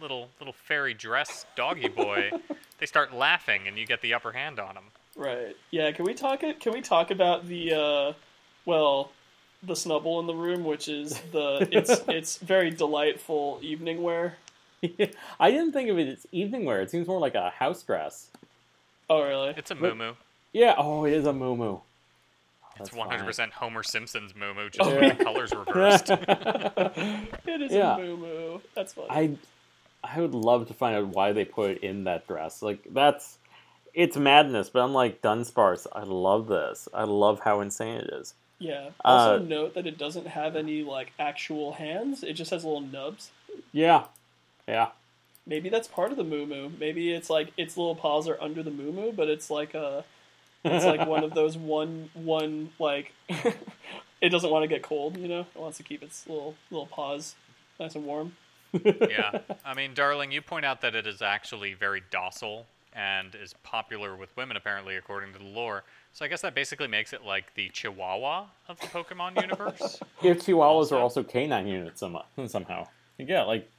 little 0.00 0.28
little 0.40 0.54
fairy 0.54 0.94
dress 0.94 1.46
doggy 1.56 1.88
boy, 1.88 2.30
they 2.78 2.86
start 2.86 3.14
laughing 3.14 3.62
and 3.66 3.78
you 3.78 3.86
get 3.86 4.00
the 4.02 4.14
upper 4.14 4.32
hand 4.32 4.58
on 4.58 4.74
them. 4.74 4.84
Right. 5.16 5.56
Yeah. 5.70 5.92
Can 5.92 6.04
we 6.04 6.14
talk 6.14 6.42
it? 6.42 6.60
Can 6.60 6.72
we 6.72 6.80
talk 6.80 7.10
about 7.10 7.46
the 7.46 7.72
uh, 7.74 8.12
well, 8.64 9.10
the 9.62 9.74
snubbull 9.74 10.20
in 10.20 10.26
the 10.26 10.34
room, 10.34 10.64
which 10.64 10.88
is 10.88 11.20
the 11.32 11.68
it's 11.70 12.02
it's 12.08 12.38
very 12.38 12.70
delightful 12.70 13.58
evening 13.62 14.02
wear. 14.02 14.36
I 15.38 15.50
didn't 15.52 15.72
think 15.72 15.88
of 15.90 15.98
it 15.98 16.08
as 16.08 16.26
evening 16.32 16.64
wear. 16.64 16.80
It 16.80 16.90
seems 16.90 17.06
more 17.06 17.20
like 17.20 17.36
a 17.36 17.50
house 17.50 17.82
dress. 17.82 18.28
Oh, 19.08 19.22
really? 19.22 19.54
It's 19.56 19.70
a 19.70 19.74
But- 19.76 19.96
moo 19.96 20.14
Yeah. 20.52 20.74
Oh, 20.76 21.04
it 21.04 21.12
is 21.12 21.26
a 21.26 21.32
moo 21.32 21.80
It's 22.80 22.90
That's 22.90 23.04
fine. 23.04 23.20
100% 23.20 23.50
Homer 23.52 23.82
Simpson's 23.82 24.34
moo 24.34 24.68
just 24.70 24.80
Oh, 24.80 24.94
with 24.94 25.02
yeah. 25.02 25.12
the 25.14 25.24
colors 25.24 25.52
reversed. 25.66 26.10
It 26.10 27.62
is 27.62 27.72
Yeah. 27.72 27.96
a 27.96 27.98
moo 27.98 28.16
moo. 28.16 28.58
That's 28.74 28.92
funny. 28.94 29.08
I 29.10 29.36
I 30.04 30.20
would 30.20 30.34
love 30.34 30.66
to 30.68 30.74
find 30.74 30.96
out 30.96 31.08
why 31.08 31.32
they 31.32 31.44
put 31.44 31.70
it 31.72 31.82
in 31.84 32.04
that 32.04 32.26
dress. 32.26 32.62
Like 32.62 32.84
that's 32.90 33.38
it's 33.94 34.16
madness, 34.16 34.70
but 34.70 34.80
I'm 34.82 34.92
like 34.94 35.20
Dunsparce. 35.22 35.86
I 35.92 36.02
love 36.04 36.48
this. 36.48 36.88
I 36.94 37.04
love 37.04 37.40
how 37.40 37.60
insane 37.60 37.98
it 37.98 38.10
is. 38.12 38.34
yeah. 38.58 38.90
Also 39.04 39.36
uh, 39.36 39.38
note 39.38 39.74
that 39.74 39.86
it 39.86 39.98
doesn't 39.98 40.26
have 40.26 40.56
any 40.56 40.82
like 40.82 41.12
actual 41.18 41.72
hands. 41.74 42.22
It 42.22 42.32
just 42.32 42.50
has 42.50 42.64
little 42.64 42.80
nubs. 42.80 43.30
Yeah, 43.72 44.04
yeah. 44.66 44.88
Maybe 45.46 45.68
that's 45.68 45.88
part 45.88 46.10
of 46.10 46.16
the 46.16 46.24
moo 46.24 46.46
moo. 46.46 46.70
Maybe 46.80 47.12
it's 47.12 47.28
like 47.28 47.52
its 47.56 47.76
little 47.76 47.94
paws 47.96 48.28
are 48.28 48.40
under 48.40 48.62
the 48.62 48.70
moo 48.70 48.92
moo, 48.92 49.12
but 49.12 49.28
it's 49.28 49.50
like 49.50 49.74
a 49.74 50.04
it's 50.64 50.84
like 50.84 51.06
one 51.06 51.24
of 51.28 51.34
those 51.34 51.56
one 51.56 52.10
one 52.14 52.70
like 52.78 53.12
it 53.28 54.28
doesn't 54.28 54.50
want 54.50 54.62
to 54.62 54.68
get 54.68 54.82
cold, 54.82 55.16
you 55.16 55.28
know. 55.28 55.40
It 55.40 55.60
wants 55.60 55.76
to 55.78 55.82
keep 55.82 56.02
its 56.02 56.26
little 56.26 56.54
little 56.70 56.86
paws 56.86 57.34
nice 57.78 57.94
and 57.94 58.04
warm. 58.04 58.36
yeah. 58.72 59.40
I 59.64 59.74
mean, 59.74 59.94
darling, 59.94 60.32
you 60.32 60.40
point 60.40 60.64
out 60.64 60.80
that 60.80 60.94
it 60.94 61.06
is 61.06 61.20
actually 61.20 61.74
very 61.74 62.02
docile 62.10 62.66
and 62.94 63.34
is 63.34 63.54
popular 63.62 64.16
with 64.16 64.34
women, 64.36 64.56
apparently, 64.56 64.96
according 64.96 65.32
to 65.32 65.38
the 65.38 65.44
lore. 65.44 65.82
So 66.12 66.24
I 66.24 66.28
guess 66.28 66.42
that 66.42 66.54
basically 66.54 66.88
makes 66.88 67.12
it 67.12 67.24
like 67.24 67.54
the 67.54 67.70
Chihuahua 67.70 68.46
of 68.68 68.78
the 68.80 68.86
Pokemon 68.86 69.40
universe. 69.40 69.98
If 70.22 70.44
Chihuahuas 70.44 70.92
are 70.92 70.98
also 70.98 71.22
canine 71.22 71.66
units 71.66 72.00
somehow, 72.00 72.24
somehow. 72.46 72.86
Yeah, 73.18 73.42
like 73.42 73.70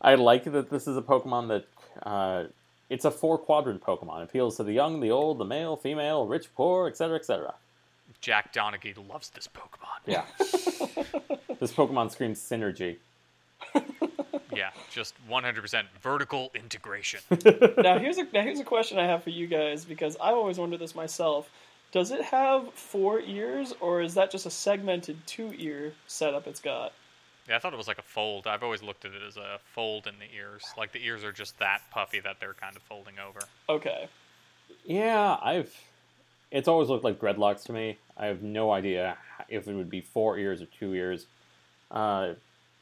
I 0.00 0.16
like 0.16 0.44
that 0.44 0.70
this 0.70 0.86
is 0.86 0.96
a 0.96 1.02
Pokemon 1.02 1.48
that 1.48 1.66
uh, 2.02 2.44
it's 2.88 3.04
a 3.04 3.10
four 3.10 3.38
quadrant 3.38 3.82
Pokemon. 3.82 4.20
It 4.20 4.24
appeals 4.24 4.56
to 4.56 4.64
the 4.64 4.72
young, 4.72 5.00
the 5.00 5.10
old, 5.10 5.38
the 5.38 5.44
male, 5.44 5.76
female, 5.76 6.26
rich, 6.26 6.54
poor, 6.54 6.88
etc., 6.88 7.16
etc. 7.16 7.54
Jack 8.20 8.52
Donaghy 8.52 8.96
loves 9.08 9.30
this 9.30 9.48
Pokemon. 9.48 10.00
Yeah. 10.06 10.24
this 11.60 11.72
Pokemon 11.72 12.10
screams 12.10 12.40
synergy. 12.40 12.96
Yeah, 14.56 14.70
just 14.90 15.14
100% 15.30 15.84
vertical 16.00 16.50
integration. 16.54 17.20
now 17.78 17.98
here's 17.98 18.16
a 18.16 18.24
now 18.32 18.40
here's 18.40 18.58
a 18.58 18.64
question 18.64 18.98
I 18.98 19.04
have 19.04 19.22
for 19.22 19.28
you 19.28 19.46
guys 19.46 19.84
because 19.84 20.16
I've 20.16 20.34
always 20.34 20.56
wondered 20.56 20.80
this 20.80 20.94
myself. 20.94 21.50
Does 21.92 22.10
it 22.10 22.22
have 22.22 22.72
four 22.72 23.20
ears 23.20 23.74
or 23.80 24.00
is 24.00 24.14
that 24.14 24.30
just 24.30 24.46
a 24.46 24.50
segmented 24.50 25.18
two 25.26 25.52
ear 25.58 25.92
setup 26.06 26.46
it's 26.46 26.60
got? 26.60 26.92
Yeah, 27.48 27.56
I 27.56 27.58
thought 27.58 27.72
it 27.72 27.76
was 27.76 27.88
like 27.88 27.98
a 27.98 28.02
fold. 28.02 28.46
I've 28.46 28.62
always 28.62 28.82
looked 28.82 29.04
at 29.04 29.12
it 29.12 29.22
as 29.26 29.36
a 29.36 29.58
fold 29.74 30.06
in 30.06 30.14
the 30.18 30.34
ears. 30.36 30.64
Like 30.76 30.92
the 30.92 31.04
ears 31.04 31.22
are 31.24 31.32
just 31.32 31.58
that 31.58 31.82
puffy 31.90 32.20
that 32.20 32.40
they're 32.40 32.54
kind 32.54 32.74
of 32.76 32.82
folding 32.82 33.14
over. 33.18 33.40
Okay. 33.68 34.08
Yeah, 34.84 35.36
I've. 35.42 35.72
It's 36.50 36.68
always 36.68 36.88
looked 36.88 37.04
like 37.04 37.20
dreadlocks 37.20 37.64
to 37.64 37.72
me. 37.72 37.98
I 38.16 38.26
have 38.26 38.42
no 38.42 38.70
idea 38.72 39.16
if 39.48 39.68
it 39.68 39.74
would 39.74 39.90
be 39.90 40.00
four 40.00 40.38
ears 40.38 40.62
or 40.62 40.66
two 40.66 40.94
ears. 40.94 41.26
Uh, 41.90 42.34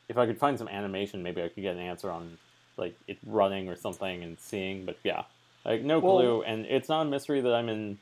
if 0.09 0.17
I 0.19 0.27
could 0.27 0.39
find 0.39 0.59
some 0.59 0.69
animation, 0.69 1.23
maybe 1.23 1.43
I 1.43 1.49
could 1.49 1.63
get 1.63 1.75
an 1.75 1.81
answer 1.83 2.11
on 2.11 2.39
like 2.77 2.95
it 3.09 3.19
running 3.27 3.69
or 3.69 3.77
something 3.77 4.23
and 4.23 4.39
seeing. 4.39 4.85
But 4.85 4.99
yeah, 5.03 5.25
like 5.65 5.83
no 5.83 5.99
Well- 5.99 6.17
clue, 6.19 6.43
and 6.43 6.67
it's 6.67 6.89
not 6.89 7.03
a 7.03 7.05
mystery 7.11 7.41
that 7.41 7.53
I'm 7.55 7.69
in 7.69 7.99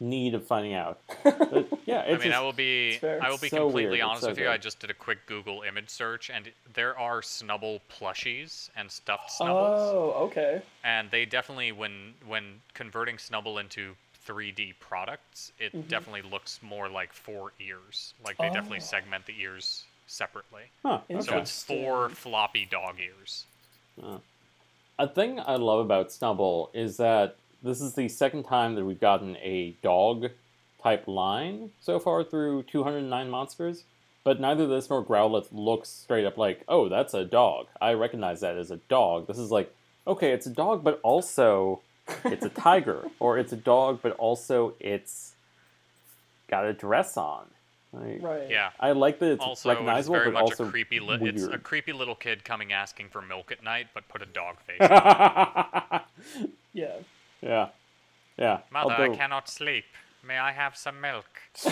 need 0.00 0.34
of 0.34 0.46
finding 0.46 0.74
out. 0.74 1.00
But 1.24 1.68
yeah, 1.86 2.00
I 2.00 2.02
it's 2.10 2.24
mean, 2.24 2.32
I 2.32 2.40
will 2.40 2.52
be 2.52 2.98
I 3.02 3.30
will 3.30 3.38
be 3.38 3.48
So 3.48 3.58
completely 3.64 3.98
weird, 3.98 4.00
honest 4.02 4.22
so 4.22 4.28
with 4.30 4.38
you. 4.38 4.48
I 4.48 4.58
just 4.58 4.80
did 4.80 4.90
a 4.90 4.94
quick 4.94 5.26
Google 5.26 5.62
image 5.62 5.88
search, 5.90 6.28
and 6.28 6.50
there 6.74 6.98
are 6.98 7.20
Snubbull 7.20 7.80
plushies 7.88 8.68
and 8.76 8.90
stuffed 8.90 9.30
Snubbulls, 9.30 9.92
Oh, 9.94 10.10
okay. 10.26 10.60
and 10.82 11.08
they 11.10 11.24
definitely, 11.24 11.70
when 11.72 12.14
when 12.26 12.60
converting 12.74 13.16
Snubbull 13.16 13.60
into 13.60 13.94
3D 14.26 14.74
products, 14.80 15.52
it 15.60 15.72
Mhm. 15.72 15.86
definitely 15.88 16.22
looks 16.22 16.60
more 16.62 16.88
like 16.88 17.12
four 17.12 17.52
ears. 17.60 18.12
Like 18.24 18.38
they 18.38 18.48
definitely 18.48 18.78
Oh. 18.78 18.90
segment 18.90 19.24
the 19.26 19.40
ears 19.40 19.84
separately. 20.08 20.64
huh, 20.82 21.00
Interesting. 21.08 21.34
So 21.34 21.40
it's 21.40 21.62
four 21.62 22.08
floppy 22.08 22.66
dog 22.66 22.98
ears. 22.98 23.46
A 24.98 25.06
thing 25.08 25.38
I 25.40 25.56
love 25.56 25.80
about 25.84 26.08
Snubbull 26.08 26.70
is 26.74 26.96
that 26.96 27.36
this 27.66 27.80
is 27.80 27.94
the 27.94 28.08
second 28.08 28.44
time 28.44 28.74
that 28.76 28.84
we've 28.84 29.00
gotten 29.00 29.36
a 29.36 29.74
dog 29.82 30.30
type 30.82 31.06
line 31.08 31.70
so 31.80 31.98
far 31.98 32.22
through 32.24 32.62
209 32.64 33.28
monsters. 33.28 33.84
But 34.24 34.40
neither 34.40 34.66
this 34.66 34.90
nor 34.90 35.04
Growlithe 35.04 35.48
looks 35.52 35.88
straight 35.88 36.24
up 36.24 36.36
like, 36.36 36.62
oh, 36.68 36.88
that's 36.88 37.14
a 37.14 37.24
dog. 37.24 37.66
I 37.80 37.92
recognize 37.92 38.40
that 38.40 38.56
as 38.56 38.70
a 38.70 38.76
dog. 38.88 39.26
This 39.28 39.38
is 39.38 39.50
like, 39.52 39.72
okay, 40.06 40.32
it's 40.32 40.46
a 40.46 40.50
dog, 40.50 40.82
but 40.82 40.98
also 41.02 41.80
it's 42.24 42.44
a 42.44 42.48
tiger. 42.48 43.04
or 43.20 43.38
it's 43.38 43.52
a 43.52 43.56
dog, 43.56 44.00
but 44.02 44.12
also 44.12 44.74
it's 44.80 45.34
got 46.48 46.64
a 46.64 46.72
dress 46.72 47.16
on. 47.16 47.46
Like, 47.92 48.20
Right. 48.20 48.50
Yeah. 48.50 48.70
I 48.80 48.92
like 48.92 49.20
that 49.20 49.30
it's 49.32 49.42
Also, 49.44 49.70
it's 49.70 49.76
recognizable, 49.76 50.16
very 50.16 50.26
but 50.26 50.34
much 50.34 50.42
also 50.42 50.66
a 50.66 50.70
creepy. 50.70 50.98
Li- 51.00 51.18
it's 51.22 51.44
a 51.44 51.58
creepy 51.58 51.92
little 51.92 52.16
kid 52.16 52.44
coming 52.44 52.72
asking 52.72 53.08
for 53.10 53.22
milk 53.22 53.52
at 53.52 53.62
night, 53.62 53.86
but 53.94 54.08
put 54.08 54.22
a 54.22 54.26
dog 54.26 54.56
face. 54.66 54.80
on. 54.80 56.00
Yeah. 56.72 56.92
Yeah. 57.46 57.68
Yeah. 58.36 58.58
Mother, 58.70 58.92
although- 58.92 59.12
I 59.12 59.16
cannot 59.16 59.48
sleep. 59.48 59.84
May 60.22 60.36
I 60.38 60.52
have 60.52 60.76
some 60.76 61.00
milk? 61.00 61.26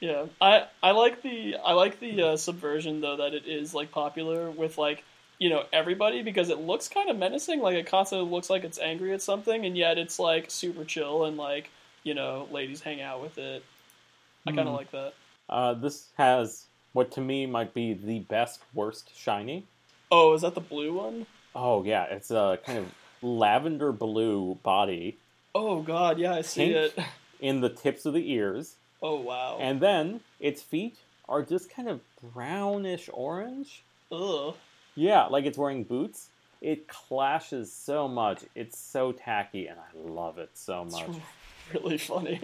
Yeah, 0.00 0.26
I 0.40 0.64
I 0.82 0.90
like 0.90 1.22
the 1.22 1.54
I 1.64 1.74
like 1.74 2.00
the 2.00 2.22
uh, 2.22 2.36
subversion 2.36 3.00
though 3.00 3.18
that 3.18 3.34
it 3.34 3.46
is 3.46 3.72
like 3.72 3.92
popular 3.92 4.50
with 4.50 4.76
like 4.76 5.04
you 5.38 5.48
know 5.48 5.62
everybody 5.72 6.22
because 6.22 6.48
it 6.50 6.58
looks 6.58 6.88
kind 6.88 7.08
of 7.08 7.16
menacing. 7.16 7.60
Like 7.60 7.76
it 7.76 7.86
constantly 7.86 8.28
looks 8.28 8.50
like 8.50 8.64
it's 8.64 8.80
angry 8.80 9.12
at 9.12 9.22
something, 9.22 9.64
and 9.64 9.76
yet 9.76 9.98
it's 9.98 10.18
like 10.18 10.50
super 10.50 10.84
chill 10.84 11.24
and 11.26 11.36
like 11.36 11.70
you 12.02 12.14
know 12.14 12.48
ladies 12.50 12.80
hang 12.80 13.00
out 13.00 13.22
with 13.22 13.38
it. 13.38 13.62
I 14.44 14.50
kind 14.50 14.60
of 14.60 14.66
Hmm. 14.68 14.72
like 14.74 14.90
that. 14.90 15.12
Uh, 15.48 15.74
this 15.74 16.08
has 16.18 16.64
what 16.94 17.12
to 17.12 17.20
me 17.20 17.46
might 17.46 17.72
be 17.72 17.92
the 17.94 18.20
best 18.20 18.60
worst 18.74 19.16
shiny. 19.16 19.62
Oh, 20.10 20.34
is 20.34 20.42
that 20.42 20.56
the 20.56 20.60
blue 20.60 20.94
one? 20.94 21.26
Oh 21.54 21.84
yeah, 21.84 22.04
it's 22.06 22.32
a 22.32 22.58
kind 22.66 22.78
of 22.80 22.86
lavender 23.22 23.92
blue 23.92 24.58
body 24.62 25.16
Oh 25.54 25.82
God, 25.82 26.18
yeah, 26.18 26.34
I 26.34 26.40
see 26.42 26.70
it. 26.70 26.98
in 27.40 27.60
the 27.60 27.68
tips 27.68 28.06
of 28.06 28.14
the 28.14 28.32
ears, 28.32 28.76
Oh 29.02 29.20
wow. 29.20 29.58
and 29.60 29.80
then 29.80 30.20
its 30.40 30.62
feet 30.62 30.96
are 31.28 31.42
just 31.42 31.70
kind 31.70 31.88
of 31.88 32.00
brownish 32.32 33.08
orange. 33.12 33.82
Ugh. 34.10 34.54
Yeah, 34.94 35.24
like 35.26 35.44
it's 35.44 35.58
wearing 35.58 35.84
boots. 35.84 36.28
It 36.62 36.86
clashes 36.88 37.72
so 37.72 38.06
much. 38.08 38.44
It's 38.54 38.78
so 38.78 39.12
tacky, 39.12 39.66
and 39.66 39.78
I 39.78 40.08
love 40.08 40.38
it 40.38 40.50
so 40.54 40.84
much. 40.84 41.02
It's 41.02 41.08
much. 41.08 41.22
really 41.74 41.98
funny. 41.98 42.40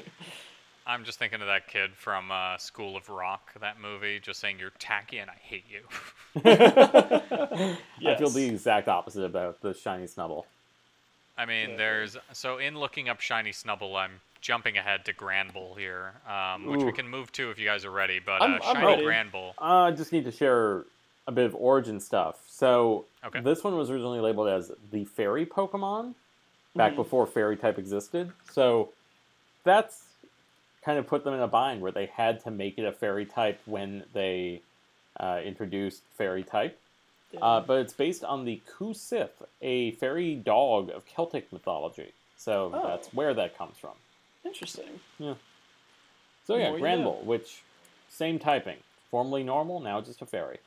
I'm 0.87 1.05
just 1.05 1.19
thinking 1.19 1.41
of 1.41 1.47
that 1.49 1.69
kid 1.69 1.91
from 1.95 2.31
uh, 2.31 2.57
School 2.59 2.97
of 2.97 3.09
Rock, 3.11 3.53
that 3.61 3.79
movie, 3.81 4.21
just 4.21 4.41
saying 4.41 4.59
you're 4.59 4.71
tacky 4.79 5.19
and 5.19 5.31
I 5.31 5.37
hate 5.41 5.65
you. 5.71 5.83
I 6.45 8.17
feel 8.19 8.31
the 8.31 8.47
exact 8.49 8.89
opposite 8.89 9.25
about 9.25 9.61
the 9.61 9.75
shiny 9.75 10.05
snubbull. 10.07 10.45
I 11.39 11.47
mean, 11.47 11.71
Yeah. 11.71 11.77
there's 11.77 12.17
so 12.33 12.59
in 12.59 12.79
looking 12.79 13.09
up 13.09 13.21
shiny 13.21 13.51
Snubbull, 13.53 13.97
I'm 13.97 14.21
jumping 14.41 14.77
ahead 14.77 15.05
to 15.07 15.13
Granbull 15.15 15.79
here, 15.79 16.15
um, 16.29 16.67
which 16.67 16.83
we 16.83 16.93
can 16.93 17.09
move 17.09 17.33
to 17.33 17.51
if 17.51 17.59
you 17.59 17.65
guys 17.65 17.85
are 17.85 17.91
ready. 17.91 18.19
But 18.19 18.43
I'm- 18.43 18.55
uh, 18.55 18.67
I'm 18.67 18.75
shiny 18.75 18.87
ready. 18.87 19.05
Granbull, 19.07 19.55
Uh, 19.59 19.85
I 19.85 19.91
just 19.93 20.13
need 20.13 20.25
to 20.25 20.33
share 20.33 20.85
a 21.27 21.33
bit 21.33 21.45
of 21.47 21.55
origin 21.55 22.01
stuff. 22.01 22.43
So 22.49 23.07
Okay. 23.25 23.41
this 23.41 23.63
one 23.65 23.77
was 23.77 23.91
originally 23.91 24.21
labeled 24.21 24.49
as 24.49 24.73
the 24.91 25.05
fairy 25.05 25.47
Pokemon 25.47 26.15
back 26.75 26.93
Mhm. 26.93 26.97
before 26.97 27.27
fairy 27.27 27.57
type 27.57 27.79
existed. 27.79 28.33
So 28.51 28.93
that's 29.65 30.05
kind 30.83 30.99
of 30.99 31.07
put 31.07 31.25
them 31.25 31.35
in 31.35 31.41
a 31.41 31.49
bind 31.49 31.83
where 31.83 31.93
they 31.93 32.07
had 32.07 32.41
to 32.45 32.51
make 32.51 32.79
it 32.79 32.85
a 32.85 32.93
fairy 32.93 33.27
type 33.27 33.61
when 33.67 34.05
they 34.13 34.63
uh, 35.21 35.41
introduced 35.45 36.05
fairy 36.17 36.45
type. 36.45 36.79
Uh, 37.41 37.61
but 37.61 37.81
it's 37.81 37.93
based 37.93 38.25
on 38.25 38.45
the 38.45 38.61
Kusith, 38.79 39.31
a 39.61 39.93
fairy 39.93 40.35
dog 40.35 40.91
of 40.91 41.05
Celtic 41.07 41.53
mythology. 41.53 42.13
So 42.37 42.73
Oh. 42.75 42.87
that's 42.87 43.13
where 43.13 43.35
that 43.35 43.57
comes 43.59 43.77
from. 43.77 43.95
Interesting. 44.45 45.01
Yeah. 45.19 45.35
So 46.47 46.57
yeah, 46.57 46.71
More 46.71 46.79
you 46.79 46.85
Granbull, 46.85 47.25
which 47.25 47.63
same 48.09 48.39
typing, 48.39 48.79
formerly 49.11 49.43
normal, 49.43 49.81
now 49.81 50.01
just 50.01 50.23
a 50.23 50.27
fairy. 50.27 50.59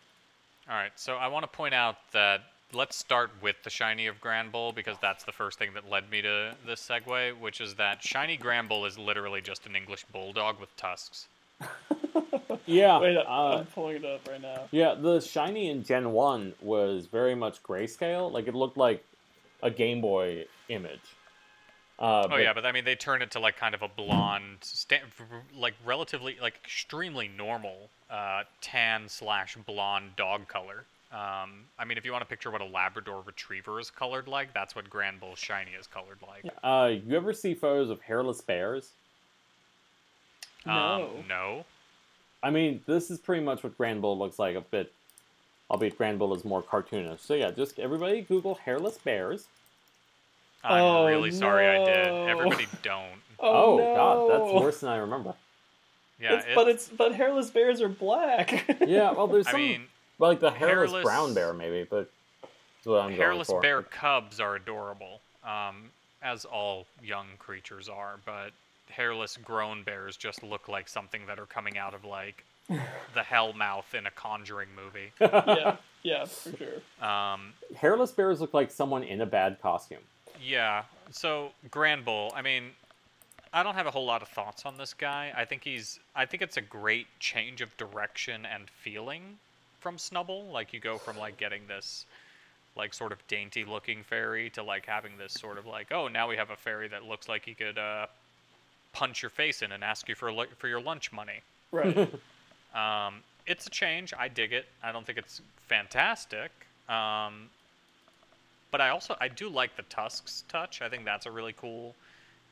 All 0.69 0.75
right, 0.75 0.91
so 0.95 1.15
I 1.15 1.27
want 1.27 1.43
to 1.43 1.47
point 1.47 1.73
out 1.73 1.95
that 2.11 2.41
let's 2.73 2.95
start 2.95 3.31
with 3.41 3.55
the 3.63 3.69
shiny 3.69 4.05
of 4.07 4.21
Granbull 4.21 4.75
because 4.75 4.97
that's 5.01 5.23
the 5.23 5.31
first 5.31 5.57
thing 5.57 5.73
that 5.73 5.89
led 5.89 6.09
me 6.09 6.21
to 6.21 6.55
this 6.65 6.87
segue, 6.87 7.37
which 7.39 7.59
is 7.59 7.75
that 7.75 8.03
shiny 8.03 8.37
Granbull 8.37 8.87
is 8.87 8.97
literally 8.97 9.41
just 9.41 9.65
an 9.65 9.75
English 9.75 10.05
bulldog 10.05 10.59
with 10.59 10.75
tusks. 10.77 11.27
Yeah, 12.67 12.99
Wait, 12.99 13.17
uh, 13.17 13.57
I'm 13.57 13.65
pulling 13.65 13.97
it 13.97 14.05
up 14.05 14.27
right 14.29 14.41
now. 14.41 14.67
yeah. 14.71 14.93
The 14.93 15.19
shiny 15.19 15.69
in 15.69 15.83
Gen 15.83 16.11
One 16.11 16.53
was 16.61 17.07
very 17.07 17.35
much 17.35 17.61
grayscale. 17.63 18.31
Like 18.31 18.47
it 18.47 18.53
looked 18.53 18.77
like 18.77 19.03
a 19.63 19.69
Game 19.71 19.99
Boy 19.99 20.45
image. 20.69 21.01
Uh, 21.99 22.27
Oh 22.31 22.37
yeah, 22.37 22.53
but 22.53 22.65
I 22.65 22.71
mean 22.71 22.85
they 22.85 22.95
turn 22.95 23.21
it 23.21 23.31
to 23.31 23.39
like 23.39 23.57
kind 23.57 23.75
of 23.75 23.81
a 23.81 23.87
blonde, 23.87 24.57
sta- 24.61 25.01
like 25.57 25.73
relatively 25.85 26.37
like 26.41 26.55
extremely 26.63 27.27
normal 27.27 27.89
uh, 28.09 28.43
tan 28.61 29.09
slash 29.09 29.57
blonde 29.65 30.11
dog 30.15 30.47
color. 30.47 30.85
Um, 31.11 31.65
I 31.77 31.83
mean, 31.85 31.97
if 31.97 32.05
you 32.05 32.11
want 32.13 32.21
to 32.21 32.27
picture 32.27 32.51
what 32.51 32.61
a 32.61 32.65
Labrador 32.65 33.21
Retriever 33.25 33.81
is 33.81 33.89
colored 33.89 34.29
like, 34.29 34.53
that's 34.53 34.75
what 34.75 34.89
Granbull 34.89 35.35
Shiny 35.35 35.71
is 35.71 35.85
colored 35.85 36.19
like. 36.25 36.51
Uh, 36.63 36.93
you 37.05 37.17
ever 37.17 37.33
see 37.33 37.53
photos 37.53 37.89
of 37.89 37.99
hairless 38.01 38.39
bears? 38.39 38.93
Um, 40.65 40.71
No. 40.71 41.09
no. 41.27 41.65
I 42.43 42.49
mean, 42.49 42.81
this 42.87 43.11
is 43.11 43.19
pretty 43.19 43.43
much 43.43 43.63
what 43.63 43.77
Granbull 43.77 44.17
looks 44.17 44.39
like 44.39 44.55
a 44.55 44.61
bit, 44.61 44.91
albeit 45.69 45.97
Granbull 45.97 46.35
is 46.35 46.43
more 46.43 46.61
cartoonish. 46.63 47.19
So 47.19 47.33
yeah, 47.35 47.51
just 47.51 47.77
everybody 47.79 48.21
Google 48.21 48.55
hairless 48.55 48.97
bears. 48.97 49.47
I'm 50.63 50.81
Oh, 50.81 51.05
really 51.07 51.31
sorry 51.31 51.67
I 51.67 51.83
did. 51.85 52.29
Everybody 52.29 52.67
don't. 52.83 53.19
Oh, 53.39 53.77
God, 53.77 54.29
that's 54.31 54.53
no. 54.53 54.59
worse 54.61 54.79
than 54.81 54.89
I 54.89 54.97
remember. 54.97 55.33
Yeah, 56.19 56.33
It's- 56.39 56.55
but 56.55 56.67
it's 56.67 56.87
but 56.87 57.13
hairless 57.15 57.49
bears 57.49 57.81
are 57.81 57.89
black. 57.89 58.65
Yeah, 58.87 59.11
well, 59.11 59.25
there's 59.27 59.47
I 59.47 59.51
some 59.51 59.59
mean, 59.61 59.87
well, 60.19 60.29
like 60.31 60.39
the 60.39 60.51
hairless, 60.51 60.91
hairless- 60.91 61.03
brown 61.03 61.33
bear 61.33 61.51
maybe, 61.53 61.83
but 61.89 62.09
that's 62.41 62.85
what 62.85 63.01
I'm 63.01 63.11
hairless 63.13 63.47
going 63.47 63.57
for. 63.59 63.61
bear 63.61 63.81
cubs 63.83 64.39
are 64.39 64.55
adorable, 64.55 65.19
um, 65.43 65.89
as 66.21 66.45
all 66.45 66.85
young 67.03 67.25
creatures 67.39 67.89
are. 67.89 68.15
But 68.25 68.51
hairless 68.91 69.37
grown 69.37 69.83
bears 69.83 70.17
just 70.17 70.43
look 70.43 70.67
like 70.67 70.87
something 70.87 71.25
that 71.27 71.39
are 71.39 71.45
coming 71.45 71.77
out 71.77 71.93
of 71.93 72.05
like 72.05 72.43
the 73.13 73.23
hell 73.23 73.53
mouth 73.53 73.93
in 73.93 74.05
a 74.05 74.11
Conjuring 74.11 74.69
movie. 74.75 75.11
yeah, 75.19 75.75
yeah, 76.03 76.25
for 76.25 76.51
sure. 76.57 77.07
Um, 77.07 77.53
Hairless 77.75 78.11
bears 78.11 78.39
look 78.41 78.53
like 78.53 78.71
someone 78.71 79.03
in 79.03 79.21
a 79.21 79.25
bad 79.25 79.61
costume. 79.61 79.99
yeah. 80.41 80.83
So 81.11 81.51
Granbull, 81.69 82.31
I 82.33 82.41
mean, 82.41 82.71
I 83.51 83.63
don't 83.63 83.75
have 83.75 83.87
a 83.87 83.91
whole 83.91 84.05
lot 84.05 84.21
of 84.21 84.29
thoughts 84.29 84.65
on 84.65 84.77
this 84.77 84.93
guy. 84.93 85.33
I 85.35 85.43
think 85.43 85.63
he's. 85.63 85.99
I 86.15 86.25
think 86.25 86.41
it's 86.41 86.57
a 86.57 86.61
great 86.61 87.07
change 87.19 87.61
of 87.61 87.75
direction 87.77 88.45
and 88.45 88.69
feeling 88.69 89.37
from 89.81 89.97
Snubbull. 89.97 90.51
Like 90.51 90.71
you 90.71 90.79
go 90.79 90.97
from 90.97 91.17
like 91.17 91.37
getting 91.37 91.67
this 91.67 92.05
like 92.77 92.93
sort 92.93 93.11
of 93.11 93.27
dainty 93.27 93.65
looking 93.65 94.03
fairy 94.03 94.49
to 94.51 94.63
like 94.63 94.85
having 94.85 95.17
this 95.17 95.33
sort 95.33 95.57
of 95.57 95.65
like 95.65 95.91
oh 95.91 96.07
now 96.07 96.29
we 96.29 96.37
have 96.37 96.51
a 96.51 96.55
fairy 96.55 96.87
that 96.87 97.03
looks 97.03 97.27
like 97.27 97.43
he 97.43 97.53
could 97.53 97.77
uh, 97.77 98.05
punch 98.93 99.21
your 99.21 99.29
face 99.29 99.61
in 99.61 99.71
and 99.71 99.83
ask 99.83 100.07
you 100.09 100.15
for 100.15 100.31
for 100.57 100.67
your 100.67 100.81
lunch 100.81 101.11
money. 101.11 101.41
Right. 101.71 102.09
Um, 102.73 103.15
it's 103.45 103.67
a 103.67 103.69
change. 103.69 104.13
I 104.17 104.29
dig 104.29 104.53
it. 104.53 104.65
I 104.81 104.93
don't 104.93 105.05
think 105.05 105.17
it's 105.17 105.41
fantastic. 105.67 106.51
Um, 106.87 107.49
but 108.71 108.79
I 108.79 108.89
also 108.89 109.15
I 109.19 109.27
do 109.27 109.49
like 109.49 109.75
the 109.75 109.83
tusks 109.83 110.45
touch. 110.47 110.81
I 110.81 110.87
think 110.87 111.03
that's 111.03 111.25
a 111.25 111.31
really 111.31 111.51
cool, 111.51 111.93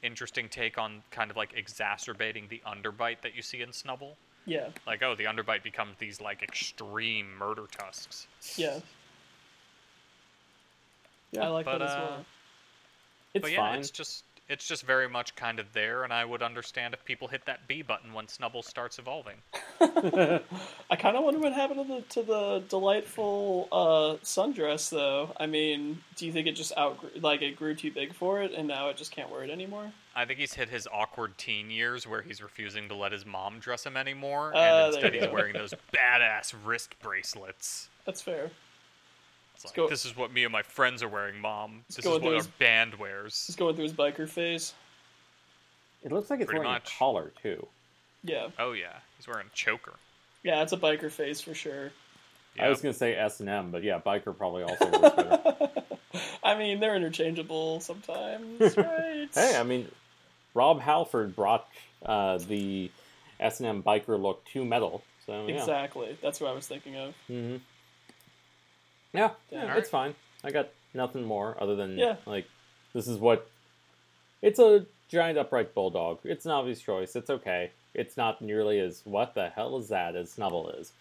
interesting 0.04 0.50
take 0.50 0.78
on 0.78 1.02
kind 1.12 1.32
of 1.32 1.38
like 1.38 1.54
exacerbating 1.56 2.48
the 2.50 2.62
underbite 2.68 3.22
that 3.22 3.34
you 3.34 3.42
see 3.42 3.62
in 3.62 3.70
Snubbull. 3.70 4.16
Yeah, 4.46 4.70
Like 4.88 5.04
oh, 5.04 5.16
the 5.16 5.26
underbite 5.26 5.64
becomes 5.64 5.96
these 6.00 6.20
like 6.20 6.42
extreme 6.44 7.28
murder 7.38 7.66
tusks. 7.72 8.28
yeah. 8.58 8.80
Yeah, 11.32 11.46
I 11.46 11.48
like 11.50 11.66
but, 11.66 11.78
that 11.78 11.86
as 11.86 11.92
uh, 11.92 12.08
well. 12.10 12.26
It's 13.36 13.42
but 13.44 13.52
yeah, 13.52 13.58
fine. 13.58 13.80
it's 13.80 13.92
just 13.92 14.24
it's 14.50 14.68
just 14.68 14.84
very 14.84 15.08
much 15.08 15.36
kind 15.36 15.60
of 15.60 15.72
there, 15.74 16.04
and 16.04 16.12
I 16.12 16.26
would 16.26 16.42
understand 16.42 16.94
if 16.94 17.06
people 17.06 17.28
hit 17.28 17.46
that 17.46 17.68
B 17.68 17.82
button 17.84 18.14
when 18.14 18.26
Snubbull 18.26 18.64
starts 18.64 18.98
evolving. 18.98 19.36
I 19.82 20.96
kind 20.98 21.16
of 21.16 21.24
wonder 21.24 21.40
what 21.40 21.54
happened 21.54 21.88
to 21.88 21.94
the 21.96 22.02
to 22.22 22.24
the 22.24 22.64
delightful 22.68 23.68
uh, 23.72 24.18
sundress, 24.24 24.90
though. 24.90 25.32
I 25.40 25.46
mean, 25.46 26.00
do 26.16 26.26
you 26.26 26.32
think 26.32 26.48
it 26.48 26.54
just 26.54 26.76
outgrew, 26.78 27.10
like 27.22 27.42
it 27.42 27.56
grew 27.56 27.76
too 27.76 27.92
big 27.92 28.14
for 28.14 28.42
it, 28.42 28.52
and 28.54 28.68
now 28.68 28.90
it 28.90 28.98
just 28.98 29.12
can't 29.12 29.30
wear 29.32 29.44
it 29.44 29.50
anymore? 29.50 29.92
I 30.16 30.26
think 30.26 30.40
he's 30.40 30.54
hit 30.54 30.70
his 30.70 30.88
awkward 30.92 31.38
teen 31.38 31.70
years 31.70 32.06
where 32.08 32.22
he's 32.22 32.42
refusing 32.42 32.90
to 32.90 32.96
let 32.96 33.12
his 33.12 33.26
mom 33.26 33.60
dress 33.60 33.86
him 33.86 33.96
anymore, 33.96 34.54
Uh, 34.56 34.58
and 34.60 34.94
there 34.94 35.06
instead 35.06 35.14
he's 35.14 35.26
go. 35.28 35.34
wearing 35.34 35.54
those 35.54 35.74
badass 35.94 36.54
wrist 36.66 36.96
bracelets. 37.02 37.90
That's 38.06 38.22
fair. 38.22 38.50
It's 39.62 39.66
like, 39.66 39.76
go- 39.76 39.90
this 39.90 40.06
is 40.06 40.16
what 40.16 40.32
me 40.32 40.44
and 40.46 40.52
my 40.54 40.62
friends 40.62 41.04
are 41.04 41.10
wearing, 41.10 41.40
mom. 41.42 41.84
This 41.88 42.00
is 42.00 42.06
what 42.06 42.16
with 42.22 42.24
our 42.26 42.32
those- 42.40 42.48
band 42.48 42.96
wears. 42.96 43.44
He's 43.46 43.56
going 43.58 43.76
through 43.76 43.84
his 43.84 43.94
biker 43.94 44.28
phase. 44.28 44.74
It 46.04 46.12
looks 46.14 46.30
like 46.30 46.40
it's 46.40 46.48
Pretty 46.48 46.60
wearing 46.60 46.74
much. 46.74 46.94
a 46.94 46.98
collar 46.98 47.32
too. 47.42 47.68
Yeah, 48.24 48.48
Oh 48.58 48.72
yeah, 48.74 48.98
he's 49.18 49.28
wearing 49.28 49.48
a 49.48 49.56
choker. 49.56 49.94
yeah, 50.44 50.62
it's 50.62 50.72
a 50.74 50.78
biker 50.78 51.12
phase 51.12 51.42
for 51.42 51.54
sure. 51.54 51.92
I 52.60 52.68
was 52.70 52.82
gonna 52.82 52.94
say 52.94 53.16
S 53.16 53.40
and 53.42 53.48
M, 53.50 53.72
but 53.72 53.84
yeah, 53.84 54.00
biker 54.00 54.36
probably 54.38 54.64
also 54.64 54.90
works 54.90 55.16
better. 55.16 55.70
I 56.44 56.56
mean, 56.58 56.80
they're 56.80 56.96
interchangeable 56.96 57.80
sometimes, 57.82 58.60
right? 58.78 59.28
hey, 59.34 59.58
I 59.58 59.64
mean, 59.64 59.90
Rob 60.54 60.80
Halford 60.82 61.36
brought 61.36 61.68
uh, 62.06 62.38
the 62.40 62.90
S 63.40 63.60
and 63.60 63.68
M 63.68 63.84
biker 63.84 64.22
look 64.22 64.44
to 64.54 64.66
metal, 64.66 65.04
so 65.26 65.48
yeah. 65.48 65.56
exactly. 65.56 66.18
That's 66.22 66.40
what 66.42 66.50
I 66.50 66.54
was 66.54 66.66
thinking 66.68 66.96
of. 66.98 67.14
hmm 67.28 67.58
Yeah, 69.14 69.32
yeah, 69.52 69.62
Alright. 69.64 69.78
it's 69.78 69.90
fine. 69.90 70.16
I 70.44 70.52
got 70.52 70.70
nothing 70.94 71.24
more 71.24 71.58
other 71.62 71.76
than 71.76 71.98
Yeah. 71.98 72.16
like 72.26 72.46
this 72.94 73.08
is 73.08 73.18
what 73.18 73.50
it's 74.42 74.60
a 74.60 74.86
giant 75.10 75.38
upright 75.38 75.74
bulldog. 75.74 76.20
It's 76.24 76.46
an 76.46 76.52
obvious 76.52 76.80
choice. 76.82 77.16
It's 77.16 77.30
okay. 77.30 77.72
It's 77.94 78.16
not 78.18 78.42
nearly 78.42 78.80
as 78.80 79.02
what 79.04 79.34
the 79.34 79.50
hell 79.50 79.78
is 79.78 79.90
that 79.90 80.16
as 80.16 80.36
Snubbull 80.36 80.80
is. 80.80 80.92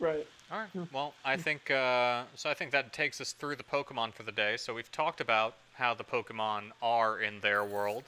Right. 0.00 0.26
All 0.50 0.58
right. 0.60 0.92
Well, 0.92 1.14
I 1.24 1.36
think 1.36 1.70
uh, 1.70 2.24
so. 2.34 2.48
I 2.50 2.54
think 2.54 2.70
that 2.72 2.92
takes 2.92 3.20
us 3.20 3.32
through 3.32 3.56
the 3.56 3.64
Pokemon 3.64 4.12
for 4.14 4.22
the 4.22 4.32
day. 4.32 4.56
So 4.56 4.74
we've 4.74 4.90
talked 4.92 5.20
about 5.20 5.54
how 5.74 5.94
the 5.94 6.04
Pokemon 6.04 6.70
are 6.82 7.20
in 7.20 7.40
their 7.40 7.64
world. 7.64 8.04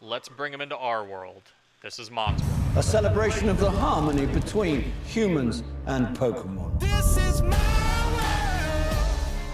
Let's 0.00 0.28
bring 0.28 0.52
them 0.52 0.60
into 0.60 0.76
our 0.76 1.04
world. 1.04 1.42
This 1.82 1.98
is 1.98 2.10
Mon's 2.10 2.42
world. 2.42 2.76
a 2.76 2.82
celebration 2.82 3.48
of 3.48 3.58
the 3.58 3.70
harmony 3.70 4.26
between 4.26 4.92
humans 5.06 5.62
and 5.86 6.16
Pokemon. 6.16 6.78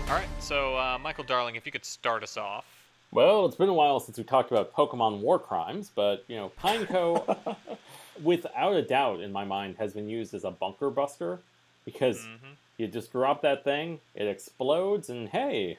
All 0.08 0.14
right. 0.14 0.28
So 0.40 0.76
uh, 0.76 0.98
Michael 1.02 1.24
Darling, 1.24 1.56
if 1.56 1.66
you 1.66 1.72
could 1.72 1.84
start 1.84 2.22
us 2.22 2.36
off. 2.36 2.64
Well, 3.10 3.46
it's 3.46 3.56
been 3.56 3.68
a 3.68 3.74
while 3.74 3.98
since 4.00 4.18
we 4.18 4.24
talked 4.24 4.50
about 4.50 4.72
Pokemon 4.74 5.20
war 5.20 5.38
crimes, 5.38 5.90
but 5.94 6.24
you 6.28 6.36
know, 6.36 6.52
Pineco, 6.62 7.56
without 8.22 8.74
a 8.74 8.82
doubt, 8.82 9.20
in 9.20 9.32
my 9.32 9.44
mind, 9.44 9.76
has 9.78 9.94
been 9.94 10.08
used 10.08 10.34
as 10.34 10.44
a 10.44 10.50
bunker 10.50 10.90
buster 10.90 11.40
because 11.84 12.18
Mm-hmm. 12.18 12.52
you 12.78 12.88
just 12.88 13.12
drop 13.12 13.42
that 13.42 13.64
thing, 13.64 14.00
it 14.14 14.26
explodes, 14.26 15.08
and 15.08 15.28
hey, 15.28 15.78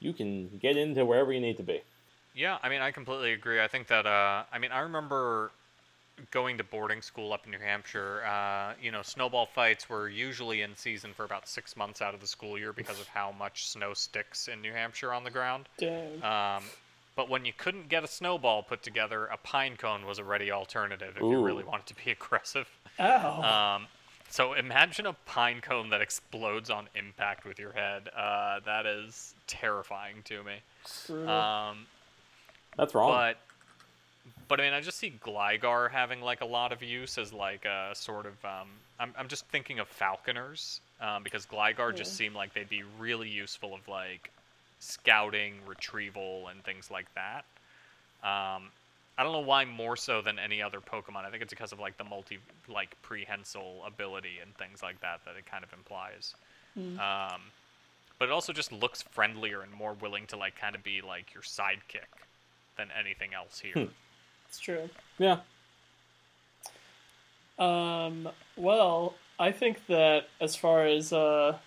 you 0.00 0.12
can 0.12 0.48
get 0.58 0.76
into 0.76 1.04
wherever 1.04 1.32
you 1.32 1.40
need 1.40 1.56
to 1.56 1.62
be. 1.62 1.82
Yeah, 2.34 2.58
I 2.62 2.68
mean, 2.68 2.80
I 2.82 2.90
completely 2.90 3.32
agree. 3.32 3.60
I 3.60 3.68
think 3.68 3.88
that, 3.88 4.06
uh, 4.06 4.44
I 4.52 4.58
mean, 4.58 4.70
I 4.72 4.80
remember 4.80 5.50
going 6.30 6.58
to 6.58 6.64
boarding 6.64 7.02
school 7.02 7.32
up 7.32 7.44
in 7.44 7.50
New 7.50 7.58
Hampshire. 7.58 8.22
Uh, 8.24 8.74
you 8.80 8.90
know, 8.92 9.02
snowball 9.02 9.46
fights 9.46 9.88
were 9.88 10.08
usually 10.08 10.62
in 10.62 10.76
season 10.76 11.12
for 11.14 11.24
about 11.24 11.48
six 11.48 11.76
months 11.76 12.00
out 12.00 12.14
of 12.14 12.20
the 12.20 12.26
school 12.26 12.58
year 12.58 12.72
because 12.72 13.00
of 13.00 13.08
how 13.08 13.32
much 13.32 13.68
snow 13.68 13.94
sticks 13.94 14.48
in 14.48 14.60
New 14.60 14.72
Hampshire 14.72 15.12
on 15.12 15.24
the 15.24 15.30
ground. 15.30 15.68
Dang. 15.78 16.22
Um, 16.22 16.62
but 17.16 17.28
when 17.28 17.44
you 17.44 17.52
couldn't 17.56 17.88
get 17.88 18.02
a 18.02 18.08
snowball 18.08 18.62
put 18.62 18.82
together, 18.82 19.26
a 19.26 19.36
pine 19.36 19.76
cone 19.76 20.04
was 20.06 20.18
a 20.18 20.24
ready 20.24 20.50
alternative 20.50 21.14
if 21.16 21.22
you 21.22 21.32
Ooh. 21.32 21.44
really 21.44 21.64
wanted 21.64 21.86
to 21.86 22.04
be 22.04 22.10
aggressive. 22.10 22.68
Ow. 22.98 23.76
Um, 23.76 23.86
so 24.30 24.54
imagine 24.54 25.06
a 25.06 25.12
pine 25.26 25.60
cone 25.60 25.90
that 25.90 26.00
explodes 26.00 26.70
on 26.70 26.88
impact 26.96 27.44
with 27.44 27.58
your 27.58 27.72
head. 27.72 28.08
Uh, 28.16 28.60
that 28.66 28.86
is 28.86 29.34
terrifying 29.46 30.16
to 30.24 30.42
me. 30.42 30.54
Um, 31.28 31.86
That's 32.76 32.94
wrong. 32.94 33.12
but 33.12 33.36
but 34.54 34.60
I 34.60 34.66
mean, 34.66 34.72
I 34.72 34.80
just 34.80 34.98
see 34.98 35.12
Gligar 35.20 35.90
having 35.90 36.20
like 36.20 36.40
a 36.40 36.44
lot 36.44 36.70
of 36.70 36.80
use 36.80 37.18
as 37.18 37.32
like 37.32 37.64
a 37.64 37.90
sort 37.92 38.24
of. 38.24 38.34
Um, 38.44 38.68
I'm 39.00 39.12
I'm 39.18 39.26
just 39.26 39.48
thinking 39.48 39.80
of 39.80 39.88
Falconers 39.88 40.78
um, 41.00 41.24
because 41.24 41.44
Gligar 41.44 41.92
just 41.92 42.14
seem 42.14 42.34
like 42.36 42.54
they'd 42.54 42.68
be 42.68 42.84
really 42.96 43.28
useful 43.28 43.74
of 43.74 43.88
like 43.88 44.30
scouting, 44.78 45.54
retrieval, 45.66 46.46
and 46.46 46.62
things 46.62 46.88
like 46.88 47.12
that. 47.16 47.44
Um, 48.22 48.70
I 49.18 49.24
don't 49.24 49.32
know 49.32 49.40
why 49.40 49.64
more 49.64 49.96
so 49.96 50.22
than 50.22 50.38
any 50.38 50.62
other 50.62 50.78
Pokemon. 50.78 51.24
I 51.24 51.30
think 51.30 51.42
it's 51.42 51.52
because 51.52 51.72
of 51.72 51.80
like 51.80 51.96
the 51.96 52.04
multi 52.04 52.38
like 52.68 52.94
prehensile 53.02 53.82
ability 53.84 54.38
and 54.40 54.54
things 54.54 54.84
like 54.84 55.00
that 55.00 55.18
that 55.24 55.34
it 55.36 55.46
kind 55.50 55.64
of 55.64 55.72
implies. 55.72 56.36
Um, 57.00 57.40
but 58.20 58.26
it 58.26 58.30
also 58.30 58.52
just 58.52 58.70
looks 58.70 59.02
friendlier 59.02 59.62
and 59.62 59.72
more 59.72 59.94
willing 59.94 60.26
to 60.28 60.36
like 60.36 60.56
kind 60.56 60.76
of 60.76 60.84
be 60.84 61.00
like 61.00 61.34
your 61.34 61.42
sidekick 61.42 62.06
than 62.76 62.86
anything 62.96 63.34
else 63.34 63.58
here. 63.58 63.72
It's 64.54 64.60
true. 64.60 64.88
Yeah. 65.18 65.38
Um, 67.58 68.28
well, 68.56 69.14
I 69.36 69.50
think 69.50 69.84
that 69.88 70.28
as 70.40 70.54
far 70.54 70.86
as 70.86 71.12
uh, 71.12 71.58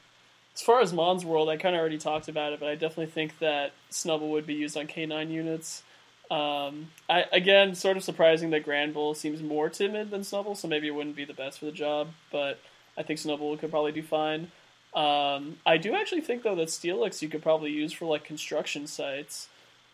as 0.56 0.62
far 0.62 0.80
as 0.80 0.94
Mon's 0.94 1.26
World, 1.26 1.50
I 1.50 1.58
kind 1.58 1.76
of 1.76 1.82
already 1.82 1.98
talked 1.98 2.30
about 2.30 2.54
it, 2.54 2.62
but 2.62 2.70
I 2.70 2.76
definitely 2.76 3.08
think 3.08 3.40
that 3.40 3.74
Snubbull 3.92 4.32
would 4.32 4.48
be 4.48 4.54
used 4.54 4.78
on 4.78 4.88
K9 4.88 5.30
units. 5.30 5.84
Um, 6.32 6.92
I, 7.10 7.26
again, 7.34 7.76
sort 7.76 7.98
of 7.98 8.04
surprising 8.06 8.52
that 8.52 8.66
Granbull 8.66 9.18
seems 9.18 9.42
more 9.42 9.70
timid 9.70 10.10
than 10.10 10.22
Snubbull, 10.22 10.56
so 10.56 10.70
maybe 10.70 10.88
it 10.88 10.96
wouldn't 10.96 11.18
be 11.18 11.26
the 11.26 11.34
best 11.34 11.60
for 11.60 11.66
the 11.66 11.74
job, 11.74 12.08
but 12.32 12.58
I 12.98 13.04
think 13.04 13.20
Snubbull 13.20 13.60
could 13.60 13.70
probably 13.70 13.92
do 13.92 14.02
fine. 14.02 14.50
Um, 14.94 15.58
I 15.66 15.76
do 15.76 15.94
actually 15.94 16.22
think, 16.22 16.44
though, 16.44 16.56
that 16.56 16.70
Steelix 16.70 17.22
you 17.22 17.28
could 17.28 17.44
probably 17.44 17.72
use 17.72 17.92
for, 17.92 18.06
like, 18.06 18.24
construction 18.24 18.88
sites. 18.88 19.50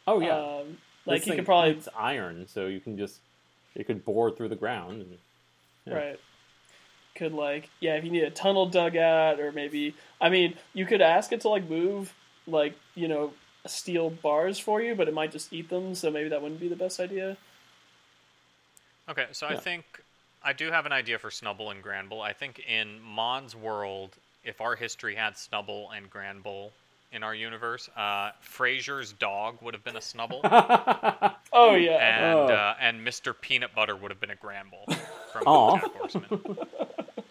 Oh 0.06 0.20
yeah. 0.20 0.38
Um, 0.38 0.78
like, 1.06 1.20
This 1.20 1.28
you 1.28 1.32
thing- 1.32 1.38
could 1.40 1.46
probably 1.46 1.72
it's 1.72 1.90
iron, 1.98 2.48
so 2.48 2.68
you 2.68 2.80
can 2.80 2.98
just 2.98 3.20
it 3.76 3.86
could 3.88 4.06
bore 4.06 4.32
through 4.32 4.50
the 4.50 4.56
ground. 4.56 5.02
And, 5.02 5.18
Yeah. 5.86 5.94
Right. 5.96 6.20
Could 7.16 7.34
like 7.34 7.70
yeah, 7.80 7.96
if 7.96 8.04
you 8.04 8.12
need 8.12 8.24
a 8.24 8.32
tunnel 8.32 8.66
dug 8.68 8.96
out 8.98 9.40
or 9.40 9.52
maybe 9.52 9.96
I 10.20 10.30
mean, 10.30 10.56
you 10.74 10.86
could 10.86 11.02
ask 11.02 11.32
it 11.32 11.42
to 11.42 11.50
like 11.50 11.70
move 11.70 12.14
like, 12.48 12.76
you 12.96 13.08
know, 13.08 13.34
steel 13.66 14.10
bars 14.10 14.60
for 14.60 14.82
you, 14.82 14.96
but 14.96 15.08
it 15.08 15.14
might 15.14 15.32
just 15.32 15.54
eat 15.54 15.70
them, 15.70 15.96
so 15.96 16.10
maybe 16.12 16.30
that 16.30 16.42
wouldn't 16.42 16.60
be 16.60 16.68
the 16.68 16.76
best 16.76 17.00
idea. 17.00 17.38
Okay, 19.10 19.28
so 19.32 19.48
I 19.48 19.58
think 19.58 19.86
I 20.44 20.54
do 20.54 20.72
have 20.72 20.86
an 20.86 20.92
idea 20.92 21.20
for 21.20 21.30
Snubbull 21.30 21.72
and 21.72 21.84
Granbull. 21.84 22.22
I 22.22 22.34
think 22.34 22.60
in 22.60 23.02
Mon's 23.02 23.56
world, 23.56 24.16
if 24.44 24.60
our 24.62 24.76
history 24.76 25.16
had 25.16 25.34
Snubbull 25.36 25.96
and 25.96 26.10
Granbull 26.10 26.72
in 27.14 27.24
our 27.24 27.34
universe, 27.36 27.90
uh, 27.96 28.32
Frasier's 28.44 29.14
dog 29.14 29.58
would 29.62 29.74
have 29.74 29.84
been 29.84 29.96
a 29.96 30.00
Snubbull, 30.00 30.42
Oh 31.54 31.76
yeah. 31.76 31.92
and 32.26 32.36
Oh. 32.40 32.46
uh, 32.54 32.76
and 32.80 33.06
Mr. 33.06 33.34
Peanut 33.40 33.74
Butter 33.76 33.96
would 33.96 34.12
have 34.12 34.20
been 34.20 34.32
a 34.32 34.36
Granbull 34.36 34.94
from 35.32 35.44
Aw. 35.46 35.78
BoJack 35.78 35.92
Horseman. 35.98 36.58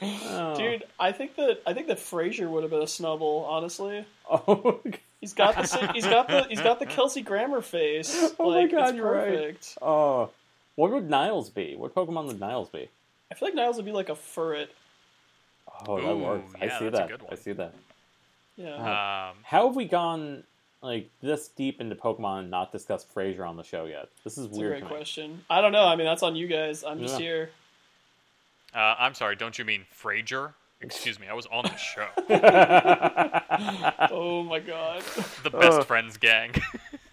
Oh. 0.03 0.55
Dude, 0.59 0.85
I 0.99 1.13
think 1.13 1.37
that 1.37 1.61
I 1.67 1.75
think 1.75 1.87
that 1.89 1.99
Frasier 1.99 2.49
would 2.49 2.63
have 2.63 2.71
been 2.71 2.83
a 2.83 2.87
snubbull, 2.87 3.45
honestly. 3.47 4.05
Oh, 4.31 4.81
He's 5.21 5.33
got 5.35 5.55
the 5.55 5.91
he's 5.95 6.05
got 6.07 6.27
the 6.29 6.45
he's 6.49 6.61
got 6.61 6.81
the 6.81 6.87
Kelsey 6.87 7.23
Grammer 7.23 7.61
face. 7.61 8.33
Oh 8.41 8.51
my 8.51 8.67
God, 8.67 8.89
it's 8.91 8.97
you're 8.97 9.11
right. 9.13 9.29
perfect. 9.29 9.79
oh. 9.83 10.31
What 10.75 10.91
would 10.91 11.09
Niles 11.11 11.51
be? 11.51 11.77
What 11.77 11.95
Pokemon 11.95 12.27
would 12.27 12.41
Niles 12.41 12.69
be? 12.71 12.89
I 13.31 13.35
feel 13.35 13.49
like 13.49 13.55
Niles 13.55 13.77
would 13.77 13.85
be 13.85 13.93
like 13.93 14.09
a 14.09 14.15
furret. 14.15 14.69
Oh, 15.87 16.01
that 16.01 16.09
Ooh, 16.11 16.17
works. 16.19 16.53
I 16.61 16.65
yeah, 16.65 16.79
see 16.79 16.85
that's 16.89 16.95
a 16.95 17.03
that. 17.03 17.09
good 17.09 17.21
I 17.31 17.35
see 17.37 17.53
that. 17.53 17.75
Yeah. 18.57 18.75
Um, 19.31 19.37
How 19.45 19.67
have 19.67 19.77
we 19.77 19.85
gone 19.87 20.45
like 20.83 21.09
this 21.23 21.49
deep 21.49 21.81
into 21.81 21.95
Pokemon 21.95 22.41
and 22.41 22.51
not 22.51 22.73
discussed 22.73 23.09
Fraser 23.13 23.45
on 23.45 23.57
the 23.57 23.63
show 23.63 23.87
yet? 23.87 24.09
This 24.25 24.37
is 24.39 24.47
It's 24.47 24.57
a 24.57 24.61
weird. 24.61 24.81
great 24.81 24.91
question. 24.91 25.45
I 25.49 25.61
don't 25.61 25.73
know. 25.73 25.87
I 25.87 25.97
mean, 25.97 26.07
that's 26.07 26.23
on 26.23 26.37
you 26.37 26.47
guys. 26.49 26.85
I'm 26.85 27.01
just 27.01 27.15
Yeah. 27.15 27.21
here. 27.27 27.51
uh, 28.75 28.95
I'm 28.99 29.15
sorry, 29.15 29.37
don't 29.37 29.59
you 29.59 29.65
mean 29.65 29.85
Frasier? 29.95 30.55
Excuse 30.81 31.21
me, 31.21 31.29
I 31.29 31.35
was 31.35 31.47
on 31.47 31.65
the 31.65 31.77
show. 31.77 32.09
Oh 34.11 34.43
my 34.43 34.59
god. 34.59 35.03
The 35.43 35.51
best 35.51 35.87
friends 35.87 36.17
gang. 36.17 36.53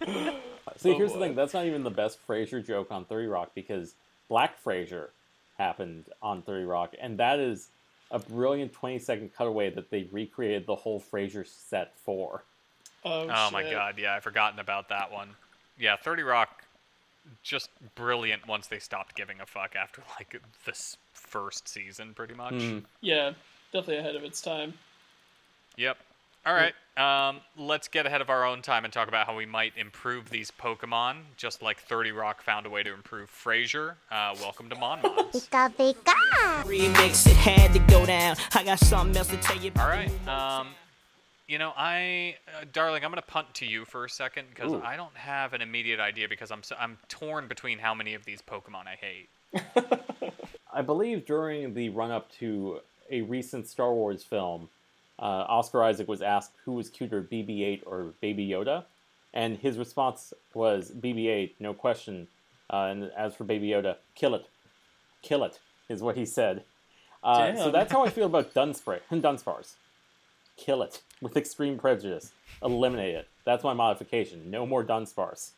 See, 0.76 0.92
Oh, 0.92 0.96
here's 0.96 1.12
the 1.12 1.18
thing. 1.18 1.34
That's 1.34 1.52
not 1.54 1.66
even 1.66 1.82
the 1.84 1.90
best 1.90 2.18
Frasier 2.26 2.64
joke 2.66 2.90
on 2.90 3.04
30 3.04 3.26
Rock 3.26 3.50
because 3.54 3.94
Black 4.28 4.62
Frasier 4.64 5.08
happened 5.58 6.06
on 6.22 6.42
30 6.42 6.64
Rock, 6.64 6.94
and 7.00 7.18
that 7.18 7.38
is 7.38 7.68
a 8.10 8.18
brilliant 8.18 8.72
20 8.72 8.98
second 8.98 9.30
cutaway 9.36 9.70
that 9.70 9.90
they 9.90 10.08
recreated 10.10 10.66
the 10.66 10.74
whole 10.74 11.00
Frasier 11.00 11.46
set 11.46 11.96
for. 11.96 12.42
Oh, 13.04 13.28
Oh 13.30 13.50
my 13.52 13.62
god, 13.62 13.98
yeah, 13.98 14.14
I've 14.14 14.22
forgotten 14.22 14.58
about 14.58 14.88
that 14.88 15.10
one. 15.12 15.30
Yeah, 15.78 15.96
30 15.96 16.22
Rock, 16.22 16.64
just 17.42 17.70
brilliant 17.94 18.46
once 18.46 18.66
they 18.66 18.78
stopped 18.78 19.14
giving 19.14 19.40
a 19.40 19.46
fuck 19.46 19.74
after, 19.76 20.02
like, 20.18 20.40
this 20.66 20.96
first 21.12 21.68
season, 21.68 22.12
pretty 22.14 22.34
much. 22.34 22.54
Hmm. 22.54 22.78
Yeah, 23.00 23.32
definitely 23.72 23.98
ahead 23.98 24.16
of 24.16 24.24
its 24.24 24.42
time. 24.42 24.74
Yep. 25.76 25.96
Alright, 26.46 26.72
um, 26.96 27.40
let's 27.58 27.88
get 27.88 28.06
ahead 28.06 28.22
of 28.22 28.30
our 28.30 28.46
own 28.46 28.62
time 28.62 28.84
and 28.84 28.92
talk 28.92 29.08
about 29.08 29.26
how 29.26 29.36
we 29.36 29.44
might 29.44 29.74
improve 29.76 30.30
these 30.30 30.50
Pokemon, 30.50 31.16
just 31.36 31.60
like 31.60 31.78
30 31.80 32.12
Rock 32.12 32.40
found 32.40 32.64
a 32.64 32.70
way 32.70 32.82
to 32.82 32.94
improve 32.94 33.30
Frasier. 33.30 33.96
Uh, 34.10 34.34
welcome 34.40 34.70
to 34.70 34.74
Mon 34.74 35.02
Mons. 35.02 35.34
Pika 35.34 35.70
pika. 35.74 36.14
Remix, 36.64 37.26
it 37.26 37.36
had 37.36 37.74
to 37.74 37.78
go 37.92 38.06
down. 38.06 38.36
I 38.54 38.64
got 38.64 38.78
something 38.78 39.14
else 39.14 39.28
to 39.28 39.36
tell 39.36 39.58
you. 39.58 39.70
Alright, 39.78 40.10
um, 40.26 40.68
you 41.46 41.58
know, 41.58 41.74
I, 41.76 42.36
uh, 42.58 42.64
darling, 42.72 43.04
I'm 43.04 43.10
gonna 43.10 43.20
punt 43.20 43.52
to 43.56 43.66
you 43.66 43.84
for 43.84 44.06
a 44.06 44.10
second 44.10 44.46
because 44.48 44.72
I 44.82 44.96
don't 44.96 45.16
have 45.16 45.52
an 45.52 45.60
immediate 45.60 46.00
idea 46.00 46.26
because 46.26 46.50
I'm 46.50 46.62
so, 46.62 46.74
I'm 46.80 46.96
torn 47.10 47.48
between 47.48 47.78
how 47.78 47.94
many 47.94 48.14
of 48.14 48.24
these 48.24 48.40
Pokemon 48.40 48.84
I 48.86 48.96
hate. 48.98 50.32
I 50.72 50.80
believe 50.80 51.26
during 51.26 51.74
the 51.74 51.90
run 51.90 52.10
up 52.10 52.32
to 52.38 52.80
a 53.10 53.20
recent 53.20 53.66
Star 53.66 53.92
Wars 53.92 54.24
film, 54.24 54.70
uh, 55.20 55.44
Oscar 55.48 55.82
Isaac 55.84 56.08
was 56.08 56.22
asked 56.22 56.52
who 56.64 56.72
was 56.72 56.88
cuter, 56.88 57.22
BB 57.22 57.62
8 57.62 57.82
or 57.86 58.14
Baby 58.20 58.48
Yoda. 58.48 58.84
And 59.32 59.58
his 59.58 59.78
response 59.78 60.32
was 60.54 60.90
BB 60.90 61.28
8, 61.28 61.56
no 61.60 61.72
question. 61.74 62.26
Uh, 62.72 62.88
and 62.90 63.10
as 63.16 63.34
for 63.34 63.44
Baby 63.44 63.68
Yoda, 63.68 63.96
kill 64.14 64.34
it. 64.34 64.46
Kill 65.22 65.44
it, 65.44 65.60
is 65.88 66.02
what 66.02 66.16
he 66.16 66.24
said. 66.24 66.64
Uh, 67.22 67.54
so 67.54 67.70
that's 67.70 67.92
how 67.92 68.04
I 68.04 68.08
feel 68.08 68.26
about 68.32 68.54
Dunspray, 68.54 69.00
Dunsparce. 69.10 69.72
Kill 70.56 70.82
it 70.82 71.02
with 71.20 71.36
extreme 71.36 71.78
prejudice. 71.78 72.32
Eliminate 72.62 73.14
it. 73.14 73.28
That's 73.44 73.62
my 73.64 73.72
modification. 73.74 74.50
No 74.50 74.66
more 74.66 74.82
Dunsparce. 74.84 75.50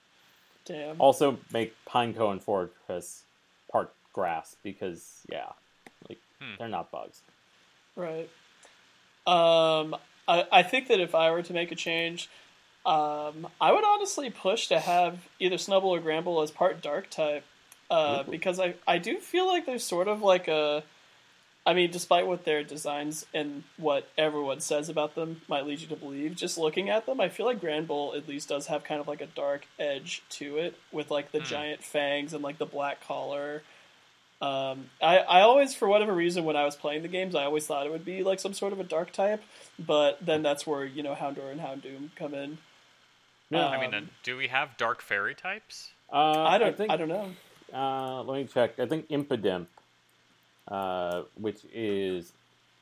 Damn. 0.64 1.00
Also, 1.00 1.38
make 1.52 1.74
Pineco 1.88 2.30
and 2.30 2.40
Forretress 2.44 3.22
part 3.70 3.92
grass 4.12 4.56
because, 4.62 5.20
yeah, 5.30 5.48
like 6.08 6.18
Hmm. 6.40 6.54
they're 6.58 6.68
not 6.68 6.90
bugs. 6.90 7.20
Right. 7.96 8.28
Um, 9.26 9.96
I, 10.26 10.46
I 10.50 10.62
think 10.62 10.88
that 10.88 11.00
if 11.00 11.14
I 11.14 11.30
were 11.30 11.42
to 11.42 11.52
make 11.52 11.70
a 11.70 11.76
change, 11.76 12.28
um, 12.84 13.46
I 13.60 13.72
would 13.72 13.84
honestly 13.84 14.30
push 14.30 14.68
to 14.68 14.80
have 14.80 15.28
either 15.38 15.56
Snubbull 15.56 15.84
or 15.84 16.00
Granbull 16.00 16.42
as 16.42 16.50
part 16.50 16.82
Dark 16.82 17.10
type, 17.10 17.44
uh, 17.90 18.24
because 18.24 18.58
I 18.58 18.74
I 18.86 18.98
do 18.98 19.18
feel 19.18 19.46
like 19.46 19.66
there's 19.66 19.84
sort 19.84 20.08
of 20.08 20.22
like 20.22 20.48
a, 20.48 20.82
I 21.64 21.74
mean, 21.74 21.92
despite 21.92 22.26
what 22.26 22.44
their 22.44 22.64
designs 22.64 23.24
and 23.32 23.62
what 23.76 24.08
everyone 24.18 24.60
says 24.60 24.88
about 24.88 25.14
them 25.14 25.42
might 25.46 25.66
lead 25.66 25.80
you 25.80 25.86
to 25.88 25.96
believe, 25.96 26.34
just 26.34 26.58
looking 26.58 26.90
at 26.90 27.06
them, 27.06 27.20
I 27.20 27.28
feel 27.28 27.46
like 27.46 27.60
Granbull 27.60 28.16
at 28.16 28.26
least 28.26 28.48
does 28.48 28.66
have 28.66 28.82
kind 28.82 29.00
of 29.00 29.06
like 29.06 29.20
a 29.20 29.26
dark 29.26 29.66
edge 29.78 30.22
to 30.30 30.58
it, 30.58 30.74
with 30.90 31.10
like 31.10 31.30
the 31.30 31.38
giant 31.40 31.84
fangs 31.84 32.34
and 32.34 32.42
like 32.42 32.58
the 32.58 32.66
black 32.66 33.06
collar. 33.06 33.62
Um, 34.42 34.90
I, 35.00 35.18
I 35.18 35.40
always, 35.42 35.72
for 35.72 35.86
whatever 35.86 36.12
reason, 36.12 36.44
when 36.44 36.56
I 36.56 36.64
was 36.64 36.74
playing 36.74 37.02
the 37.02 37.08
games, 37.08 37.36
I 37.36 37.44
always 37.44 37.64
thought 37.64 37.86
it 37.86 37.92
would 37.92 38.04
be 38.04 38.24
like 38.24 38.40
some 38.40 38.52
sort 38.52 38.72
of 38.72 38.80
a 38.80 38.84
dark 38.84 39.12
type, 39.12 39.40
but 39.78 40.18
then 40.20 40.42
that's 40.42 40.66
where 40.66 40.84
you 40.84 41.02
know 41.04 41.14
Houndour 41.14 41.48
and 41.50 41.60
Houndoom 41.60 42.10
come 42.16 42.34
in. 42.34 42.58
Yeah, 43.50 43.68
I 43.68 43.80
mean, 43.80 43.94
uh, 43.94 43.98
Um, 43.98 44.10
do 44.24 44.36
we 44.36 44.48
have 44.48 44.76
Dark 44.76 45.00
Fairy 45.00 45.34
types? 45.36 45.92
Uh, 46.12 46.42
I 46.42 46.58
don't, 46.58 46.70
I, 46.70 46.72
think, 46.72 46.90
I 46.90 46.96
don't 46.96 47.08
know. 47.08 47.30
Uh, 47.72 48.22
let 48.24 48.36
me 48.42 48.48
check. 48.52 48.80
I 48.80 48.86
think 48.86 49.08
Impidimp, 49.08 49.66
uh, 50.68 51.22
which 51.38 51.60
is 51.72 52.32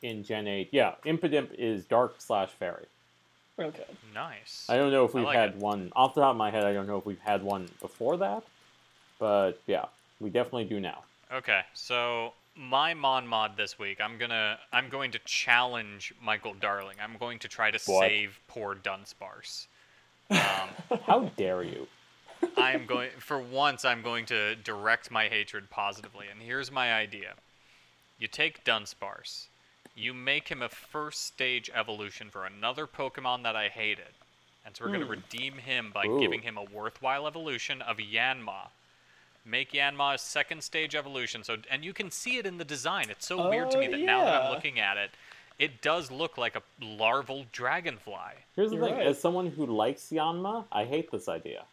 in 0.03 0.25
Gen 0.25 0.49
8. 0.49 0.69
Yeah, 0.73 0.95
Impidimp 1.05 1.53
is 1.59 1.85
dark 1.85 2.15
slash 2.19 2.51
fairy. 2.51 2.87
Okay, 3.59 3.85
Nice. 4.15 4.67
I 4.71 4.77
don't 4.77 4.91
know 4.91 5.05
if 5.05 5.13
we've 5.13 5.25
like 5.25 5.37
had 5.37 5.51
it. 5.51 5.57
one 5.57 5.93
off 5.95 6.15
the 6.15 6.23
top 6.23 6.31
of 6.31 6.37
my 6.39 6.51
head. 6.51 6.65
I 6.65 6.73
don't 6.73 6.87
know 6.87 6.97
if 6.97 7.05
we've 7.05 7.21
had 7.21 7.43
one 7.43 7.69
before 7.83 8.17
that, 8.17 8.43
but 9.19 9.61
yeah, 9.67 9.85
we 10.19 10.31
definitely 10.31 10.65
do 10.65 10.81
now. 10.81 11.03
Okay, 11.33 11.61
so 11.75 12.33
my 12.57 12.93
Mon 12.93 13.25
Mod 13.25 13.57
this 13.57 13.79
week, 13.79 14.01
I'm 14.01 14.19
gonna 14.19 14.59
I'm 14.73 14.89
going 14.89 15.13
to 15.13 15.21
challenge 15.25 16.13
Michael 16.21 16.55
Darling. 16.55 16.97
I'm 17.01 17.17
going 17.19 17.39
to 17.41 17.49
try 17.49 17.71
to 17.71 17.79
What? 17.87 18.09
save 18.09 18.41
poor 18.49 18.75
Dunsparce. 18.75 19.67
Um, 20.31 20.99
How 21.07 21.31
dare 21.37 21.63
you? 21.63 21.87
I'm 22.57 22.85
going 22.85 23.11
for 23.19 23.39
once. 23.39 23.85
I'm 23.85 24.03
going 24.03 24.27
to 24.27 24.57
direct 24.57 25.11
my 25.13 25.29
hatred 25.29 25.71
positively, 25.71 26.27
and 26.29 26.43
here's 26.43 26.73
my 26.73 26.93
idea: 26.93 27.35
you 28.19 28.27
take 28.27 28.65
Dunsparce, 28.65 29.47
you 29.95 30.13
make 30.13 30.49
him 30.49 30.63
a 30.63 30.69
first 30.69 31.27
stage 31.27 31.71
evolution 31.73 32.29
for 32.29 32.45
another 32.45 32.89
Pokemon 32.89 33.45
that 33.45 33.55
I 33.55 33.69
hated, 33.69 34.15
and 34.67 34.75
so 34.77 34.85
we're 34.85 34.91
going 34.91 35.01
to 35.01 35.07
redeem 35.07 35.59
him 35.59 35.93
by 35.95 36.07
Ooh. 36.07 36.19
giving 36.19 36.43
him 36.43 36.57
a 36.57 36.65
worthwhile 36.65 37.29
evolution 37.29 37.83
of 37.83 37.99
Yanma. 37.99 38.71
Make 39.45 39.73
Yanma's 39.73 40.21
second 40.21 40.63
stage 40.63 40.95
evolution. 40.95 41.43
So, 41.45 41.57
and 41.71 41.85
you 41.85 41.93
can 41.93 42.11
see 42.11 42.37
it 42.37 42.47
in 42.47 42.59
the 42.59 42.65
design. 42.65 43.07
It's 43.11 43.27
so 43.27 43.49
weird 43.49 43.71
to 43.73 43.79
Oh, 43.79 43.81
me 43.81 43.87
that 43.89 44.01
now 44.01 44.25
that 44.25 44.43
I'm 44.43 44.53
looking 44.53 44.79
at 44.79 44.97
it, 44.97 45.11
it 45.59 45.83
does 45.83 46.11
look 46.11 46.37
like 46.39 46.57
a 46.57 46.63
larval 46.81 47.47
dragonfly. 47.53 48.15
Here's 48.57 48.71
the 48.71 48.77
You're 48.77 48.87
thing: 48.87 48.95
right. 48.97 49.07
as 49.07 49.21
someone 49.21 49.47
who 49.47 49.67
likes 49.67 50.09
Yanma, 50.11 50.65
I 50.73 50.85
hate 50.85 51.11
this 51.11 51.29
idea. 51.29 51.65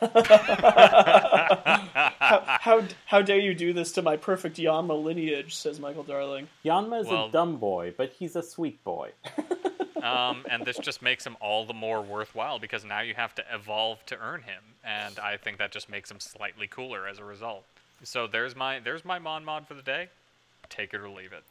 How, 0.00 0.08
how 2.60 2.82
how 3.06 3.22
dare 3.22 3.38
you 3.38 3.54
do 3.54 3.72
this 3.72 3.92
to 3.92 4.02
my 4.02 4.16
perfect 4.16 4.56
Yanma 4.56 5.02
lineage? 5.02 5.54
Says 5.54 5.80
Michael 5.80 6.02
Darling. 6.02 6.48
Yanma 6.64 7.00
is 7.00 7.08
Well- 7.08 7.26
a 7.26 7.30
dumb 7.30 7.56
boy, 7.56 7.94
but 7.96 8.12
he's 8.12 8.36
a 8.36 8.42
sweet 8.42 8.82
boy. 8.84 9.10
um, 10.02 10.44
and 10.50 10.64
this 10.64 10.78
just 10.78 11.02
makes 11.02 11.26
him 11.26 11.36
all 11.40 11.64
the 11.64 11.74
more 11.74 12.02
worthwhile 12.02 12.58
because 12.58 12.84
now 12.84 13.00
you 13.00 13.14
have 13.14 13.34
to 13.36 13.44
evolve 13.52 14.04
to 14.06 14.18
earn 14.18 14.42
him, 14.42 14.62
and 14.84 15.18
I 15.18 15.36
think 15.36 15.58
that 15.58 15.72
just 15.72 15.88
makes 15.88 16.10
him 16.10 16.20
slightly 16.20 16.66
cooler 16.66 17.06
as 17.06 17.18
a 17.18 17.24
result. 17.24 17.64
So 18.04 18.26
there's 18.26 18.56
my 18.56 18.80
there's 18.80 19.04
my 19.04 19.18
Mon 19.18 19.44
mod 19.44 19.66
for 19.66 19.74
the 19.74 19.82
day. 19.82 20.08
Take 20.68 20.94
it 20.94 21.00
or 21.00 21.08
leave 21.08 21.32
it. 21.32 21.44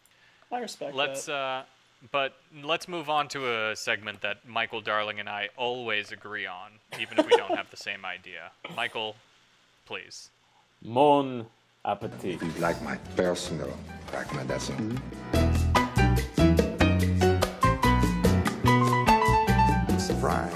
I 0.52 0.60
respect 0.60 0.95
Let's 0.95 1.26
that. 1.26 1.34
uh, 1.34 1.64
but 2.11 2.34
let's 2.64 2.88
move 2.88 3.10
on 3.10 3.28
to 3.30 3.69
a 3.69 3.76
segment 3.76 4.22
that 4.22 4.48
Michael 4.48 4.82
Darling 4.82 5.19
and 5.19 5.30
I 5.30 5.49
always 5.57 6.11
agree 6.11 6.48
on, 6.48 6.72
even 6.99 7.19
if 7.19 7.26
we 7.28 7.38
don't 7.38 7.56
have 7.56 7.69
the 7.69 7.78
same 7.78 8.06
idea. 8.06 8.52
Michael, 8.76 9.15
please. 9.86 10.30
Mon 10.84 11.45
appetit. 11.86 12.41
You 12.41 12.52
like 12.60 12.82
my 12.82 12.98
personal 13.15 13.78
recommendation? 14.14 14.99
Mm-hmm. 15.32 15.78
Surprise. 19.98 20.53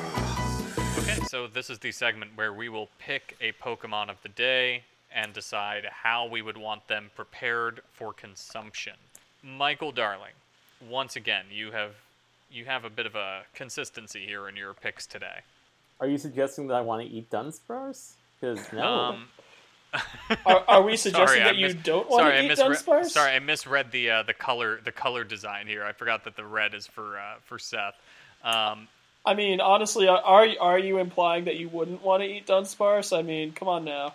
Okay, 1.00 1.20
so 1.28 1.48
this 1.48 1.70
is 1.70 1.80
the 1.80 1.92
segment 1.92 2.32
where 2.36 2.54
we 2.54 2.70
will 2.70 2.90
pick 3.00 3.36
a 3.42 3.52
Pokemon 3.54 4.10
of 4.10 4.18
the 4.24 4.30
day 4.30 4.84
and 5.14 5.32
decide 5.34 5.86
how 5.92 6.26
we 6.28 6.42
would 6.42 6.58
want 6.58 6.88
them 6.88 7.10
prepared 7.16 7.82
for 7.94 8.14
consumption. 8.14 8.96
Michael 9.44 9.92
Darling, 9.92 10.34
once 10.90 11.16
again, 11.16 11.46
you 11.52 11.72
have 11.72 11.92
you 12.52 12.66
have 12.66 12.86
a 12.86 12.90
bit 12.90 13.06
of 13.06 13.16
a 13.16 13.42
consistency 13.54 14.26
here 14.26 14.48
in 14.48 14.56
your 14.56 14.74
picks 14.74 15.06
today. 15.06 15.40
Are 16.00 16.08
you 16.08 16.18
suggesting 16.18 16.68
that 16.68 16.76
I 16.76 16.82
want 16.82 17.08
to 17.08 17.14
eat 17.14 17.30
Dunsparce? 17.30 18.12
Because 18.40 18.72
no. 18.74 18.84
Um, 18.84 19.28
Are, 20.46 20.64
are 20.68 20.82
we 20.82 20.98
suggesting 20.98 21.28
sorry, 21.28 21.42
I 21.42 21.46
that 21.46 21.56
you 21.56 21.68
mis- 21.68 21.76
don't 21.76 22.10
want 22.10 22.22
sorry, 22.22 22.34
to 22.34 22.40
I 22.40 22.44
eat 22.44 22.48
misread- 22.50 22.72
Dunsparce? 22.78 23.06
Sorry, 23.12 23.32
I 23.32 23.40
misread 23.40 23.92
the 23.92 24.10
uh, 24.12 24.24
the 24.24 24.34
color 24.34 24.82
the 24.84 24.92
color 24.92 25.24
design 25.24 25.68
here. 25.68 25.84
I 25.86 25.94
forgot 25.94 26.26
that 26.26 26.36
the 26.36 26.44
red 26.46 26.74
is 26.74 26.86
for 26.86 27.18
uh, 27.18 27.36
for 27.46 27.58
Seth. 27.58 27.96
Um, 28.44 28.88
I 29.26 29.34
mean, 29.36 29.62
honestly, 29.62 30.08
are 30.10 30.22
are 30.22 30.48
are 30.60 30.80
you 30.80 30.98
implying 31.00 31.46
that 31.46 31.56
you 31.56 31.70
wouldn't 31.70 32.04
want 32.04 32.24
to 32.24 32.28
eat 32.30 32.46
Dunsparce? 32.46 33.18
I 33.18 33.22
mean, 33.22 33.54
come 33.54 33.70
on 33.70 33.86
now. 33.86 34.14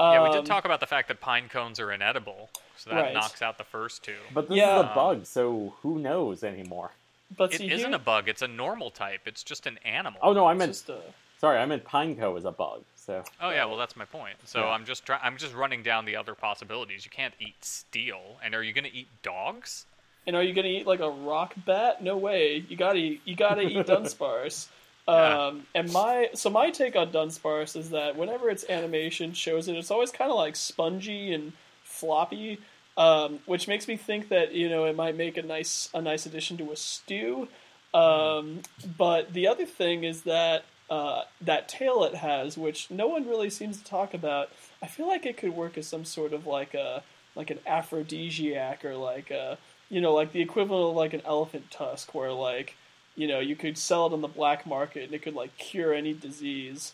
yeah, 0.00 0.22
we 0.22 0.28
Um, 0.30 0.34
did 0.34 0.46
talk 0.46 0.64
about 0.64 0.80
the 0.80 0.86
fact 0.86 1.06
that 1.08 1.20
pine 1.20 1.48
cones 1.48 1.78
are 1.78 1.92
inedible, 1.92 2.50
so 2.80 2.90
that 2.90 2.96
Right. 3.00 3.14
knocks 3.14 3.42
out 3.42 3.58
the 3.58 3.64
first 3.64 4.02
two. 4.02 4.16
but 4.32 4.48
this 4.48 4.56
yeah. 4.56 4.78
is 4.80 4.86
a 4.90 4.94
bug, 4.94 5.26
so 5.26 5.74
who 5.82 5.98
knows 5.98 6.42
anymore? 6.42 6.92
But 7.36 7.54
It 7.54 7.58
see, 7.58 7.70
isn't 7.70 7.90
here- 7.90 7.96
a 7.96 7.98
bug; 8.00 8.28
it's 8.28 8.42
a 8.42 8.48
normal 8.48 8.90
type. 8.90 9.20
It's 9.26 9.42
just 9.44 9.66
an 9.66 9.78
animal. 9.84 10.18
Oh 10.22 10.32
no, 10.32 10.46
I 10.46 10.54
meant 10.54 10.72
just 10.72 10.88
a- 10.88 11.00
sorry, 11.38 11.58
I 11.58 11.66
meant 11.66 11.84
Pineco 11.84 12.36
is 12.38 12.44
a 12.44 12.50
bug. 12.52 12.82
So 12.96 13.22
Oh 13.40 13.50
yeah, 13.50 13.64
well 13.66 13.76
that's 13.76 13.96
my 13.96 14.04
point. 14.04 14.36
So 14.44 14.60
Yeah. 14.60 14.70
I'm 14.70 14.84
just 14.84 15.04
try- 15.06 15.20
I'm 15.22 15.36
just 15.36 15.54
running 15.54 15.82
down 15.82 16.04
the 16.06 16.16
other 16.16 16.34
possibilities. 16.34 17.04
You 17.04 17.10
can't 17.10 17.34
eat 17.38 17.64
steel, 17.64 18.38
and 18.42 18.54
are 18.54 18.62
you 18.62 18.72
gonna 18.72 18.88
eat 18.92 19.08
dogs? 19.22 19.86
And 20.26 20.36
are 20.36 20.42
you 20.42 20.52
gonna 20.52 20.68
eat 20.68 20.86
like 20.86 21.00
a 21.00 21.08
rock 21.10 21.54
bat? 21.64 22.02
No 22.02 22.16
way. 22.16 22.56
You 22.68 22.76
gotta 22.76 22.98
eat, 22.98 23.22
you 23.24 23.36
gotta 23.36 23.62
eat 23.62 23.76
Dunsparce. 23.86 24.68
Yeah. 25.08 25.46
Um, 25.46 25.66
and 25.74 25.90
my 25.92 26.28
so 26.34 26.50
my 26.50 26.70
take 26.70 26.94
on 26.96 27.10
Dunsparce 27.10 27.74
is 27.76 27.90
that 27.90 28.16
whenever 28.16 28.48
its 28.50 28.64
animation 28.68 29.32
shows 29.32 29.66
it, 29.68 29.76
it's 29.76 29.90
always 29.90 30.10
kind 30.10 30.30
of 30.30 30.36
like 30.36 30.56
spongy 30.56 31.32
and 31.32 31.52
floppy, 31.84 32.58
um, 33.00 33.38
which 33.46 33.66
makes 33.66 33.88
me 33.88 33.96
think 33.96 34.28
that 34.28 34.52
you 34.52 34.68
know 34.68 34.84
it 34.84 34.94
might 34.94 35.16
make 35.16 35.38
a 35.38 35.42
nice 35.42 35.88
a 35.94 36.02
nice 36.02 36.26
addition 36.26 36.58
to 36.58 36.70
a 36.70 36.76
stew. 36.76 37.48
Um, 37.94 38.60
but 38.98 39.32
the 39.32 39.48
other 39.48 39.64
thing 39.64 40.04
is 40.04 40.22
that 40.22 40.64
uh, 40.90 41.22
that 41.40 41.66
tail 41.66 42.04
it 42.04 42.14
has, 42.16 42.58
which 42.58 42.90
no 42.90 43.08
one 43.08 43.26
really 43.26 43.48
seems 43.48 43.78
to 43.78 43.84
talk 43.84 44.12
about, 44.12 44.50
I 44.82 44.86
feel 44.86 45.08
like 45.08 45.24
it 45.24 45.38
could 45.38 45.56
work 45.56 45.78
as 45.78 45.86
some 45.86 46.04
sort 46.04 46.34
of 46.34 46.46
like 46.46 46.74
a 46.74 47.02
like 47.34 47.48
an 47.50 47.58
aphrodisiac 47.66 48.84
or 48.84 48.96
like 48.96 49.30
a 49.30 49.56
you 49.88 50.02
know 50.02 50.12
like 50.12 50.32
the 50.32 50.42
equivalent 50.42 50.90
of 50.90 50.96
like 50.96 51.14
an 51.14 51.22
elephant 51.24 51.70
tusk, 51.70 52.14
where 52.14 52.32
like 52.32 52.76
you 53.16 53.26
know 53.26 53.40
you 53.40 53.56
could 53.56 53.78
sell 53.78 54.08
it 54.08 54.12
on 54.12 54.20
the 54.20 54.28
black 54.28 54.66
market 54.66 55.04
and 55.04 55.14
it 55.14 55.22
could 55.22 55.34
like 55.34 55.56
cure 55.56 55.94
any 55.94 56.12
disease. 56.12 56.92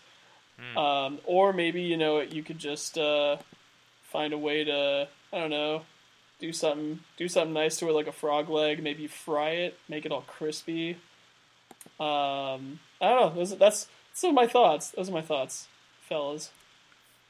Um, 0.77 1.19
or 1.25 1.53
maybe 1.53 1.83
you 1.83 1.97
know 1.97 2.21
you 2.21 2.45
could 2.45 2.61
just 2.61 2.97
uh, 2.97 3.39
find 4.05 4.33
a 4.33 4.39
way 4.39 4.63
to 4.63 5.09
I 5.33 5.39
don't 5.39 5.51
know 5.51 5.83
do 6.39 6.53
something 6.53 7.01
do 7.17 7.29
something 7.29 7.55
nice 7.55 7.77
to 7.79 7.89
it 7.89 7.93
like 7.93 8.07
a 8.07 8.13
frog 8.13 8.49
leg 8.49 8.83
maybe 8.83 9.07
fry 9.07 9.51
it 9.51 9.79
make 9.89 10.05
it 10.05 10.13
all 10.13 10.23
crispy. 10.23 10.97
Um 11.99 12.81
i 13.01 13.09
don't 13.09 13.21
know. 13.21 13.33
Those, 13.35 13.57
that's 13.57 13.89
some 14.13 14.31
of 14.31 14.35
my 14.35 14.47
thoughts. 14.47 14.91
Those 14.91 15.09
are 15.09 15.13
my 15.13 15.23
thoughts 15.23 15.69
fellas. 16.09 16.51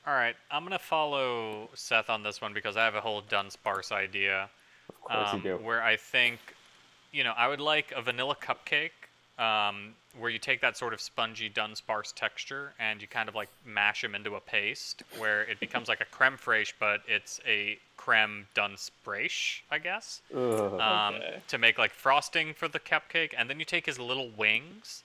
All 0.06 0.14
right, 0.14 0.36
I'm 0.50 0.62
gonna 0.62 0.78
follow 0.78 1.68
Seth 1.74 2.10
on 2.10 2.22
this 2.22 2.40
one 2.40 2.52
because 2.52 2.76
I 2.76 2.84
have 2.84 2.94
a 2.94 3.00
whole 3.00 3.22
Dunsparce 3.22 3.90
idea. 3.90 4.48
of 4.88 5.00
course 5.00 5.28
um, 5.32 5.38
you 5.38 5.42
do. 5.42 5.56
Where 5.56 5.82
I 5.82 5.96
think, 5.96 6.38
you 7.12 7.24
know, 7.24 7.32
I 7.36 7.48
would 7.48 7.60
like 7.60 7.92
a 7.92 8.02
vanilla 8.02 8.36
cupcake, 8.36 8.90
um, 9.42 9.94
where 10.16 10.30
you 10.30 10.38
take 10.38 10.60
that 10.60 10.76
sort 10.76 10.94
of 10.94 11.00
spongy 11.00 11.50
Dunsparce 11.50 12.14
texture 12.14 12.72
and 12.78 13.02
you 13.02 13.08
kind 13.08 13.28
of 13.28 13.34
like 13.34 13.48
mash 13.64 14.02
them 14.02 14.14
into 14.14 14.36
a 14.36 14.40
paste, 14.40 15.02
where 15.18 15.42
it 15.42 15.58
becomes 15.58 15.88
like 15.88 16.00
a 16.00 16.04
creme 16.04 16.36
fraiche, 16.36 16.74
but 16.78 17.00
it's 17.08 17.40
a 17.44 17.76
creme 18.06 18.46
Dunsparce, 18.54 19.60
I 19.70 19.78
guess. 19.78 20.22
Ugh. 20.34 20.80
um, 20.80 21.14
Okay. 21.16 21.40
to 21.48 21.58
make 21.58 21.76
like 21.78 21.90
frosting 21.92 22.54
for 22.54 22.68
the 22.68 22.78
cupcake, 22.78 23.32
and 23.36 23.50
then 23.50 23.58
you 23.58 23.64
take 23.64 23.84
his 23.86 23.98
little 23.98 24.30
wings, 24.30 25.02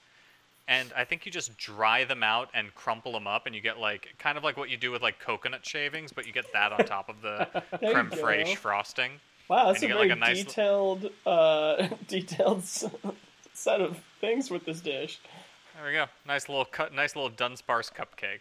and 0.68 0.92
I 0.96 1.04
think 1.04 1.26
you 1.26 1.32
just 1.32 1.56
dry 1.58 2.04
them 2.04 2.22
out 2.22 2.48
and 2.54 2.72
crumple 2.76 3.12
them 3.12 3.26
up, 3.26 3.46
and 3.46 3.54
you 3.56 3.60
get 3.60 3.78
like 3.78 4.14
kind 4.20 4.38
of 4.38 4.44
like 4.44 4.56
what 4.56 4.70
you 4.70 4.76
do 4.76 4.92
with 4.92 5.02
like 5.02 5.18
coconut 5.18 5.66
shavings, 5.66 6.12
but 6.12 6.26
you 6.26 6.32
get 6.32 6.52
that 6.52 6.72
on 6.72 6.84
top 6.84 7.08
of 7.08 7.20
the 7.22 7.48
creme 7.78 8.10
fraiche 8.10 8.56
frosting. 8.56 9.12
wow 9.48 9.66
that's 9.66 9.82
a 9.82 9.88
get, 9.88 9.96
very 9.96 10.08
like, 10.08 10.16
a 10.16 10.20
nice- 10.20 10.44
detailed 10.44 11.10
uh 11.26 11.88
detailed 12.08 12.62
set 12.64 13.80
of 13.80 13.98
things 14.20 14.48
with 14.50 14.64
this 14.64 14.80
dish 14.80 15.18
There 15.76 15.86
we 15.86 15.92
go. 15.92 16.06
Nice 16.26 16.48
little 16.48 16.64
cut. 16.64 16.94
Nice 16.94 17.16
little 17.16 17.30
Dunsparce 17.30 17.90
cupcake. 17.92 18.40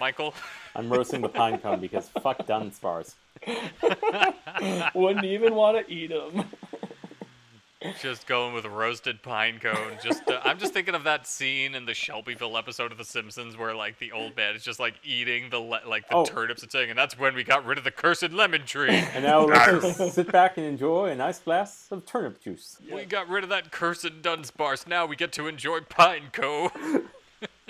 Michael, 0.00 0.32
I'm 0.74 0.88
roasting 0.90 1.20
the 1.20 1.28
pine 1.28 1.58
cone 1.58 1.80
because 1.80 2.08
fuck 2.22 2.38
Dunsparce. 2.48 3.14
wouldn't 4.94 5.24
even 5.24 5.54
want 5.54 5.86
to 5.86 5.92
eat 5.92 6.08
them 6.10 6.44
just 8.02 8.26
going 8.26 8.52
with 8.54 8.64
roasted 8.66 9.22
pine 9.22 9.60
cone. 9.60 9.92
Just 10.02 10.28
uh, 10.28 10.40
I'm 10.44 10.58
just 10.58 10.72
thinking 10.72 10.94
of 10.96 11.04
that 11.04 11.26
scene 11.28 11.74
in 11.76 11.86
the 11.86 11.94
Shelbyville 11.94 12.56
episode 12.56 12.90
of 12.90 12.98
The 12.98 13.04
Simpsons 13.04 13.56
where 13.56 13.74
like 13.74 13.98
the 13.98 14.10
old 14.12 14.36
man 14.36 14.56
is 14.56 14.64
just 14.64 14.80
like 14.80 14.94
eating 15.04 15.48
the 15.50 15.60
le- 15.60 15.82
like 15.86 16.08
the 16.08 16.16
Oh. 16.16 16.24
turnips 16.24 16.62
and 16.62 16.72
saying, 16.72 16.90
and 16.90 16.98
that's 16.98 17.16
when 17.16 17.34
we 17.36 17.44
got 17.44 17.64
rid 17.64 17.78
of 17.78 17.84
the 17.84 17.92
cursed 17.92 18.32
lemon 18.32 18.62
tree. 18.66 18.88
And 19.14 19.24
now 19.24 19.44
let's 19.44 20.12
sit 20.14 20.30
back 20.32 20.56
and 20.58 20.66
enjoy 20.66 21.06
a 21.10 21.14
nice 21.14 21.38
glass 21.38 21.86
of 21.92 22.04
turnip 22.04 22.40
juice. 22.40 22.78
We 22.92 23.04
got 23.04 23.28
rid 23.28 23.44
of 23.44 23.50
that 23.50 23.70
cursed 23.70 24.22
Dunsparce. 24.22 24.86
Now 24.88 25.06
we 25.06 25.14
get 25.16 25.30
to 25.34 25.46
enjoy 25.46 25.80
Pineco. 25.80 27.04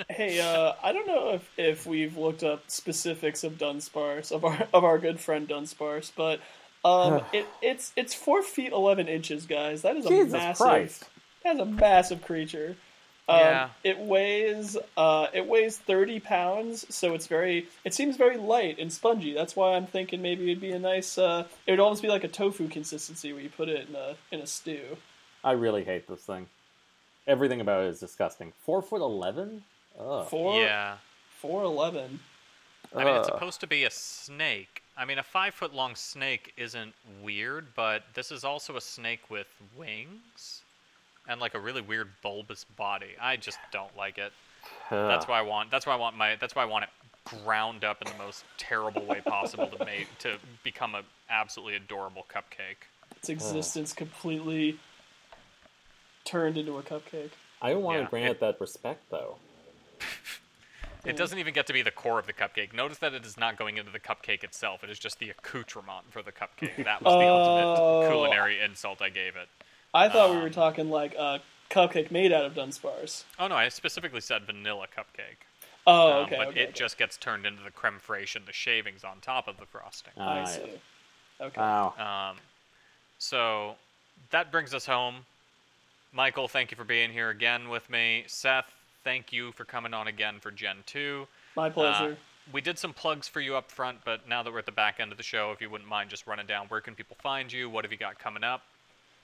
Hey, 0.09 0.41
uh, 0.41 0.75
I 0.83 0.93
don't 0.93 1.07
know 1.07 1.31
if, 1.31 1.51
if 1.57 1.87
we've 1.87 2.16
looked 2.16 2.43
up 2.45 2.62
specifics 2.69 3.43
of 3.45 3.55
Dunsparce 3.59 4.31
of 4.33 4.45
our 4.45 4.69
of 4.73 4.85
our 4.85 4.99
good 4.99 5.19
friend 5.20 5.49
Dunsparce, 5.49 6.12
but 6.15 6.41
um, 6.85 7.23
it, 7.33 7.47
it's 7.62 7.93
it's 7.97 8.15
four 8.15 8.43
feet 8.43 8.73
eleven 8.73 9.09
inches, 9.09 9.47
guys. 9.47 9.83
That 9.83 9.97
is 9.97 10.07
a 10.07 10.09
Jesus 10.09 10.33
massive. 10.33 10.66
Christ. 10.66 11.09
That's 11.45 11.61
a 11.61 11.65
massive 11.65 12.23
creature. 12.25 12.77
Um, 13.29 13.39
Yeah. 13.39 13.69
It 13.85 13.99
weighs 13.99 14.77
uh, 14.97 15.27
it 15.33 15.47
weighs 15.47 15.77
thirty 15.79 16.20
pounds, 16.20 16.87
so 16.95 17.15
it's 17.15 17.27
very 17.27 17.66
it 17.85 17.93
seems 17.95 18.16
very 18.16 18.37
light 18.37 18.79
and 18.79 18.93
spongy. 18.93 19.35
That's 19.35 19.57
why 19.57 19.75
I'm 19.75 19.87
thinking 19.87 20.23
maybe 20.23 20.51
it'd 20.51 20.61
be 20.61 20.70
a 20.73 20.79
nice. 20.79 21.19
Uh, 21.19 21.47
it 21.66 21.73
would 21.73 21.81
almost 21.81 22.03
be 22.03 22.09
like 22.09 22.25
a 22.25 22.29
tofu 22.29 22.69
consistency 22.69 23.33
where 23.33 23.43
you 23.43 23.51
put 23.51 23.69
it 23.69 23.89
in 23.89 23.95
a 23.95 24.15
in 24.31 24.41
a 24.41 24.47
stew. 24.47 24.97
I 25.43 25.53
really 25.53 25.85
hate 25.85 26.07
this 26.09 26.20
thing. 26.20 26.47
Everything 27.27 27.61
about 27.61 27.85
it 27.85 27.89
is 27.89 28.01
disgusting. 28.01 28.53
Four 28.65 28.81
foot 28.81 29.03
eleven? 29.03 29.65
Ugh. 29.99 30.27
Four 30.29 30.61
yeah. 30.61 30.97
four 31.41 31.62
eleven. 31.65 32.20
I 32.95 33.05
mean, 33.05 33.16
it's 33.16 33.29
supposed 33.29 33.61
to 33.61 33.66
be 33.66 33.85
a 33.85 33.91
snake. 33.91 34.83
I 34.97 35.05
mean, 35.05 35.19
a 35.19 35.23
five 35.23 35.55
foot 35.55 35.75
long 35.75 35.95
snake 35.95 36.53
isn't 36.57 36.95
weird, 37.23 37.66
but 37.77 38.05
this 38.15 38.31
is 38.31 38.45
also 38.45 38.77
a 38.77 38.81
snake 38.81 39.29
with 39.29 39.47
wings 39.77 40.62
and 41.29 41.41
like 41.41 41.55
a 41.55 41.61
really 41.61 41.83
weird 41.83 42.09
bulbous 42.23 42.65
body. 42.65 43.11
I 43.20 43.37
just 43.37 43.59
don't 43.73 43.95
like 43.97 44.16
it. 44.19 44.33
That's 44.91 45.29
why 45.29 45.39
I 45.39 45.43
want. 45.43 45.70
That's 45.70 45.87
why 45.87 45.93
I 45.93 45.97
want 45.97 46.16
my. 46.16 46.37
That's 46.37 46.55
why 46.55 46.62
I 46.62 46.66
want 46.66 46.85
it 46.85 46.91
ground 47.45 47.85
up 47.85 48.01
in 48.01 48.11
the 48.11 48.16
most 48.16 48.45
terrible 48.57 49.05
way 49.05 49.20
possible 49.20 49.66
to 49.66 49.85
make 49.85 50.07
to 50.19 50.37
become 50.65 50.95
a 50.95 51.03
absolutely 51.29 51.75
adorable 51.77 52.25
cupcake. 52.33 52.87
its 53.16 53.29
existence 53.29 53.93
completely 53.93 54.79
turned 56.25 56.57
into 56.57 56.79
a 56.79 56.83
cupcake. 56.83 57.31
I 57.61 57.70
don't 57.73 57.83
want 57.83 57.99
Yeah, 57.99 58.05
to 58.05 58.11
grant 58.11 58.27
it- 58.27 58.31
it 58.31 58.41
that 58.41 58.61
respect 58.61 59.11
though. 59.11 59.37
It 61.05 61.16
doesn't 61.16 61.39
even 61.39 61.55
get 61.55 61.66
to 61.69 61.73
be 61.73 61.81
the 61.83 61.91
core 61.93 62.19
of 62.19 62.27
the 62.27 62.33
cupcake. 62.33 62.75
Notice 62.75 62.99
that 62.99 63.15
it 63.15 63.25
is 63.25 63.39
not 63.39 63.57
going 63.57 63.79
into 63.79 63.91
the 63.91 64.01
cupcake 64.01 64.43
itself. 64.45 64.83
It 64.85 64.91
is 64.91 64.99
just 64.99 65.19
the 65.20 65.31
accoutrement 65.31 66.11
for 66.11 66.23
the 66.23 66.33
cupcake. 66.33 66.85
That 66.85 67.01
was 67.03 67.15
the 67.15 67.25
Oh. 67.25 68.01
ultimate 68.03 68.09
culinary 68.11 68.61
insult 68.61 69.01
I 69.01 69.09
gave 69.09 69.37
it. 69.37 69.49
I 69.95 70.09
thought 70.09 70.31
we 70.31 70.37
were 70.37 70.47
Um, 70.47 70.51
talking 70.53 70.91
like 70.91 71.15
a 71.15 71.41
cupcake 71.70 72.11
made 72.11 72.33
out 72.33 72.45
of 72.45 72.55
Dunsparce. 72.55 73.25
Oh 73.39 73.47
no, 73.49 73.55
I 73.55 73.69
specifically 73.69 74.20
said 74.20 74.43
vanilla 74.45 74.87
cupcake. 74.89 75.47
Oh, 75.87 76.19
Um, 76.20 76.25
okay. 76.27 76.37
but 76.37 76.49
okay, 76.49 76.61
it 76.61 76.69
okay. 76.70 76.73
just 76.79 76.99
gets 76.99 77.16
turned 77.16 77.47
into 77.47 77.62
the 77.62 77.70
creme 77.70 78.01
fraiche 78.01 78.37
and 78.37 78.45
the 78.45 78.53
shavings 78.53 79.05
on 79.05 79.20
top 79.20 79.49
of 79.49 79.57
the 79.57 79.65
frosting. 79.66 80.12
I 80.20 80.45
see. 80.45 80.81
Okay. 81.41 81.61
Wow. 81.61 81.95
Um, 82.33 82.39
so 83.19 83.77
that 84.31 84.51
brings 84.51 84.75
us 84.75 84.85
home. 84.85 85.25
Michael, 86.12 86.49
thank 86.49 86.70
you 86.70 86.77
for 86.77 86.85
being 86.85 87.11
here 87.12 87.31
again 87.31 87.69
with 87.69 87.89
me. 87.89 88.25
Seth, 88.27 88.75
thank 89.05 89.33
you 89.33 89.53
for 89.53 89.65
coming 89.65 89.95
on 89.95 90.09
again 90.09 90.41
for 90.41 90.51
Gen 90.51 90.79
2. 90.87 91.27
My 91.57 91.70
pleasure. 91.70 92.12
Uh, 92.12 92.15
we 92.53 92.61
did 92.61 92.79
some 92.79 92.95
plugs 92.95 93.29
for 93.29 93.41
you 93.41 93.57
up 93.57 93.70
front, 93.70 93.99
but 94.05 94.29
now 94.29 94.43
that 94.43 94.53
we're 94.53 94.59
at 94.59 94.66
the 94.66 94.73
back 94.73 95.01
end 95.01 95.12
of 95.12 95.19
the 95.19 95.25
show, 95.25 95.53
if 95.53 95.61
you 95.61 95.69
wouldn't 95.69 95.89
mind 95.89 96.11
just 96.11 96.27
running 96.27 96.47
down, 96.47 96.66
where 96.69 96.81
can 96.81 96.95
people 96.95 97.16
find 97.23 97.53
you? 97.53 97.69
What 97.69 97.85
have 97.85 97.93
you 97.93 97.99
got 97.99 98.19
coming 98.19 98.43
up? 98.43 98.62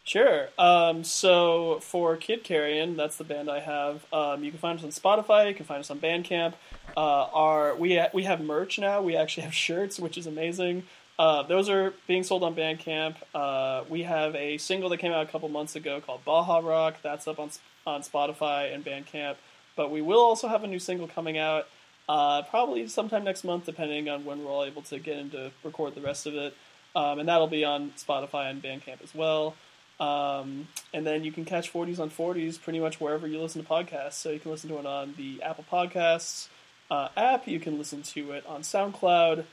Sure. 0.05 0.49
Um, 0.59 1.03
so 1.03 1.79
for 1.81 2.17
Kid 2.17 2.45
Carrion, 2.45 2.97
that's 2.97 3.17
the 3.17 3.25
band 3.25 3.51
I 3.51 3.61
have. 3.61 4.05
Um, 4.13 4.45
you 4.45 4.51
can 4.51 4.61
find 4.61 4.79
us 4.79 4.85
on 4.85 4.91
Spotify. 4.91 5.49
You 5.49 5.55
can 5.55 5.65
find 5.65 5.81
us 5.81 5.91
on 5.91 5.99
Bandcamp. 5.99 6.53
Uh, 6.95 7.01
our 7.33 7.75
we 7.75 7.97
ha- 7.97 8.11
we 8.13 8.25
have 8.25 8.43
merch 8.43 8.79
now. 8.79 9.01
We 9.01 9.17
actually 9.17 9.45
have 9.45 9.55
shirts, 9.67 9.99
which 9.99 10.19
is 10.19 10.27
amazing. 10.27 10.85
Uh, 11.19 11.45
those 11.45 11.71
are 11.71 11.95
being 12.07 12.23
sold 12.23 12.43
on 12.43 12.55
Bandcamp. 12.55 13.15
Uh, 13.35 13.85
we 13.89 14.03
have 14.03 14.35
a 14.35 14.59
single 14.59 14.91
that 14.91 14.99
came 14.99 15.13
out 15.13 15.27
a 15.27 15.31
couple 15.31 15.49
months 15.49 15.75
ago 15.75 16.03
called 16.03 16.23
Baja 16.25 16.59
Rock. 16.59 16.97
That's 17.03 17.27
up 17.27 17.39
on 17.39 17.51
on 17.87 18.03
Spotify 18.03 18.75
and 18.75 18.85
Bandcamp. 18.85 19.37
But 19.77 19.91
we 19.91 20.03
will 20.03 20.21
also 20.21 20.49
have 20.49 20.65
a 20.65 20.67
new 20.67 20.79
single 20.79 21.09
coming 21.09 21.39
out 21.39 21.67
uh, 22.09 22.43
probably 22.43 22.87
sometime 22.89 23.25
next 23.25 23.45
month, 23.45 23.67
depending 23.67 24.09
on 24.09 24.25
when 24.25 24.45
we're 24.45 24.51
all 24.51 24.65
able 24.65 24.83
to 24.83 24.99
get 24.99 25.19
into 25.19 25.51
record 25.63 25.95
the 25.95 26.01
rest 26.01 26.27
of 26.27 26.35
it. 26.35 26.55
Um, 26.97 27.19
and 27.19 27.29
that'll 27.29 27.49
be 27.49 27.65
on 27.65 27.93
Spotify 27.97 28.51
and 28.51 28.63
Bandcamp 28.63 29.03
as 29.03 29.15
well. 29.15 29.57
Um, 29.99 30.69
and 30.93 31.07
then 31.07 31.25
you 31.25 31.33
can 31.33 31.45
catch 31.45 31.73
40s 31.73 31.99
on 31.99 32.11
40s 32.11 32.61
pretty 32.61 32.81
much 32.81 33.01
wherever 33.01 33.27
you 33.27 33.41
listen 33.41 33.63
to 33.63 33.69
podcasts. 33.69 34.15
So 34.15 34.31
you 34.31 34.39
can 34.39 34.51
listen 34.51 34.71
to 34.71 34.79
it 34.79 34.87
on 34.87 35.15
the 35.17 35.43
Apple 35.43 35.65
Podcasts 35.71 36.49
uh, 36.91 37.09
app. 37.17 37.49
You 37.49 37.61
can 37.61 37.79
listen 37.79 38.03
to 38.03 38.33
it 38.33 38.45
on 38.47 38.63
SoundCloud. 38.63 39.45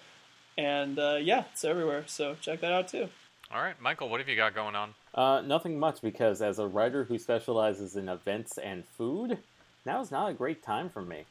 And 0.57 0.99
uh, 0.99 1.18
yeah, 1.22 1.45
it's 1.52 1.64
everywhere. 1.64 2.03
So 2.07 2.35
check 2.41 2.61
that 2.61 2.72
out 2.72 2.88
too. 2.89 3.10
All 3.53 3.61
right, 3.61 3.80
Michael, 3.81 4.07
what 4.07 4.22
have 4.22 4.30
you 4.30 4.38
got 4.38 4.56
going 4.56 4.76
on? 4.76 4.93
Uh, 5.14 5.41
nothing 5.41 5.77
much 5.77 6.02
because 6.02 6.41
as 6.41 6.57
a 6.57 6.68
writer 6.68 7.03
who 7.03 7.18
specializes 7.18 7.98
in 7.98 8.07
events 8.07 8.57
and 8.57 8.85
food, 8.98 9.39
now 9.85 10.01
is 10.01 10.11
not 10.11 10.29
a 10.29 10.33
great 10.33 10.63
time 10.63 10.89
for 10.89 11.01
me. 11.01 11.25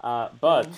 Uh, 0.00 0.28
but 0.40 0.68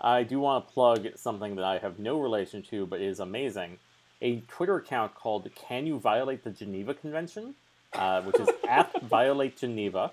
I 0.00 0.22
do 0.22 0.40
want 0.40 0.66
to 0.66 0.72
plug 0.72 1.08
something 1.16 1.56
that 1.56 1.64
I 1.64 1.78
have 1.78 1.98
no 1.98 2.20
relation 2.20 2.62
to, 2.64 2.86
but 2.86 3.00
is 3.00 3.20
amazing. 3.20 3.78
A 4.22 4.40
Twitter 4.48 4.76
account 4.76 5.14
called 5.14 5.48
"Can 5.54 5.86
You 5.86 5.98
Violate 5.98 6.44
the 6.44 6.50
Geneva 6.50 6.94
Convention," 6.94 7.54
uh, 7.92 8.22
which 8.22 8.38
is 8.40 8.48
at 8.68 9.02
Violate 9.02 9.56
Geneva. 9.56 10.12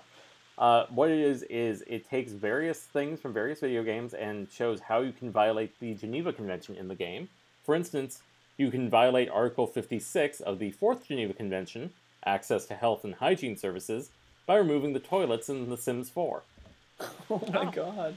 Uh, 0.56 0.86
what 0.90 1.10
it 1.10 1.18
is 1.18 1.42
is 1.44 1.82
it 1.86 2.08
takes 2.08 2.30
various 2.32 2.80
things 2.80 3.20
from 3.20 3.32
various 3.32 3.60
video 3.60 3.82
games 3.82 4.14
and 4.14 4.48
shows 4.50 4.80
how 4.80 5.00
you 5.00 5.12
can 5.12 5.30
violate 5.30 5.78
the 5.80 5.94
Geneva 5.94 6.32
Convention 6.32 6.76
in 6.76 6.86
the 6.86 6.94
game. 6.94 7.28
For 7.64 7.74
instance, 7.74 8.20
you 8.56 8.70
can 8.70 8.88
violate 8.88 9.28
Article 9.28 9.66
56 9.66 10.40
of 10.40 10.60
the 10.60 10.70
Fourth 10.70 11.08
Geneva 11.08 11.32
Convention, 11.32 11.92
access 12.24 12.66
to 12.66 12.74
health 12.74 13.04
and 13.04 13.16
hygiene 13.16 13.56
services, 13.56 14.10
by 14.46 14.56
removing 14.56 14.92
the 14.92 15.00
toilets 15.00 15.48
in 15.48 15.70
The 15.70 15.76
Sims 15.76 16.10
4. 16.10 16.42
Oh 17.28 17.42
my 17.52 17.66
oh. 17.66 17.70
god. 17.70 18.16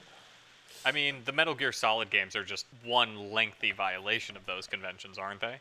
I 0.86 0.92
mean, 0.92 1.18
the 1.26 1.32
Metal 1.32 1.56
Gear 1.56 1.72
Solid 1.72 2.10
games 2.10 2.36
are 2.36 2.44
just 2.44 2.66
one 2.86 3.32
lengthy 3.32 3.72
violation 3.72 4.38
of 4.38 4.46
those 4.46 4.68
conventions, 4.68 5.18
aren't 5.18 5.42
they? 5.42 5.56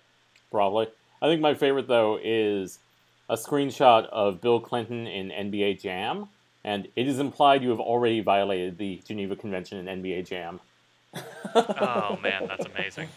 Probably. 0.51 0.89
I 1.23 1.29
think 1.29 1.41
my 1.41 1.55
favorite, 1.55 1.89
though, 1.89 2.19
is 2.23 2.79
a 3.29 3.35
screenshot 3.35 4.07
of 4.11 4.41
Bill 4.41 4.61
Clinton 4.61 5.07
in 5.07 5.31
NBA 5.31 5.81
Jam, 5.81 6.29
and 6.65 6.87
it 6.95 7.09
is 7.09 7.19
implied 7.19 7.63
you 7.63 7.71
have 7.71 7.81
already 7.81 8.21
violated 8.21 8.79
the 8.79 9.01
Geneva 9.07 9.35
Convention 9.35 9.87
in 9.87 10.03
NBA 10.03 10.29
Jam. 10.29 10.61
oh 11.55 12.19
man, 12.23 12.47
that's 12.47 12.67
amazing. 12.67 13.09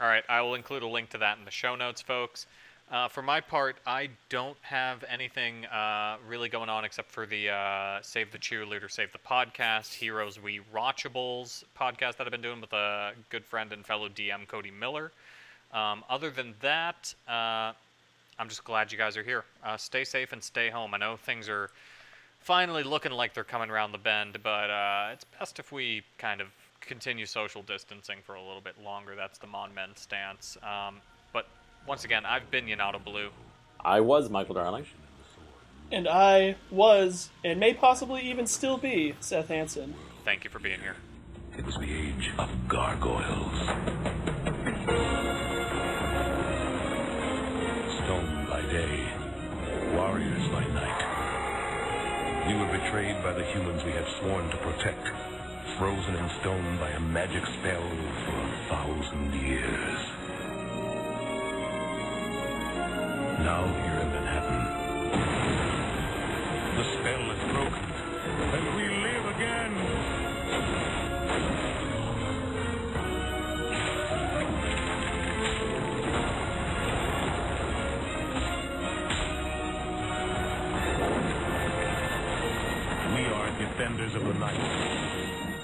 All 0.00 0.06
right, 0.08 0.24
I 0.28 0.40
will 0.42 0.54
include 0.54 0.82
a 0.82 0.88
link 0.88 1.10
to 1.10 1.18
that 1.18 1.38
in 1.38 1.44
the 1.44 1.50
show 1.50 1.76
notes, 1.76 2.00
folks. 2.00 2.46
Uh, 2.90 3.08
for 3.08 3.22
my 3.22 3.40
part, 3.40 3.76
I 3.86 4.10
don't 4.28 4.58
have 4.60 5.04
anything 5.08 5.64
uh, 5.66 6.16
really 6.28 6.48
going 6.48 6.68
on 6.68 6.84
except 6.84 7.10
for 7.10 7.24
the 7.24 7.48
uh, 7.48 7.98
Save 8.02 8.30
the 8.30 8.38
Cheerleader, 8.38 8.90
Save 8.90 9.10
the 9.12 9.18
Podcast, 9.18 9.94
Heroes 9.94 10.40
We 10.40 10.60
Watchables 10.72 11.64
podcast 11.78 12.18
that 12.18 12.26
I've 12.26 12.30
been 12.30 12.42
doing 12.42 12.60
with 12.60 12.72
a 12.74 13.12
good 13.30 13.44
friend 13.44 13.72
and 13.72 13.84
fellow 13.86 14.08
DM, 14.08 14.46
Cody 14.46 14.70
Miller. 14.70 15.12
Um, 15.72 16.04
other 16.10 16.30
than 16.30 16.54
that, 16.60 17.14
uh, 17.26 17.72
I'm 18.38 18.48
just 18.48 18.64
glad 18.64 18.92
you 18.92 18.98
guys 18.98 19.16
are 19.16 19.22
here. 19.22 19.44
Uh, 19.64 19.78
stay 19.78 20.04
safe 20.04 20.32
and 20.32 20.42
stay 20.42 20.68
home. 20.68 20.92
I 20.94 20.98
know 20.98 21.16
things 21.16 21.48
are 21.48 21.70
finally 22.40 22.82
looking 22.82 23.12
like 23.12 23.32
they're 23.32 23.44
coming 23.44 23.70
around 23.70 23.92
the 23.92 23.98
bend, 23.98 24.36
but 24.42 24.70
uh, 24.70 25.08
it's 25.12 25.24
best 25.24 25.58
if 25.58 25.72
we 25.72 26.02
kind 26.18 26.42
of 26.42 26.48
continue 26.80 27.24
social 27.24 27.62
distancing 27.62 28.18
for 28.22 28.34
a 28.34 28.42
little 28.42 28.60
bit 28.60 28.74
longer. 28.84 29.14
That's 29.16 29.38
the 29.38 29.46
Mon 29.46 29.74
Men 29.74 29.96
stance. 29.96 30.58
Um, 30.62 31.00
once 31.86 32.04
again, 32.04 32.24
I've 32.24 32.50
been 32.50 32.66
Yanato 32.66 33.02
Blue. 33.02 33.30
I 33.80 34.00
was 34.00 34.30
Michael 34.30 34.54
Darling. 34.54 34.86
And 35.92 36.08
I 36.08 36.56
was, 36.70 37.30
and 37.44 37.60
may 37.60 37.74
possibly 37.74 38.22
even 38.22 38.46
still 38.46 38.78
be, 38.78 39.14
Seth 39.20 39.48
Hansen. 39.48 39.94
Thank 40.24 40.44
you 40.44 40.50
for 40.50 40.58
being 40.58 40.80
here. 40.80 40.96
It 41.56 41.64
was 41.64 41.76
the 41.76 41.92
age 41.92 42.32
of 42.38 42.48
gargoyles. 42.66 43.68
Stone 48.02 48.46
by 48.48 48.62
day, 48.72 49.06
warriors 49.94 50.48
by 50.48 50.66
night. 50.72 52.48
We 52.48 52.54
were 52.56 52.78
betrayed 52.78 53.22
by 53.22 53.34
the 53.34 53.44
humans 53.44 53.84
we 53.84 53.92
had 53.92 54.06
sworn 54.20 54.50
to 54.50 54.56
protect, 54.56 55.08
frozen 55.78 56.16
in 56.16 56.30
stone 56.40 56.78
by 56.78 56.90
a 56.90 57.00
magic 57.00 57.44
spell 57.46 57.88
for 58.24 58.36
a 58.40 58.66
thousand 58.68 59.34
years. 59.34 60.13
Now 63.40 63.66
here 63.66 63.98
in 64.00 64.08
Manhattan, 64.10 64.62
the 66.76 66.84
spell 66.94 67.30
is 67.30 67.42
broken, 67.52 67.84
and 68.54 68.64
we 68.76 68.84
live 68.88 69.26
again. 69.36 69.72
We 83.14 83.22
are 83.26 83.50
defenders 83.58 84.14
of 84.14 84.24
the 84.26 84.34
night. 84.34 84.60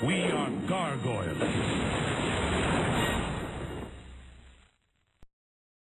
We 0.02 0.30
are 0.32 0.50
gargoyles. 0.68 1.99